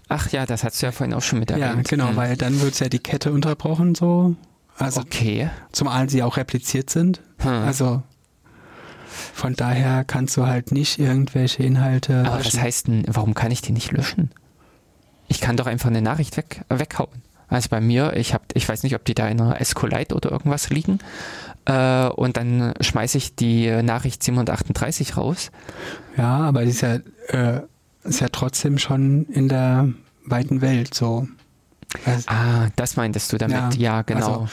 Ach 0.09 0.31
ja, 0.31 0.45
das 0.45 0.63
hast 0.63 0.81
du 0.81 0.85
ja 0.85 0.91
vorhin 0.91 1.13
auch 1.13 1.21
schon 1.21 1.39
mit 1.39 1.51
erwähnt. 1.51 1.75
Ja, 1.75 1.81
genau, 1.83 2.09
hm. 2.09 2.15
weil 2.15 2.35
dann 2.35 2.59
wird 2.61 2.79
ja 2.79 2.89
die 2.89 2.99
Kette 2.99 3.31
unterbrochen 3.31 3.95
so. 3.95 4.35
Also 4.77 5.01
okay. 5.01 5.49
Zumal 5.71 6.09
sie 6.09 6.23
auch 6.23 6.37
repliziert 6.37 6.89
sind. 6.89 7.21
Hm. 7.39 7.49
Also 7.49 8.03
von 9.33 9.53
daher 9.53 10.03
kannst 10.03 10.35
du 10.37 10.45
halt 10.45 10.71
nicht 10.71 10.99
irgendwelche 10.99 11.63
Inhalte. 11.63 12.23
Aber 12.25 12.37
löschen. 12.37 12.53
was 12.53 12.61
heißt 12.61 12.87
denn, 12.87 13.03
warum 13.07 13.33
kann 13.33 13.51
ich 13.51 13.61
die 13.61 13.71
nicht 13.71 13.91
löschen? 13.91 14.31
Ich 15.27 15.39
kann 15.39 15.55
doch 15.55 15.67
einfach 15.67 15.89
eine 15.89 16.01
Nachricht 16.01 16.35
weg, 16.35 16.61
weghauen. 16.69 17.21
Also 17.53 17.69
bei 17.69 17.81
mir, 17.81 18.13
ich 18.15 18.33
habe, 18.33 18.43
ich 18.55 18.67
weiß 18.67 18.81
nicht, 18.81 18.95
ob 18.95 19.05
die 19.05 19.13
da 19.13 19.27
in 19.27 19.39
einer 19.39 19.63
SQLite 19.63 20.15
oder 20.15 20.31
irgendwas 20.31 20.71
liegen. 20.71 20.97
Äh, 21.65 22.07
und 22.07 22.35
dann 22.35 22.73
schmeiße 22.81 23.17
ich 23.19 23.35
die 23.35 23.69
Nachricht 23.83 24.23
738 24.23 25.17
raus. 25.17 25.51
Ja, 26.17 26.39
aber 26.39 26.63
die 26.63 26.71
ist 26.71 26.81
ja, 26.81 26.95
äh, 27.27 27.61
ist 28.03 28.21
ja 28.21 28.29
trotzdem 28.31 28.79
schon 28.79 29.25
in 29.27 29.49
der 29.49 29.89
weiten 30.25 30.61
Welt 30.61 30.95
so. 30.95 31.27
Also, 32.05 32.27
ah, 32.27 32.69
das 32.75 32.95
meintest 32.95 33.31
du 33.31 33.37
damit, 33.37 33.75
ja, 33.75 33.97
ja 33.97 34.01
genau. 34.01 34.47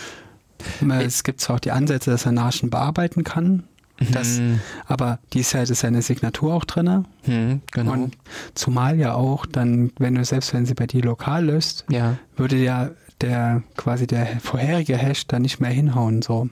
Also, 0.83 0.95
es 1.07 1.25
gibt 1.25 1.41
zwar 1.41 1.57
auch 1.57 1.61
die 1.61 1.71
Ansätze, 1.71 2.11
dass 2.11 2.27
er 2.27 2.33
Nachrichten 2.33 2.69
bearbeiten 2.69 3.25
kann, 3.25 3.65
das, 4.13 4.39
mhm. 4.39 4.61
Aber 4.87 5.19
die 5.33 5.41
ist 5.41 5.53
ja, 5.53 5.63
ist 5.63 5.83
ja 5.83 5.89
eine 5.89 6.03
Signatur 6.03 6.55
auch 6.55 6.65
drin. 6.65 7.05
Mhm, 7.27 7.61
genau. 7.71 7.93
Und 7.93 8.17
zumal 8.55 8.99
ja 8.99 9.15
auch 9.15 9.45
dann, 9.47 9.93
wenn 9.99 10.15
du 10.15 10.25
selbst 10.25 10.55
wenn 10.55 10.65
sie 10.65 10.75
bei 10.75 10.87
dir 10.87 11.03
lokal 11.03 11.47
löst, 11.47 11.85
ja. 11.91 12.17
würde 12.37 12.57
ja 12.57 12.91
der 13.21 13.63
quasi 13.77 14.07
der 14.07 14.27
vorherige 14.41 14.97
Hash 14.97 15.27
da 15.27 15.39
nicht 15.39 15.61
mehr 15.61 15.71
hinhauen. 15.71 16.23
So. 16.23 16.49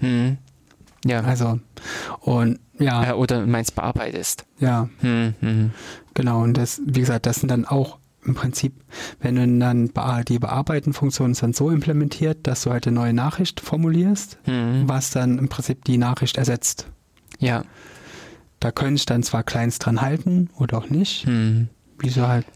Mhm. 0.00 0.38
Ja. 1.04 1.20
Also, 1.20 1.60
und 2.20 2.58
ja. 2.78 3.14
Oder 3.14 3.46
meinst 3.46 3.76
bearbeitest. 3.76 4.44
Ja. 4.58 4.88
Mhm, 5.00 5.34
mhm. 5.40 5.70
Genau, 6.14 6.42
und 6.42 6.54
das, 6.54 6.80
wie 6.84 7.00
gesagt, 7.00 7.26
das 7.26 7.36
sind 7.36 7.50
dann 7.50 7.66
auch 7.66 7.99
im 8.24 8.34
Prinzip, 8.34 8.74
wenn 9.20 9.36
du 9.36 9.58
dann 9.58 9.90
die 10.28 10.38
Bearbeiten-Funktion 10.38 11.32
ist 11.32 11.42
dann 11.42 11.52
so 11.52 11.70
implementiert, 11.70 12.46
dass 12.46 12.62
du 12.62 12.70
halt 12.70 12.86
eine 12.86 12.94
neue 12.94 13.12
Nachricht 13.12 13.60
formulierst, 13.60 14.38
mhm. 14.46 14.82
was 14.86 15.10
dann 15.10 15.38
im 15.38 15.48
Prinzip 15.48 15.84
die 15.84 15.98
Nachricht 15.98 16.36
ersetzt. 16.36 16.86
Ja. 17.38 17.64
Da 18.58 18.72
könnte 18.72 18.96
ich 18.96 19.06
dann 19.06 19.22
zwar 19.22 19.42
Kleins 19.42 19.78
dran 19.78 20.02
halten 20.02 20.50
oder 20.58 20.78
auch 20.78 20.90
nicht. 20.90 21.26
Mhm. 21.26 21.70
Wieso 21.98 22.28
halt? 22.28 22.46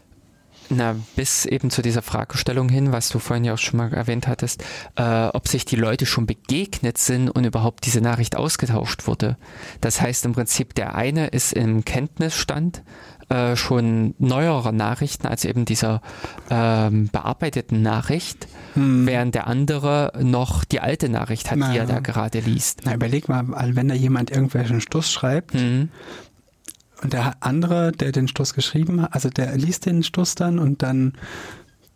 Na, 0.69 0.95
bis 1.15 1.45
eben 1.45 1.69
zu 1.69 1.81
dieser 1.83 2.01
Fragestellung 2.01 2.69
hin, 2.69 2.91
was 2.91 3.09
du 3.09 3.19
vorhin 3.19 3.45
ja 3.45 3.53
auch 3.53 3.59
schon 3.59 3.77
mal 3.77 3.93
erwähnt 3.93 4.27
hattest, 4.27 4.63
äh, 4.95 5.27
ob 5.27 5.47
sich 5.47 5.65
die 5.65 5.75
Leute 5.75 6.07
schon 6.07 6.25
begegnet 6.25 6.97
sind 6.97 7.29
und 7.29 7.45
überhaupt 7.45 7.85
diese 7.85 8.01
Nachricht 8.01 8.35
ausgetauscht 8.35 9.05
wurde. 9.05 9.37
Das 9.81 10.01
heißt 10.01 10.25
im 10.25 10.33
Prinzip, 10.33 10.73
der 10.73 10.95
eine 10.95 11.27
ist 11.27 11.53
im 11.53 11.85
Kenntnisstand 11.85 12.83
äh, 13.29 13.55
schon 13.55 14.13
neuerer 14.19 14.71
Nachrichten, 14.71 15.27
also 15.27 15.47
eben 15.47 15.65
dieser 15.65 16.01
ähm, 16.49 17.09
bearbeiteten 17.11 17.81
Nachricht, 17.81 18.47
hm. 18.73 19.05
während 19.07 19.35
der 19.35 19.47
andere 19.47 20.13
noch 20.21 20.63
die 20.63 20.79
alte 20.79 21.09
Nachricht 21.09 21.51
hat, 21.51 21.57
Na, 21.57 21.71
die 21.71 21.77
er 21.77 21.85
da 21.85 21.99
gerade 21.99 22.39
liest. 22.39 22.81
Na, 22.85 22.93
überleg 22.93 23.27
mal, 23.27 23.45
wenn 23.75 23.87
da 23.87 23.95
jemand 23.95 24.31
irgendwelchen 24.31 24.81
Stuss 24.81 25.11
schreibt, 25.11 25.53
hm. 25.53 25.89
Und 27.01 27.13
der 27.13 27.35
andere, 27.41 27.91
der 27.91 28.11
den 28.11 28.27
Stuss 28.27 28.53
geschrieben 28.53 29.01
hat, 29.01 29.13
also 29.13 29.29
der 29.29 29.55
liest 29.57 29.85
den 29.85 30.01
Stuss 30.01 30.33
dann 30.33 30.59
und 30.59 30.81
dann 30.81 31.13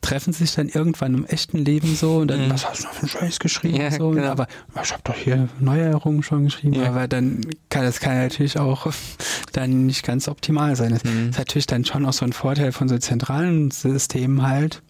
treffen 0.01 0.31
sich 0.33 0.55
dann 0.55 0.69
irgendwann 0.69 1.13
im 1.13 1.25
echten 1.25 1.57
Leben 1.57 1.95
so 1.95 2.17
und 2.17 2.29
dann, 2.29 2.47
Mhm. 2.47 2.51
was 2.51 2.65
hast 2.69 2.83
du 2.83 2.87
für 2.87 2.99
einen 3.01 3.09
Scheiß 3.09 3.39
geschrieben? 3.39 3.75
Ja, 3.75 3.91
so, 3.91 4.11
genau. 4.11 4.27
Aber 4.29 4.47
ich 4.81 4.91
habe 4.91 5.01
doch 5.03 5.15
hier 5.15 5.49
Neuerungen 5.59 6.23
schon 6.23 6.45
geschrieben, 6.45 6.73
Ja. 6.75 6.87
aber 6.87 7.07
dann 7.07 7.41
kann 7.69 7.83
das 7.83 7.99
kann 7.99 8.17
natürlich 8.17 8.57
auch 8.57 8.87
dann 9.53 9.85
nicht 9.85 10.05
ganz 10.05 10.27
optimal 10.27 10.75
sein. 10.75 10.91
Das 10.91 11.03
Mhm. 11.03 11.29
ist 11.29 11.37
natürlich 11.37 11.67
dann 11.67 11.83
schon 11.85 12.05
auch 12.05 12.13
so 12.13 12.23
ein 12.25 12.33
Vorteil 12.33 12.71
von 12.71 12.87
so 12.87 12.97
zentralen 12.97 13.71
Systemen 13.71 14.41
halt, 14.47 14.81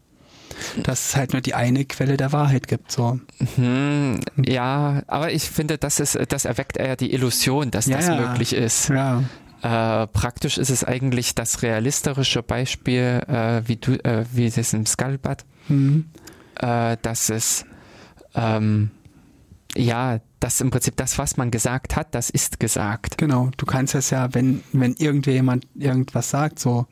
dass 0.84 1.10
es 1.10 1.16
halt 1.16 1.34
nur 1.34 1.42
die 1.42 1.54
eine 1.56 1.86
Quelle 1.86 2.18
der 2.18 2.32
Wahrheit 2.32 2.68
gibt. 2.68 2.92
So. 2.92 3.20
Hm, 3.56 4.20
ja, 4.46 5.02
aber 5.08 5.32
ich 5.32 5.44
finde, 5.44 5.78
das 5.78 6.00
ist, 6.00 6.18
das 6.30 6.46
erweckt 6.46 6.78
eher 6.78 6.96
die 6.96 7.14
Illusion, 7.14 7.72
dass 7.72 7.86
Ja, 7.88 7.98
das 7.98 8.08
möglich 8.10 8.54
ist. 8.54 8.90
Ja. 8.90 9.24
Äh, 9.62 10.08
praktisch 10.08 10.58
ist 10.58 10.70
es 10.70 10.84
eigentlich 10.84 11.36
das 11.36 11.62
realistische 11.62 12.42
Beispiel, 12.44 13.22
äh, 13.28 13.62
wie 13.68 13.76
du, 13.76 13.94
äh, 14.04 14.26
wie 14.32 14.46
es 14.46 14.74
im 14.74 14.86
Skullbad, 14.86 15.46
Mhm. 15.68 16.06
äh, 16.56 16.96
dass 17.02 17.30
es 17.30 17.66
ähm, 18.36 18.92
ja, 19.76 20.20
dass 20.40 20.62
im 20.62 20.72
Prinzip 20.72 20.96
das, 20.98 21.18
was 21.18 21.38
man 21.38 21.52
gesagt 21.52 21.96
hat, 21.96 22.16
das 22.16 22.30
ist 22.30 22.60
gesagt. 22.60 23.18
Genau, 23.18 23.50
du 23.58 23.66
kannst 23.66 23.94
es 23.96 24.10
ja, 24.10 24.34
wenn, 24.34 24.64
wenn 24.74 24.94
irgendjemand 24.96 25.68
irgendwas 25.76 26.30
sagt, 26.30 26.60
so, 26.60 26.88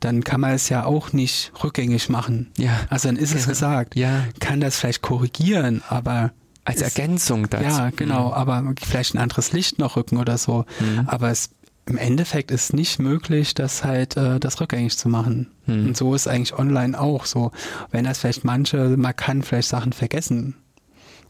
dann 0.00 0.22
kann 0.22 0.40
man 0.40 0.52
es 0.52 0.68
ja 0.68 0.84
auch 0.84 1.12
nicht 1.12 1.52
rückgängig 1.64 2.08
machen. 2.08 2.50
Ja, 2.56 2.70
Also 2.88 3.08
dann 3.08 3.16
ist 3.16 3.34
es 3.34 3.46
gesagt. 3.48 3.96
ja, 3.96 4.24
Kann 4.38 4.60
das 4.60 4.78
vielleicht 4.78 5.02
korrigieren, 5.02 5.82
aber 5.88 6.32
als 6.64 6.82
Ist- 6.82 6.98
Ergänzung 6.98 7.48
dazu. 7.50 7.64
ja, 7.64 7.90
genau, 7.90 8.32
aber 8.32 8.74
vielleicht 8.84 9.14
ein 9.14 9.18
anderes 9.18 9.52
Licht 9.52 9.78
noch 9.78 9.96
rücken 9.96 10.18
oder 10.18 10.38
so. 10.38 10.66
Mhm. 10.78 11.08
Aber 11.08 11.30
es 11.30 11.50
im 11.88 11.96
Endeffekt 11.96 12.50
ist 12.50 12.74
nicht 12.74 12.98
möglich, 12.98 13.54
das 13.54 13.82
halt 13.84 14.16
äh, 14.16 14.38
das 14.38 14.60
rückgängig 14.60 14.96
zu 14.98 15.08
machen. 15.08 15.48
Mhm. 15.66 15.86
Und 15.88 15.96
so 15.96 16.14
ist 16.14 16.28
eigentlich 16.28 16.58
online 16.58 16.98
auch 16.98 17.24
so. 17.24 17.50
Wenn 17.90 18.04
das 18.04 18.18
vielleicht 18.18 18.44
manche, 18.44 18.96
man 18.96 19.16
kann 19.16 19.42
vielleicht 19.42 19.68
Sachen 19.68 19.92
vergessen. 19.92 20.54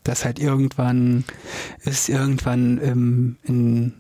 Das 0.05 0.24
halt 0.24 0.39
irgendwann 0.39 1.24
ist 1.85 2.09
irgendwann 2.09 2.78
im, 2.78 3.36
in 3.44 3.94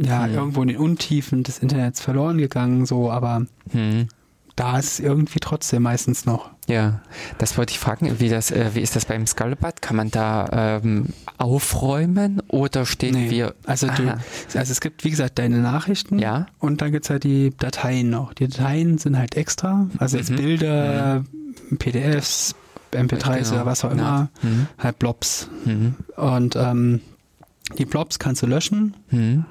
ja, 0.00 0.26
Mhm. 0.26 0.34
irgendwo 0.34 0.62
in 0.62 0.68
den 0.68 0.76
Untiefen 0.76 1.42
des 1.44 1.58
Internets 1.60 2.00
verloren 2.00 2.38
gegangen, 2.38 2.84
so, 2.86 3.10
aber 3.10 3.46
Hm. 3.70 4.08
da 4.56 4.78
ist 4.78 5.00
irgendwie 5.00 5.40
trotzdem 5.40 5.82
meistens 5.82 6.26
noch. 6.26 6.50
Ja, 6.68 7.00
das 7.38 7.56
wollte 7.58 7.72
ich 7.72 7.78
fragen. 7.78 8.20
Wie, 8.20 8.28
das, 8.28 8.50
äh, 8.50 8.70
wie 8.74 8.80
ist 8.80 8.94
das 8.94 9.04
beim 9.06 9.26
Skullbad? 9.26 9.82
Kann 9.82 9.96
man 9.96 10.10
da 10.10 10.78
ähm, 10.82 11.06
aufräumen 11.38 12.42
oder 12.48 12.84
stehen 12.86 13.14
Nee, 13.14 13.30
wir. 13.30 13.54
Also 13.64 13.86
du, 13.88 14.02
Aha. 14.08 14.18
also 14.54 14.70
es 14.72 14.80
gibt, 14.80 15.02
wie 15.04 15.10
gesagt, 15.10 15.38
deine 15.38 15.58
Nachrichten 15.58 16.18
Ja. 16.18 16.46
und 16.60 16.80
dann 16.82 16.92
gibt's 16.92 17.08
halt 17.10 17.24
die 17.24 17.52
Dateien 17.58 18.10
noch. 18.10 18.34
Die 18.34 18.46
Dateien 18.48 18.98
sind 18.98 19.16
halt 19.18 19.34
extra, 19.36 19.88
also 19.98 20.18
jetzt 20.18 20.30
Mhm. 20.30 20.36
Bilder, 20.36 21.24
PDFs, 21.78 22.54
MP3s 22.92 23.48
Genau. 23.50 23.54
oder 23.62 23.66
was 23.66 23.84
auch 23.84 23.90
Ja. 23.90 23.94
immer, 23.94 24.28
Hm. 24.42 24.66
halt 24.78 24.98
Blobs. 24.98 25.48
Hm. 25.64 25.94
Und 26.16 26.54
ähm, 26.56 27.00
die 27.78 27.84
Blobs 27.86 28.18
kannst 28.18 28.42
du 28.42 28.46
löschen, 28.46 28.94
Hm. 29.08 29.44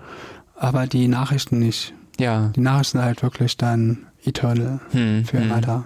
aber 0.56 0.88
die 0.88 1.08
Nachrichten 1.08 1.60
nicht. 1.60 1.94
Ja. 2.20 2.52
Die 2.56 2.62
Nachrichten 2.62 2.98
sind 3.00 3.06
halt 3.06 3.22
wirklich 3.24 3.58
dann 3.58 4.06
eternal 4.26 4.80
Hm. 4.92 5.26
für 5.26 5.38
immer 5.38 5.62
da. 5.62 5.86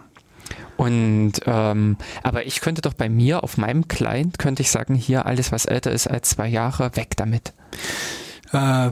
Und 0.78 1.34
ähm, 1.46 1.98
aber 2.24 2.46
ich 2.46 2.62
könnte 2.62 2.82
doch 2.82 2.94
bei 2.94 3.10
mir 3.10 3.44
auf 3.44 3.58
meinem 3.58 3.88
Client 3.88 4.40
könnte 4.40 4.62
ich 4.62 4.72
sagen, 4.72 4.96
hier 4.96 5.26
alles 5.26 5.52
was 5.52 5.66
älter 5.66 5.92
ist 5.92 6.08
als 6.08 6.30
zwei 6.30 6.48
Jahre, 6.48 6.96
weg 6.96 7.16
damit. 7.18 7.54
Äh, 8.54 8.90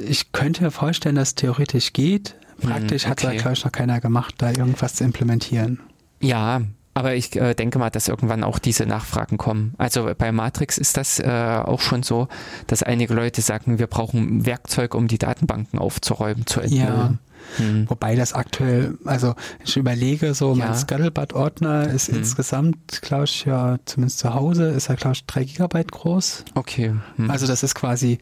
ich 0.00 0.32
könnte 0.32 0.64
mir 0.64 0.70
vorstellen, 0.70 1.14
dass 1.14 1.28
es 1.28 1.34
theoretisch 1.34 1.92
geht. 1.92 2.34
Praktisch 2.60 3.04
Hm, 3.04 3.10
hat 3.10 3.24
da, 3.24 3.28
okay. 3.28 3.38
glaube 3.38 3.52
ich, 3.54 3.64
noch 3.64 3.72
keiner 3.72 4.00
gemacht, 4.00 4.34
da 4.38 4.50
irgendwas 4.50 4.94
zu 4.94 5.04
implementieren. 5.04 5.80
Ja, 6.20 6.62
aber 6.94 7.14
ich 7.14 7.34
äh, 7.36 7.54
denke 7.54 7.78
mal, 7.78 7.90
dass 7.90 8.08
irgendwann 8.08 8.44
auch 8.44 8.58
diese 8.58 8.84
Nachfragen 8.84 9.38
kommen. 9.38 9.74
Also 9.78 10.10
bei 10.16 10.30
Matrix 10.30 10.76
ist 10.76 10.96
das 10.96 11.18
äh, 11.18 11.26
auch 11.64 11.80
schon 11.80 12.02
so, 12.02 12.28
dass 12.66 12.82
einige 12.82 13.14
Leute 13.14 13.40
sagen, 13.40 13.78
wir 13.78 13.86
brauchen 13.86 14.44
Werkzeug, 14.44 14.94
um 14.94 15.08
die 15.08 15.18
Datenbanken 15.18 15.78
aufzuräumen, 15.78 16.46
zu 16.46 16.60
entmüllen. 16.60 17.18
Hm. 17.56 17.88
Wobei 17.88 18.14
das 18.16 18.32
aktuell, 18.32 18.96
also 19.04 19.34
ich 19.64 19.76
überlege 19.76 20.34
so, 20.34 20.54
Ja. 20.54 20.66
mein 20.66 20.74
Scuttlebutt-Ordner 20.74 21.88
ist 21.90 22.08
Hm. 22.08 22.18
insgesamt, 22.18 23.02
glaube 23.02 23.24
ich, 23.24 23.44
ja, 23.44 23.76
zumindest 23.84 24.18
zu 24.20 24.32
Hause, 24.34 24.68
ist 24.70 24.88
er, 24.88 24.96
glaube 24.96 25.14
ich, 25.16 25.26
drei 25.26 25.44
Gigabyte 25.44 25.92
groß. 25.92 26.44
Okay. 26.54 26.94
Hm. 27.16 27.30
Also 27.30 27.46
das 27.46 27.62
ist 27.62 27.74
quasi, 27.74 28.18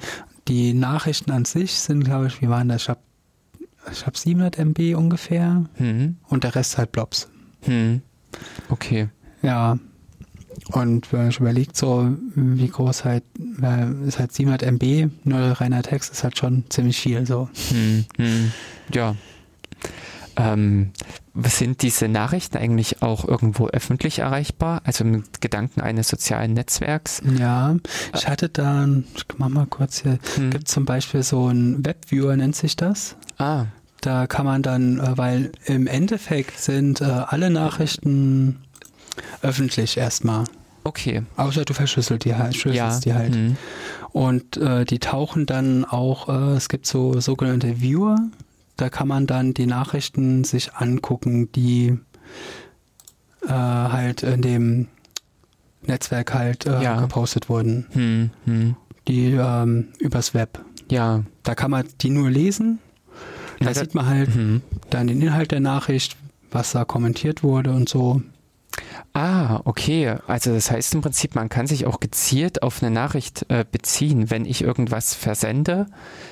die 0.48 0.74
Nachrichten 0.74 1.30
an 1.30 1.44
sich 1.44 1.74
sind, 1.78 2.04
glaube 2.04 2.26
ich, 2.26 2.40
wie 2.42 2.48
waren 2.48 2.68
das? 2.68 2.82
Ich 2.82 2.88
habe 2.88 3.00
ich 3.92 4.06
hab 4.06 4.16
700 4.16 4.58
MB 4.58 4.94
ungefähr 4.96 5.64
hm. 5.74 6.16
und 6.28 6.44
der 6.44 6.54
Rest 6.54 6.76
halt 6.78 6.92
Blobs. 6.92 7.28
Hm. 7.62 8.02
Okay. 8.68 9.08
Ja. 9.42 9.78
Und 10.68 11.12
wenn 11.12 11.28
ich 11.28 11.40
überlegt 11.40 11.76
so, 11.76 12.10
wie 12.34 12.68
groß 12.68 13.04
halt, 13.04 13.24
äh, 13.62 14.06
ist 14.06 14.18
halt 14.18 14.32
700 14.32 14.62
MB, 14.62 15.10
nur 15.24 15.38
reiner 15.40 15.82
Text 15.82 16.12
ist 16.12 16.22
halt 16.24 16.38
schon 16.38 16.64
ziemlich 16.68 17.00
viel 17.00 17.26
so. 17.26 17.48
Hm. 17.70 18.04
Hm. 18.16 18.52
Ja. 18.94 19.16
Ähm, 20.36 20.92
sind 21.44 21.82
diese 21.82 22.08
Nachrichten 22.08 22.56
eigentlich 22.56 23.02
auch 23.02 23.26
irgendwo 23.26 23.66
öffentlich 23.68 24.20
erreichbar? 24.20 24.80
Also 24.84 25.04
mit 25.04 25.40
Gedanken 25.40 25.80
eines 25.80 26.08
sozialen 26.08 26.54
Netzwerks? 26.54 27.20
Ja, 27.38 27.76
ich 28.14 28.28
hatte 28.28 28.48
da, 28.48 28.86
ich 29.16 29.24
mach 29.38 29.48
mal 29.48 29.66
kurz 29.66 30.02
hier, 30.02 30.18
Hm. 30.36 30.50
gibt 30.50 30.68
zum 30.68 30.84
Beispiel 30.84 31.22
so 31.22 31.48
ein 31.48 31.84
Webviewer, 31.84 32.36
nennt 32.36 32.56
sich 32.56 32.76
das. 32.76 33.16
Ah, 33.38 33.66
Da 34.02 34.26
kann 34.26 34.46
man 34.46 34.62
dann, 34.62 34.98
äh, 34.98 35.18
weil 35.18 35.52
im 35.66 35.86
Endeffekt 35.86 36.58
sind 36.58 37.00
äh, 37.00 37.04
alle 37.04 37.50
Nachrichten 37.50 38.60
öffentlich 39.42 39.96
erstmal. 39.96 40.44
okay. 40.84 41.22
Außer 41.36 41.64
du 41.64 41.74
verschlüsselt 41.74 42.24
die 42.24 42.34
halt, 42.34 42.56
schlüsselst 42.56 43.04
Ja. 43.04 43.12
die 43.12 43.18
halt. 43.18 43.34
Hm. 43.34 43.56
Und 44.12 44.56
äh, 44.56 44.84
die 44.84 44.98
tauchen 44.98 45.46
dann 45.46 45.84
auch, 45.84 46.28
äh, 46.28 46.56
es 46.56 46.68
gibt 46.68 46.86
so 46.86 47.20
sogenannte 47.20 47.80
Viewer, 47.80 48.16
da 48.76 48.88
kann 48.88 49.06
man 49.08 49.26
dann 49.26 49.52
die 49.54 49.66
Nachrichten 49.66 50.42
sich 50.44 50.74
angucken, 50.74 51.52
die 51.52 51.98
äh, 53.46 53.48
halt 53.48 54.22
in 54.22 54.42
dem 54.42 54.88
Netzwerk 55.82 56.34
halt 56.34 56.66
äh, 56.66 56.82
Ja. 56.82 57.00
gepostet 57.00 57.48
wurden. 57.48 57.86
Hm. 57.92 58.30
Hm. 58.46 58.76
Die 59.08 59.32
ähm, 59.32 59.88
übers 59.98 60.34
Web. 60.34 60.60
Ja. 60.90 61.24
Da 61.42 61.54
kann 61.54 61.70
man 61.70 61.86
die 62.00 62.10
nur 62.10 62.30
lesen. 62.30 62.78
Da 63.60 63.66
Ja, 63.66 63.74
sieht 63.74 63.94
man 63.94 64.06
halt 64.06 64.34
Hm. 64.34 64.62
dann 64.90 65.06
den 65.06 65.20
Inhalt 65.20 65.52
der 65.52 65.60
Nachricht, 65.60 66.16
was 66.50 66.72
da 66.72 66.84
kommentiert 66.84 67.42
wurde 67.42 67.70
und 67.72 67.88
so. 67.88 68.22
Ah, 69.12 69.60
okay. 69.64 70.16
Also 70.26 70.52
das 70.54 70.70
heißt 70.70 70.94
im 70.94 71.00
Prinzip, 71.00 71.34
man 71.34 71.48
kann 71.48 71.66
sich 71.66 71.86
auch 71.86 72.00
gezielt 72.00 72.62
auf 72.62 72.82
eine 72.82 72.90
Nachricht 72.92 73.44
äh, 73.48 73.64
beziehen, 73.70 74.30
wenn 74.30 74.44
ich 74.44 74.62
irgendwas 74.62 75.14
versende, 75.14 75.86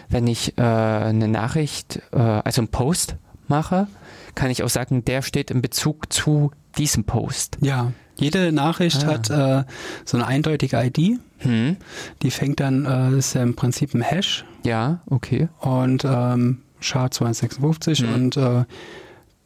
wenn 0.08 0.26
ich 0.26 0.56
äh, 0.56 0.62
eine 0.62 1.28
Nachricht, 1.28 2.00
äh, 2.12 2.18
also 2.18 2.60
einen 2.60 2.68
Post 2.68 3.16
mache, 3.48 3.88
kann 4.34 4.50
ich 4.50 4.62
auch 4.62 4.68
sagen, 4.68 5.04
der 5.04 5.22
steht 5.22 5.50
in 5.50 5.62
Bezug 5.62 6.12
zu 6.12 6.52
diesem 6.76 7.04
Post. 7.04 7.58
Ja, 7.60 7.92
jede 8.16 8.52
Nachricht 8.52 9.04
Ah. 9.04 9.06
hat 9.08 9.30
äh, 9.30 9.64
so 10.04 10.16
eine 10.16 10.26
eindeutige 10.26 10.76
ID. 10.80 11.18
Hm. 11.38 11.76
Die 12.22 12.30
fängt 12.30 12.60
dann, 12.60 12.84
äh, 12.84 13.18
ist 13.18 13.34
ja 13.34 13.42
im 13.42 13.56
Prinzip 13.56 13.94
ein 13.94 14.02
Hash 14.02 14.44
Ja, 14.64 15.00
okay. 15.06 15.48
und 15.60 16.04
ähm, 16.04 16.62
SHA-256 16.80 18.04
Mhm. 18.06 18.14
und 18.14 18.36
äh, 18.36 18.64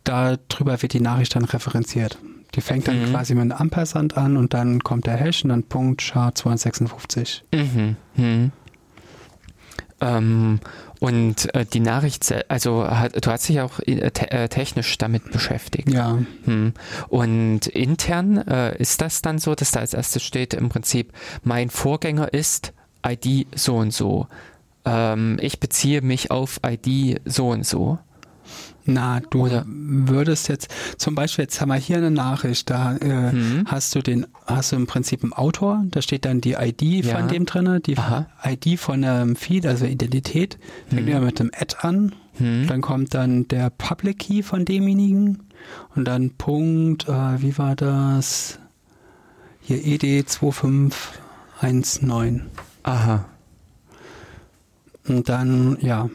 darüber 0.05 0.83
wird 0.83 0.93
die 0.93 1.01
Nachricht 1.01 1.35
dann 1.37 1.45
referenziert. 1.45 2.19
Die 2.55 2.61
fängt 2.61 2.87
dann 2.89 3.01
Mhm. 3.01 3.11
quasi 3.13 3.35
mit 3.35 3.43
einem 3.43 3.53
Ampersand 3.53 4.17
an 4.17 4.37
und 4.37 4.53
dann 4.55 4.81
kommt 4.83 5.07
der 5.07 5.17
Hash 5.17 5.43
und 5.45 5.51
dann 5.51 5.63
Punkt 5.63 6.03
SHA-256. 6.03 7.43
Mhm. 7.55 7.97
Hm. 8.17 8.53
Ähm, 10.01 10.61
und 11.01 11.55
äh, 11.55 11.65
die 11.65 11.81
Nachricht, 11.81 12.35
also 12.49 12.89
hat, 12.89 13.25
du 13.25 13.31
hast 13.31 13.49
dich 13.49 13.61
auch 13.61 13.79
äh, 13.81 14.11
te 14.11 14.31
äh, 14.31 14.49
technisch 14.49 14.99
damit 14.99 15.31
beschäftigt. 15.33 15.89
Ja, 15.91 16.19
Hm. 16.45 16.73
Und 17.09 17.67
intern 17.69 18.37
äh, 18.39 18.77
ist 18.79 19.01
das 19.01 19.23
dann 19.23 19.39
so, 19.39 19.55
dass 19.55 19.71
da 19.71 19.81
als 19.81 19.95
erstes 19.95 20.23
steht 20.23 20.55
im 20.55 20.69
Prinzip, 20.69 21.13
mein 21.45 21.71
Vorgänger 21.71 22.33
ist 22.35 22.73
ID 23.07 23.47
so 23.55 23.77
und 23.77 23.93
so. 23.93 24.27
Ähm, 24.85 25.39
ich 25.41 25.61
beziehe 25.61 26.03
mich 26.03 26.31
auf 26.31 26.61
ID 26.67 27.21
so 27.25 27.49
und 27.51 27.65
so. 27.65 27.99
Na, 28.85 29.21
du 29.21 29.45
Oder- 29.47 29.65
würdest 29.67 30.49
jetzt, 30.49 30.71
zum 30.99 31.15
Beispiel, 31.15 31.45
jetzt 31.45 31.61
haben 31.61 31.69
wir 31.69 31.77
hier 31.77 31.99
eine 31.99 32.11
Nachricht, 32.11 32.69
da 32.71 32.97
äh, 32.97 33.31
Hm. 33.33 33.65
hast 33.67 33.95
du 33.95 34.03
den, 34.03 34.27
hast 34.47 34.73
du 34.73 34.77
im 34.77 34.87
Prinzip 34.87 35.23
einen 35.23 35.33
Autor, 35.33 35.85
da 35.91 36.03
steht 36.03 36.25
dann 36.25 36.41
die 36.41 36.53
ID 36.55 37.05
Ja. 37.05 37.17
von 37.17 37.29
dem 37.29 37.47
drinne, 37.47 37.81
die 37.81 37.97
Aha. 37.97 38.27
ID 38.45 38.77
von 38.79 39.05
einem 39.05 39.37
Feed, 39.37 39.67
also 39.67 39.85
Identität, 39.87 40.59
fängt 40.89 41.03
Hm. 41.03 41.09
immer 41.09 41.21
mit 41.27 41.39
dem 41.39 41.51
Add 41.55 41.77
an, 41.81 42.15
Hm. 42.39 42.67
dann 42.67 42.81
kommt 42.81 43.15
dann 43.15 43.47
der 43.49 43.71
Public 43.71 44.19
Key 44.21 44.43
von 44.43 44.65
demjenigen 44.65 45.45
und 45.95 46.07
dann 46.07 46.31
Punkt, 46.31 47.09
äh, 47.09 47.43
wie 47.43 47.57
war 47.59 47.77
das? 47.77 48.59
Hier 49.61 49.85
E 49.85 49.97
ED2519. 49.99 52.41
Aha. 52.83 53.27
Und 55.07 55.29
dann, 55.29 55.77
ja. 55.81 56.09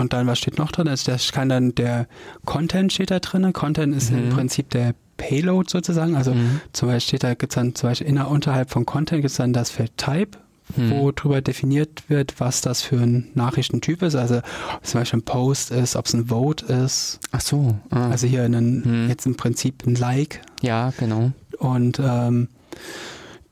Und 0.00 0.12
dann, 0.12 0.26
was 0.26 0.38
steht 0.38 0.58
noch 0.58 0.72
drin? 0.72 0.88
Also 0.88 1.12
das 1.12 1.30
kann 1.32 1.48
dann 1.48 1.74
der 1.74 2.06
Content 2.46 2.92
steht 2.92 3.10
da 3.10 3.18
drin. 3.20 3.52
Content 3.52 3.94
ist 3.94 4.10
im 4.10 4.26
Mhm. 4.26 4.30
Prinzip 4.30 4.70
der 4.70 4.94
Payload 5.18 5.68
sozusagen. 5.70 6.16
Also 6.16 6.32
Mhm. 6.34 6.60
zum 6.72 6.88
Beispiel 6.88 7.08
steht 7.18 7.24
da, 7.24 7.34
gibt's 7.34 7.54
dann 7.54 7.74
zum 7.74 7.90
Beispiel 7.90 8.06
inner, 8.06 8.30
unterhalb 8.30 8.70
von 8.70 8.86
Content 8.86 9.20
gibt's 9.22 9.36
dann 9.36 9.52
das 9.52 9.70
Feld 9.70 9.96
Type, 9.98 10.38
Hm. 10.76 10.90
wo 10.90 11.10
drüber 11.10 11.40
definiert 11.42 12.04
wird, 12.08 12.38
was 12.38 12.60
das 12.60 12.80
für 12.80 12.96
ein 13.00 13.28
Nachrichtentyp 13.34 14.02
ist. 14.02 14.14
Also 14.14 14.36
ob 14.38 14.44
es 14.82 14.90
zum 14.90 15.00
Beispiel 15.00 15.18
ein 15.18 15.24
Post 15.24 15.72
ist, 15.72 15.96
ob 15.96 16.06
es 16.06 16.14
ein 16.14 16.26
Vote 16.28 16.64
ist. 16.72 17.18
Ach 17.32 17.40
so. 17.40 17.76
Ah. 17.90 18.08
Also 18.10 18.26
hier 18.28 18.44
ein, 18.44 18.54
Hm. 18.84 19.08
jetzt 19.08 19.26
im 19.26 19.36
Prinzip 19.36 19.84
ein 19.86 19.96
Like. 19.96 20.40
ja, 20.62 20.92
genau. 20.98 21.32
Und 21.58 22.00
ähm, 22.02 22.48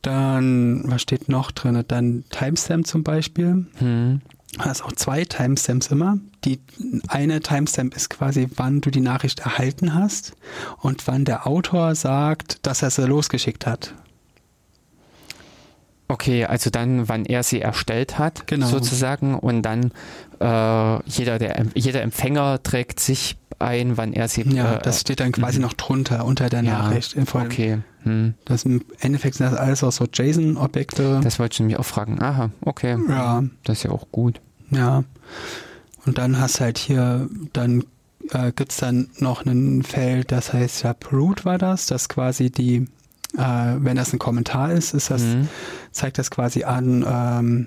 dann, 0.03 0.83
was 0.87 1.03
steht 1.03 1.29
noch 1.29 1.51
drin? 1.51 1.83
Dann 1.89 2.25
Timestamp 2.31 2.87
zum 2.87 3.03
Beispiel. 3.03 3.67
Hm. 3.79 4.21
Du 4.55 4.61
hast 4.65 4.83
auch 4.83 4.93
zwei 4.93 5.25
Timestamps 5.25 5.89
immer. 5.89 6.19
Die 6.45 6.59
eine 7.09 7.41
Timestamp 7.41 7.95
ist 7.95 8.09
quasi, 8.09 8.49
wann 8.57 8.81
du 8.81 8.91
die 8.91 9.01
Nachricht 9.01 9.41
erhalten 9.41 9.95
hast 9.95 10.33
und 10.79 11.07
wann 11.07 11.25
der 11.25 11.47
Autor 11.47 11.95
sagt, 11.95 12.67
dass 12.67 12.83
er 12.83 12.91
sie 12.91 13.07
losgeschickt 13.07 13.67
hat. 13.67 13.95
Okay, 16.11 16.47
also 16.47 16.71
dann, 16.71 17.07
wann 17.09 17.27
er 17.27 17.43
sie 17.43 17.61
erstellt 17.61 18.19
hat, 18.19 18.47
Genau. 18.47 18.67
sozusagen, 18.67 19.35
und 19.39 19.61
dann 19.61 19.93
äh, 20.41 21.03
jeder, 21.05 21.39
der, 21.39 21.67
jeder 21.75 22.01
Empfänger 22.01 22.63
trägt 22.63 22.99
sich 23.01 23.37
ein, 23.59 23.97
wann 23.97 24.13
er 24.13 24.29
sie. 24.29 24.43
Ja, 24.43 24.77
äh, 24.77 24.83
das 24.83 25.01
steht 25.01 25.21
dann 25.21 25.33
quasi 25.33 25.59
mhm. 25.59 25.63
noch 25.63 25.73
drunter, 25.73 26.25
unter 26.25 26.49
der 26.49 26.63
ja, 26.63 26.79
Nachricht. 26.79 27.17
Okay, 27.33 27.79
hm. 28.03 28.35
Das 28.45 28.65
im 28.65 28.83
Endeffekt 29.01 29.37
sind 29.37 29.51
das 29.51 29.59
alles 29.59 29.83
auch 29.85 29.93
so 29.93 30.07
JSON-Objekte. 30.13 31.21
das 31.23 31.39
wollte 31.39 31.55
ich 31.55 31.61
nämlich 31.61 31.79
auch 31.79 31.87
fragen. 31.87 32.21
Aha, 32.23 32.51
okay, 32.61 32.97
Ja, 33.09 33.43
das 33.65 33.79
ist 33.79 33.83
ja 33.85 33.91
auch 33.91 34.07
gut. 34.13 34.41
ja. 34.71 35.05
Und 36.07 36.17
dann 36.17 36.41
hast 36.41 36.61
halt 36.61 36.79
hier, 36.79 37.29
dann 37.53 37.85
äh, 38.31 38.51
gibt's 38.53 38.79
dann 38.79 39.11
noch 39.19 39.45
ein 39.45 39.83
Feld, 39.83 40.33
das 40.33 40.55
heißt 40.55 40.85
ja 40.85 40.95
Root 41.13 41.45
war 41.45 41.59
das, 41.59 41.85
das 41.87 42.09
quasi 42.09 42.51
die, 42.51 42.87
äh, 43.37 43.75
wenn 43.77 43.97
das 43.97 44.15
ein 44.15 44.19
Kommentar 44.19 44.73
ist, 44.73 44.95
ist 44.95 45.11
das 45.11 45.21
Hm. 45.23 45.49
zeigt 45.93 46.17
das 46.17 46.31
quasi 46.31 46.65
an, 46.65 47.05
ähm, 47.07 47.67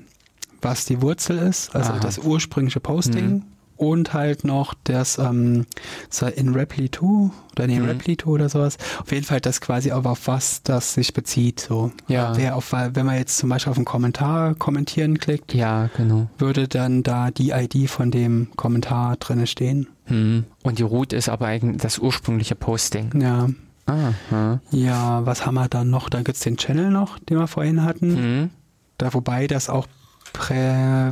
was 0.62 0.86
die 0.86 1.02
Wurzel 1.04 1.38
ist, 1.38 1.76
also 1.76 1.92
Aha. 1.92 2.00
das 2.00 2.18
ursprüngliche 2.18 2.80
Posting. 2.80 3.30
Mhm. 3.30 3.44
Und 3.82 4.14
halt 4.14 4.44
noch 4.44 4.76
das 4.84 5.18
ähm, 5.18 5.66
in 6.36 6.54
Reply 6.54 6.92
2 6.92 7.32
oder 7.54 7.66
nee, 7.66 7.80
Mhm. 7.80 7.86
Reply 7.86 8.16
2 8.16 8.30
oder 8.30 8.48
sowas. 8.48 8.78
Auf 9.02 9.12
jeden 9.12 9.26
Fall 9.26 9.42
das 9.42 9.60
quasi 9.60 9.92
auch 9.92 10.06
auf 10.06 10.28
was 10.28 10.62
das 10.62 10.94
sich 10.94 11.14
bezieht. 11.14 11.62
So. 11.62 11.92
Ja. 12.08 12.38
Wer 12.38 12.56
auf, 12.56 12.74
wenn 12.74 13.06
man 13.08 13.16
jetzt 13.18 13.40
zum 13.40 13.50
Beispiel 13.50 13.72
auf 13.72 13.78
einen 13.78 13.86
Kommentar 13.86 14.54
kommentieren 14.54 15.18
klickt, 15.18 15.56
Ja, 15.56 15.90
genau. 15.98 16.30
würde 16.38 16.68
dann 16.68 17.02
da 17.02 17.32
die 17.32 17.50
ID 17.50 17.90
von 17.90 18.12
dem 18.12 18.50
Kommentar 18.56 19.18
drinne 19.18 19.48
stehen. 19.48 19.88
Hm. 20.06 20.44
Und 20.62 20.78
die 20.78 20.84
Root 20.84 21.12
ist 21.12 21.28
aber 21.28 21.48
eigentlich 21.48 21.82
das 21.82 21.98
ursprüngliche 21.98 22.54
Posting. 22.54 23.10
Ja. 23.20 23.50
Ah, 23.88 24.14
hm. 24.30 24.60
Ja, 24.70 25.26
was 25.26 25.48
haben 25.48 25.56
wir 25.56 25.70
dann 25.70 25.90
noch? 25.90 26.08
Da 26.10 26.22
gibt's 26.22 26.42
den 26.42 26.58
Channel 26.58 26.92
noch, 26.92 27.18
den 27.18 27.40
wir 27.40 27.48
vorhin 27.48 27.84
hatten. 27.84 28.16
Hm. 28.16 28.50
Da, 29.00 29.12
wobei 29.16 29.48
das 29.48 29.70
auch 29.72 29.88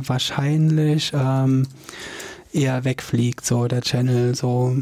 wahrscheinlich 0.06 1.12
ähm, 1.14 1.66
eher 2.52 2.84
wegfliegt, 2.84 3.44
so 3.44 3.66
der 3.68 3.82
Channel, 3.82 4.34
so. 4.34 4.76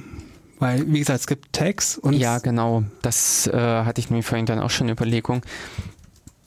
Weil, 0.59 0.93
wie 0.93 0.99
gesagt, 0.99 1.21
es 1.21 1.27
gibt 1.27 1.53
Tags 1.53 1.97
und 1.99 2.15
Ja, 2.15 2.39
genau. 2.39 2.83
Das 3.03 3.47
äh, 3.47 3.53
hatte 3.57 4.01
ich 4.01 4.11
mir 4.11 4.23
vorhin 4.23 4.47
dann 4.47 4.59
auch 4.59 4.71
schon 4.71 4.89
Überlegung. 4.89 5.43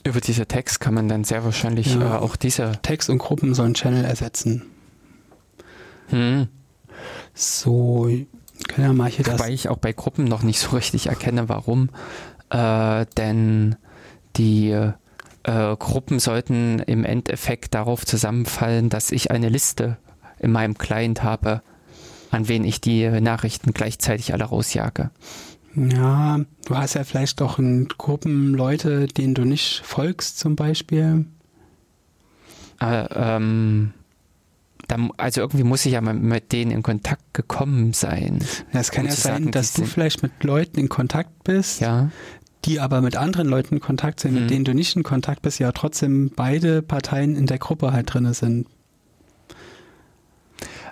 Über 0.03 0.19
diese 0.19 0.47
Text 0.47 0.79
kann 0.81 0.93
man 0.93 1.07
dann 1.07 1.23
sehr 1.23 1.45
wahrscheinlich 1.45 1.95
Ja. 1.95 2.17
äh, 2.17 2.19
auch 2.19 2.35
diese. 2.35 2.73
Tags 2.81 3.07
und 3.07 3.19
Gruppen 3.19 3.53
sollen 3.53 3.73
Channel 3.73 4.03
ersetzen. 4.03 4.63
Hm. 6.09 6.47
So, 7.33 8.09
können 8.67 8.87
wir 8.87 8.93
mal 8.93 9.09
hier 9.09 9.23
das. 9.23 9.39
Wobei 9.39 9.51
ich 9.51 9.69
auch 9.69 9.77
bei 9.77 9.93
Gruppen 9.93 10.25
noch 10.25 10.43
nicht 10.43 10.59
so 10.59 10.75
richtig 10.75 11.07
erkenne, 11.07 11.47
warum. 11.47 11.89
Äh, 12.49 13.05
denn 13.15 13.77
die 14.35 14.71
äh, 14.71 15.75
Gruppen 15.77 16.19
sollten 16.19 16.79
im 16.79 17.05
Endeffekt 17.05 17.73
darauf 17.73 18.05
zusammenfallen, 18.05 18.89
dass 18.89 19.11
ich 19.11 19.31
eine 19.31 19.47
Liste 19.49 19.97
in 20.41 20.51
meinem 20.51 20.77
Client 20.77 21.23
habe, 21.23 21.61
an 22.31 22.47
wen 22.47 22.63
ich 22.63 22.81
die 22.81 23.07
Nachrichten 23.21 23.73
gleichzeitig 23.73 24.33
alle 24.33 24.43
rausjage. 24.45 25.11
Ja, 25.75 26.39
du 26.65 26.75
hast 26.75 26.95
ja 26.95 27.03
vielleicht 27.05 27.39
doch 27.39 27.57
in 27.59 27.87
Gruppen 27.87 28.53
Leute, 28.53 29.07
denen 29.07 29.33
du 29.35 29.45
nicht 29.45 29.81
folgst, 29.85 30.37
zum 30.39 30.55
Beispiel. 30.57 31.25
Äh, 32.81 33.05
ähm, 33.13 33.93
dann, 34.87 35.11
also 35.17 35.41
irgendwie 35.41 35.63
muss 35.63 35.85
ich 35.85 35.93
ja 35.93 36.01
mal 36.01 36.13
mit 36.13 36.51
denen 36.51 36.71
in 36.71 36.83
Kontakt 36.83 37.33
gekommen 37.33 37.93
sein. 37.93 38.43
Es 38.73 38.91
kann 38.91 39.05
Um 39.05 39.09
ja 39.11 39.15
sein, 39.15 39.33
sagen, 39.33 39.51
dass 39.51 39.73
du 39.73 39.85
vielleicht 39.85 40.23
mit 40.23 40.43
Leuten 40.43 40.79
in 40.79 40.89
Kontakt 40.89 41.43
bist, 41.43 41.79
Ja. 41.79 42.09
die 42.65 42.79
aber 42.79 42.99
mit 43.01 43.15
anderen 43.15 43.47
Leuten 43.47 43.75
in 43.75 43.81
Kontakt 43.81 44.19
sind, 44.19 44.33
Mhm. 44.33 44.41
mit 44.41 44.49
denen 44.49 44.65
du 44.65 44.73
nicht 44.73 44.95
in 44.95 45.03
Kontakt 45.03 45.41
bist, 45.43 45.59
ja 45.59 45.71
trotzdem 45.71 46.31
beide 46.35 46.81
Parteien 46.81 47.35
in 47.35 47.45
der 47.45 47.59
Gruppe 47.59 47.93
halt 47.93 48.13
drinne 48.13 48.33
sind. 48.33 48.67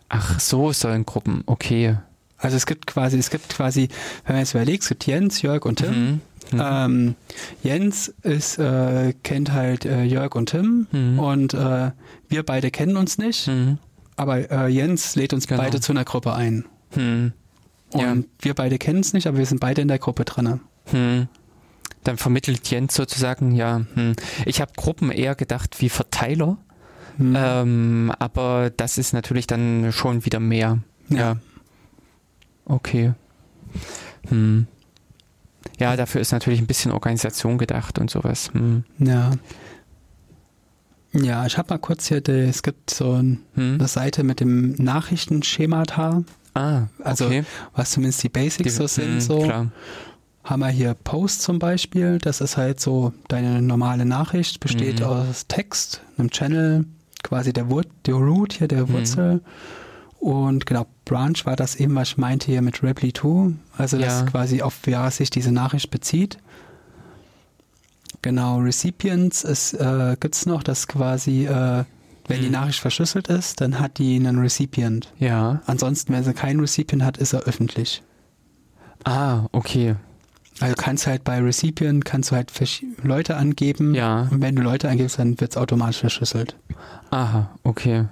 Ach, 0.09 0.39
so 0.39 0.71
sollen 0.73 1.05
Gruppen, 1.05 1.43
okay. 1.45 1.97
Also 2.37 2.55
es 2.57 2.65
gibt 2.65 2.87
quasi, 2.87 3.17
es 3.17 3.29
gibt 3.29 3.49
quasi, 3.49 3.89
wenn 4.25 4.35
man 4.35 4.41
jetzt 4.43 4.53
überlegt, 4.53 4.83
es 4.83 4.89
gibt 4.89 5.05
Jens, 5.05 5.41
Jörg 5.41 5.65
und 5.65 5.77
Tim. 5.77 5.89
Mhm. 5.93 6.21
Mhm. 6.51 6.61
Ähm, 6.63 7.15
Jens 7.63 8.07
ist, 8.23 8.57
äh, 8.57 9.13
kennt 9.23 9.51
halt 9.51 9.85
äh, 9.85 10.03
Jörg 10.03 10.33
und 10.35 10.49
Tim 10.49 10.87
Mhm. 10.91 11.19
und 11.19 11.53
äh, 11.53 11.91
wir 12.27 12.43
beide 12.43 12.71
kennen 12.71 12.97
uns 12.97 13.17
nicht, 13.17 13.47
Mhm. 13.47 13.77
aber 14.15 14.49
äh, 14.49 14.67
Jens 14.67 15.15
lädt 15.15 15.33
uns 15.33 15.47
Genau. 15.47 15.61
beide 15.61 15.79
zu 15.79 15.91
einer 15.91 16.05
Gruppe 16.05 16.33
ein. 16.33 16.65
Mhm. 16.95 17.33
Und 17.91 18.01
Ja. 18.01 18.15
wir 18.41 18.53
beide 18.55 18.77
kennen 18.77 19.01
es 19.01 19.13
nicht, 19.13 19.27
aber 19.27 19.37
wir 19.37 19.45
sind 19.45 19.59
beide 19.59 19.81
in 19.81 19.87
der 19.87 19.99
Gruppe 19.99 20.23
drinne. 20.25 20.59
Hm. 20.91 21.27
Dann 22.03 22.17
vermittelt 22.17 22.69
Jens 22.71 22.93
sozusagen, 22.95 23.53
ja. 23.55 23.81
Ich 24.45 24.61
habe 24.61 24.71
Gruppen 24.77 25.11
eher 25.11 25.35
gedacht 25.35 25.81
wie 25.81 25.89
Verteiler, 25.89 26.57
Hm. 27.19 27.35
ähm, 27.37 28.13
aber 28.17 28.71
das 28.75 28.97
ist 28.97 29.13
natürlich 29.13 29.45
dann 29.45 29.91
schon 29.91 30.25
wieder 30.25 30.39
mehr. 30.39 30.79
Ja. 31.09 31.35
Okay. 32.65 33.13
Hm. 34.29 34.65
Ja, 35.79 35.95
dafür 35.95 36.21
ist 36.21 36.31
natürlich 36.31 36.59
ein 36.61 36.67
bisschen 36.67 36.91
Organisation 36.91 37.57
gedacht 37.57 37.99
und 37.99 38.09
sowas. 38.09 38.49
Hm. 38.53 38.83
Ja. 38.99 39.31
Ja, 41.11 41.45
ich 41.45 41.57
habe 41.57 41.73
mal 41.73 41.77
kurz 41.79 42.07
hier, 42.07 42.21
die, 42.21 42.31
es 42.31 42.61
gibt 42.63 42.89
so 42.91 43.13
ein, 43.13 43.41
Hm. 43.55 43.75
eine 43.75 43.87
Seite 43.87 44.23
mit 44.23 44.39
dem 44.39 44.71
Nachrichtenschemata, 44.73 46.23
Ah, 46.53 46.83
also 47.03 47.25
okay. 47.27 47.43
was 47.75 47.91
zumindest 47.91 48.23
die 48.23 48.29
Basics 48.29 48.75
so 48.75 48.87
sind. 48.87 49.05
hm, 49.13 49.21
so. 49.21 49.39
Klar. 49.43 49.71
Haben 50.43 50.59
wir 50.61 50.69
hier 50.69 50.93
Post 50.95 51.41
zum 51.43 51.59
Beispiel, 51.59 52.17
das 52.19 52.41
ist 52.41 52.57
halt 52.57 52.79
so, 52.79 53.13
deine 53.27 53.61
normale 53.61 54.05
Nachricht 54.05 54.59
besteht 54.59 54.99
Mhm. 54.99 55.05
aus 55.05 55.47
Text, 55.47 56.01
einem 56.17 56.29
Channel, 56.31 56.85
quasi 57.29 57.53
der, 57.53 57.69
Wur 57.69 57.83
der 58.05 58.15
Root 58.15 58.53
hier, 58.53 58.67
der 58.67 58.83
Mhm. 58.87 58.93
Wurzel. 58.93 59.41
Und 60.19 60.65
genau, 60.65 60.85
Branch 61.05 61.45
war 61.45 61.55
das 61.55 61.77
eben, 61.77 61.95
was 61.95 62.09
ich 62.09 62.17
meinte 62.17 62.47
hier 62.47 62.61
mit 62.61 62.83
Reply 62.83 63.13
2, 63.13 63.53
also 63.77 63.95
Ja. 63.97 64.23
quasi 64.23 64.61
auf 64.61 64.77
wer 64.83 65.09
sich 65.11 65.29
diese 65.29 65.51
Nachricht 65.53 65.89
bezieht. 65.91 66.37
Genau, 68.21 68.57
Recipients 68.59 69.73
äh, 69.73 70.17
gibt's 70.19 70.45
noch, 70.45 70.61
dass 70.63 70.87
quasi, 70.87 71.45
äh, 71.45 71.85
wenn 72.27 72.41
die 72.41 72.47
Mhm. 72.47 72.51
Nachricht 72.51 72.79
verschlüsselt 72.79 73.27
ist, 73.29 73.61
dann 73.61 73.79
hat 73.79 73.97
die 73.97 74.15
einen 74.17 74.39
Recipient. 74.39 75.13
Ja. 75.19 75.61
Ansonsten, 75.67 76.11
wenn 76.13 76.23
sie 76.23 76.33
keinen 76.33 76.59
Recipient 76.59 77.03
hat, 77.03 77.17
ist 77.17 77.31
er 77.33 77.43
öffentlich. 77.43 78.03
Ah, 79.05 79.45
okay. 79.53 79.95
Also 80.59 80.75
kannst 80.75 81.07
halt 81.07 81.23
bei 81.23 81.39
Recipient 81.39 82.03
kannst 82.05 82.31
du 82.31 82.35
halt 82.35 82.51
Leute 83.03 83.37
angeben. 83.37 83.95
Ja. 83.95 84.27
Und 84.29 84.41
wenn 84.41 84.55
du 84.55 84.61
Leute 84.61 84.89
angibst, 84.89 85.17
dann 85.19 85.39
wird 85.39 85.51
es 85.51 85.57
automatisch 85.57 85.99
verschlüsselt. 85.99 86.55
Aha, 87.11 87.49
okay. 87.63 88.05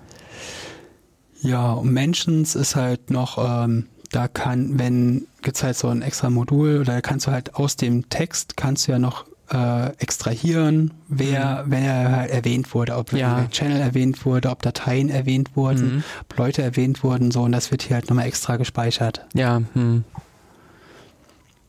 Ja, 1.42 1.74
und 1.74 1.92
Mentions 1.92 2.56
ist 2.56 2.76
halt 2.76 3.12
noch, 3.12 3.38
ähm, 3.38 3.88
da 4.12 4.28
kann, 4.28 4.80
wenn 4.80 5.28
gibt's 5.42 5.64
halt 5.64 5.78
so 5.78 5.90
ein 5.90 6.02
extra 6.02 6.30
Modul 6.30 6.80
oder 6.80 7.02
kannst 7.02 7.28
du 7.28 7.32
halt 7.32 7.56
aus 7.56 7.76
dem 7.76 8.10
Text 8.10 8.58
kannst 8.58 8.88
du 8.88 8.94
ja 8.94 9.00
noch 9.00 9.26
äh, 9.50 9.92
extrahieren, 10.00 10.94
wer, 11.08 11.64
wenn 11.68 11.84
er 11.84 12.12
halt 12.16 12.32
erwähnt 12.32 12.74
wurde, 12.74 12.96
ob 12.98 13.14
Mhm. 13.14 13.20
Ja. 13.20 13.48
Channel 13.50 13.80
erwähnt 13.80 14.26
wurde, 14.26 14.50
ob 14.50 14.62
Dateien 14.62 15.08
erwähnt 15.10 15.56
wurden, 15.56 15.96
Mhm. 15.98 16.04
ob 16.30 16.38
Leute 16.38 16.64
erwähnt 16.64 17.02
wurden, 17.04 17.32
so 17.32 17.44
und 17.44 17.52
das 17.54 17.72
wird 17.72 17.82
hier 17.84 17.96
halt 17.96 18.10
nochmal 18.10 18.26
extra 18.28 18.58
gespeichert. 18.58 19.26
Ja, 19.34 19.62
hm. 19.74 20.04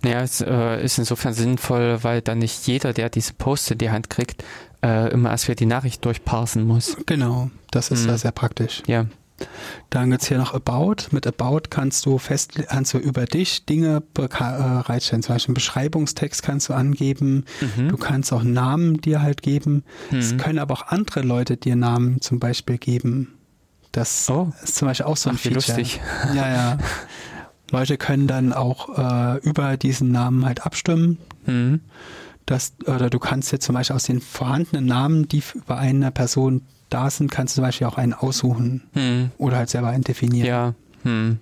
Ja, 0.04 0.20
es 0.22 0.40
äh, 0.40 0.82
ist 0.84 0.98
insofern 0.98 1.34
sinnvoll, 1.34 1.98
weil 2.02 2.20
dann 2.22 2.38
nicht 2.38 2.66
jeder, 2.66 2.92
der 2.92 3.10
diese 3.10 3.32
Post 3.34 3.70
in 3.72 3.78
die 3.78 3.90
Hand 3.90 4.10
kriegt, 4.10 4.44
äh, 4.84 5.10
immer 5.10 5.30
erst 5.30 5.48
wieder 5.48 5.56
die 5.56 5.66
Nachricht 5.66 6.04
durchparsen 6.04 6.64
muss. 6.64 6.96
Genau, 7.06 7.50
das 7.72 7.90
ist 7.90 8.04
Mhm. 8.04 8.10
ja 8.10 8.18
sehr 8.18 8.32
praktisch. 8.32 8.82
Ja. 8.86 9.06
Dann 9.90 10.10
gibt's 10.10 10.26
hier 10.26 10.38
noch 10.38 10.52
About. 10.54 10.96
Mit 11.12 11.26
About 11.26 11.62
kannst 11.70 12.04
du 12.06 12.18
fest, 12.18 12.54
kannst 12.68 12.92
du 12.94 12.98
über 12.98 13.24
dich 13.24 13.66
Dinge 13.66 14.02
beka- 14.14 14.56
äh, 14.80 14.82
bereitstellen. 14.82 15.22
Zum 15.22 15.34
Beispiel 15.36 15.50
einen 15.50 15.54
Beschreibungstext 15.54 16.42
kannst 16.42 16.68
du 16.68 16.74
angeben. 16.74 17.44
Mhm. 17.76 17.88
Du 17.88 17.96
kannst 17.96 18.32
auch 18.32 18.42
Namen 18.42 19.00
dir 19.00 19.22
halt 19.22 19.42
geben. 19.42 19.84
Es 20.12 20.32
Mhm. 20.32 20.36
können 20.38 20.58
aber 20.58 20.74
auch 20.74 20.86
andere 20.88 21.20
Leute 21.22 21.56
dir 21.56 21.76
Namen 21.76 22.20
zum 22.20 22.40
Beispiel 22.40 22.78
geben. 22.78 23.34
Das 23.92 24.28
Oh. 24.28 24.52
ist 24.62 24.74
zum 24.76 24.86
Beispiel 24.88 25.06
auch 25.06 25.16
so 25.16 25.30
ein 25.30 25.36
Ach, 25.36 25.40
Feature. 25.40 25.54
lustig. 25.76 26.00
Ja, 26.34 26.48
ja. 26.48 26.78
Leute 27.70 27.98
können 27.98 28.26
dann 28.26 28.52
auch 28.52 28.98
äh, 28.98 29.38
über 29.40 29.76
diesen 29.76 30.10
Namen 30.10 30.44
halt 30.44 30.64
abstimmen. 30.64 31.18
Hm. 31.44 31.80
dass, 32.46 32.72
oder 32.86 33.10
du 33.10 33.18
kannst 33.18 33.52
jetzt 33.52 33.64
zum 33.64 33.74
Beispiel 33.74 33.96
aus 33.96 34.04
den 34.04 34.20
vorhandenen 34.20 34.86
Namen, 34.86 35.28
die 35.28 35.42
bei 35.66 35.76
einer 35.76 36.10
Person 36.10 36.62
da 36.90 37.10
sind, 37.10 37.30
kannst 37.30 37.54
du 37.54 37.56
zum 37.56 37.64
Beispiel 37.64 37.86
auch 37.86 37.98
einen 37.98 38.14
aussuchen 38.14 38.82
Hm. 38.94 39.30
oder 39.38 39.58
halt 39.58 39.68
selber 39.70 39.88
einen 39.88 40.04
definieren. 40.04 40.46
Ja. 40.46 40.74
Hm. 41.02 41.38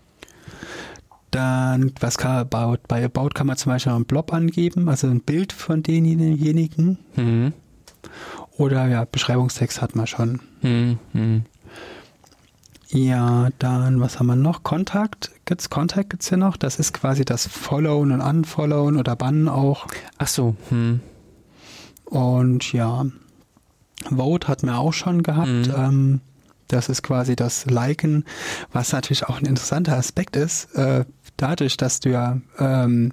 Dann, 1.31 1.93
was 2.01 2.19
kann 2.19 2.37
About? 2.37 2.79
Bei 2.89 3.05
About 3.05 3.31
kann 3.35 3.47
man 3.47 3.57
zum 3.57 3.71
Beispiel 3.73 3.91
noch 3.91 3.97
einen 3.97 4.05
Blob 4.07 4.33
angeben, 4.33 4.89
also 4.89 5.07
ein 5.07 5.21
Bild 5.21 5.53
von 5.53 5.83
denjenigen. 5.83 6.99
Hm. 7.15 7.53
Oder 8.57 8.87
ja, 8.89 9.05
Beschreibungstext 9.05 9.83
hat 9.83 9.95
man 9.97 10.07
schon. 10.07 10.41
Hm. 10.63 10.99
Hm. 11.13 11.43
Ja, 12.89 13.49
dann, 13.59 14.01
was 14.01 14.19
haben 14.19 14.27
wir 14.27 14.37
noch? 14.37 14.63
Kontakt 14.63 15.31
gibt's, 15.47 15.71
Kontakt 15.71 16.11
gibt's 16.11 16.29
hier 16.29 16.39
noch. 16.39 16.57
Das 16.57 16.79
ist 16.79 16.93
quasi 16.93 17.25
das 17.25 17.47
Followen 17.47 18.13
und 18.13 18.21
Unfollowen 18.21 18.97
oder 18.99 19.17
Bannen 19.17 19.49
auch. 19.49 19.87
Ach 20.19 20.29
so. 20.29 20.57
Hm. 20.69 21.01
Und 22.05 22.73
ja, 22.73 23.07
Vote 24.15 24.49
hatten 24.49 24.67
wir 24.67 24.79
auch 24.79 24.93
schon 24.93 25.23
gehabt. 25.23 25.49
Mhm. 25.49 25.75
Ähm, 25.77 26.21
das 26.69 26.89
ist 26.89 27.03
quasi 27.03 27.37
das 27.37 27.67
Liken, 27.67 28.25
was 28.73 28.93
natürlich 28.93 29.25
auch 29.25 29.39
ein 29.39 29.47
interessanter 29.47 29.97
Aspekt 29.97 30.37
ist. 30.37 30.75
Äh, 30.75 31.05
dadurch, 31.37 31.77
dass 31.77 32.01
du 32.01 32.11
ja 32.11 32.39
ähm, 32.59 33.13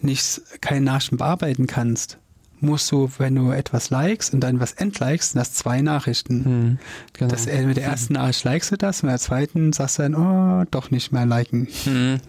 nicht 0.00 0.42
keine 0.60 0.82
Nachrichten 0.82 1.16
bearbeiten 1.16 1.66
kannst, 1.66 2.18
musst 2.60 2.90
du, 2.92 3.10
wenn 3.18 3.34
du 3.34 3.50
etwas 3.50 3.90
likest 3.90 4.34
und 4.34 4.40
dann 4.40 4.60
was 4.60 4.72
entlikest, 4.72 5.32
sind 5.32 5.38
das 5.38 5.52
zwei 5.54 5.80
Nachrichten. 5.80 6.44
Hm. 6.44 6.78
Genau. 7.12 7.30
Das, 7.30 7.46
äh, 7.46 7.64
mit 7.64 7.76
der 7.76 7.84
ersten 7.84 8.14
Nachricht 8.14 8.44
likest 8.44 8.72
du 8.72 8.76
das, 8.76 9.02
mit 9.02 9.10
der 9.10 9.18
zweiten 9.18 9.72
sagst 9.72 9.98
du 9.98 10.02
dann, 10.02 10.14
oh, 10.14 10.64
doch 10.70 10.90
nicht 10.90 11.12
mehr 11.12 11.26
liken. 11.26 11.68
Hm. 11.84 12.20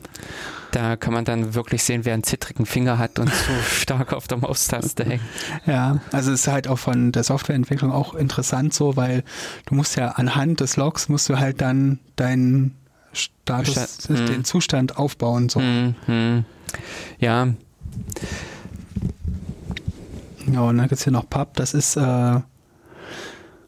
Da 0.71 0.95
kann 0.95 1.13
man 1.13 1.25
dann 1.25 1.55
wirklich 1.55 1.83
sehen, 1.83 2.05
wer 2.05 2.13
einen 2.13 2.23
zittrigen 2.23 2.65
Finger 2.67 2.99
hat 2.99 3.17
und 3.17 3.29
so 3.29 3.53
stark 3.71 4.13
auf 4.13 4.27
der 4.27 4.37
Maustaste 4.37 5.03
hängt. 5.03 5.23
Ja, 5.65 5.99
also 6.11 6.31
es 6.31 6.41
ist 6.41 6.47
halt 6.47 6.67
auch 6.67 6.77
von 6.77 7.11
der 7.11 7.23
Softwareentwicklung 7.23 7.91
auch 7.91 8.13
interessant 8.13 8.73
so, 8.73 8.95
weil 8.95 9.23
du 9.65 9.75
musst 9.75 9.95
ja 9.95 10.09
anhand 10.09 10.59
des 10.59 10.77
Logs 10.77 11.09
musst 11.09 11.27
du 11.27 11.39
halt 11.39 11.61
dann 11.61 11.99
deinen 12.15 12.75
Status, 13.13 13.73
Bestand- 13.73 14.29
den 14.29 14.35
hm. 14.35 14.43
Zustand 14.43 14.97
aufbauen 14.97 15.49
so. 15.49 15.59
Hm. 15.59 15.95
Hm. 16.05 16.45
Ja. 17.19 17.47
Ja, 20.51 20.61
und 20.61 20.77
dann 20.77 20.87
gibt's 20.87 21.03
hier 21.03 21.13
noch 21.13 21.29
Pub, 21.29 21.53
das 21.55 21.73
ist, 21.73 21.95
äh, 21.95 22.39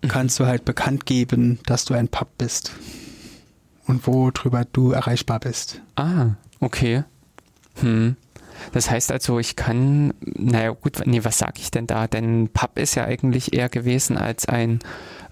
kannst 0.07 0.39
du 0.39 0.45
halt 0.45 0.65
bekannt 0.65 1.05
geben, 1.05 1.59
dass 1.65 1.85
du 1.85 1.93
ein 1.93 2.07
Pub 2.07 2.29
bist. 2.37 2.71
Und 3.87 4.07
wo 4.07 4.31
drüber 4.31 4.65
du 4.71 4.91
erreichbar 4.91 5.39
bist. 5.39 5.81
Ah, 5.95 6.31
okay. 6.59 7.03
Hm. 7.81 8.15
Das 8.73 8.91
heißt 8.91 9.11
also, 9.11 9.39
ich 9.39 9.55
kann, 9.55 10.13
naja 10.21 10.71
gut, 10.71 11.01
nee, 11.05 11.23
was 11.23 11.39
sag 11.39 11.59
ich 11.59 11.71
denn 11.71 11.87
da? 11.87 12.07
Denn 12.07 12.49
Pub 12.49 12.77
ist 12.77 12.95
ja 12.95 13.05
eigentlich 13.05 13.53
eher 13.53 13.69
gewesen 13.69 14.17
als 14.17 14.47
ein 14.47 14.79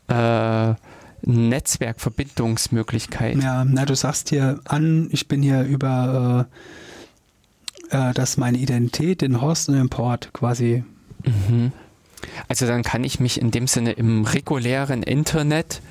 äh, 0.08 0.74
Netzwerkverbindungsmöglichkeit. 1.22 3.42
Ja, 3.42 3.66
na, 3.66 3.86
du 3.86 3.96
sagst 3.96 4.30
hier 4.30 4.60
an, 4.66 5.10
ich 5.12 5.28
bin 5.28 5.44
hier 5.44 5.64
über 5.64 6.48
äh, 6.50 6.56
äh, 7.90 8.14
dass 8.14 8.38
meine 8.38 8.58
Identität, 8.58 9.22
den 9.22 9.42
Host 9.42 9.70
und 9.70 9.76
den 9.76 9.90
Port 9.90 10.32
quasi. 10.34 10.84
Mhm. 11.26 11.72
Also 12.48 12.66
dann 12.68 12.84
kann 12.84 13.04
ich 13.04 13.20
mich 13.20 13.40
in 13.42 13.52
dem 13.52 13.68
Sinne 13.68 13.92
im 13.94 14.24
regulären 14.26 15.04
Internet 15.04 15.82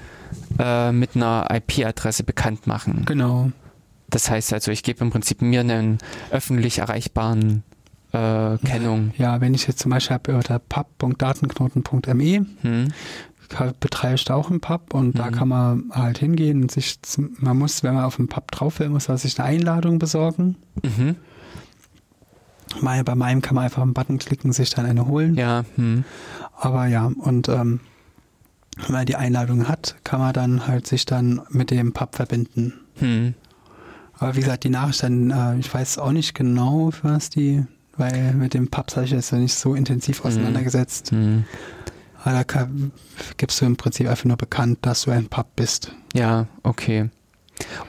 äh, 0.58 0.92
mit 0.92 1.16
einer 1.16 1.46
IP-Adresse 1.50 2.22
bekannt 2.24 2.66
machen. 2.66 3.04
Genau. 3.06 3.50
Das 4.10 4.30
heißt 4.30 4.52
also, 4.52 4.70
ich 4.70 4.82
gebe 4.82 5.04
im 5.04 5.10
Prinzip 5.10 5.42
mir 5.42 5.60
einen 5.60 5.98
öffentlich 6.30 6.78
erreichbaren 6.78 7.62
äh, 8.12 8.56
Kennung. 8.58 9.12
Ja, 9.18 9.40
wenn 9.40 9.52
ich 9.54 9.66
jetzt 9.66 9.80
zum 9.80 9.90
Beispiel 9.90 10.14
habe 10.14 10.34
unter 10.36 10.58
pub.datenknoten.me, 10.58 12.46
Hm? 12.62 12.88
betreibe 13.80 14.14
ich 14.14 14.24
da 14.26 14.34
auch 14.34 14.50
einen 14.50 14.60
Pub 14.60 14.92
und 14.92 15.18
da 15.18 15.26
Mhm. 15.26 15.32
kann 15.34 15.48
man 15.48 15.84
halt 15.92 16.18
hingehen 16.18 16.62
und 16.62 16.70
sich, 16.70 16.98
man 17.38 17.56
muss, 17.58 17.82
wenn 17.82 17.94
man 17.94 18.04
auf 18.04 18.16
den 18.16 18.28
Pub 18.28 18.50
drauf 18.50 18.78
will, 18.78 18.90
muss 18.90 19.08
man 19.08 19.16
sich 19.16 19.38
eine 19.38 19.48
Einladung 19.48 19.98
besorgen. 19.98 20.56
Mhm. 20.82 21.16
Mal, 22.80 23.02
bei 23.04 23.14
meinem 23.14 23.42
kann 23.42 23.54
man 23.54 23.64
einfach 23.64 23.82
einen 23.82 23.94
Button 23.94 24.18
klicken, 24.18 24.52
sich 24.52 24.70
dann 24.70 24.86
eine 24.86 25.06
holen. 25.06 25.34
Ja, 25.34 25.64
hm. 25.76 26.04
Aber 26.56 26.86
ja, 26.86 27.10
und 27.18 27.48
ähm, 27.48 27.80
wenn 28.76 28.92
man 28.92 29.06
die 29.06 29.16
Einladung 29.16 29.68
hat, 29.68 29.96
kann 30.04 30.20
man 30.20 30.32
dann 30.32 30.66
halt 30.66 30.86
sich 30.86 31.06
dann 31.06 31.42
mit 31.50 31.70
dem 31.70 31.92
Pub 31.92 32.14
verbinden. 32.14 32.74
Hm. 32.96 33.34
Aber 34.18 34.34
wie 34.34 34.40
gesagt, 34.40 34.64
die 34.64 34.70
Nachricht 34.70 35.02
dann, 35.02 35.30
äh, 35.30 35.58
ich 35.58 35.72
weiß 35.72 35.98
auch 35.98 36.12
nicht 36.12 36.34
genau, 36.34 36.90
was 37.02 37.30
die, 37.30 37.64
weil 37.96 38.34
mit 38.34 38.54
dem 38.54 38.68
Pub 38.68 38.90
habe 38.94 39.04
ich 39.04 39.12
jetzt 39.12 39.32
noch 39.32 39.38
nicht 39.38 39.54
so 39.54 39.74
intensiv 39.74 40.24
auseinandergesetzt. 40.24 41.10
Hm. 41.10 41.44
Aber 42.22 42.32
da 42.32 42.44
kann, 42.44 42.92
gibst 43.36 43.60
du 43.60 43.64
im 43.64 43.76
Prinzip 43.76 44.08
einfach 44.08 44.24
nur 44.24 44.36
bekannt, 44.36 44.78
dass 44.82 45.02
du 45.02 45.12
ein 45.12 45.28
Pub 45.28 45.46
bist. 45.56 45.92
Ja, 46.14 46.46
okay. 46.62 47.10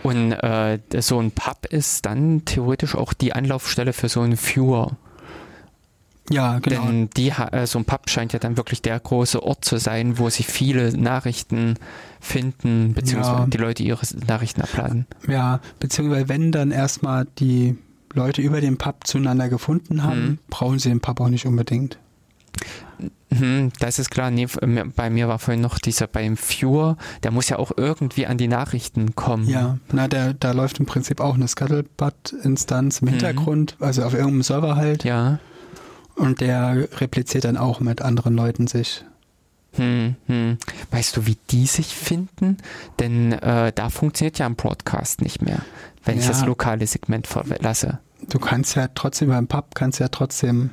Und 0.03 0.31
äh, 0.33 0.79
so 0.99 1.19
ein 1.19 1.31
Pub 1.31 1.65
ist 1.69 2.05
dann 2.05 2.43
theoretisch 2.45 2.95
auch 2.95 3.13
die 3.13 3.33
Anlaufstelle 3.33 3.93
für 3.93 4.09
so 4.09 4.21
einen 4.21 4.37
Viewer. 4.37 4.97
Ja, 6.31 6.59
genau. 6.59 6.85
Denn 6.85 7.09
die, 7.17 7.29
äh, 7.29 7.65
so 7.65 7.79
ein 7.79 7.85
Pub 7.85 8.07
scheint 8.09 8.33
ja 8.33 8.39
dann 8.39 8.55
wirklich 8.55 8.81
der 8.83 8.99
große 8.99 9.41
Ort 9.41 9.65
zu 9.65 9.77
sein, 9.77 10.19
wo 10.19 10.29
sich 10.29 10.45
viele 10.45 10.95
Nachrichten 10.95 11.75
finden, 12.19 12.93
beziehungsweise 12.93 13.39
Ja. 13.39 13.47
die 13.47 13.57
Leute 13.57 13.81
ihre 13.83 14.05
Nachrichten 14.27 14.61
abladen. 14.61 15.07
ja, 15.27 15.59
beziehungsweise 15.79 16.29
wenn 16.29 16.51
dann 16.51 16.69
erstmal 16.71 17.25
die 17.39 17.77
Leute 18.13 18.41
über 18.41 18.61
den 18.61 18.77
Pub 18.77 19.05
zueinander 19.07 19.49
gefunden 19.49 20.03
haben, 20.03 20.21
Mhm. 20.21 20.37
brauchen 20.49 20.79
sie 20.79 20.89
den 20.89 20.99
Pub 20.99 21.19
auch 21.19 21.29
nicht 21.29 21.45
unbedingt. 21.47 21.97
Mhm, 23.31 23.71
das 23.79 23.99
ist 23.99 24.09
klar. 24.09 24.31
Nee, 24.31 24.47
mir- 24.65 24.85
bei 24.85 25.09
mir 25.09 25.27
war 25.27 25.37
vorhin 25.39 25.61
noch 25.61 25.77
dieser 25.79 26.07
beim 26.07 26.35
Viewer, 26.37 26.97
der 27.23 27.31
muss 27.31 27.47
ja 27.49 27.59
auch 27.59 27.71
irgendwie 27.77 28.25
an 28.25 28.37
die 28.39 28.47
Nachrichten 28.47 29.15
kommen. 29.15 29.47
Ja, 29.47 29.77
na, 29.91 30.07
der, 30.07 30.33
da 30.33 30.51
läuft 30.51 30.79
im 30.79 30.85
Prinzip 30.87 31.19
auch 31.21 31.35
eine 31.35 31.47
Scuttlebutt-Instanz 31.47 32.99
im 32.99 33.05
Mhm. 33.07 33.09
Hintergrund, 33.11 33.75
also 33.79 34.03
auf 34.03 34.13
irgendeinem 34.13 34.43
Server 34.43 34.75
halt. 34.75 35.03
Ja. 35.03 35.39
Und 36.15 36.41
der 36.41 36.87
repliziert 36.99 37.45
dann 37.45 37.55
auch 37.57 37.79
mit 37.79 38.01
anderen 38.01 38.35
Leuten 38.35 38.67
sich. 38.67 39.05
Hm, 39.75 40.15
hm. 40.25 40.57
Weißt 40.91 41.15
du, 41.15 41.27
wie 41.27 41.37
die 41.51 41.67
sich 41.67 41.93
finden? 41.95 42.57
Denn 42.99 43.33
äh, 43.33 43.71
da 43.73 43.89
funktioniert 43.89 44.39
ja 44.39 44.47
ein 44.47 44.55
Broadcast 44.55 45.21
nicht 45.21 45.43
mehr, 45.43 45.59
wenn 46.03 46.17
ich 46.17 46.23
Ja. 46.25 46.31
das 46.31 46.43
lokale 46.45 46.87
Segment 46.87 47.27
verlasse. 47.27 47.99
Du 48.27 48.39
kannst 48.39 48.75
ja 48.75 48.87
trotzdem 48.95 49.29
beim 49.29 49.47
Pub, 49.47 49.75
kannst 49.75 49.99
ja 49.99 50.07
trotzdem, 50.09 50.71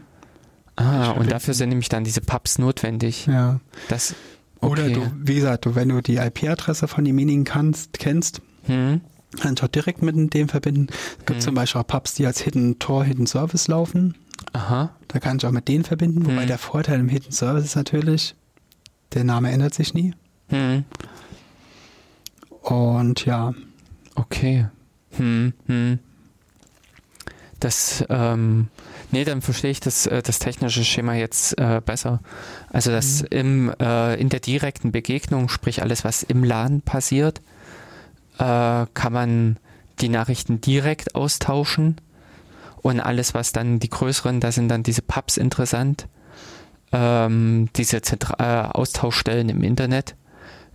Ah, 0.77 1.13
und 1.13 1.31
dafür 1.31 1.55
sind 1.55 1.71
nämlich 1.71 1.89
dann 1.89 2.05
diese 2.05 2.21
Pubs 2.21 2.59
notwendig. 2.59 3.27
ja. 3.27 3.61
Das, 3.89 4.15
Oder 4.61 4.85
okay. 4.85 4.93
du, 4.95 5.13
wie 5.17 5.35
gesagt, 5.37 5.65
du, 5.67 5.75
wenn 5.75 5.89
du 5.89 6.01
die 6.03 6.17
IP-Adresse 6.17 6.87
von 6.89 7.05
demjenigen 7.05 7.45
kannst, 7.45 7.99
kennst, 7.99 8.41
Hm, 8.65 9.01
kannst 9.41 9.63
du 9.63 9.67
auch 9.67 9.71
direkt 9.71 10.03
mit 10.03 10.35
dem 10.35 10.49
verbinden. 10.49 10.89
Es 11.21 11.27
gibt 11.27 11.39
Mhm. 11.41 11.45
zum 11.45 11.55
Beispiel 11.55 11.81
auch 11.81 11.87
Pubs, 11.87 12.15
die 12.15 12.27
als 12.27 12.41
Hidden 12.41 12.79
Tor, 12.79 13.05
Hidden 13.05 13.27
Service 13.27 13.69
laufen. 13.69 14.15
aha. 14.53 14.91
Da 15.09 15.19
kann 15.19 15.37
ich 15.39 15.47
auch 15.47 15.51
mit 15.51 15.69
denen 15.69 15.85
verbinden. 15.85 16.25
Wobei 16.27 16.43
Mhm. 16.45 16.47
der 16.49 16.59
Vorteil 16.59 17.01
im 17.01 17.09
Hidden 17.09 17.33
Service 17.33 17.65
ist 17.65 17.77
natürlich, 17.77 18.35
der 19.15 19.25
Name 19.25 19.51
ändert 19.51 19.73
sich 19.75 19.95
nie. 19.95 20.15
Hm, 20.49 20.85
Und 22.63 23.25
ja, 23.25 23.55
okay. 24.15 24.67
Hm, 25.17 25.53
hm. 25.67 25.99
Das, 27.61 28.05
ähm, 28.11 28.69
nee, 29.13 29.25
dann 29.25 29.43
verstehe 29.43 29.71
ich 29.71 29.81
das, 29.81 30.07
äh, 30.07 30.23
das 30.23 30.39
technische 30.39 30.85
Schema 30.85 31.15
jetzt 31.15 31.59
äh, 31.59 31.81
besser. 31.85 32.21
Also, 32.71 32.91
dass 32.91 33.23
Mhm. 33.23 33.29
im, 33.31 33.75
äh, 33.81 34.21
in 34.21 34.29
der 34.29 34.41
direkten 34.41 34.93
Begegnung, 34.93 35.49
sprich 35.49 35.83
alles, 35.83 36.05
was 36.05 36.23
im 36.23 36.45
LAN 36.45 36.83
passiert, 36.83 37.41
äh, 38.39 38.87
kann 38.93 39.13
man 39.13 39.57
die 40.01 40.09
Nachrichten 40.09 40.61
direkt 40.61 41.15
austauschen 41.15 41.97
und 42.83 43.01
alles, 43.01 43.35
was 43.35 43.53
dann 43.53 43.79
die 43.79 43.91
größeren, 43.91 44.41
da 44.41 44.53
sind 44.53 44.69
dann 44.69 44.83
diese 44.83 45.03
Pubs 45.03 45.37
interessant, 45.39 46.07
ähm, 46.93 47.69
diese 47.77 48.03
Zentra 48.03 48.37
äh, 48.39 48.69
Austauschstellen 48.69 49.49
im 49.49 49.63
Internet, 49.63 50.15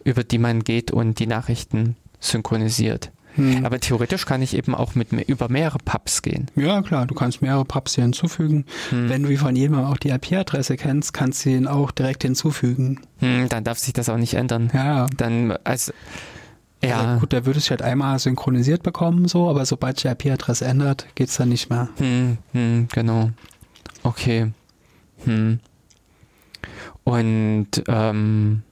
über 0.03 0.23
die 0.23 0.39
man 0.39 0.63
geht 0.63 0.91
und 0.91 1.19
die 1.19 1.27
Nachrichten 1.27 1.95
synchronisiert. 2.19 3.11
Hm. 3.35 3.65
Aber 3.65 3.79
theoretisch 3.79 4.25
kann 4.25 4.41
ich 4.41 4.55
eben 4.55 4.75
auch 4.75 4.95
mit 4.95 5.11
über 5.13 5.49
mehrere 5.49 5.77
Pubs 5.83 6.21
gehen. 6.21 6.47
ja 6.55 6.81
klar, 6.81 7.05
du 7.05 7.15
kannst 7.15 7.41
mehrere 7.41 7.65
Pubs 7.65 7.95
hier 7.95 8.03
hinzufügen. 8.03 8.65
Hm. 8.89 9.09
Wenn 9.09 9.23
du 9.23 9.29
wie 9.29 9.37
von 9.37 9.55
jedem 9.55 9.75
auch 9.79 9.97
die 9.97 10.09
IP-Adresse 10.09 10.75
kennst, 10.77 11.13
kannst 11.13 11.45
du 11.45 11.49
ihn 11.49 11.67
auch 11.67 11.91
direkt 11.91 12.23
hinzufügen. 12.23 13.01
Hm, 13.19 13.47
dann 13.49 13.63
darf 13.63 13.79
sich 13.79 13.93
das 13.93 14.09
auch 14.09 14.17
nicht 14.17 14.33
ändern. 14.33 14.69
Ja, 14.73 15.07
Dann, 15.17 15.53
also, 15.63 15.93
ja, 16.83 16.99
Also 16.99 17.19
gut, 17.19 17.31
der 17.31 17.45
würde 17.45 17.59
es 17.59 17.69
halt 17.69 17.81
einmal 17.83 18.17
synchronisiert 18.19 18.81
bekommen, 18.83 19.27
so, 19.27 19.49
aber 19.49 19.65
sobald 19.65 20.03
die 20.03 20.07
IP-Adresse 20.07 20.65
ändert, 20.65 21.05
geht's 21.15 21.37
dann 21.37 21.49
nicht 21.49 21.69
mehr. 21.69 21.89
hm, 21.97 22.37
hm, 22.53 22.87
genau. 22.91 23.29
Okay. 24.03 24.51
Hm. 25.25 25.59
Und, 27.03 27.67
ähm, 27.87 28.63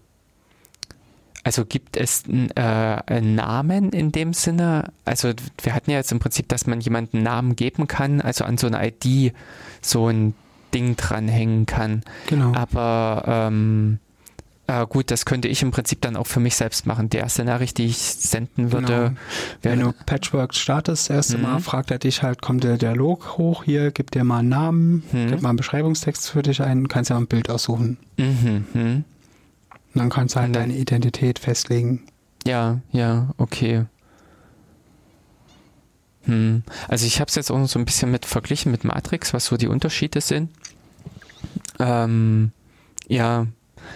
also 1.44 1.66
gibt 1.66 1.98
es 1.98 2.24
äh, 2.28 2.62
einen 2.62 3.36
Namen 3.36 3.92
in 3.92 4.12
dem 4.12 4.34
Sinne? 4.34 4.92
Also 5.06 5.32
wir 5.62 5.74
hatten 5.74 5.92
ja 5.92 5.98
jetzt 5.98 6.12
im 6.12 6.20
Prinzip, 6.20 6.48
dass 6.50 6.68
man 6.68 6.82
jemanden 6.82 7.18
einen 7.18 7.24
Namen 7.24 7.56
geben 7.56 7.88
kann, 7.88 8.22
also 8.22 8.44
an 8.44 8.58
so 8.58 8.68
eine 8.68 8.86
ID 8.86 9.34
so 9.82 10.08
ein 10.08 10.34
Ding 10.74 10.96
dranhängen 10.96 11.66
kann. 11.66 12.04
Genau. 12.28 12.54
Aber 12.54 13.24
ähm, 13.26 14.00
äh, 14.68 14.86
gut, 14.86 15.10
das 15.10 15.26
könnte 15.26 15.48
ich 15.48 15.64
im 15.64 15.72
Prinzip 15.72 16.02
dann 16.02 16.16
auch 16.16 16.28
für 16.28 16.40
mich 16.40 16.56
selbst 16.56 16.86
machen. 16.86 17.10
Die 17.10 17.18
erste 17.18 17.44
Nachricht, 17.44 17.78
die 17.80 17.88
ich 17.88 17.98
senden 17.98 18.72
würde, 18.72 19.16
genau. 19.16 19.16
Wenn 19.62 19.80
du 19.80 19.94
Patchwork 20.06 20.54
startest, 20.54 21.10
das 21.10 21.16
erste 21.16 21.38
mhm. 21.38 21.44
Mal, 21.44 21.60
fragt 21.60 21.90
er 21.90 21.98
dich 21.98 22.22
halt, 22.22 22.42
kommt 22.42 22.64
der 22.64 22.78
Dialog 22.78 23.38
hoch 23.38 23.64
hier, 23.64 23.92
gibt 23.92 24.14
dir 24.14 24.24
mal 24.24 24.40
einen 24.40 24.50
Namen, 24.50 25.04
mhm. 25.12 25.28
gibt 25.30 25.42
mal 25.42 25.50
einen 25.50 25.58
Beschreibungstext 25.58 26.30
für 26.30 26.44
dich 26.44 26.62
ein, 26.62 26.88
kannst 26.88 27.10
ja 27.10 27.18
ein 27.18 27.28
Bild 27.28 27.50
aussuchen. 27.50 27.98
Mhm. 28.18 29.06
Und 29.94 30.00
dann 30.00 30.10
kannst 30.10 30.36
du 30.36 30.40
halt 30.40 30.56
deine 30.56 30.76
Identität 30.76 31.40
festlegen. 31.40 32.04
Ja, 32.46 32.80
ja, 32.92 33.30
okay. 33.38 33.86
Hm. 36.24 36.64
Also 36.88 37.06
ich 37.06 37.20
habe 37.20 37.30
es 37.30 37.36
jetzt 37.36 37.52
auch 37.52 37.66
so 37.68 37.80
ein 37.80 37.86
bisschen 37.86 38.12
mit 38.12 38.26
verglichen 38.26 38.72
mit 38.72 38.84
Matrix, 38.84 39.34
was 39.34 39.46
so 39.46 39.58
die 39.58 39.68
Unterschiede 39.68 40.22
sind. 40.22 40.52
Ähm, 41.80 42.52
ja, 43.08 43.48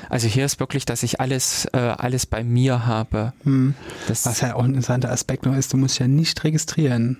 also 0.10 0.28
hier 0.28 0.46
ist 0.46 0.60
wirklich, 0.60 0.86
dass 0.86 1.04
ich 1.04 1.20
alles, 1.20 1.66
äh, 1.74 1.78
alles 1.78 2.26
bei 2.26 2.44
mir 2.44 2.86
habe. 2.86 3.34
Hm. 3.44 3.76
Was 4.08 4.42
ja 4.42 4.56
auch 4.56 4.64
ein 4.64 4.72
interessanter 4.72 5.12
Aspekt 5.12 5.46
noch 5.46 5.56
ist, 5.56 5.74
du 5.74 5.78
musst 5.78 6.00
ja 6.00 6.08
nicht 6.08 6.44
registrieren. 6.44 7.18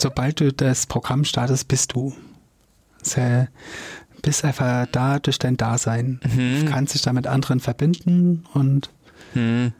Sobald 0.00 0.40
du 0.40 0.52
das 0.52 0.86
Programm 0.86 1.24
startest, 1.24 1.68
bist 1.68 1.94
du. 1.94 2.14
Das 3.00 3.16
ja, 3.16 3.46
bist 4.22 4.44
einfach 4.44 4.86
da 4.92 5.18
durch 5.18 5.38
dein 5.38 5.56
Dasein. 5.56 6.20
Mhm. 6.24 6.64
Du 6.64 6.72
kannst 6.72 6.94
dich 6.94 7.02
da 7.02 7.12
mit 7.12 7.26
anderen 7.26 7.60
verbinden 7.60 8.44
und 8.54 8.90
mhm. 9.34 9.72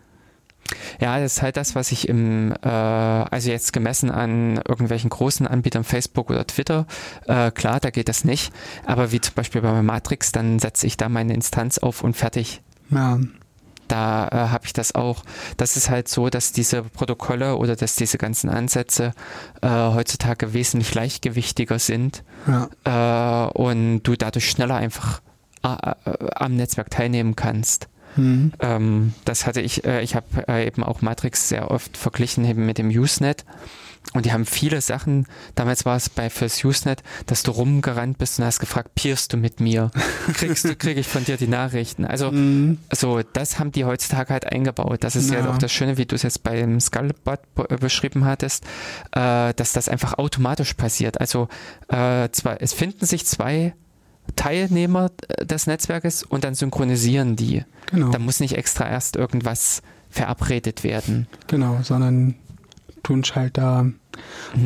Ja, 1.01 1.19
das 1.19 1.37
ist 1.37 1.43
halt 1.43 1.57
das, 1.57 1.75
was 1.75 1.91
ich 1.93 2.09
im, 2.09 2.53
äh, 2.63 2.69
also 2.69 3.51
jetzt 3.51 3.73
gemessen 3.73 4.11
an 4.11 4.57
irgendwelchen 4.69 5.11
großen 5.11 5.47
Anbietern, 5.47 5.85
Facebook 5.85 6.31
oder 6.31 6.47
Twitter, 6.47 6.87
äh, 7.27 7.51
klar, 7.51 7.81
da 7.81 7.91
geht 7.91 8.09
das 8.09 8.25
nicht. 8.25 8.53
Aber 8.87 9.13
wie 9.13 9.21
zum 9.21 9.35
Beispiel 9.35 9.63
bei 9.63 9.83
Matrix, 9.83 10.33
dann 10.33 10.59
setze 10.59 10.87
ich 10.87 10.97
da 10.97 11.09
meine 11.09 11.35
Instanz 11.35 11.79
auf 11.79 12.05
und 12.05 12.17
fertig. 12.17 12.63
Ja. 12.91 13.19
Da 13.91 14.29
äh, 14.29 14.37
habe 14.51 14.67
ich 14.67 14.73
das 14.73 14.95
auch. 14.95 15.25
Das 15.57 15.77
ist 15.77 15.91
halt 15.91 16.07
so, 16.07 16.31
dass 16.31 16.53
diese 16.53 16.85
Protokolle 16.85 17.57
oder 17.57 17.75
dass 17.75 17.97
diese 17.97 18.19
ganzen 18.19 18.49
Ansätze 18.49 19.13
äh, 19.63 19.69
heutzutage 19.69 20.55
wesentlich 20.55 20.95
leichtgewichtiger 20.95 21.81
sind 21.81 22.23
ja. 22.47 23.49
Äh, 23.49 23.51
und 23.53 24.03
du 24.05 24.15
dadurch 24.15 24.49
schneller 24.49 24.77
einfach 24.77 25.21
äh, 25.65 25.95
am 26.37 26.55
Netzwerk 26.55 26.91
teilnehmen 26.91 27.35
kannst. 27.35 27.89
Mhm. 28.15 28.53
Ähm, 28.61 29.15
das 29.25 29.47
hatte 29.47 29.61
ich, 29.61 29.85
äh, 29.85 30.03
ich 30.03 30.15
habe 30.15 30.27
äh, 30.47 30.67
eben 30.67 30.85
auch 30.85 31.03
Matrix 31.03 31.49
sehr 31.49 31.71
oft 31.71 31.97
verglichen 31.97 32.45
eben 32.45 32.67
mit 32.67 32.79
dem 32.79 32.91
Usenet. 32.91 33.45
Und 34.13 34.27
die 34.27 34.33
haben 34.33 34.45
viele 34.45 34.81
Sachen, 34.81 35.27
damals 35.55 35.85
war 35.85 35.97
es 35.97 36.09
bei 36.09 36.31
fürs 36.31 36.65
Usenet, 36.65 37.03
dass 37.27 37.45
du 37.45 37.53
rumgerannt 37.53 38.19
bist 38.19 38.41
und 38.41 38.45
hast 38.45 38.59
gefragt, 38.59 38.97
peerst 38.97 39.33
du 39.33 39.37
mit 39.37 39.61
mir? 39.61 39.93
Kriegst 40.35 40.65
du, 40.65 40.75
kriege 40.75 40.99
ich 40.99 41.07
von 41.07 41.25
dir 41.25 41.37
die 41.37 41.47
Nachrichten? 41.47 42.05
Also, 42.05 42.31
mhm. 42.33 42.79
so, 42.93 43.21
das 43.23 43.61
haben 43.61 43.71
die 43.71 43.85
heutzutage 43.85 44.33
halt 44.33 44.51
eingebaut. 44.51 45.05
Das 45.05 45.15
ist 45.15 45.31
ja, 45.31 45.41
ja 45.41 45.51
auch 45.51 45.59
das 45.59 45.71
Schöne, 45.71 45.97
wie 45.97 46.07
du 46.07 46.17
es 46.17 46.23
jetzt 46.23 46.43
beim 46.43 46.81
Skullbot 46.81 47.41
beschrieben 47.79 48.25
hattest, 48.25 48.65
äh, 49.13 49.55
dass 49.55 49.73
das 49.73 49.89
einfach 49.89 50.15
automatisch 50.19 50.75
passiert. 50.75 51.21
Also, 51.21 51.47
äh, 51.89 52.29
zwar, 52.33 52.61
es 52.61 52.73
finden 52.73 53.07
sich 53.07 53.27
zwei 53.27 53.75
Teilnehmer 54.35 55.11
des 55.41 55.69
Netzwerkes 55.69 56.25
und 56.25 56.43
dann 56.43 56.55
synchronisieren 56.55 57.37
die. 57.37 57.65
Genau. 57.87 58.11
Da 58.11 58.19
muss 58.19 58.41
nicht 58.41 58.57
extra 58.57 58.89
erst 58.89 59.15
irgendwas 59.15 59.83
verabredet 60.09 60.83
werden. 60.83 61.29
Genau, 61.47 61.79
sondern 61.83 62.35
tun 63.03 63.23
halt 63.35 63.59
da, 63.59 63.83
mhm. 63.83 63.95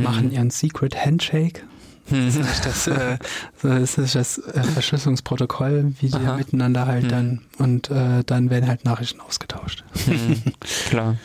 machen 0.02 0.30
ihren 0.30 0.50
Secret 0.50 1.04
Handshake. 1.04 1.62
Mhm. 2.10 2.44
Das, 2.64 2.86
äh, 2.86 3.18
das 3.62 3.96
ist 3.96 4.14
das 4.14 4.38
äh, 4.38 4.62
Verschlüsselungsprotokoll, 4.62 5.94
wie 6.00 6.08
die 6.08 6.16
Aha. 6.16 6.36
miteinander 6.36 6.86
halt 6.86 7.04
mhm. 7.04 7.08
dann 7.08 7.40
und 7.58 7.90
äh, 7.90 8.22
dann 8.24 8.50
werden 8.50 8.68
halt 8.68 8.84
Nachrichten 8.84 9.20
ausgetauscht. 9.20 9.84
Mhm. 10.06 10.42
Klar. 10.88 11.16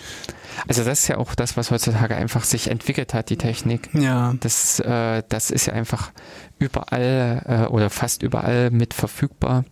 Also 0.67 0.83
das 0.83 1.01
ist 1.01 1.07
ja 1.07 1.17
auch 1.17 1.35
das, 1.35 1.57
was 1.57 1.71
heutzutage 1.71 2.15
einfach 2.15 2.43
sich 2.43 2.69
entwickelt 2.69 3.13
hat, 3.13 3.29
die 3.29 3.37
Technik. 3.37 3.89
Ja. 3.93 4.33
Das, 4.39 4.79
äh, 4.79 5.23
das 5.29 5.51
ist 5.51 5.67
ja 5.67 5.73
einfach 5.73 6.11
überall 6.59 7.43
äh, 7.45 7.71
oder 7.71 7.89
fast 7.89 8.23
überall 8.23 8.71
mit 8.71 8.93
verfügbar. 8.93 9.65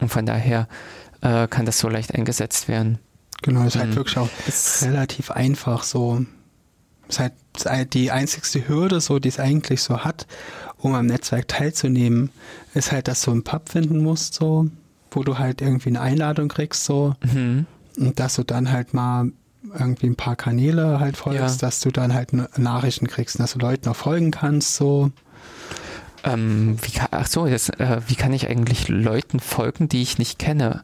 Und 0.00 0.08
von 0.08 0.26
daher 0.26 0.68
äh, 1.20 1.46
kann 1.48 1.66
das 1.66 1.78
so 1.78 1.88
leicht 1.88 2.14
eingesetzt 2.14 2.68
werden. 2.68 2.98
Genau, 3.44 3.66
ist 3.66 3.76
halt 3.76 3.90
mhm. 3.90 3.96
wirklich 3.96 4.16
auch 4.16 4.28
ist 4.46 4.82
relativ 4.82 5.30
einfach 5.30 5.82
so. 5.82 6.24
Ist 7.08 7.20
halt 7.20 7.92
die 7.92 8.10
einzigste 8.10 8.66
Hürde, 8.66 9.00
so, 9.00 9.18
die 9.18 9.28
es 9.28 9.38
eigentlich 9.38 9.82
so 9.82 10.00
hat, 10.00 10.26
um 10.78 10.94
am 10.94 11.06
Netzwerk 11.06 11.48
teilzunehmen, 11.48 12.30
ist 12.72 12.92
halt, 12.92 13.06
dass 13.08 13.22
du 13.22 13.30
einen 13.30 13.44
Pub 13.44 13.68
finden 13.68 14.02
musst, 14.02 14.34
so, 14.34 14.70
wo 15.10 15.22
du 15.22 15.38
halt 15.38 15.60
irgendwie 15.60 15.90
eine 15.90 16.00
Einladung 16.00 16.48
kriegst, 16.48 16.84
so. 16.84 17.14
Mhm. 17.32 17.66
Und 17.98 18.18
dass 18.18 18.36
du 18.36 18.42
dann 18.42 18.72
halt 18.72 18.94
mal 18.94 19.30
irgendwie 19.78 20.06
ein 20.06 20.16
paar 20.16 20.36
Kanäle 20.36 20.98
halt 20.98 21.18
folgst, 21.18 21.62
ja. 21.62 21.68
dass 21.68 21.80
du 21.80 21.90
dann 21.90 22.14
halt 22.14 22.32
Nachrichten 22.58 23.06
kriegst, 23.06 23.38
dass 23.38 23.52
du 23.52 23.58
Leuten 23.58 23.88
auch 23.90 23.96
folgen 23.96 24.30
kannst, 24.30 24.74
so. 24.76 25.10
Ähm, 26.24 26.78
wie 26.80 26.92
kann, 26.92 27.08
ach 27.10 27.26
so, 27.26 27.46
jetzt, 27.46 27.78
äh, 27.78 28.00
wie 28.06 28.14
kann 28.14 28.32
ich 28.32 28.48
eigentlich 28.48 28.88
Leuten 28.88 29.40
folgen, 29.40 29.90
die 29.90 30.00
ich 30.00 30.16
nicht 30.16 30.38
kenne? 30.38 30.82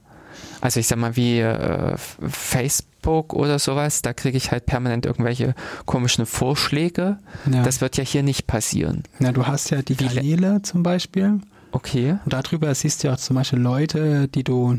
Also 0.61 0.81
ich 0.81 0.87
sag 0.87 0.99
mal 0.99 1.17
wie 1.17 1.41
äh, 1.41 1.97
Facebook 1.97 3.33
oder 3.33 3.59
sowas, 3.59 4.03
da 4.03 4.13
kriege 4.13 4.37
ich 4.37 4.51
halt 4.51 4.67
permanent 4.67 5.07
irgendwelche 5.07 5.55
komischen 5.87 6.27
Vorschläge. 6.27 7.19
Ja. 7.51 7.63
Das 7.63 7.81
wird 7.81 7.97
ja 7.97 8.05
hier 8.05 8.23
nicht 8.23 8.47
passieren. 8.47 9.05
Na, 9.19 9.33
du 9.33 9.47
hast 9.47 9.71
ja 9.71 9.83
die 9.83 9.99
wie 9.99 10.07
Kanäle 10.07 10.63
zum 10.63 10.83
Beispiel. 10.83 11.41
Okay. 11.73 12.17
Und 12.25 12.33
darüber 12.33 12.75
siehst 12.75 13.03
du 13.03 13.09
ja 13.09 13.15
auch 13.15 13.19
zum 13.19 13.37
Beispiel 13.37 13.59
Leute, 13.59 14.29
die 14.29 14.45
du 14.45 14.79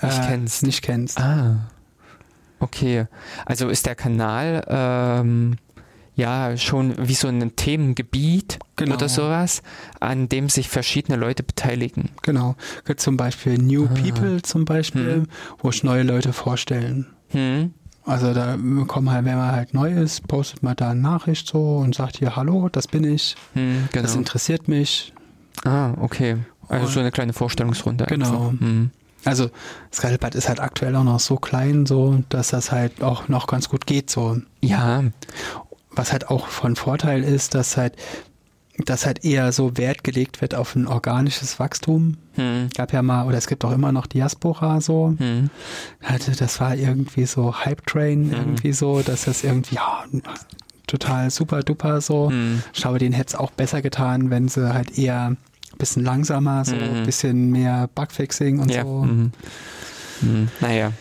äh, 0.00 0.06
nicht 0.06 0.22
kennst. 0.26 0.62
Nicht 0.62 0.82
kennst. 0.82 1.20
Ah. 1.20 1.70
Okay. 2.58 3.06
Also 3.46 3.68
ist 3.68 3.86
der 3.86 3.94
Kanal 3.94 4.64
ähm, 4.68 5.56
ja 6.20 6.56
schon 6.56 6.94
wie 6.98 7.14
so 7.14 7.28
ein 7.28 7.56
Themengebiet 7.56 8.58
genau. 8.76 8.94
oder 8.94 9.08
sowas, 9.08 9.62
an 9.98 10.28
dem 10.28 10.48
sich 10.48 10.68
verschiedene 10.68 11.16
Leute 11.16 11.42
beteiligen. 11.42 12.10
Genau. 12.22 12.54
Zum 12.96 13.16
Beispiel 13.16 13.58
New 13.58 13.86
ah. 13.86 13.94
People 13.94 14.42
zum 14.42 14.64
Beispiel, 14.64 15.14
hm. 15.14 15.26
wo 15.58 15.70
sich 15.72 15.82
neue 15.82 16.02
Leute 16.02 16.32
vorstellen. 16.32 17.06
Hm. 17.28 17.74
Also 18.04 18.32
da 18.32 18.56
kommen 18.86 19.10
halt, 19.10 19.24
wenn 19.24 19.36
man 19.36 19.52
halt 19.52 19.74
neu 19.74 19.92
ist, 19.92 20.26
postet 20.26 20.62
man 20.62 20.74
da 20.76 20.90
eine 20.90 21.00
Nachricht 21.00 21.46
so 21.46 21.76
und 21.76 21.94
sagt 21.94 22.18
hier, 22.18 22.34
hallo, 22.34 22.68
das 22.70 22.88
bin 22.88 23.04
ich, 23.04 23.36
hm, 23.52 23.88
genau. 23.92 24.02
das 24.02 24.16
interessiert 24.16 24.68
mich. 24.68 25.12
Ah, 25.64 25.92
okay. 26.00 26.38
Also 26.68 26.86
und, 26.86 26.92
so 26.92 27.00
eine 27.00 27.10
kleine 27.10 27.32
Vorstellungsrunde. 27.34 28.06
Genau. 28.06 28.50
Hm. 28.58 28.90
Also 29.24 29.50
Skypad 29.92 30.34
ist 30.34 30.48
halt 30.48 30.60
aktuell 30.60 30.96
auch 30.96 31.04
noch 31.04 31.20
so 31.20 31.36
klein, 31.36 31.84
so 31.84 32.24
dass 32.30 32.48
das 32.48 32.72
halt 32.72 33.02
auch 33.02 33.28
noch 33.28 33.46
ganz 33.46 33.68
gut 33.68 33.86
geht. 33.86 34.08
So. 34.08 34.38
Ja 34.62 35.04
was 35.92 36.12
halt 36.12 36.28
auch 36.28 36.48
von 36.48 36.76
Vorteil 36.76 37.22
ist, 37.24 37.54
dass 37.54 37.76
halt 37.76 37.96
dass 38.86 39.06
halt 39.06 39.24
eher 39.24 39.52
so 39.52 39.76
Wert 39.76 40.04
gelegt 40.04 40.40
wird 40.40 40.54
auf 40.54 40.74
ein 40.74 40.86
organisches 40.86 41.58
Wachstum. 41.58 42.16
Hm. 42.34 42.70
Gab 42.74 42.92
ja 42.92 43.02
mal, 43.02 43.26
oder 43.26 43.36
es 43.36 43.46
gibt 43.46 43.64
auch 43.64 43.72
immer 43.72 43.92
noch 43.92 44.06
Diaspora 44.06 44.80
so. 44.80 45.14
Hm. 45.18 45.50
Also 46.02 46.32
das 46.32 46.60
war 46.60 46.74
irgendwie 46.76 47.26
so 47.26 47.64
Hype 47.64 47.84
Train, 47.86 48.30
hm. 48.30 48.32
irgendwie 48.32 48.72
so, 48.72 49.02
dass 49.02 49.24
das 49.24 49.44
irgendwie, 49.44 49.74
ja, 49.74 50.04
total 50.86 51.30
super 51.30 51.62
duper 51.62 52.00
so. 52.00 52.30
Hm. 52.30 52.62
Ich 52.72 52.80
glaube, 52.80 52.98
denen 52.98 53.12
hätte 53.12 53.34
es 53.34 53.34
auch 53.34 53.50
besser 53.50 53.82
getan, 53.82 54.30
wenn 54.30 54.48
sie 54.48 54.72
halt 54.72 54.96
eher 54.98 55.26
ein 55.26 55.38
bisschen 55.78 56.04
langsamer, 56.04 56.64
so 56.64 56.74
ein 56.74 56.98
hm. 56.98 57.06
bisschen 57.06 57.50
mehr 57.50 57.88
Bugfixing 57.94 58.60
und 58.60 58.70
ja. 58.70 58.82
so. 58.82 59.04
Mhm. 59.04 59.32
Mhm. 60.22 60.48
Naja. 60.60 60.92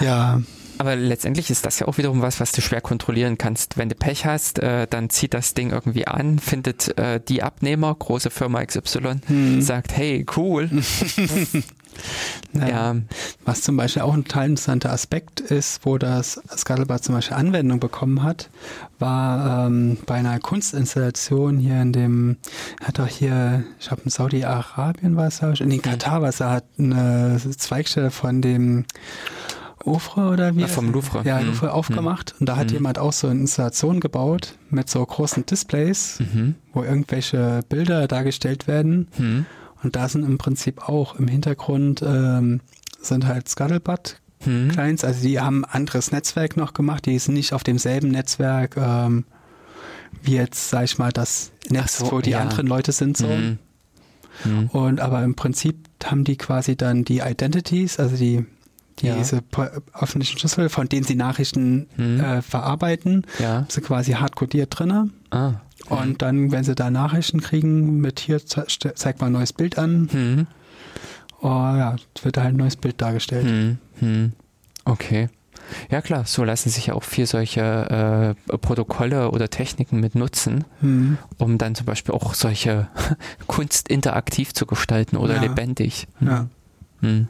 Ja. 0.00 0.40
Aber 0.78 0.96
letztendlich 0.96 1.50
ist 1.50 1.64
das 1.66 1.78
ja 1.78 1.88
auch 1.88 1.98
wiederum 1.98 2.22
was, 2.22 2.40
was 2.40 2.52
du 2.52 2.60
schwer 2.60 2.80
kontrollieren 2.80 3.38
kannst. 3.38 3.78
Wenn 3.78 3.88
du 3.88 3.94
Pech 3.94 4.26
hast, 4.26 4.58
äh, 4.58 4.86
dann 4.88 5.10
zieht 5.10 5.34
das 5.34 5.54
Ding 5.54 5.70
irgendwie 5.70 6.06
an, 6.06 6.38
findet 6.38 6.96
äh, 6.98 7.20
die 7.20 7.42
Abnehmer, 7.42 7.94
große 7.94 8.30
Firma 8.30 8.64
XY, 8.64 9.20
hm. 9.26 9.62
sagt, 9.62 9.96
hey, 9.96 10.26
cool. 10.36 10.68
ja. 12.52 12.68
ja. 12.68 12.96
Was 13.44 13.62
zum 13.62 13.76
Beispiel 13.76 14.02
auch 14.02 14.14
ein 14.14 14.24
total 14.24 14.46
interessanter 14.46 14.90
Aspekt 14.90 15.40
ist, 15.40 15.80
wo 15.84 15.98
das 15.98 16.40
Scuttlebot 16.56 17.04
zum 17.04 17.14
Beispiel 17.14 17.36
Anwendung 17.36 17.80
bekommen 17.80 18.22
hat, 18.22 18.50
war 18.98 19.66
ähm, 19.66 19.98
bei 20.06 20.14
einer 20.14 20.38
Kunstinstallation 20.38 21.58
hier 21.58 21.80
in 21.82 21.92
dem, 21.92 22.36
hat 22.82 22.98
doch 22.98 23.06
hier, 23.06 23.64
ich 23.78 23.88
glaube 23.88 24.02
in 24.04 24.10
Saudi-Arabien 24.10 25.16
war 25.16 25.28
es, 25.28 25.40
in 25.40 25.70
den 25.70 25.82
Katar 25.82 26.22
war 26.22 26.28
es, 26.28 26.40
hat 26.40 26.64
eine 26.78 27.40
Zweigstelle 27.56 28.10
von 28.10 28.42
dem 28.42 28.86
Louvre 29.84 30.30
oder 30.30 30.56
wie? 30.56 30.62
Ja, 30.62 30.66
vom 30.66 30.92
Louvre. 30.92 31.22
Ja, 31.24 31.40
mhm. 31.40 31.48
Louvre 31.48 31.72
aufgemacht. 31.72 32.34
Mhm. 32.34 32.40
Und 32.40 32.48
da 32.48 32.56
hat 32.56 32.68
mhm. 32.68 32.74
jemand 32.74 32.98
auch 32.98 33.12
so 33.12 33.28
eine 33.28 33.40
Installation 33.40 34.00
gebaut 34.00 34.54
mit 34.70 34.88
so 34.88 35.04
großen 35.04 35.46
Displays, 35.46 36.20
mhm. 36.20 36.54
wo 36.72 36.82
irgendwelche 36.82 37.60
Bilder 37.68 38.08
dargestellt 38.08 38.66
werden. 38.66 39.08
Mhm. 39.18 39.46
Und 39.82 39.96
da 39.96 40.08
sind 40.08 40.24
im 40.24 40.38
Prinzip 40.38 40.88
auch 40.88 41.16
im 41.16 41.28
Hintergrund 41.28 42.02
ähm, 42.02 42.60
sind 43.00 43.26
halt 43.26 43.48
Scuttlebutt 43.48 44.18
hm. 44.40 44.70
Clients. 44.70 45.04
Also 45.04 45.26
die 45.26 45.40
haben 45.40 45.64
ein 45.64 45.70
anderes 45.70 46.10
Netzwerk 46.10 46.56
noch 46.56 46.72
gemacht. 46.72 47.04
Die 47.06 47.18
sind 47.18 47.34
nicht 47.34 47.52
auf 47.52 47.64
demselben 47.64 48.08
Netzwerk 48.08 48.76
ähm, 48.78 49.24
wie 50.22 50.36
jetzt, 50.36 50.70
sag 50.70 50.84
ich 50.84 50.98
mal, 50.98 51.12
das 51.12 51.52
Netz, 51.68 51.98
so, 51.98 52.12
wo 52.12 52.20
die 52.20 52.30
ja. 52.30 52.40
anderen 52.40 52.66
Leute 52.66 52.92
sind. 52.92 53.16
So. 53.16 53.28
Und 54.72 55.00
aber 55.00 55.22
im 55.22 55.34
Prinzip 55.34 55.76
haben 56.04 56.24
die 56.24 56.36
quasi 56.36 56.76
dann 56.76 57.04
die 57.04 57.18
Identities, 57.18 57.98
also 57.98 58.16
die 58.16 58.46
diese 59.00 59.42
ja. 59.56 59.70
öffentlichen 59.92 60.38
Schlüssel, 60.38 60.68
von 60.68 60.88
denen 60.88 61.04
sie 61.04 61.14
Nachrichten 61.14 61.88
hm. 61.96 62.20
äh, 62.20 62.42
verarbeiten, 62.42 63.26
ja. 63.38 63.66
sind 63.68 63.86
quasi 63.86 64.12
hardcodiert 64.12 64.78
drin. 64.78 65.12
Ah. 65.30 65.54
Und 65.88 66.22
dann, 66.22 66.52
wenn 66.52 66.64
sie 66.64 66.74
da 66.74 66.90
Nachrichten 66.90 67.40
kriegen, 67.40 67.98
mit 68.00 68.20
hier 68.20 68.44
zeigt 68.46 69.20
mal 69.20 69.26
ein 69.26 69.32
neues 69.32 69.52
Bild 69.52 69.78
an. 69.78 70.08
Hm. 70.10 70.46
Oh 71.42 71.48
ja, 71.48 71.96
wird 72.22 72.36
da 72.36 72.42
halt 72.42 72.54
ein 72.54 72.58
neues 72.58 72.76
Bild 72.76 73.00
dargestellt. 73.00 73.46
Hm. 73.46 73.78
Hm. 73.98 74.32
Okay. 74.84 75.28
Ja 75.90 76.02
klar, 76.02 76.24
so 76.26 76.44
lassen 76.44 76.68
sich 76.68 76.86
ja 76.86 76.94
auch 76.94 77.02
viel 77.02 77.26
solche 77.26 78.36
äh, 78.50 78.58
Protokolle 78.58 79.30
oder 79.30 79.48
Techniken 79.48 80.00
mit 80.00 80.14
nutzen, 80.14 80.64
hm. 80.80 81.18
um 81.38 81.58
dann 81.58 81.74
zum 81.74 81.86
Beispiel 81.86 82.14
auch 82.14 82.34
solche 82.34 82.88
Kunst 83.46 83.88
interaktiv 83.88 84.52
zu 84.52 84.66
gestalten 84.66 85.16
oder 85.16 85.36
ja. 85.36 85.42
lebendig. 85.42 86.06
Ja. 86.20 86.48
Hm. 87.00 87.28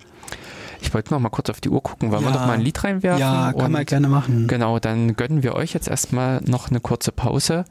Ich 0.84 0.92
wollte 0.92 1.14
noch 1.14 1.18
mal 1.18 1.30
kurz 1.30 1.48
auf 1.48 1.62
die 1.62 1.70
Uhr 1.70 1.82
gucken. 1.82 2.12
Wollen 2.12 2.22
ja. 2.22 2.28
wir 2.28 2.34
noch 2.34 2.46
mal 2.46 2.52
ein 2.52 2.60
Lied 2.60 2.84
reinwerfen? 2.84 3.20
Ja, 3.20 3.54
kann 3.54 3.72
man 3.72 3.86
gerne 3.86 4.08
machen. 4.08 4.48
Genau, 4.48 4.78
dann 4.78 5.16
gönnen 5.16 5.42
wir 5.42 5.54
euch 5.54 5.72
jetzt 5.72 5.88
erstmal 5.88 6.42
noch 6.42 6.70
eine 6.70 6.80
kurze 6.80 7.10
Pause. 7.10 7.64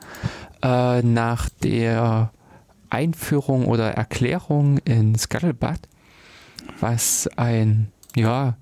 Äh, 0.64 1.03
nach 1.03 1.48
der 1.61 2.31
Einführung 2.90 3.68
oder 3.68 3.94
Erklärung 3.94 4.80
in 4.80 5.15
Scuttlebutt, 5.15 5.77
was 6.80 7.30
ein 7.38 7.91
ja, 8.15 8.56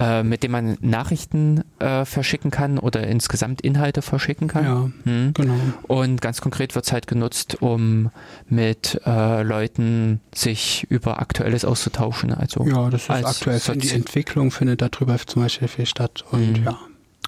Äh, 0.00 0.22
mit 0.22 0.42
dem 0.42 0.52
man 0.52 0.78
Nachrichten 0.80 1.62
äh, 1.78 2.06
verschicken 2.06 2.50
kann 2.50 2.78
oder 2.78 3.06
insgesamt 3.06 3.60
Inhalte 3.60 4.00
verschicken 4.00 4.48
kann. 4.48 4.64
Ja, 4.64 4.90
hm. 5.04 5.34
genau. 5.34 5.58
Und 5.88 6.22
ganz 6.22 6.40
konkret 6.40 6.74
wird 6.74 6.86
es 6.86 6.92
halt 6.92 7.06
genutzt, 7.06 7.58
um 7.60 8.10
mit 8.48 8.98
äh, 9.04 9.42
Leuten 9.42 10.20
sich 10.34 10.86
über 10.88 11.20
Aktuelles 11.20 11.66
auszutauschen. 11.66 12.32
Also 12.32 12.66
ja, 12.66 12.88
das 12.88 13.02
ist 13.02 13.10
aktuell. 13.10 13.60
Die 13.76 13.90
Entwicklung 13.90 14.50
findet 14.50 14.80
darüber 14.80 15.18
zum 15.18 15.42
Beispiel 15.42 15.68
viel 15.68 15.84
statt. 15.84 16.24
Und 16.30 16.56
hm. 16.56 16.64
ja. 16.64 16.78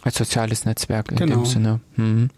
Als 0.01 0.17
soziales 0.17 0.65
Netzwerk 0.65 1.13
in 1.13 1.19
genau. 1.19 1.37
dem 1.37 1.45
Sinne. 1.45 1.81
Hm. 1.97 2.31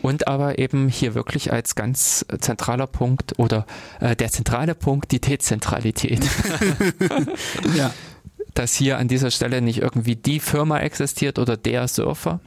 Und 0.00 0.26
aber 0.26 0.58
eben 0.58 0.88
hier 0.88 1.14
wirklich 1.14 1.52
als 1.52 1.74
ganz 1.74 2.24
zentraler 2.40 2.86
Punkt 2.86 3.38
oder 3.38 3.66
äh, 4.00 4.16
der 4.16 4.30
zentrale 4.30 4.74
Punkt 4.74 5.12
die 5.12 5.20
Dezentralität. 5.20 6.26
ja 7.76 7.92
dass 8.54 8.74
hier 8.74 8.98
an 8.98 9.08
dieser 9.08 9.30
Stelle 9.30 9.60
nicht 9.60 9.82
irgendwie 9.82 10.16
die 10.16 10.40
Firma 10.40 10.78
existiert 10.78 11.38
oder 11.38 11.56
der 11.56 11.88
Surfer, 11.88 12.40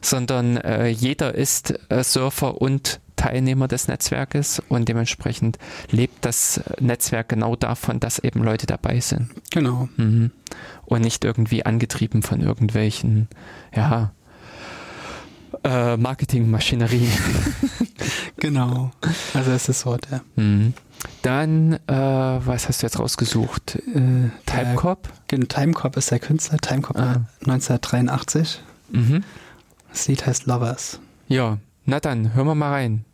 sondern 0.00 0.56
äh, 0.56 0.88
jeder 0.88 1.34
ist 1.34 1.74
äh, 1.88 2.02
Surfer 2.02 2.60
und 2.60 3.00
Teilnehmer 3.16 3.68
des 3.68 3.86
Netzwerkes 3.86 4.60
und 4.68 4.88
dementsprechend 4.88 5.58
lebt 5.90 6.24
das 6.24 6.60
Netzwerk 6.80 7.28
genau 7.28 7.54
davon, 7.54 8.00
dass 8.00 8.18
eben 8.18 8.42
Leute 8.42 8.66
dabei 8.66 8.98
sind. 8.98 9.30
Genau. 9.50 9.88
Mhm. 9.96 10.32
Und 10.84 11.02
nicht 11.02 11.24
irgendwie 11.24 11.64
angetrieben 11.64 12.22
von 12.22 12.40
irgendwelchen, 12.40 13.28
ja, 13.74 14.12
äh, 15.62 15.96
Marketingmaschinerie. 15.96 17.08
genau. 18.36 18.90
Also 19.34 19.52
es 19.52 19.68
ist 19.68 19.80
so, 19.80 19.96
ja. 20.10 20.20
Mhm. 20.34 20.74
Dann, 21.22 21.74
äh, 21.86 21.92
was 21.92 22.68
hast 22.68 22.82
du 22.82 22.86
jetzt 22.86 22.98
rausgesucht? 22.98 23.76
Äh, 23.76 24.30
Timecop? 24.46 25.08
Genau, 25.28 25.46
Timecop 25.46 25.96
ist 25.96 26.10
der 26.10 26.18
Künstler. 26.18 26.58
Timecop 26.58 26.96
ah. 26.96 27.26
1983. 27.40 28.62
Mhm. 28.90 29.24
Das 29.90 30.08
Lied 30.08 30.26
heißt 30.26 30.46
Lovers. 30.46 31.00
Ja, 31.28 31.58
na 31.84 32.00
dann, 32.00 32.34
hören 32.34 32.46
wir 32.46 32.54
mal 32.54 32.70
rein. 32.70 33.04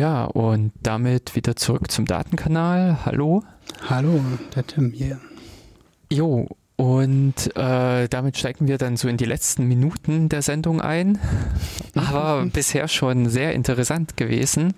Ja, 0.00 0.24
und 0.24 0.72
damit 0.82 1.36
wieder 1.36 1.56
zurück 1.56 1.90
zum 1.90 2.06
Datenkanal. 2.06 3.04
Hallo. 3.04 3.42
Hallo, 3.86 4.18
der 4.56 4.66
Tim 4.66 4.92
hier. 4.92 5.20
Jo, 6.10 6.48
und 6.76 7.54
äh, 7.54 8.08
damit 8.08 8.38
steigen 8.38 8.66
wir 8.66 8.78
dann 8.78 8.96
so 8.96 9.08
in 9.08 9.18
die 9.18 9.26
letzten 9.26 9.68
Minuten 9.68 10.30
der 10.30 10.40
Sendung 10.40 10.80
ein. 10.80 11.18
Aber 11.94 12.46
bisher 12.46 12.88
schon 12.88 13.28
sehr 13.28 13.52
interessant 13.52 14.16
gewesen. 14.16 14.72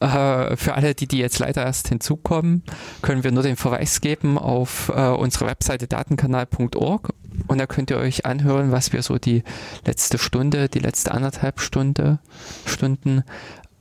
Äh, 0.00 0.56
für 0.56 0.76
alle, 0.76 0.94
die, 0.94 1.08
die 1.08 1.18
jetzt 1.18 1.38
leider 1.38 1.66
erst 1.66 1.88
hinzukommen, 1.88 2.62
können 3.02 3.24
wir 3.24 3.32
nur 3.32 3.42
den 3.42 3.56
Verweis 3.56 4.00
geben 4.00 4.38
auf 4.38 4.90
äh, 4.96 5.08
unsere 5.08 5.44
Webseite 5.44 5.88
datenkanal.org 5.88 7.12
und 7.46 7.58
da 7.58 7.66
könnt 7.66 7.90
ihr 7.90 7.98
euch 7.98 8.26
anhören, 8.26 8.72
was 8.72 8.92
wir 8.92 9.02
so 9.02 9.18
die 9.18 9.42
letzte 9.86 10.18
Stunde, 10.18 10.68
die 10.68 10.78
letzte 10.78 11.12
anderthalb 11.12 11.60
Stunde, 11.60 12.18
Stunden 12.66 13.24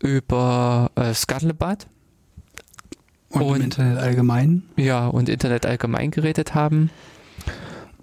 über 0.01 0.91
äh, 0.95 1.13
Scuttlebutt 1.13 1.87
und, 3.29 3.41
und 3.41 3.61
Internet 3.61 3.97
allgemein. 3.97 4.63
Ja, 4.75 5.07
und 5.07 5.29
Internet 5.29 5.65
allgemein 5.65 6.11
geredet 6.11 6.53
haben. 6.53 6.89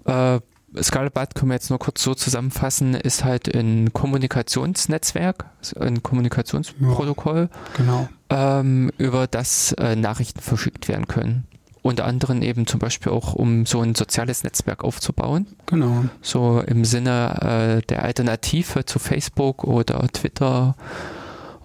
Äh, 0.05 0.39
Scuttlebutt 0.81 1.35
können 1.35 1.49
wir 1.49 1.55
jetzt 1.55 1.69
nur 1.69 1.79
kurz 1.79 2.03
so 2.03 2.13
zusammenfassen, 2.13 2.93
ist 2.93 3.23
halt 3.23 3.53
ein 3.53 3.91
Kommunikationsnetzwerk, 3.93 5.45
ein 5.79 6.03
Kommunikationsprotokoll, 6.03 7.49
ja, 7.51 7.59
genau. 7.75 8.09
ähm, 8.29 8.91
über 8.97 9.27
das 9.27 9.73
äh, 9.73 9.95
Nachrichten 9.95 10.41
verschickt 10.41 10.87
werden 10.87 11.07
können. 11.07 11.45
Unter 11.81 12.05
anderem 12.05 12.41
eben 12.41 12.67
zum 12.67 12.79
Beispiel 12.79 13.11
auch, 13.11 13.33
um 13.33 13.65
so 13.65 13.81
ein 13.81 13.95
soziales 13.95 14.43
Netzwerk 14.43 14.83
aufzubauen. 14.83 15.47
Genau. 15.65 16.05
So 16.21 16.61
im 16.61 16.83
Sinne 16.85 17.79
äh, 17.79 17.87
der 17.87 18.03
Alternative 18.03 18.85
zu 18.85 18.99
Facebook 18.99 19.63
oder 19.63 20.05
Twitter 20.09 20.75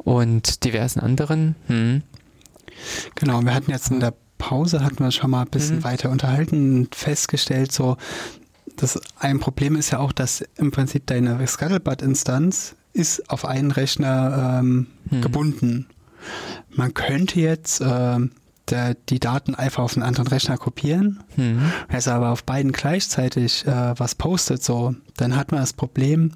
und 0.05 0.65
diversen 0.65 1.01
anderen. 1.01 1.57
Hm. 1.67 2.03
Genau, 3.15 3.43
wir 3.43 3.55
hatten 3.55 3.71
jetzt 3.71 3.91
in 3.91 4.01
der 4.01 4.15
Pause, 4.39 4.85
hatten 4.85 4.99
wir 4.99 5.11
schon 5.11 5.31
mal 5.31 5.43
ein 5.43 5.51
bisschen 5.51 5.77
mhm. 5.77 5.85
weiter 5.85 6.11
unterhalten 6.11 6.77
und 6.77 6.95
festgestellt, 6.95 7.73
so, 7.73 7.97
das 8.77 9.01
ein 9.19 9.41
Problem 9.41 9.77
ist 9.77 9.91
ja 9.91 10.01
auch, 10.01 10.13
dass 10.13 10.45
im 10.57 10.71
Prinzip 10.71 11.07
deine 11.07 11.45
Scuttlebutt-Instanz 11.47 12.75
ist 12.93 13.31
auf 13.31 13.45
einen 13.45 13.71
Rechner 13.71 14.59
ähm, 14.61 14.89
mhm. 15.11 15.21
gebunden. 15.21 15.87
Man 16.71 16.95
könnte 16.95 17.41
jetzt 17.41 17.81
äh, 17.81 18.19
der, 18.71 18.95
die 18.95 19.21
Daten 19.21 19.55
einfach 19.55 19.83
auf 19.83 19.97
einen 19.97 20.05
anderen 20.05 20.29
Rechner 20.29 20.57
kopieren. 20.57 21.23
Mhm. 21.37 21.71
Also 21.89 22.13
aber 22.13 22.31
auf 22.31 22.45
beiden 22.45 22.73
gleichzeitig 22.73 23.67
äh, 23.67 23.99
was 23.99 24.15
postet, 24.15 24.63
so, 24.63 24.95
dann 25.17 25.37
hat 25.37 25.53
man 25.53 25.61
das 25.61 25.73
Problem, 25.73 26.33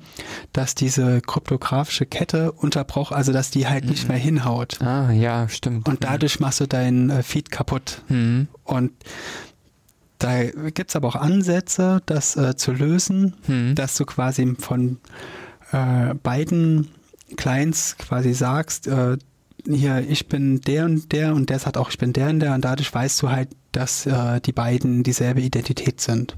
dass 0.52 0.74
diese 0.74 1.20
kryptografische 1.20 2.06
Kette 2.06 2.52
unterbrochen, 2.52 3.14
also 3.16 3.32
dass 3.32 3.50
die 3.50 3.66
halt 3.66 3.84
mhm. 3.84 3.90
nicht 3.90 4.09
mehr 4.09 4.18
hinhaut. 4.18 4.80
Ah, 4.80 5.10
ja, 5.10 5.48
stimmt. 5.48 5.88
Und 5.88 6.05
dadurch 6.05 6.40
machst 6.40 6.60
du 6.60 6.66
deinen 6.66 7.10
äh, 7.10 7.22
Feed 7.22 7.50
kaputt. 7.50 8.02
Mhm. 8.09 8.48
Und 8.64 8.92
da 10.18 10.44
gibt's 10.44 10.96
aber 10.96 11.09
auch 11.09 11.16
Ansätze, 11.16 12.02
das 12.06 12.36
äh, 12.36 12.56
zu 12.56 12.72
lösen, 12.72 13.36
mhm. 13.46 13.74
dass 13.74 13.96
du 13.96 14.05
quasi 14.05 14.56
von 14.59 14.98
äh, 15.72 16.14
beiden 16.14 16.88
Clients 17.36 17.96
quasi 17.98 18.34
sagst, 18.34 18.86
äh, 18.86 19.18
hier, 19.74 20.05
ich 20.09 20.28
bin 20.28 20.61
der 20.61 20.85
und 20.85 21.12
der 21.12 21.35
und 21.35 21.51
der 21.51 21.59
sagt 21.59 21.77
auch, 21.77 21.90
ich 21.90 21.99
bin 21.99 22.12
der 22.12 22.28
und 22.31 22.40
der 22.40 22.55
und 22.55 22.65
dadurch 22.65 22.93
weißt 22.93 23.23
du 23.23 23.31
halt, 23.31 23.49
dass 23.73 24.07
äh, 24.07 24.40
die 24.40 24.53
beiden 24.53 25.03
dieselbe 25.03 25.40
Identität 25.40 26.01
sind. 26.01 26.36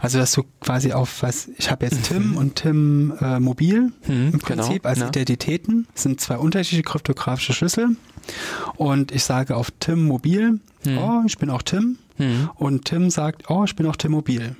Also 0.00 0.18
dass 0.18 0.32
du 0.32 0.44
quasi 0.60 0.92
auf 0.92 1.22
was, 1.22 1.48
ich 1.58 1.70
habe 1.70 1.86
jetzt 1.86 2.04
Tim 2.04 2.30
mhm. 2.30 2.36
und 2.36 2.54
Tim 2.56 3.12
äh, 3.20 3.40
Mobil 3.40 3.92
mhm, 4.06 4.30
im 4.32 4.38
Prinzip 4.38 4.82
genau, 4.82 4.88
als 4.88 5.00
ja. 5.00 5.08
Identitäten, 5.08 5.86
sind 5.94 6.20
zwei 6.20 6.36
unterschiedliche 6.36 6.84
kryptografische 6.84 7.52
Schlüssel 7.52 7.96
und 8.76 9.10
ich 9.12 9.24
sage 9.24 9.56
auf 9.56 9.72
Tim 9.80 10.04
Mobil, 10.06 10.60
mhm. 10.84 10.98
oh, 10.98 11.22
ich 11.26 11.38
bin 11.38 11.50
auch 11.50 11.62
Tim 11.62 11.98
mhm. 12.18 12.50
und 12.54 12.84
Tim 12.84 13.10
sagt, 13.10 13.50
oh, 13.50 13.64
ich 13.64 13.74
bin 13.74 13.86
auch 13.86 13.96
Tim 13.96 14.12
Mobil. 14.12 14.54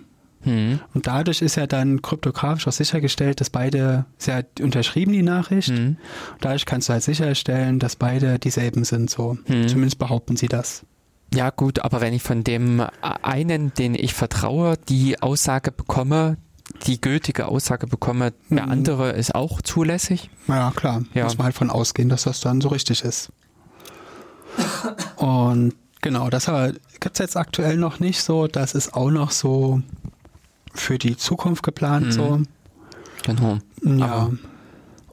Mhm. 0.45 0.81
Und 0.95 1.07
dadurch 1.07 1.43
ist 1.43 1.57
ja 1.57 1.67
dann 1.67 2.03
kryptografisch 2.03 2.67
auch 2.69 2.73
sichergestellt, 2.73 3.41
dass 3.41 3.51
beide, 3.51 4.05
sehr 4.19 4.45
unterschrieben 4.61 5.13
die 5.13 5.23
Nachricht. 5.23 5.71
Mhm. 5.71 5.97
Dadurch 6.41 6.67
kannst 6.67 6.89
du 6.89 6.93
halt 6.93 7.03
sicherstellen, 7.03 7.79
dass 7.79 7.97
beide 7.97 8.39
dieselben 8.39 8.85
sind, 8.85 9.11
so. 9.11 9.37
Mhm. 9.47 9.69
Zumindest 9.69 9.99
behaupten 9.99 10.37
sie 10.37 10.49
das. 10.49 10.85
Ja, 11.35 11.51
gut, 11.51 11.81
aber 11.81 12.01
wenn 12.01 12.15
ich 12.15 12.23
von 12.23 12.45
dem 12.45 12.83
einen, 13.01 13.75
den 13.75 13.95
ich 13.95 14.15
vertraue, 14.15 14.77
die 14.89 15.21
Aussage 15.21 15.73
bekomme, 15.73 16.37
die 16.87 17.01
gültige 17.01 17.47
Aussage 17.47 17.87
bekomme, 17.87 18.33
der 18.51 18.65
mhm. 18.65 18.71
andere 18.71 19.11
ist 19.13 19.35
auch 19.35 19.61
zulässig. 19.63 20.31
Ja, 20.49 20.73
klar. 20.75 21.03
Ja. 21.13 21.25
Muss 21.25 21.39
man 21.39 21.47
halt 21.47 21.57
von 21.57 21.71
ausgehen, 21.71 22.09
dass 22.09 22.25
das 22.25 22.41
dann 22.41 22.61
so 22.61 22.69
richtig 22.69 23.03
ist. 23.03 23.33
Und 25.17 25.75
genau, 26.01 26.31
das 26.31 26.49
aber 26.49 26.73
gibt 27.01 27.15
es 27.15 27.19
jetzt 27.19 27.37
aktuell 27.37 27.77
noch 27.77 28.01
nicht 28.01 28.23
so. 28.23 28.47
Das 28.47 28.75
ist 28.75 28.95
auch 28.95 29.11
noch 29.11 29.31
so 29.31 29.83
für 30.75 30.99
die 30.99 31.17
Zukunft 31.17 31.63
geplant. 31.63 32.07
Mhm. 32.07 32.13
So. 32.13 32.43
Genau. 33.25 33.59
Ja. 33.83 34.07
Aber 34.07 34.33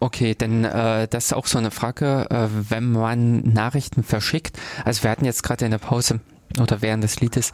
Okay, 0.04 0.34
denn 0.34 0.66
äh, 0.66 1.08
das 1.08 1.26
ist 1.26 1.34
auch 1.34 1.46
so 1.46 1.60
eine 1.60 1.70
Frage, 1.70 2.26
äh, 2.32 2.48
wenn 2.70 2.92
man 2.92 3.42
Nachrichten 3.42 4.02
verschickt. 4.02 4.58
Also 4.84 5.04
wir 5.04 5.12
hatten 5.12 5.26
jetzt 5.26 5.44
gerade 5.44 5.64
in 5.66 5.70
der 5.70 5.78
Pause 5.78 6.22
oder 6.60 6.82
während 6.82 7.04
des 7.04 7.22
Liedes 7.22 7.54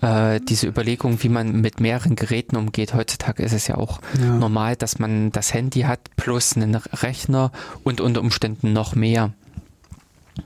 äh, 0.00 0.40
diese 0.40 0.68
Überlegung, 0.68 1.22
wie 1.24 1.28
man 1.28 1.60
mit 1.60 1.80
mehreren 1.80 2.14
Geräten 2.14 2.56
umgeht. 2.56 2.94
Heutzutage 2.94 3.42
ist 3.42 3.52
es 3.52 3.66
ja 3.66 3.76
auch 3.76 4.00
ja. 4.20 4.26
normal, 4.26 4.76
dass 4.76 5.00
man 5.00 5.32
das 5.32 5.52
Handy 5.52 5.82
hat 5.82 5.98
plus 6.16 6.56
einen 6.56 6.76
Rechner 6.76 7.50
und 7.82 8.00
unter 8.00 8.20
Umständen 8.20 8.72
noch 8.72 8.94
mehr. 8.94 9.32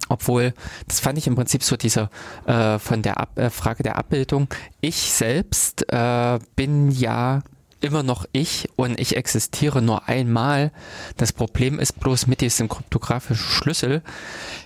Obwohl, 0.08 0.54
das 0.88 1.00
fand 1.00 1.18
ich 1.18 1.26
im 1.26 1.34
Prinzip 1.34 1.62
so 1.62 1.76
diese 1.76 2.10
äh, 2.46 2.78
von 2.78 3.02
der 3.02 3.18
Ab 3.18 3.38
äh, 3.38 3.50
Frage 3.50 3.82
der 3.82 3.96
Abbildung. 3.96 4.48
Ich 4.80 4.96
selbst 4.96 5.90
äh, 5.92 6.38
bin 6.56 6.90
ja 6.90 7.42
immer 7.80 8.02
noch 8.02 8.24
ich 8.32 8.68
und 8.76 8.98
ich 8.98 9.16
existiere 9.16 9.82
nur 9.82 10.08
einmal. 10.08 10.72
Das 11.16 11.32
Problem 11.32 11.78
ist 11.78 11.98
bloß 12.00 12.26
mit 12.26 12.40
diesem 12.40 12.68
kryptografischen 12.68 13.44
Schlüssel 13.44 14.02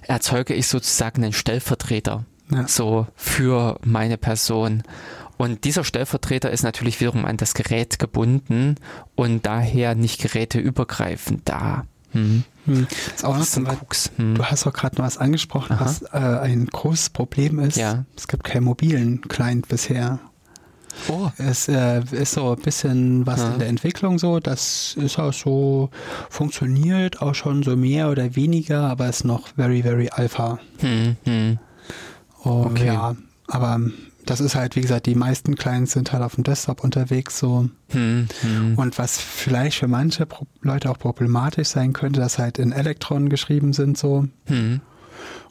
erzeuge 0.02 0.54
ich 0.54 0.68
sozusagen 0.68 1.24
einen 1.24 1.32
Stellvertreter. 1.32 2.24
Ja. 2.52 2.68
So 2.68 3.06
für 3.16 3.78
meine 3.84 4.18
Person. 4.18 4.82
Und 5.38 5.64
dieser 5.64 5.84
Stellvertreter 5.84 6.50
ist 6.50 6.62
natürlich 6.62 7.00
wiederum 7.00 7.24
an 7.24 7.36
das 7.36 7.54
Gerät 7.54 7.98
gebunden 7.98 8.76
und 9.16 9.44
daher 9.44 9.94
nicht 9.94 10.20
geräteübergreifend 10.20 11.42
da. 11.48 11.84
Hm. 12.12 12.44
Hm. 12.66 12.86
Ist 13.14 13.24
auch 13.24 13.36
das 13.36 13.56
ist 13.56 13.64
Krux. 13.64 14.10
Hm. 14.16 14.34
Du 14.34 14.44
hast 14.44 14.66
auch 14.66 14.72
gerade 14.72 14.96
noch 14.96 15.04
was 15.04 15.18
angesprochen, 15.18 15.74
Aha. 15.74 15.84
was 15.84 16.02
äh, 16.02 16.16
ein 16.16 16.66
großes 16.66 17.10
Problem 17.10 17.58
ist. 17.58 17.76
Ja. 17.76 18.04
Es 18.16 18.28
gibt 18.28 18.44
keinen 18.44 18.64
mobilen 18.64 19.20
Client 19.22 19.68
bisher. 19.68 20.18
Oh. 21.08 21.30
Es 21.36 21.68
äh, 21.68 22.02
ist 22.12 22.32
so 22.32 22.52
ein 22.52 22.62
bisschen 22.62 23.26
was 23.26 23.40
ja. 23.40 23.52
in 23.52 23.58
der 23.58 23.68
Entwicklung 23.68 24.18
so. 24.18 24.40
Das 24.40 24.96
ist 24.98 25.18
auch 25.18 25.32
so, 25.32 25.90
funktioniert 26.30 27.20
auch 27.22 27.34
schon 27.34 27.62
so 27.62 27.76
mehr 27.76 28.10
oder 28.10 28.34
weniger, 28.34 28.82
aber 28.82 29.08
ist 29.08 29.24
noch 29.24 29.48
very, 29.56 29.82
very 29.82 30.08
alpha. 30.08 30.58
Hm, 30.78 31.16
hm. 31.24 31.58
Und 32.42 32.66
okay. 32.66 32.86
ja, 32.86 33.16
aber 33.48 33.80
das 34.26 34.40
ist 34.40 34.54
halt, 34.54 34.76
wie 34.76 34.80
gesagt, 34.80 35.06
die 35.06 35.14
meisten 35.14 35.54
Clients 35.54 35.92
sind 35.92 36.12
halt 36.12 36.22
auf 36.22 36.34
dem 36.34 36.44
Desktop 36.44 36.82
unterwegs 36.84 37.38
so. 37.38 37.68
Hm, 37.90 38.28
hm. 38.40 38.74
Und 38.76 38.98
was 38.98 39.18
vielleicht 39.18 39.78
für 39.78 39.88
manche 39.88 40.26
Pro 40.26 40.46
Leute 40.60 40.90
auch 40.90 40.98
problematisch 40.98 41.68
sein 41.68 41.92
könnte, 41.92 42.20
dass 42.20 42.38
halt 42.38 42.58
in 42.58 42.72
Elektron 42.72 43.28
geschrieben 43.28 43.72
sind 43.72 43.96
so. 43.96 44.26
Hm. 44.46 44.80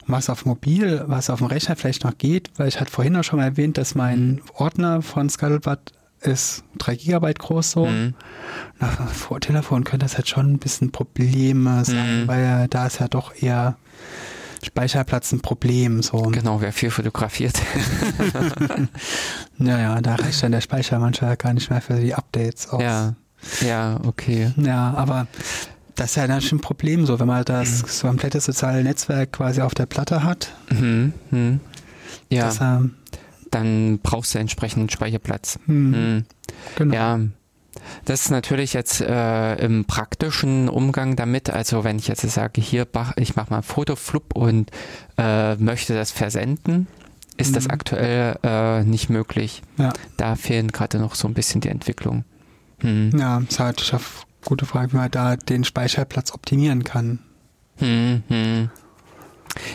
Und 0.06 0.12
was 0.12 0.30
auf 0.30 0.44
Mobil, 0.44 1.02
was 1.06 1.30
auf 1.30 1.38
dem 1.38 1.48
Rechner 1.48 1.74
vielleicht 1.74 2.04
noch 2.04 2.16
geht, 2.16 2.50
weil 2.56 2.68
ich 2.68 2.80
hatte 2.80 2.92
vorhin 2.92 3.16
auch 3.16 3.24
schon 3.24 3.38
mal 3.38 3.46
erwähnt, 3.46 3.78
dass 3.78 3.94
mein 3.94 4.40
Ordner 4.54 5.02
von 5.02 5.28
Scuttlebutt 5.28 5.92
ist 6.20 6.64
3 6.78 6.96
Gigabyte 6.96 7.38
groß 7.38 7.70
so. 7.70 7.86
Mhm. 7.86 8.14
Nach 8.78 9.08
vor 9.08 9.40
Telefon 9.40 9.84
könnte 9.84 10.04
das 10.04 10.16
halt 10.16 10.28
schon 10.28 10.52
ein 10.52 10.58
bisschen 10.58 10.92
Probleme 10.92 11.84
sein, 11.84 12.22
mhm. 12.22 12.28
weil 12.28 12.68
da 12.68 12.86
ist 12.86 13.00
ja 13.00 13.08
doch 13.08 13.34
eher 13.40 13.76
Speicherplatz 14.66 15.32
ein 15.32 15.40
Problem. 15.40 16.02
So. 16.02 16.22
Genau, 16.22 16.60
wer 16.60 16.72
viel 16.72 16.90
fotografiert. 16.90 17.54
naja, 19.58 20.00
da 20.00 20.16
reicht 20.16 20.42
dann 20.42 20.52
der 20.52 20.60
Speicher 20.60 20.98
manchmal 20.98 21.36
gar 21.36 21.54
nicht 21.54 21.70
mehr 21.70 21.80
für 21.80 21.94
die 21.94 22.14
Updates 22.14 22.68
aus. 22.68 22.82
Ja, 22.82 23.14
ja, 23.64 24.00
okay. 24.04 24.52
Ja, 24.56 24.92
aber 24.94 25.26
das 25.94 26.10
ist 26.10 26.16
ja 26.16 26.26
dann 26.26 26.40
schon 26.40 26.58
ein 26.58 26.62
Problem, 26.62 27.06
so 27.06 27.18
wenn 27.18 27.26
man 27.26 27.44
das 27.44 27.82
mhm. 27.82 27.88
so 27.88 28.06
komplette 28.08 28.40
soziale 28.40 28.82
Netzwerk 28.82 29.32
quasi 29.32 29.60
auf 29.60 29.74
der 29.74 29.86
Platte 29.86 30.22
hat. 30.22 30.52
Mhm. 30.70 31.12
Mhm. 31.30 31.60
Ja. 32.28 32.44
Das, 32.44 32.60
ähm, 32.60 32.94
dann 33.50 34.00
brauchst 34.02 34.34
du 34.34 34.38
entsprechenden 34.38 34.90
Speicherplatz. 34.90 35.58
Mhm. 35.66 35.90
mhm. 35.90 36.24
Genau. 36.76 36.94
Ja, 36.94 37.20
das 38.04 38.22
ist 38.22 38.30
natürlich 38.30 38.72
jetzt 38.72 39.00
äh, 39.00 39.54
im 39.56 39.84
praktischen 39.84 40.68
Umgang 40.68 41.16
damit, 41.16 41.50
also 41.50 41.84
wenn 41.84 41.98
ich 41.98 42.08
jetzt 42.08 42.22
sage, 42.22 42.60
hier, 42.60 42.86
ich 43.16 43.36
mache 43.36 43.50
mal 43.50 43.58
ein 43.58 43.62
Foto, 43.62 43.96
flup 43.96 44.34
und 44.34 44.70
äh, 45.18 45.56
möchte 45.56 45.94
das 45.94 46.10
versenden, 46.10 46.86
ist 47.36 47.50
mhm. 47.50 47.54
das 47.54 47.70
aktuell 47.70 48.38
äh, 48.42 48.82
nicht 48.84 49.10
möglich. 49.10 49.62
Ja. 49.76 49.92
Da 50.16 50.36
fehlen 50.36 50.68
gerade 50.68 50.98
noch 50.98 51.14
so 51.14 51.28
ein 51.28 51.34
bisschen 51.34 51.60
die 51.60 51.68
Entwicklung. 51.68 52.24
Hm. 52.80 53.10
Ja, 53.18 53.40
das 53.40 53.50
ist 53.50 53.60
halt 53.60 53.92
eine 53.92 54.00
gute 54.44 54.66
Frage, 54.66 54.92
wie 54.92 54.96
man 54.96 55.10
da 55.10 55.36
den 55.36 55.64
Speicherplatz 55.64 56.32
optimieren 56.32 56.84
kann. 56.84 57.20
Hm, 57.78 58.22
hm. 58.28 58.70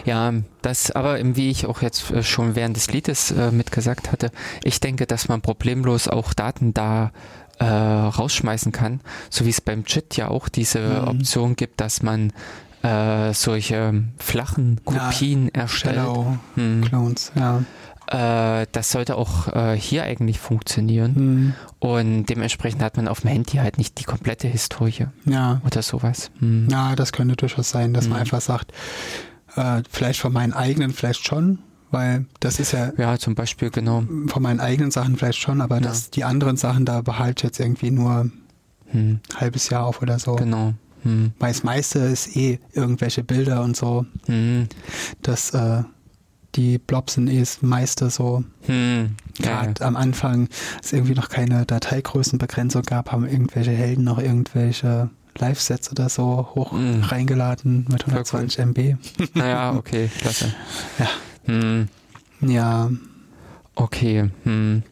Ja, 0.05 0.33
das 0.61 0.91
aber, 0.91 1.17
wie 1.35 1.49
ich 1.49 1.65
auch 1.65 1.81
jetzt 1.81 2.11
äh, 2.11 2.23
schon 2.23 2.55
während 2.55 2.75
des 2.75 2.91
Liedes 2.91 3.31
äh, 3.31 3.51
mitgesagt 3.51 4.11
hatte, 4.11 4.31
ich 4.63 4.79
denke, 4.79 5.07
dass 5.07 5.27
man 5.27 5.41
problemlos 5.41 6.07
auch 6.07 6.33
Daten 6.33 6.73
da 6.73 7.11
äh, 7.61 7.65
rausschmeißen 7.65 8.71
kann, 8.71 9.01
so 9.29 9.45
wie 9.45 9.49
es 9.49 9.61
beim 9.61 9.83
JIT 9.85 10.17
ja 10.17 10.29
auch 10.29 10.49
diese 10.49 10.79
mhm. 10.79 11.07
Option 11.07 11.55
gibt, 11.55 11.79
dass 11.79 12.01
man 12.01 12.33
äh, 12.81 13.33
solche 13.33 14.03
flachen 14.17 14.81
Kopien 14.83 15.45
ja, 15.53 15.61
erstellt. 15.61 15.97
Shadow 15.97 16.38
hm. 16.55 16.81
Clones, 16.83 17.31
ja. 17.35 17.63
Äh, 18.07 18.65
das 18.71 18.91
sollte 18.91 19.15
auch 19.15 19.47
äh, 19.49 19.77
hier 19.77 20.03
eigentlich 20.03 20.39
funktionieren. 20.39 21.13
Mhm. 21.15 21.53
Und 21.79 22.25
dementsprechend 22.25 22.81
hat 22.81 22.97
man 22.97 23.07
auf 23.07 23.21
dem 23.21 23.29
Handy 23.29 23.57
halt 23.57 23.77
nicht 23.77 23.99
die 23.99 24.03
komplette 24.03 24.47
Historie. 24.47 25.07
Ja. 25.25 25.61
Oder 25.63 25.83
sowas. 25.83 26.31
Mhm. 26.39 26.67
Ja, 26.71 26.95
das 26.95 27.13
könnte 27.13 27.35
durchaus 27.35 27.69
sein, 27.69 27.93
dass 27.93 28.07
man 28.07 28.15
hm. 28.15 28.21
einfach 28.21 28.41
sagt, 28.41 28.73
äh, 29.55 29.83
vielleicht 29.89 30.19
von 30.19 30.33
meinen 30.33 30.53
eigenen 30.53 30.91
vielleicht 30.91 31.25
schon, 31.25 31.59
weil 31.91 32.26
das 32.39 32.59
ist 32.59 32.72
ja. 32.72 32.91
Ja, 32.97 33.18
zum 33.18 33.35
Beispiel, 33.35 33.69
genau. 33.69 34.03
Von 34.27 34.43
meinen 34.43 34.59
eigenen 34.59 34.91
Sachen 34.91 35.18
vielleicht 35.18 35.39
schon, 35.39 35.61
aber 35.61 35.76
ja. 35.76 35.81
dass 35.81 36.09
die 36.09 36.23
anderen 36.23 36.57
Sachen 36.57 36.85
da 36.85 37.01
behalte 37.01 37.47
jetzt 37.47 37.59
irgendwie 37.59 37.91
nur 37.91 38.30
hm. 38.88 39.19
ein 39.30 39.39
halbes 39.39 39.69
Jahr 39.69 39.85
auf 39.85 40.01
oder 40.01 40.19
so. 40.19 40.35
Genau. 40.35 40.73
Hm. 41.03 41.31
Weil 41.39 41.51
das 41.51 41.63
meiste 41.63 41.99
ist 41.99 42.35
eh 42.35 42.59
irgendwelche 42.73 43.23
Bilder 43.23 43.63
und 43.63 43.76
so. 43.76 44.05
Hm. 44.26 44.68
Das, 45.22 45.51
äh, 45.51 45.84
die 46.55 46.77
Blobs 46.77 47.13
sind 47.13 47.27
eh 47.27 47.39
das 47.39 47.61
meiste 47.61 48.09
so. 48.09 48.43
Hm. 48.65 49.15
Gerade 49.39 49.73
ja. 49.80 49.88
am 49.88 49.95
Anfang, 49.95 50.49
es 50.84 50.93
irgendwie 50.93 51.15
noch 51.15 51.30
keine 51.30 51.65
Dateigrößenbegrenzung 51.65 52.84
gab, 52.84 53.11
haben 53.11 53.27
irgendwelche 53.27 53.72
Helden 53.72 54.03
noch 54.03 54.19
irgendwelche 54.19 55.09
Live-Sets 55.38 55.91
oder 55.91 56.09
so 56.09 56.49
hoch 56.55 56.73
mm. 56.73 57.03
reingeladen 57.03 57.85
mit 57.89 58.05
120 58.05 58.59
MB. 58.59 58.97
Naja, 59.34 59.73
okay, 59.73 60.09
klasse. 60.19 60.53
Ja. 60.99 61.07
Hm. 61.45 61.88
Ja. 62.41 62.89
Okay. 63.76 64.30
Hm. 64.43 64.84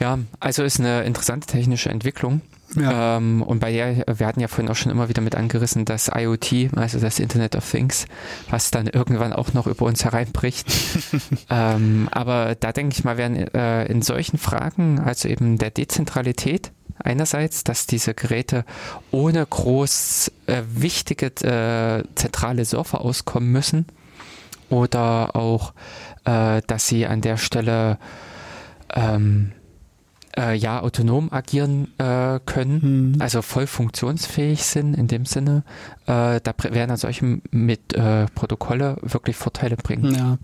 Ja, 0.00 0.18
also 0.40 0.64
ist 0.64 0.80
eine 0.80 1.02
interessante 1.04 1.46
technische 1.46 1.90
Entwicklung. 1.90 2.40
Ja. 2.76 3.16
Ähm, 3.16 3.42
und 3.42 3.60
bei 3.60 3.72
der, 3.72 4.04
wir 4.18 4.26
hatten 4.26 4.40
ja 4.40 4.48
vorhin 4.48 4.70
auch 4.70 4.76
schon 4.76 4.92
immer 4.92 5.08
wieder 5.08 5.22
mit 5.22 5.34
angerissen, 5.34 5.84
dass 5.84 6.10
IoT, 6.14 6.76
also 6.76 6.98
das 6.98 7.18
Internet 7.18 7.56
of 7.56 7.68
Things, 7.68 8.06
was 8.50 8.70
dann 8.70 8.86
irgendwann 8.86 9.32
auch 9.32 9.54
noch 9.54 9.66
über 9.66 9.86
uns 9.86 10.04
hereinbricht. 10.04 10.66
ähm, 11.50 12.08
aber 12.10 12.56
da 12.56 12.72
denke 12.72 12.94
ich 12.96 13.04
mal, 13.04 13.16
werden 13.16 13.36
äh, 13.36 13.86
in 13.86 14.02
solchen 14.02 14.38
Fragen, 14.38 15.00
also 15.00 15.28
eben 15.28 15.56
der 15.56 15.70
Dezentralität 15.70 16.72
einerseits, 16.98 17.64
dass 17.64 17.86
diese 17.86 18.12
Geräte 18.12 18.64
ohne 19.12 19.46
groß 19.46 20.32
äh, 20.46 20.62
wichtige 20.68 21.26
äh, 21.26 22.04
zentrale 22.16 22.64
Server 22.64 23.00
auskommen 23.00 23.50
müssen 23.50 23.86
oder 24.70 25.36
auch, 25.36 25.72
äh, 26.24 26.62
dass 26.66 26.86
sie 26.86 27.06
an 27.06 27.20
der 27.20 27.36
Stelle 27.36 27.98
ähm, 28.94 29.52
äh, 30.38 30.54
ja 30.54 30.80
autonom 30.80 31.32
agieren 31.32 31.88
äh, 31.98 32.40
können, 32.46 33.12
mhm. 33.14 33.20
also 33.20 33.42
voll 33.42 33.66
funktionsfähig 33.66 34.62
sind 34.62 34.94
in 34.94 35.08
dem 35.08 35.26
Sinne. 35.26 35.64
Äh, 36.06 36.40
da 36.40 36.54
werden 36.70 36.96
solche 36.96 37.40
mit 37.50 37.94
äh, 37.94 38.26
Protokolle 38.34 38.96
wirklich 39.02 39.36
Vorteile 39.36 39.76
bringen. 39.76 40.14
Ja, 40.14 40.38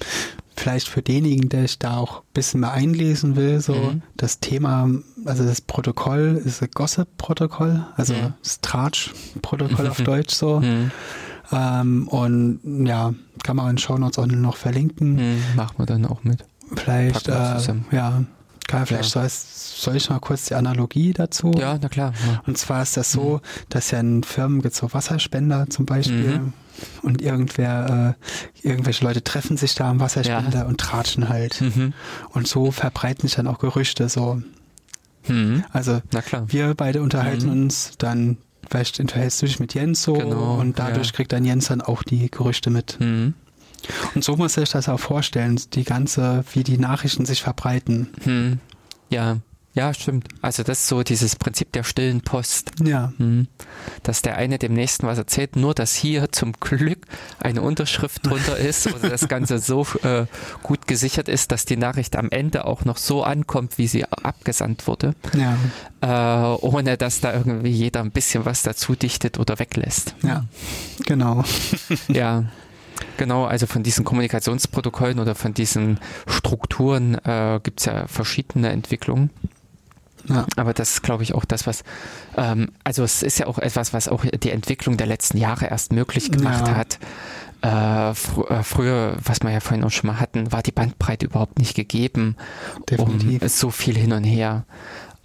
vielleicht 0.56 0.88
für 0.88 1.02
denjenigen, 1.02 1.48
der 1.48 1.62
sich 1.62 1.78
da 1.78 1.96
auch 1.96 2.18
ein 2.20 2.32
bisschen 2.34 2.60
mehr 2.60 2.72
einlesen 2.72 3.36
will, 3.36 3.60
so 3.60 3.74
mhm. 3.74 4.02
das 4.16 4.40
Thema, 4.40 4.88
also 5.24 5.44
das 5.44 5.60
Protokoll 5.60 6.40
ist 6.44 6.62
ein 6.62 6.70
Gossip-Protokoll, 6.74 7.86
also 7.96 8.14
mhm. 8.14 8.34
das 8.42 8.60
Tratsch-Protokoll 8.60 9.88
auf 9.88 10.00
Deutsch 10.02 10.34
so. 10.34 10.60
Mhm. 10.60 10.90
Ähm, 11.52 12.08
und 12.08 12.86
ja, 12.86 13.12
kann 13.44 13.56
man 13.56 13.70
in 13.70 13.78
Show 13.78 13.96
Notes 13.96 14.18
auch 14.18 14.26
noch 14.26 14.56
verlinken. 14.56 15.14
Mhm, 15.14 15.42
machen 15.54 15.78
wir 15.78 15.86
dann 15.86 16.04
auch 16.06 16.24
mit. 16.24 16.44
Vielleicht, 16.74 17.28
äh, 17.28 17.60
ja, 17.92 18.24
kann, 18.66 18.86
vielleicht 18.86 19.14
ja. 19.14 19.28
soll, 19.28 19.28
soll, 19.28 19.96
ich 19.96 20.08
noch 20.08 20.20
kurz 20.20 20.46
die 20.46 20.54
Analogie 20.54 21.12
dazu? 21.12 21.52
Ja, 21.56 21.78
na 21.80 21.88
klar. 21.88 22.14
Ja. 22.26 22.42
Und 22.46 22.56
zwar 22.56 22.82
ist 22.82 22.96
das 22.96 23.12
so, 23.12 23.34
mhm. 23.34 23.40
dass 23.68 23.90
ja 23.90 24.00
in 24.00 24.22
Firmen 24.22 24.62
gibt 24.62 24.74
so 24.74 24.92
Wasserspender 24.92 25.68
zum 25.68 25.84
Beispiel. 25.84 26.38
Mhm. 26.38 26.52
Und 27.02 27.22
irgendwer, 27.22 28.16
äh, 28.64 28.66
irgendwelche 28.68 29.04
Leute 29.04 29.22
treffen 29.22 29.56
sich 29.56 29.74
da 29.74 29.90
am 29.90 30.00
Wasserspender 30.00 30.60
ja. 30.60 30.64
und 30.64 30.80
tratschen 30.80 31.28
halt. 31.28 31.60
Mhm. 31.60 31.92
Und 32.30 32.48
so 32.48 32.72
verbreiten 32.72 33.28
sich 33.28 33.36
dann 33.36 33.46
auch 33.46 33.58
Gerüchte 33.58 34.08
so. 34.08 34.42
Mhm. 35.28 35.64
Also 35.70 36.00
wir 36.48 36.74
beide 36.74 37.02
unterhalten 37.02 37.46
mhm. 37.46 37.64
uns, 37.64 37.92
dann 37.98 38.38
vielleicht 38.68 39.00
unterhältst 39.00 39.42
du 39.42 39.46
dich 39.46 39.60
mit 39.60 39.74
Jens 39.74 40.02
so 40.02 40.14
genau, 40.14 40.58
und 40.60 40.78
dadurch 40.78 41.08
ja. 41.08 41.12
kriegt 41.12 41.32
dann 41.32 41.44
Jens 41.44 41.68
dann 41.68 41.80
auch 41.80 42.02
die 42.02 42.30
Gerüchte 42.30 42.70
mit. 42.70 42.98
Mhm. 43.00 43.34
Und 44.14 44.24
so 44.24 44.36
muss 44.36 44.56
ich 44.56 44.70
das 44.70 44.88
auch 44.88 45.00
vorstellen, 45.00 45.60
die 45.74 45.84
ganze, 45.84 46.44
wie 46.52 46.64
die 46.64 46.78
Nachrichten 46.78 47.26
sich 47.26 47.42
verbreiten. 47.42 48.08
Mhm. 48.24 48.60
Ja, 49.10 49.38
ja, 49.74 49.92
stimmt. 49.92 50.28
Also 50.40 50.62
das 50.62 50.80
ist 50.80 50.86
so 50.86 51.02
dieses 51.02 51.34
Prinzip 51.34 51.72
der 51.72 51.82
stillen 51.82 52.20
Post. 52.20 52.70
Ja. 52.82 53.12
Mhm. 53.18 53.48
Dass 54.04 54.22
der 54.22 54.36
eine 54.36 54.58
dem 54.58 54.72
nächsten 54.72 55.06
was 55.06 55.18
erzählt, 55.18 55.56
nur 55.56 55.74
dass 55.74 55.94
hier 55.94 56.30
zum 56.30 56.52
Glück 56.52 57.06
eine 57.40 57.60
Unterschrift 57.60 58.24
drunter 58.24 58.56
ist 58.56 58.86
oder 58.86 59.10
das 59.10 59.26
Ganze 59.26 59.58
so 59.58 59.84
äh, 60.04 60.26
gut 60.62 60.86
gesichert 60.86 61.28
ist, 61.28 61.50
dass 61.50 61.64
die 61.64 61.76
Nachricht 61.76 62.14
am 62.14 62.30
Ende 62.30 62.66
auch 62.66 62.84
noch 62.84 62.98
so 62.98 63.24
ankommt, 63.24 63.76
wie 63.76 63.88
sie 63.88 64.04
abgesandt 64.04 64.86
wurde. 64.86 65.16
Ja. 65.34 65.58
Äh, 66.00 66.56
ohne 66.60 66.96
dass 66.96 67.20
da 67.20 67.32
irgendwie 67.32 67.70
jeder 67.70 68.00
ein 68.00 68.12
bisschen 68.12 68.44
was 68.44 68.62
dazu 68.62 68.94
dichtet 68.94 69.40
oder 69.40 69.58
weglässt. 69.58 70.14
Ja, 70.22 70.44
genau. 71.04 71.42
ja. 72.08 72.44
Genau, 73.16 73.44
also 73.44 73.66
von 73.66 73.82
diesen 73.82 74.04
Kommunikationsprotokollen 74.04 75.18
oder 75.18 75.34
von 75.34 75.52
diesen 75.52 75.98
Strukturen 76.28 77.16
äh, 77.24 77.58
gibt 77.62 77.80
es 77.80 77.86
ja 77.86 78.06
verschiedene 78.06 78.70
Entwicklungen. 78.70 79.30
Ja. 80.28 80.46
Aber 80.56 80.72
das 80.72 80.94
ist, 80.94 81.02
glaube 81.02 81.22
ich, 81.22 81.34
auch 81.34 81.44
das, 81.44 81.66
was, 81.66 81.84
ähm, 82.36 82.70
also 82.82 83.02
es 83.02 83.22
ist 83.22 83.38
ja 83.38 83.46
auch 83.46 83.58
etwas, 83.58 83.92
was 83.92 84.08
auch 84.08 84.24
die 84.24 84.50
Entwicklung 84.50 84.96
der 84.96 85.06
letzten 85.06 85.38
Jahre 85.38 85.66
erst 85.66 85.92
möglich 85.92 86.30
gemacht 86.30 86.68
ja. 86.68 86.76
hat. 86.76 86.98
Äh, 87.62 88.14
fr 88.14 88.50
äh, 88.50 88.62
früher, 88.62 89.16
was 89.24 89.42
wir 89.42 89.50
ja 89.50 89.60
vorhin 89.60 89.84
auch 89.84 89.90
schon 89.90 90.08
mal 90.08 90.20
hatten, 90.20 90.52
war 90.52 90.62
die 90.62 90.72
Bandbreite 90.72 91.26
überhaupt 91.26 91.58
nicht 91.58 91.74
gegeben, 91.74 92.36
Definitiv. 92.90 93.42
um 93.42 93.48
so 93.48 93.70
viel 93.70 93.96
hin 93.96 94.12
und 94.12 94.24
her 94.24 94.64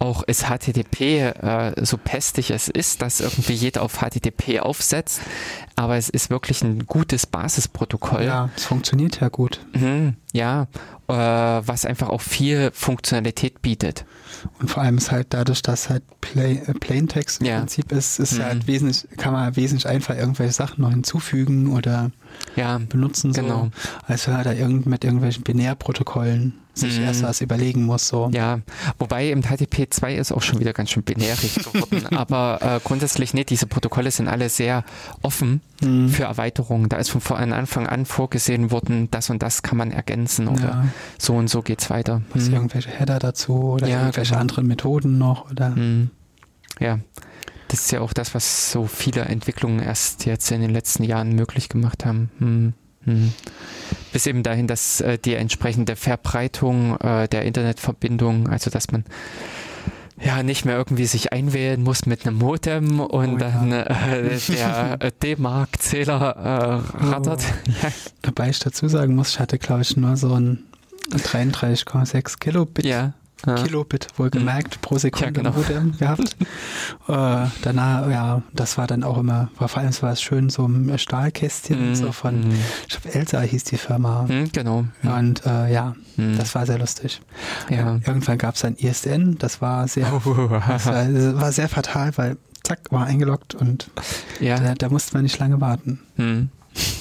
auch 0.00 0.22
ist 0.22 0.46
HTTP 0.48 1.00
äh, 1.00 1.84
so 1.84 1.98
pestig 1.98 2.50
es 2.50 2.68
ist, 2.68 3.02
dass 3.02 3.20
irgendwie 3.20 3.52
jeder 3.52 3.82
auf 3.82 3.98
HTTP 3.98 4.60
aufsetzt, 4.60 5.20
aber 5.76 5.96
es 5.96 6.08
ist 6.08 6.30
wirklich 6.30 6.62
ein 6.62 6.86
gutes 6.86 7.26
Basisprotokoll. 7.26 8.24
Ja, 8.24 8.48
es 8.56 8.64
funktioniert 8.64 9.20
ja 9.20 9.28
gut. 9.28 9.60
Mhm, 9.74 10.14
ja, 10.32 10.68
äh, 11.06 11.12
was 11.12 11.84
einfach 11.84 12.08
auch 12.08 12.22
viel 12.22 12.70
Funktionalität 12.72 13.60
bietet. 13.60 14.06
Und 14.58 14.70
vor 14.70 14.82
allem 14.82 14.98
ist 14.98 15.10
halt 15.10 15.28
dadurch, 15.30 15.62
dass 15.62 15.88
halt 15.88 16.02
Play, 16.20 16.62
äh, 16.66 16.74
Plaintext 16.74 17.40
im 17.40 17.46
ja. 17.46 17.58
Prinzip 17.58 17.92
ist, 17.92 18.18
ist 18.18 18.38
mhm. 18.38 18.44
halt 18.44 18.66
wesentlich, 18.66 19.06
kann 19.16 19.32
man 19.32 19.56
wesentlich 19.56 19.86
einfach 19.86 20.16
irgendwelche 20.16 20.52
Sachen 20.52 20.82
noch 20.82 20.90
hinzufügen 20.90 21.72
oder 21.72 22.10
ja, 22.56 22.78
benutzen. 22.78 23.32
So, 23.32 23.42
genau. 23.42 23.70
Als 24.06 24.26
wenn 24.26 24.34
er 24.34 24.44
da 24.44 24.52
irgend, 24.52 24.86
mit 24.86 25.04
irgendwelchen 25.04 25.42
Binärprotokollen 25.42 26.54
sich 26.74 26.98
mhm. 26.98 27.04
erst 27.04 27.22
was 27.22 27.40
überlegen 27.40 27.84
muss. 27.84 28.08
So. 28.08 28.30
Ja, 28.32 28.60
wobei 28.98 29.30
im 29.30 29.42
HTTP 29.42 29.88
2 29.90 30.14
ist 30.16 30.32
auch 30.32 30.42
schon 30.42 30.60
wieder 30.60 30.72
ganz 30.72 30.90
schön 30.90 31.02
binärig 31.02 31.54
geworden. 31.56 32.06
aber 32.16 32.58
äh, 32.62 32.80
grundsätzlich 32.82 33.34
nicht, 33.34 33.50
diese 33.50 33.66
Protokolle 33.66 34.10
sind 34.10 34.28
alle 34.28 34.48
sehr 34.48 34.84
offen 35.22 35.60
mhm. 35.82 36.08
für 36.08 36.24
Erweiterungen. 36.24 36.88
Da 36.88 36.96
ist 36.96 37.10
von 37.10 37.52
Anfang 37.52 37.86
an 37.86 38.06
vorgesehen 38.06 38.70
worden, 38.70 39.08
das 39.10 39.30
und 39.30 39.42
das 39.42 39.62
kann 39.62 39.78
man 39.78 39.90
ergänzen 39.90 40.48
oder 40.48 40.62
ja. 40.62 40.84
so 41.18 41.34
und 41.34 41.48
so 41.48 41.62
geht 41.62 41.80
es 41.80 41.90
weiter. 41.90 42.22
Mhm. 42.34 42.52
irgendwelche 42.52 42.90
Header 42.90 43.18
dazu 43.18 43.54
oder 43.54 43.86
ja, 43.86 44.00
irgendwelche 44.00 44.30
genau. 44.30 44.40
anderen 44.40 44.66
Methoden 44.66 45.18
noch 45.18 45.50
oder. 45.50 45.70
Mhm. 45.70 46.10
Ja. 46.78 46.98
Das 47.70 47.82
ist 47.82 47.92
ja 47.92 48.00
auch 48.00 48.12
das, 48.12 48.34
was 48.34 48.72
so 48.72 48.86
viele 48.86 49.22
Entwicklungen 49.22 49.78
erst 49.78 50.26
jetzt 50.26 50.50
in 50.50 50.60
den 50.60 50.70
letzten 50.70 51.04
Jahren 51.04 51.36
möglich 51.36 51.68
gemacht 51.68 52.04
haben. 52.04 52.30
Hm. 52.38 52.72
Hm. 53.04 53.32
Bis 54.12 54.26
eben 54.26 54.42
dahin, 54.42 54.66
dass 54.66 55.00
äh, 55.00 55.18
die 55.18 55.34
entsprechende 55.34 55.94
Verbreitung 55.94 56.96
äh, 56.96 57.28
der 57.28 57.44
Internetverbindung, 57.44 58.48
also 58.48 58.70
dass 58.70 58.90
man 58.90 59.04
ja 60.20 60.42
nicht 60.42 60.64
mehr 60.64 60.76
irgendwie 60.76 61.06
sich 61.06 61.32
einwählen 61.32 61.80
muss 61.80 62.06
mit 62.06 62.26
einem 62.26 62.38
Modem 62.38 62.98
und 62.98 63.34
oh, 63.34 63.38
dann 63.38 63.70
ja. 63.70 63.82
äh, 63.84 64.38
der 64.50 64.98
äh, 65.00 65.12
D-Mark-Zähler 65.22 66.82
äh, 66.98 67.04
rattert. 67.06 67.44
Oh. 67.44 67.70
Ja. 67.82 67.92
Dabei 68.22 68.50
ich 68.50 68.58
dazu 68.58 68.88
sagen 68.88 69.14
muss, 69.14 69.30
ich 69.30 69.38
hatte 69.38 69.58
glaube 69.58 69.82
ich 69.82 69.96
nur 69.96 70.16
so 70.16 70.34
ein 70.34 70.64
33,6 71.12 72.38
Kilobit 72.40 72.84
ja 72.84 73.14
ja. 73.46 73.54
Kilobit 73.54 74.08
wohlgemerkt 74.16 74.76
mhm. 74.76 74.80
pro 74.80 74.98
Sekunde 74.98 75.26
ja, 75.26 75.30
genau. 75.30 75.52
Modem 75.52 75.96
gehabt. 75.96 76.36
äh, 77.08 77.46
danach, 77.62 78.10
ja, 78.10 78.42
das 78.52 78.78
war 78.78 78.86
dann 78.86 79.02
auch 79.02 79.18
immer, 79.18 79.50
war 79.58 79.68
vor 79.68 79.82
allem 79.82 79.90
war 80.00 80.12
es 80.12 80.22
schön 80.22 80.50
so 80.50 80.66
ein 80.66 80.98
Stahlkästchen, 80.98 81.90
mhm. 81.90 81.94
so 81.94 82.12
von, 82.12 82.48
mhm. 82.48 82.54
ich 82.88 83.00
glaube 83.00 83.18
Elsa 83.18 83.40
hieß 83.40 83.64
die 83.64 83.76
Firma. 83.76 84.26
Mhm, 84.28 84.52
genau. 84.52 84.84
Und 85.02 85.44
äh, 85.46 85.72
ja, 85.72 85.94
mhm. 86.16 86.36
das 86.36 86.54
war 86.54 86.66
sehr 86.66 86.78
lustig. 86.78 87.20
Ja. 87.68 87.98
Irgendwann 88.06 88.38
gab 88.38 88.54
es 88.54 88.64
ein 88.64 88.76
ISDN, 88.76 89.38
das 89.38 89.60
war 89.60 89.88
sehr, 89.88 90.12
oh. 90.12 90.48
das 90.66 90.86
war, 90.86 91.04
das 91.04 91.40
war, 91.40 91.52
sehr 91.52 91.68
fatal, 91.68 92.12
weil 92.16 92.36
zack, 92.62 92.80
war 92.90 93.06
eingeloggt 93.06 93.54
und 93.54 93.90
ja. 94.40 94.58
da, 94.58 94.74
da 94.74 94.88
musste 94.88 95.14
man 95.14 95.24
nicht 95.24 95.38
lange 95.38 95.60
warten. 95.60 96.00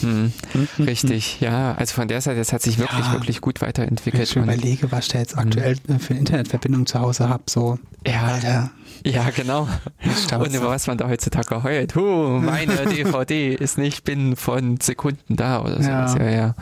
Mhm. 0.01 0.33
Hm, 0.53 0.85
richtig, 0.85 1.39
ja. 1.41 1.73
Also 1.75 1.93
von 1.93 2.07
der 2.07 2.21
Seite, 2.21 2.37
das 2.37 2.53
hat 2.53 2.61
sich 2.61 2.77
wirklich, 2.77 3.05
ja, 3.05 3.13
wirklich 3.13 3.41
gut 3.41 3.61
weiterentwickelt. 3.61 4.35
Wenn 4.35 4.43
ich 4.43 4.47
mir 4.47 4.53
überlege, 4.53 4.91
was 4.91 5.05
ich 5.05 5.11
da 5.11 5.19
jetzt 5.19 5.37
aktuell 5.37 5.75
hm. 5.87 5.99
für 5.99 6.11
eine 6.11 6.19
Internetverbindung 6.19 6.85
zu 6.85 6.99
Hause 6.99 7.29
habe, 7.29 7.43
so. 7.47 7.79
Ja, 8.05 8.23
Alter. 8.23 8.71
ja, 9.05 9.29
genau. 9.29 9.67
Und 10.39 10.53
über 10.53 10.69
was 10.69 10.87
man 10.87 10.97
da 10.97 11.07
heutzutage 11.07 11.63
heult. 11.63 11.95
Huh, 11.95 12.39
meine 12.39 12.75
DVD 12.89 13.53
ist 13.53 13.77
nicht 13.77 14.03
binnen 14.03 14.35
von 14.35 14.79
Sekunden 14.79 15.35
da 15.35 15.61
oder 15.61 15.81
sowas. 15.81 16.15
Ja, 16.15 16.23
ja. 16.23 16.31
ja. 16.31 16.55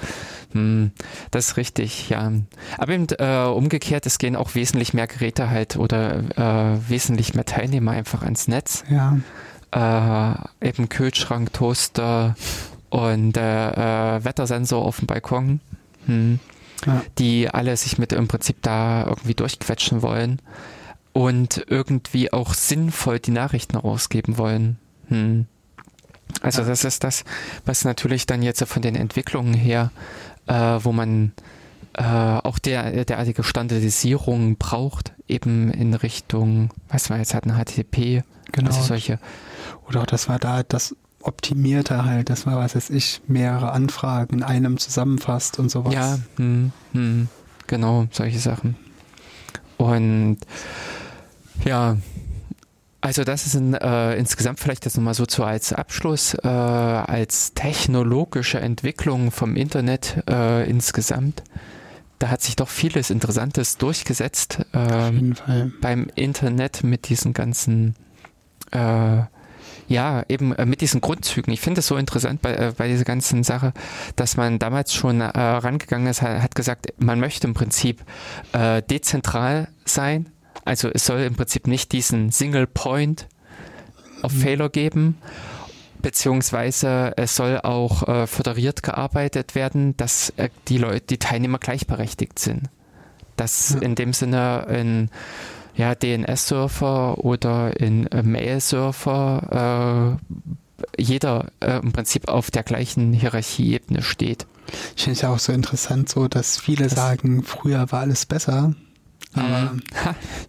Hm, 0.54 0.92
das 1.32 1.50
ist 1.50 1.58
richtig, 1.58 2.10
ja. 2.10 2.32
Aber 2.78 2.94
eben 2.94 3.08
äh, 3.20 3.46
umgekehrt, 3.48 4.06
es 4.06 4.18
gehen 4.18 4.36
auch 4.36 4.56
wesentlich 4.56 4.94
mehr 4.94 5.08
Geräte 5.08 5.50
halt 5.50 5.78
oder 5.78 6.24
äh, 6.36 6.90
wesentlich 6.90 7.34
mehr 7.34 7.46
Teilnehmer 7.46 7.92
einfach 7.92 8.24
ans 8.24 8.48
Netz. 8.48 8.84
Ja. 8.90 9.18
Äh, 9.72 10.68
eben 10.68 10.90
Kühlschrank, 10.90 11.52
Toaster, 11.54 12.36
und 12.90 13.38
äh, 13.38 14.24
Wettersensor 14.24 14.84
auf 14.84 15.00
dem 15.00 15.08
Balkon, 15.08 15.60
hm, 16.06 16.40
ja. 16.86 17.02
die 17.18 17.50
alle 17.50 17.76
sich 17.78 17.98
mit 17.98 18.14
im 18.14 18.28
Prinzip 18.28 18.62
da 18.62 19.06
irgendwie 19.06 19.34
durchquetschen 19.34 20.02
wollen 20.02 20.42
und 21.14 21.66
irgendwie 21.68 22.32
auch 22.32 22.54
sinnvoll 22.54 23.20
die 23.20 23.32
Nachrichten 23.32 23.78
rausgeben 23.78 24.38
wollen. 24.38 24.78
Hm. 25.10 25.46
Also 26.42 26.62
ja. 26.62 26.68
das 26.68 26.84
ist 26.84 27.04
das, 27.04 27.24
was 27.66 27.86
natürlich 27.86 28.26
dann 28.26 28.44
jetzt 28.44 28.64
von 28.64 28.82
den 28.82 28.96
Entwicklungen 28.96 29.54
her, 29.54 29.92
äh, 30.46 30.54
wo 30.54 30.92
man 30.92 31.34
äh, 31.94 32.04
auch 32.04 32.60
der, 32.60 33.06
derartige 33.06 33.44
Standardisierung 33.44 34.58
braucht, 34.58 35.14
eben 35.28 35.72
in 35.72 35.94
Richtung, 35.94 36.70
was 36.90 37.10
wir 37.10 37.18
jetzt 37.18 37.34
hatten, 37.34 37.54
HTTP, 37.54 38.24
genau. 38.52 38.68
also 38.68 38.82
solche. 38.82 39.20
Oder 39.88 40.02
auch 40.02 40.06
das 40.06 40.30
war 40.30 40.38
da 40.38 40.64
das 40.64 40.96
optimierter 41.28 42.06
halt, 42.06 42.30
das 42.30 42.46
war, 42.46 42.58
was 42.58 42.76
weiß 42.76 42.90
ich, 42.90 43.22
mehrere 43.28 43.72
Anfragen 43.72 44.38
in 44.38 44.44
einem 44.44 44.78
zusammenfasst 44.78 45.60
und 45.60 45.70
sowas. 45.70 45.94
Ja, 45.94 46.18
hm, 46.38 46.72
hm, 46.94 47.28
genau, 47.68 48.08
solche 48.12 48.40
Sachen. 48.40 48.76
Und 49.78 50.38
ja, 51.66 51.98
also 53.02 53.24
das 53.24 53.46
ist 53.46 53.56
ein, 53.56 53.74
äh, 53.74 54.16
insgesamt 54.16 54.60
vielleicht 54.60 54.86
jetzt 54.86 54.98
nochmal 54.98 55.14
so 55.14 55.26
zu 55.26 55.44
als 55.44 55.74
Abschluss, 55.74 56.34
äh, 56.34 56.48
als 56.48 57.54
technologische 57.54 58.60
Entwicklung 58.60 59.32
vom 59.32 59.56
Internet 59.56 60.24
äh, 60.30 60.68
insgesamt. 60.68 61.44
Da 62.20 62.30
hat 62.30 62.42
sich 62.42 62.56
doch 62.56 62.70
vieles 62.70 63.12
Interessantes 63.12 63.78
durchgesetzt 63.78 64.66
ähm, 64.74 65.36
beim 65.82 66.08
Internet 66.16 66.84
mit 66.84 67.10
diesen 67.10 67.34
ganzen 67.34 67.96
äh, 68.72 69.22
ja, 69.88 70.24
eben 70.28 70.54
äh, 70.54 70.66
mit 70.66 70.82
diesen 70.82 71.02
Grundzügen. 71.02 71.54
Ich 71.54 71.62
finde 71.62 71.80
es 71.80 71.88
so 71.88 71.98
interessant 71.98 72.42
bei, 72.42 72.54
äh, 72.54 72.74
bei 72.78 72.88
dieser 72.88 73.06
ganzen 73.06 73.44
Sache, 73.44 73.74
dass 74.16 74.38
man 74.38 74.60
damals 74.60 74.94
schon 74.94 75.22
äh, 75.22 75.28
rangegangen 75.28 76.08
ist, 76.08 76.22
hat, 76.22 76.56
gesagt, 76.56 76.94
man 76.98 77.20
möchte 77.20 77.48
im 77.48 77.54
Prinzip 77.54 78.04
äh, 78.54 78.82
dezentral 78.82 79.70
sein. 79.86 80.30
Also 80.66 80.90
es 80.94 81.06
soll 81.06 81.22
im 81.22 81.36
Prinzip 81.36 81.68
nicht 81.68 81.92
diesen 81.92 82.32
Single 82.32 82.68
Point 82.68 83.28
of 84.22 84.34
mhm. 84.34 84.40
Failure 84.40 84.70
geben 84.70 85.18
beziehungsweise 86.02 87.14
es 87.18 87.36
soll 87.36 87.60
auch 87.60 88.08
äh, 88.08 88.28
föderiert 88.28 88.84
gearbeitet 88.84 89.56
werden, 89.56 89.98
dass 89.98 90.30
äh, 90.38 90.50
die 90.68 90.78
Leute, 90.78 91.02
die 91.02 91.18
Teilnehmer 91.18 91.60
gleichberechtigt 91.60 92.40
sind. 92.40 92.70
Dass 93.36 93.72
ja. 93.72 93.82
in 93.82 93.96
dem 93.96 94.14
Sinne 94.14 94.68
ein 94.68 95.10
ja, 95.78 95.96
DNS-Surfer 95.96 97.20
oder 97.20 97.80
in 97.80 98.08
äh, 98.08 98.24
Mail-Surfer 98.24 100.18
äh, 100.18 101.02
jeder 101.02 101.52
äh, 101.60 101.80
im 101.80 101.92
Prinzip 101.92 102.28
auf 102.28 102.52
der 102.52 102.64
gleichen 102.64 103.14
Hierarchieebene 103.14 104.02
steht. 104.02 104.46
Ich 104.96 105.04
finde 105.04 105.16
es 105.16 105.22
ja 105.22 105.30
auch 105.30 105.40
so 105.40 105.54
interessant, 105.54 106.10
so 106.10 106.28
dass 106.28 106.60
viele 106.60 106.86
das 106.86 106.96
sagen, 106.96 107.44
früher 107.44 107.92
war 107.92 108.02
alles 108.02 108.26
besser. 108.26 108.74
Aber 109.34 109.74
mhm. 109.74 109.82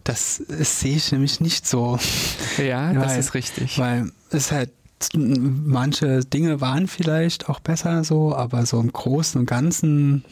das 0.04 0.36
sehe 0.36 0.96
ich 0.96 1.12
nämlich 1.12 1.40
nicht 1.40 1.66
so. 1.66 1.98
Ja, 2.56 2.88
weil, 2.88 3.02
das 3.02 3.18
ist 3.18 3.34
richtig. 3.34 3.78
Weil 3.78 4.10
es 4.30 4.50
halt 4.50 4.70
manche 5.14 6.24
Dinge 6.24 6.60
waren 6.60 6.88
vielleicht 6.88 7.48
auch 7.48 7.60
besser 7.60 8.02
so, 8.02 8.34
aber 8.34 8.66
so 8.66 8.80
im 8.80 8.92
Großen 8.92 9.40
und 9.40 9.46
Ganzen, 9.46 10.24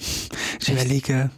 ich 0.60 0.70
überlege, 0.70 1.30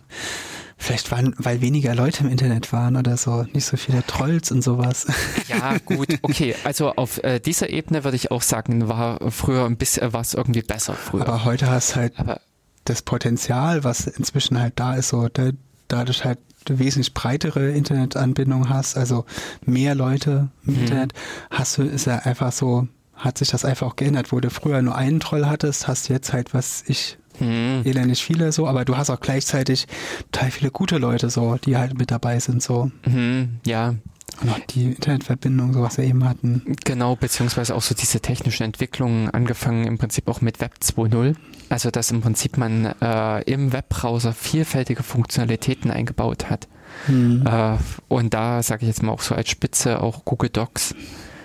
Vielleicht 0.80 1.10
waren, 1.10 1.34
weil 1.38 1.60
weniger 1.60 1.94
Leute 1.94 2.22
im 2.22 2.30
Internet 2.30 2.72
waren 2.72 2.96
oder 2.96 3.16
so, 3.16 3.44
nicht 3.52 3.64
so 3.64 3.76
viele 3.76 4.06
Trolls 4.06 4.52
und 4.52 4.62
sowas. 4.62 5.06
Ja, 5.48 5.76
gut, 5.78 6.06
okay. 6.22 6.54
Also 6.62 6.92
auf 6.92 7.22
äh, 7.24 7.40
dieser 7.40 7.70
Ebene 7.70 8.04
würde 8.04 8.16
ich 8.16 8.30
auch 8.30 8.42
sagen, 8.42 8.88
war 8.88 9.18
früher 9.32 9.66
ein 9.66 9.76
bisschen 9.76 10.12
was 10.12 10.34
irgendwie 10.34 10.62
besser 10.62 10.94
früher. 10.94 11.22
Aber 11.22 11.44
heute 11.44 11.68
hast 11.68 11.96
halt 11.96 12.18
Aber 12.18 12.40
das 12.84 13.02
Potenzial, 13.02 13.84
was 13.84 14.06
inzwischen 14.06 14.60
halt 14.60 14.74
da 14.76 14.94
ist, 14.94 15.08
so 15.08 15.28
da, 15.28 15.50
dadurch 15.88 16.24
halt 16.24 16.38
wesentlich 16.68 17.14
breitere 17.14 17.70
Internetanbindung 17.70 18.68
hast, 18.68 18.96
also 18.96 19.24
mehr 19.64 19.94
Leute 19.94 20.48
im 20.66 20.74
mhm. 20.74 20.80
Internet, 20.80 21.12
hast 21.50 21.78
du, 21.78 21.82
ist 21.82 22.06
ja 22.06 22.16
einfach 22.20 22.52
so, 22.52 22.88
hat 23.14 23.38
sich 23.38 23.48
das 23.48 23.64
einfach 23.64 23.86
auch 23.86 23.96
geändert, 23.96 24.32
wo 24.32 24.40
du 24.40 24.50
früher 24.50 24.82
nur 24.82 24.94
einen 24.94 25.20
Troll 25.20 25.46
hattest, 25.46 25.88
hast 25.88 26.08
du 26.08 26.12
jetzt 26.12 26.32
halt, 26.32 26.54
was 26.54 26.84
ich 26.86 27.17
hm. 27.38 27.82
elendig 27.84 28.22
viele 28.22 28.52
so, 28.52 28.66
aber 28.66 28.84
du 28.84 28.96
hast 28.96 29.10
auch 29.10 29.20
gleichzeitig 29.20 29.86
total 30.32 30.50
viele 30.50 30.70
gute 30.70 30.98
Leute 30.98 31.30
so, 31.30 31.56
die 31.56 31.76
halt 31.76 31.98
mit 31.98 32.10
dabei 32.10 32.38
sind 32.40 32.62
so. 32.62 32.90
Hm, 33.04 33.58
ja. 33.66 33.94
Und 34.40 34.50
auch 34.50 34.58
die 34.70 34.84
Internetverbindung, 34.84 35.72
so 35.72 35.82
was 35.82 35.98
wir 35.98 36.04
eben 36.04 36.24
hatten. 36.24 36.76
Genau, 36.84 37.16
beziehungsweise 37.16 37.74
auch 37.74 37.82
so 37.82 37.94
diese 37.94 38.20
technischen 38.20 38.62
Entwicklungen, 38.62 39.30
angefangen 39.30 39.86
im 39.86 39.98
Prinzip 39.98 40.28
auch 40.28 40.40
mit 40.40 40.60
Web 40.60 40.74
2.0. 40.80 41.34
Also, 41.70 41.90
dass 41.90 42.10
im 42.12 42.20
Prinzip 42.20 42.56
man 42.56 42.84
äh, 43.00 43.42
im 43.42 43.72
Webbrowser 43.72 44.32
vielfältige 44.32 45.02
Funktionalitäten 45.02 45.90
eingebaut 45.90 46.50
hat. 46.50 46.68
Mhm. 47.08 47.44
Äh, 47.46 47.76
und 48.06 48.32
da 48.32 48.62
sage 48.62 48.82
ich 48.82 48.88
jetzt 48.88 49.02
mal 49.02 49.12
auch 49.12 49.22
so 49.22 49.34
als 49.34 49.50
Spitze 49.50 50.00
auch 50.02 50.24
Google 50.24 50.50
Docs, 50.50 50.94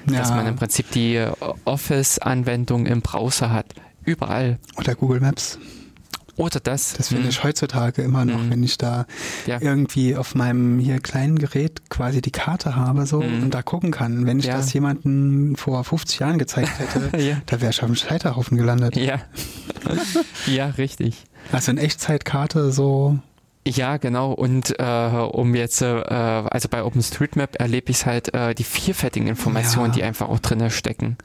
ja. 0.09 0.19
dass 0.19 0.29
man 0.29 0.45
im 0.45 0.55
Prinzip 0.55 0.91
die 0.91 1.25
Office-Anwendung 1.65 2.85
im 2.85 3.01
Browser 3.01 3.51
hat. 3.51 3.73
Überall. 4.05 4.59
Oder 4.77 4.95
Google 4.95 5.19
Maps. 5.19 5.57
Oder 6.35 6.59
das. 6.59 6.93
Das 6.93 7.09
finde 7.09 7.23
hm. 7.23 7.29
ich 7.29 7.43
heutzutage 7.43 8.01
immer 8.01 8.25
noch, 8.25 8.39
hm. 8.39 8.49
wenn 8.49 8.63
ich 8.63 8.77
da 8.77 9.05
ja. 9.45 9.59
irgendwie 9.61 10.15
auf 10.15 10.33
meinem 10.33 10.79
hier 10.79 10.99
kleinen 10.99 11.37
Gerät 11.37 11.89
quasi 11.89 12.21
die 12.21 12.31
Karte 12.31 12.75
habe 12.75 13.05
so 13.05 13.21
hm. 13.21 13.43
und 13.43 13.53
da 13.53 13.61
gucken 13.61 13.91
kann. 13.91 14.25
Wenn 14.25 14.39
ich 14.39 14.45
ja. 14.45 14.57
das 14.57 14.73
jemanden 14.73 15.55
vor 15.55 15.83
50 15.83 16.19
Jahren 16.19 16.39
gezeigt 16.39 16.71
hätte, 16.79 17.17
ja. 17.21 17.41
da 17.45 17.61
wäre 17.61 17.71
ich 17.71 17.81
auf 17.81 17.87
dem 17.87 17.95
Scheiterhaufen 17.95 18.57
gelandet. 18.57 18.95
Ja. 18.95 19.19
ja, 20.47 20.67
richtig. 20.67 21.23
Also 21.51 21.71
in 21.71 21.77
Echtzeitkarte 21.77 22.71
so. 22.71 23.19
Ja, 23.65 23.97
genau. 23.97 24.33
Und 24.33 24.77
äh, 24.79 24.83
um 24.83 25.55
jetzt, 25.55 25.81
äh, 25.81 25.85
also 25.85 26.67
bei 26.67 26.83
OpenStreetMap 26.83 27.59
erlebe 27.59 27.91
ich 27.91 28.05
halt 28.05 28.33
äh, 28.33 28.55
die 28.55 28.63
vielfältigen 28.63 29.27
Informationen, 29.27 29.93
die 29.93 30.03
einfach 30.03 30.29
auch 30.29 30.39
drin 30.39 30.69
stecken 30.69 31.17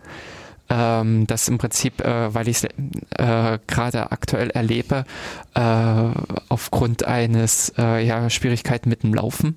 ähm, 0.71 1.27
das 1.27 1.49
im 1.49 1.59
Prinzip, 1.59 2.01
äh, 2.01 2.35
weil 2.35 2.49
ich 2.49 2.59
es 2.59 2.65
äh, 2.65 3.59
gerade 3.67 4.13
aktuell 4.13 4.51
erlebe, 4.51 5.05
äh, 5.55 5.61
aufgrund 6.49 7.05
eines 7.05 7.73
äh, 7.79 8.05
ja, 8.05 8.29
Schwierigkeiten 8.31 8.89
mit 8.89 9.03
dem 9.03 9.15
Laufen, 9.15 9.57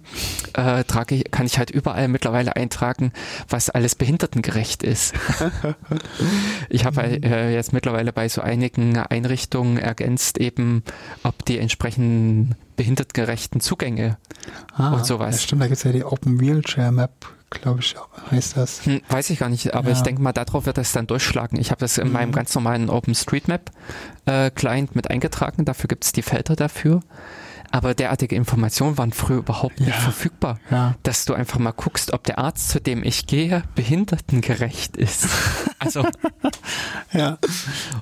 äh, 0.54 0.84
trage 0.84 1.16
ich, 1.16 1.32
kann 1.32 1.46
ich 1.46 1.58
halt 1.58 1.70
überall 1.70 2.08
mittlerweile 2.08 2.56
eintragen, 2.56 3.12
was 3.50 3.70
alles 3.70 3.96
behindertengerecht 3.96 4.84
ist. 4.84 5.14
ich 6.70 6.86
habe 6.86 7.04
mhm. 7.04 7.24
äh, 7.24 7.54
jetzt 7.54 7.74
mittlerweile 7.74 8.14
bei 8.14 8.30
so 8.30 8.42
einigen 8.42 8.98
Einrichtungen 8.98 9.78
ergänzt 9.78 10.38
eben, 10.38 10.84
ob 11.24 11.46
die 11.46 11.60
entsprechenden 11.60 12.56
behindertengerechten 12.78 13.62
Zugänge 13.62 14.18
ah, 14.74 14.94
und 14.94 15.06
sowas. 15.06 15.36
Ja, 15.36 15.42
stimmt, 15.42 15.62
da 15.62 15.68
gibt 15.68 15.78
es 15.78 15.84
ja 15.84 15.92
die 15.92 16.04
Open 16.04 16.40
Wheelchair 16.40 16.92
Map 16.92 17.28
glaube 17.52 17.82
ich, 17.82 17.96
heißt 18.32 18.58
das. 18.58 18.86
Hm, 18.86 19.02
weiß 19.10 19.30
ich 19.30 19.40
gar 19.40 19.50
nicht, 19.50 19.74
aber 19.74 19.90
ja. 19.90 19.96
ich 19.96 20.02
denke 20.02 20.22
mal, 20.22 20.32
darauf 20.32 20.66
wird 20.66 20.78
das 20.78 20.92
dann 20.92 21.08
durchschlagen. 21.08 21.60
Ich 21.60 21.72
habe 21.72 21.80
das 21.80 21.98
in 21.98 22.08
mhm. 22.08 22.14
meinem 22.14 22.32
ganz 22.32 22.56
normalen 22.56 22.90
OpenStreetMap-Client 22.90 24.90
äh, 24.90 24.94
mit 24.94 25.10
eingetragen, 25.10 25.66
dafür 25.66 25.88
gibt 25.88 26.06
es 26.06 26.12
die 26.12 26.22
Felder 26.22 26.56
dafür. 26.56 27.02
Aber 27.74 27.94
derartige 27.94 28.36
Informationen 28.36 28.98
waren 28.98 29.14
früher 29.14 29.38
überhaupt 29.38 29.80
nicht 29.80 29.90
ja. 29.90 29.96
verfügbar. 29.96 30.60
Ja. 30.70 30.96
Dass 31.04 31.24
du 31.24 31.34
einfach 31.34 31.58
mal 31.58 31.72
guckst, 31.72 32.12
ob 32.12 32.26
der 32.26 32.38
Arzt, 32.38 32.70
zu 32.70 32.82
dem 32.82 33.02
ich 33.02 33.28
gehe, 33.28 33.64
behindertengerecht 33.76 34.98
ist. 34.98 35.28
Also. 35.84 36.06
ja. 37.12 37.40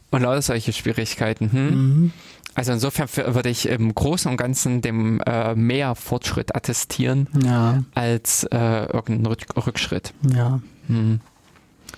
Und 0.10 0.24
lauter 0.24 0.42
solche 0.42 0.74
Schwierigkeiten. 0.74 1.50
Hm? 1.50 1.70
Mhm. 1.70 2.14
Also 2.56 2.72
insofern 2.72 3.08
würde 3.16 3.50
ich 3.50 3.68
im 3.68 3.94
Großen 3.94 4.30
und 4.30 4.38
Ganzen 4.38 4.82
dem 4.82 5.22
äh, 5.22 5.56
mehr 5.56 5.96
Fortschritt 5.96 6.56
attestieren 6.56 7.28
ja. 7.44 7.84
als 7.94 8.44
äh, 8.46 8.86
irgendeinen 8.86 9.28
Rückschritt. 9.28 10.14
Ja. 10.34 10.60
Hm. 10.88 11.22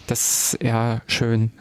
Das 0.08 0.54
ist 0.54 0.64
ja 0.64 1.02
schön. 1.08 1.52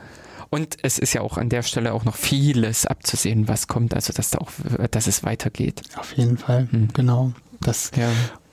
Und 0.50 0.78
es 0.82 0.98
ist 0.98 1.12
ja 1.12 1.20
auch 1.20 1.38
an 1.38 1.48
der 1.48 1.62
Stelle 1.62 1.92
auch 1.92 2.04
noch 2.04 2.16
vieles 2.16 2.84
abzusehen, 2.84 3.46
was 3.46 3.68
kommt, 3.68 3.94
also 3.94 4.12
dass 4.12 4.30
da 4.30 4.38
auch, 4.38 4.50
dass 4.90 5.06
es 5.06 5.22
weitergeht. 5.22 5.82
Auf 5.96 6.12
jeden 6.16 6.36
Fall, 6.36 6.66
hm. 6.70 6.88
genau. 6.92 7.32
Das, 7.60 7.92
ja. 7.96 8.10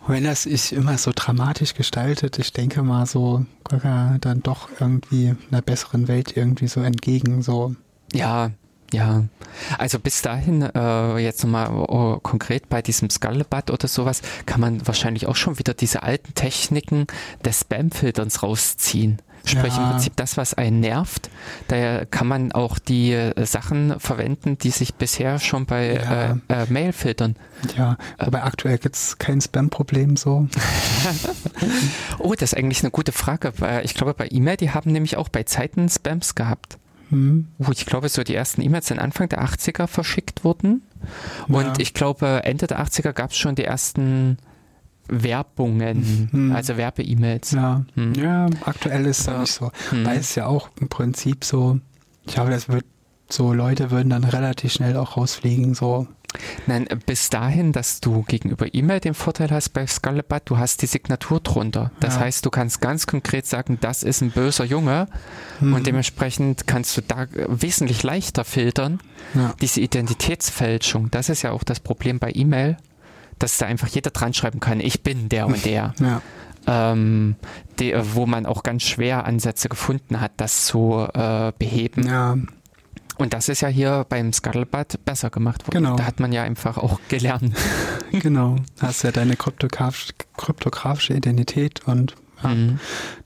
Wenn 0.08 0.24
das 0.24 0.44
sich 0.44 0.72
immer 0.72 0.98
so 0.98 1.12
dramatisch 1.14 1.74
gestaltet, 1.74 2.40
ich 2.40 2.54
denke 2.54 2.84
mal 2.84 3.06
so, 3.06 3.46
dann 4.22 4.42
doch 4.44 4.70
irgendwie 4.80 5.36
einer 5.52 5.62
besseren 5.62 6.08
Welt 6.08 6.38
irgendwie 6.38 6.68
so 6.68 6.82
entgegen, 6.82 7.42
so. 7.42 7.76
Ja, 8.14 8.52
ja, 8.94 9.24
also 9.78 10.00
bis 10.00 10.22
dahin, 10.22 10.62
äh, 10.62 11.18
jetzt 11.18 11.44
nochmal 11.44 11.70
oh, 11.72 12.20
konkret 12.22 12.70
bei 12.70 12.82
diesem 12.82 13.10
Scullbutt 13.10 13.70
oder 13.70 13.88
sowas, 13.88 14.22
kann 14.46 14.62
man 14.62 14.86
wahrscheinlich 14.88 15.28
auch 15.28 15.36
schon 15.36 15.60
wieder 15.60 15.74
diese 15.74 16.04
alten 16.04 16.34
Techniken 16.36 17.08
des 17.44 17.62
Spam-Filterns 17.62 18.44
rausziehen. 18.44 19.22
Sprich 19.48 19.78
ja. 19.78 19.84
im 19.84 19.90
Prinzip 19.92 20.16
das, 20.18 20.36
was 20.36 20.54
einen 20.56 20.82
nervt. 20.82 21.30
Da 21.70 22.04
kann 22.06 22.28
man 22.28 22.52
auch 22.52 22.80
die 22.80 23.14
äh, 23.14 23.46
Sachen 23.46 23.98
verwenden, 24.00 24.58
die 24.58 24.72
sich 24.72 24.96
bisher 24.96 25.40
schon 25.40 25.66
bei 25.66 25.96
ja. 25.96 26.40
äh, 26.50 26.64
äh, 26.64 26.66
Mail 26.70 26.92
filtern. 26.92 27.38
Ja, 27.78 27.98
aber 28.18 28.44
aktuell 28.44 28.78
gibt 28.78 28.96
es 28.96 29.18
kein 29.18 29.40
Spam-Problem 29.40 30.18
so. 30.18 30.48
oh, 32.20 32.34
das 32.34 32.52
ist 32.52 32.58
eigentlich 32.58 32.84
eine 32.84 32.92
gute 32.92 33.14
Frage. 33.14 33.54
Ich 33.84 33.94
glaube, 33.94 34.14
bei 34.14 34.28
E-Mail, 34.30 34.58
die 34.58 34.72
haben 34.72 34.92
nämlich 34.92 35.16
auch 35.16 35.30
bei 35.30 35.44
Zeiten 35.44 35.88
Spams 35.88 36.36
gehabt. 36.36 36.78
Hm. 37.10 37.48
Wo 37.58 37.72
ich 37.72 37.86
glaube, 37.86 38.10
so 38.10 38.24
die 38.24 38.36
ersten 38.36 38.62
E-Mails 38.62 38.88
sind 38.88 39.00
Anfang 39.00 39.30
der 39.30 39.44
80er 39.44 39.88
verschickt 39.88 40.44
wurden. 40.44 40.82
Ja. 41.48 41.56
Und 41.56 41.80
ich 41.80 41.94
glaube, 41.94 42.42
Ende 42.44 42.68
der 42.68 42.80
80er 42.84 43.14
gab 43.14 43.32
es 43.32 43.38
schon 43.38 43.56
die 43.56 43.64
ersten 43.64 44.38
Werbungen, 45.10 46.30
hm. 46.32 46.52
also 46.56 46.76
Werbe-E-Mails. 46.78 47.52
Ja. 47.52 47.86
Hm. 47.96 48.14
ja, 48.14 48.48
aktuell 48.66 49.06
ist 49.06 49.22
es 49.22 49.26
ja. 49.28 49.40
nicht 49.40 49.54
so. 49.54 49.72
Weil 49.92 50.18
es 50.20 50.36
ja 50.36 50.48
auch 50.48 50.70
im 50.82 50.90
Prinzip 50.90 51.46
so, 51.46 51.80
ich 52.26 52.34
glaube, 52.34 52.52
das 52.52 52.68
wird 52.68 52.86
so 53.30 53.54
Leute 53.54 53.92
würden 53.92 54.10
dann 54.10 54.24
relativ 54.24 54.74
schnell 54.74 54.96
auch 54.98 55.18
rausfliegen, 55.18 55.74
so 55.74 56.08
Nein, 56.66 56.88
bis 57.06 57.30
dahin, 57.30 57.72
dass 57.72 58.02
du 58.02 58.24
gegenüber 58.24 58.74
E-Mail 58.74 59.00
den 59.00 59.14
Vorteil 59.14 59.52
hast 59.52 59.70
bei 59.70 59.86
Scullabut, 59.86 60.44
du 60.46 60.58
hast 60.58 60.82
die 60.82 60.86
Signatur 60.86 61.40
drunter. 61.40 61.92
Das 62.00 62.16
ja. 62.16 62.22
heißt, 62.22 62.46
du 62.46 62.50
kannst 62.50 62.82
ganz 62.82 63.08
konkret 63.08 63.46
sagen, 63.46 63.78
das 63.82 64.04
ist 64.04 64.22
ein 64.22 64.32
böser 64.32 64.66
Junge 64.66 65.08
mhm. 65.60 65.74
und 65.74 65.88
dementsprechend 65.88 66.68
kannst 66.68 66.98
du 66.98 67.02
da 67.02 67.28
wesentlich 67.48 68.04
leichter 68.04 68.46
filtern. 68.46 69.00
Ja. 69.34 69.54
Diese 69.62 69.82
Identitätsfälschung, 69.82 71.12
das 71.12 71.30
ist 71.30 71.42
ja 71.42 71.52
auch 71.52 71.64
das 71.64 71.80
Problem 71.80 72.20
bei 72.20 72.32
E-Mail, 72.34 72.78
dass 73.40 73.58
da 73.58 73.66
einfach 73.66 73.88
jeder 73.88 74.12
dran 74.12 74.34
schreiben 74.34 74.60
kann, 74.60 74.80
ich 74.80 75.04
bin 75.04 75.30
der 75.30 75.48
und 75.48 75.66
der. 75.66 75.94
Ja. 76.08 76.22
Ähm, 76.70 77.38
die, 77.80 77.96
wo 78.14 78.26
man 78.26 78.46
auch 78.46 78.62
ganz 78.62 78.84
schwer 78.84 79.26
Ansätze 79.26 79.70
gefunden 79.70 80.20
hat, 80.20 80.34
das 80.36 80.66
zu 80.66 81.08
äh, 81.14 81.54
beheben. 81.58 82.06
Ja. 82.06 82.36
Und 83.18 83.34
das 83.34 83.50
ist 83.50 83.62
ja 83.62 83.68
hier 83.68 84.06
beim 84.08 84.32
Scuttlebutt 84.34 85.04
besser 85.06 85.30
gemacht 85.30 85.68
worden. 85.68 85.84
Genau. 85.84 85.96
Da 85.96 86.06
hat 86.06 86.20
man 86.20 86.32
ja 86.32 86.44
einfach 86.44 86.78
auch 86.78 87.00
gelernt. 87.10 87.56
genau. 88.12 88.58
Hast 88.80 89.04
ja 89.04 89.12
deine 89.12 89.36
kryptografische, 89.36 90.14
kryptografische 90.38 91.14
Identität 91.14 91.82
und 91.88 92.16
ja, 92.44 92.50
mhm. 92.50 92.80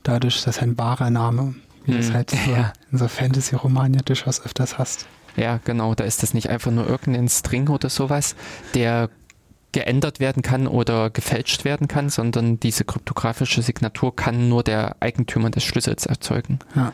dadurch 0.03 0.37
ist 0.37 0.47
das 0.47 0.59
ein 0.59 0.77
wahrer 0.77 1.09
Name, 1.09 1.55
wie 1.85 1.91
mhm. 1.91 1.97
das 1.97 2.13
halt 2.13 2.29
so 2.31 2.51
ja. 2.51 2.73
in 2.91 2.97
so 2.97 3.07
Fantasy-Romanen 3.07 3.95
ja 3.95 4.01
durchaus 4.01 4.45
öfters 4.45 4.77
hast. 4.77 5.07
Ja, 5.35 5.59
genau. 5.63 5.95
Da 5.95 6.03
ist 6.03 6.23
das 6.23 6.33
nicht 6.33 6.49
einfach 6.49 6.71
nur 6.71 6.87
irgendein 6.87 7.29
String 7.29 7.67
oder 7.69 7.89
sowas, 7.89 8.35
der 8.73 9.09
geändert 9.71 10.19
werden 10.19 10.43
kann 10.43 10.67
oder 10.67 11.09
gefälscht 11.09 11.63
werden 11.63 11.87
kann, 11.87 12.09
sondern 12.09 12.59
diese 12.59 12.83
kryptografische 12.83 13.61
Signatur 13.61 14.15
kann 14.15 14.49
nur 14.49 14.63
der 14.63 14.97
Eigentümer 14.99 15.49
des 15.49 15.63
Schlüssels 15.63 16.05
erzeugen. 16.05 16.59
Ja. 16.75 16.91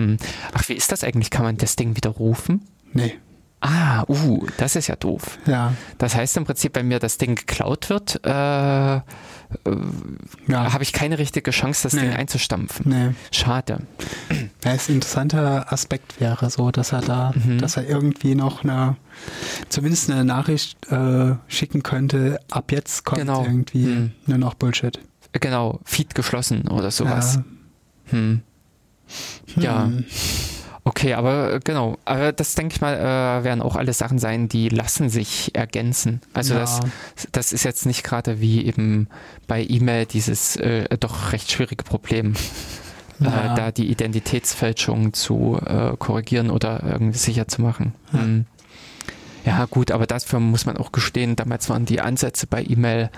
Hm. 0.00 0.16
Ach, 0.52 0.68
wie 0.68 0.74
ist 0.74 0.90
das 0.92 1.04
eigentlich? 1.04 1.30
Kann 1.30 1.44
man 1.44 1.56
das 1.58 1.76
Ding 1.76 1.96
widerrufen? 1.96 2.62
Nee. 2.92 3.14
Ah, 3.62 4.04
uh, 4.08 4.46
das 4.56 4.74
ist 4.74 4.86
ja 4.86 4.96
doof. 4.96 5.38
Ja. 5.46 5.74
Das 5.98 6.14
heißt 6.14 6.38
im 6.38 6.46
Prinzip, 6.46 6.74
wenn 6.76 6.88
mir 6.88 6.98
das 6.98 7.18
Ding 7.18 7.34
geklaut 7.34 7.90
wird, 7.90 8.18
äh, 8.24 8.96
äh, 8.96 9.00
ja. 10.48 10.72
habe 10.72 10.82
ich 10.82 10.94
keine 10.94 11.18
richtige 11.18 11.50
Chance, 11.50 11.82
das 11.82 11.92
nee. 11.92 12.00
Ding 12.00 12.14
einzustampfen. 12.14 12.88
Nee. 12.88 13.14
Schade. 13.30 13.80
Ja, 14.64 14.72
ein 14.72 14.78
interessanter 14.88 15.72
Aspekt 15.72 16.20
wäre 16.20 16.48
so, 16.48 16.70
dass 16.70 16.92
er 16.92 17.02
da, 17.02 17.32
mhm. 17.34 17.58
dass 17.58 17.76
er 17.76 17.86
irgendwie 17.86 18.34
noch 18.34 18.64
eine, 18.64 18.96
zumindest 19.68 20.10
eine 20.10 20.24
Nachricht 20.24 20.90
äh, 20.90 21.34
schicken 21.48 21.82
könnte, 21.82 22.40
ab 22.50 22.72
jetzt 22.72 23.04
kommt 23.04 23.20
genau. 23.20 23.42
irgendwie 23.44 23.86
mhm. 23.86 24.12
nur 24.26 24.38
noch 24.38 24.54
Bullshit. 24.54 24.98
Genau, 25.32 25.80
Feed 25.84 26.14
geschlossen 26.14 26.68
oder 26.68 26.90
sowas. 26.90 27.36
Ja. 27.36 28.12
Hm. 28.12 28.42
Ja. 29.56 29.84
Hm. 29.84 30.04
Okay, 30.82 31.14
aber 31.14 31.54
äh, 31.54 31.60
genau, 31.62 31.98
aber 32.04 32.32
das 32.32 32.54
denke 32.54 32.74
ich 32.74 32.80
mal, 32.80 32.94
äh, 32.94 33.44
werden 33.44 33.60
auch 33.60 33.76
alle 33.76 33.92
Sachen 33.92 34.18
sein, 34.18 34.48
die 34.48 34.70
lassen 34.70 35.10
sich 35.10 35.54
ergänzen. 35.54 36.20
Also 36.32 36.54
ja. 36.54 36.60
das, 36.60 36.80
das 37.32 37.52
ist 37.52 37.64
jetzt 37.64 37.84
nicht 37.84 38.02
gerade 38.02 38.40
wie 38.40 38.64
eben 38.64 39.08
bei 39.46 39.62
E-Mail 39.62 40.06
dieses 40.06 40.56
äh, 40.56 40.88
doch 40.98 41.32
recht 41.32 41.52
schwierige 41.52 41.84
Problem, 41.84 42.34
äh, 43.20 43.24
ja. 43.24 43.52
äh, 43.52 43.56
da 43.56 43.70
die 43.72 43.90
Identitätsfälschung 43.90 45.12
zu 45.12 45.60
äh, 45.64 45.96
korrigieren 45.98 46.50
oder 46.50 46.82
irgendwie 46.82 47.18
sicher 47.18 47.46
zu 47.46 47.60
machen. 47.60 47.94
Ja. 48.12 48.20
Hm. 48.20 48.46
ja 49.44 49.64
gut, 49.66 49.90
aber 49.90 50.06
dafür 50.06 50.40
muss 50.40 50.64
man 50.64 50.78
auch 50.78 50.92
gestehen, 50.92 51.36
damals 51.36 51.68
waren 51.68 51.84
die 51.84 52.00
Ansätze 52.00 52.46
bei 52.46 52.64
E-Mail 52.64 53.10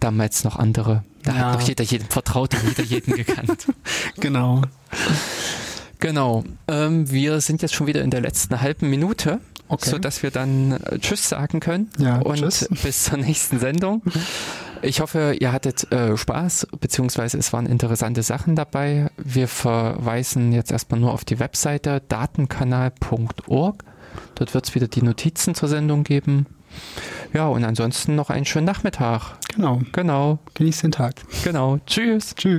damals 0.00 0.44
noch 0.44 0.56
andere. 0.56 1.04
Da 1.22 1.34
hat 1.34 1.60
noch 1.60 1.68
jeder 1.68 1.84
jeden 1.84 2.08
vertraut 2.08 2.54
und 2.54 2.68
jeder 2.68 2.82
jeden 2.82 3.14
gekannt. 3.14 3.66
genau. 4.20 4.62
Genau. 5.98 6.44
Ähm, 6.66 7.10
wir 7.10 7.40
sind 7.40 7.62
jetzt 7.62 7.74
schon 7.74 7.86
wieder 7.86 8.02
in 8.02 8.10
der 8.10 8.22
letzten 8.22 8.60
halben 8.60 8.88
Minute, 8.88 9.40
okay. 9.68 9.90
sodass 9.90 10.22
wir 10.22 10.30
dann 10.30 10.72
äh, 10.72 10.98
Tschüss 10.98 11.28
sagen 11.28 11.60
können. 11.60 11.90
Ja, 11.98 12.20
und 12.20 12.38
tschüss. 12.38 12.68
bis 12.82 13.04
zur 13.04 13.18
nächsten 13.18 13.58
Sendung. 13.58 14.02
Ich 14.82 15.00
hoffe, 15.00 15.36
ihr 15.38 15.52
hattet 15.52 15.92
äh, 15.92 16.16
Spaß, 16.16 16.68
beziehungsweise 16.80 17.36
es 17.36 17.52
waren 17.52 17.66
interessante 17.66 18.22
Sachen 18.22 18.56
dabei. 18.56 19.10
Wir 19.18 19.46
verweisen 19.46 20.52
jetzt 20.52 20.72
erstmal 20.72 21.00
nur 21.00 21.12
auf 21.12 21.26
die 21.26 21.38
Webseite 21.38 22.00
datenkanal.org. 22.08 23.84
Dort 24.36 24.54
wird 24.54 24.68
es 24.68 24.74
wieder 24.74 24.88
die 24.88 25.02
Notizen 25.02 25.54
zur 25.54 25.68
Sendung 25.68 26.02
geben. 26.02 26.46
Ja, 27.32 27.48
und 27.48 27.64
ansonsten 27.64 28.16
noch 28.16 28.30
einen 28.30 28.44
schönen 28.44 28.66
Nachmittag. 28.66 29.36
Genau. 29.54 29.80
Genau. 29.92 30.38
Genieß 30.54 30.80
den 30.80 30.92
Tag. 30.92 31.14
Genau. 31.44 31.78
Tschüss. 31.86 32.34
Tschüss. 32.34 32.58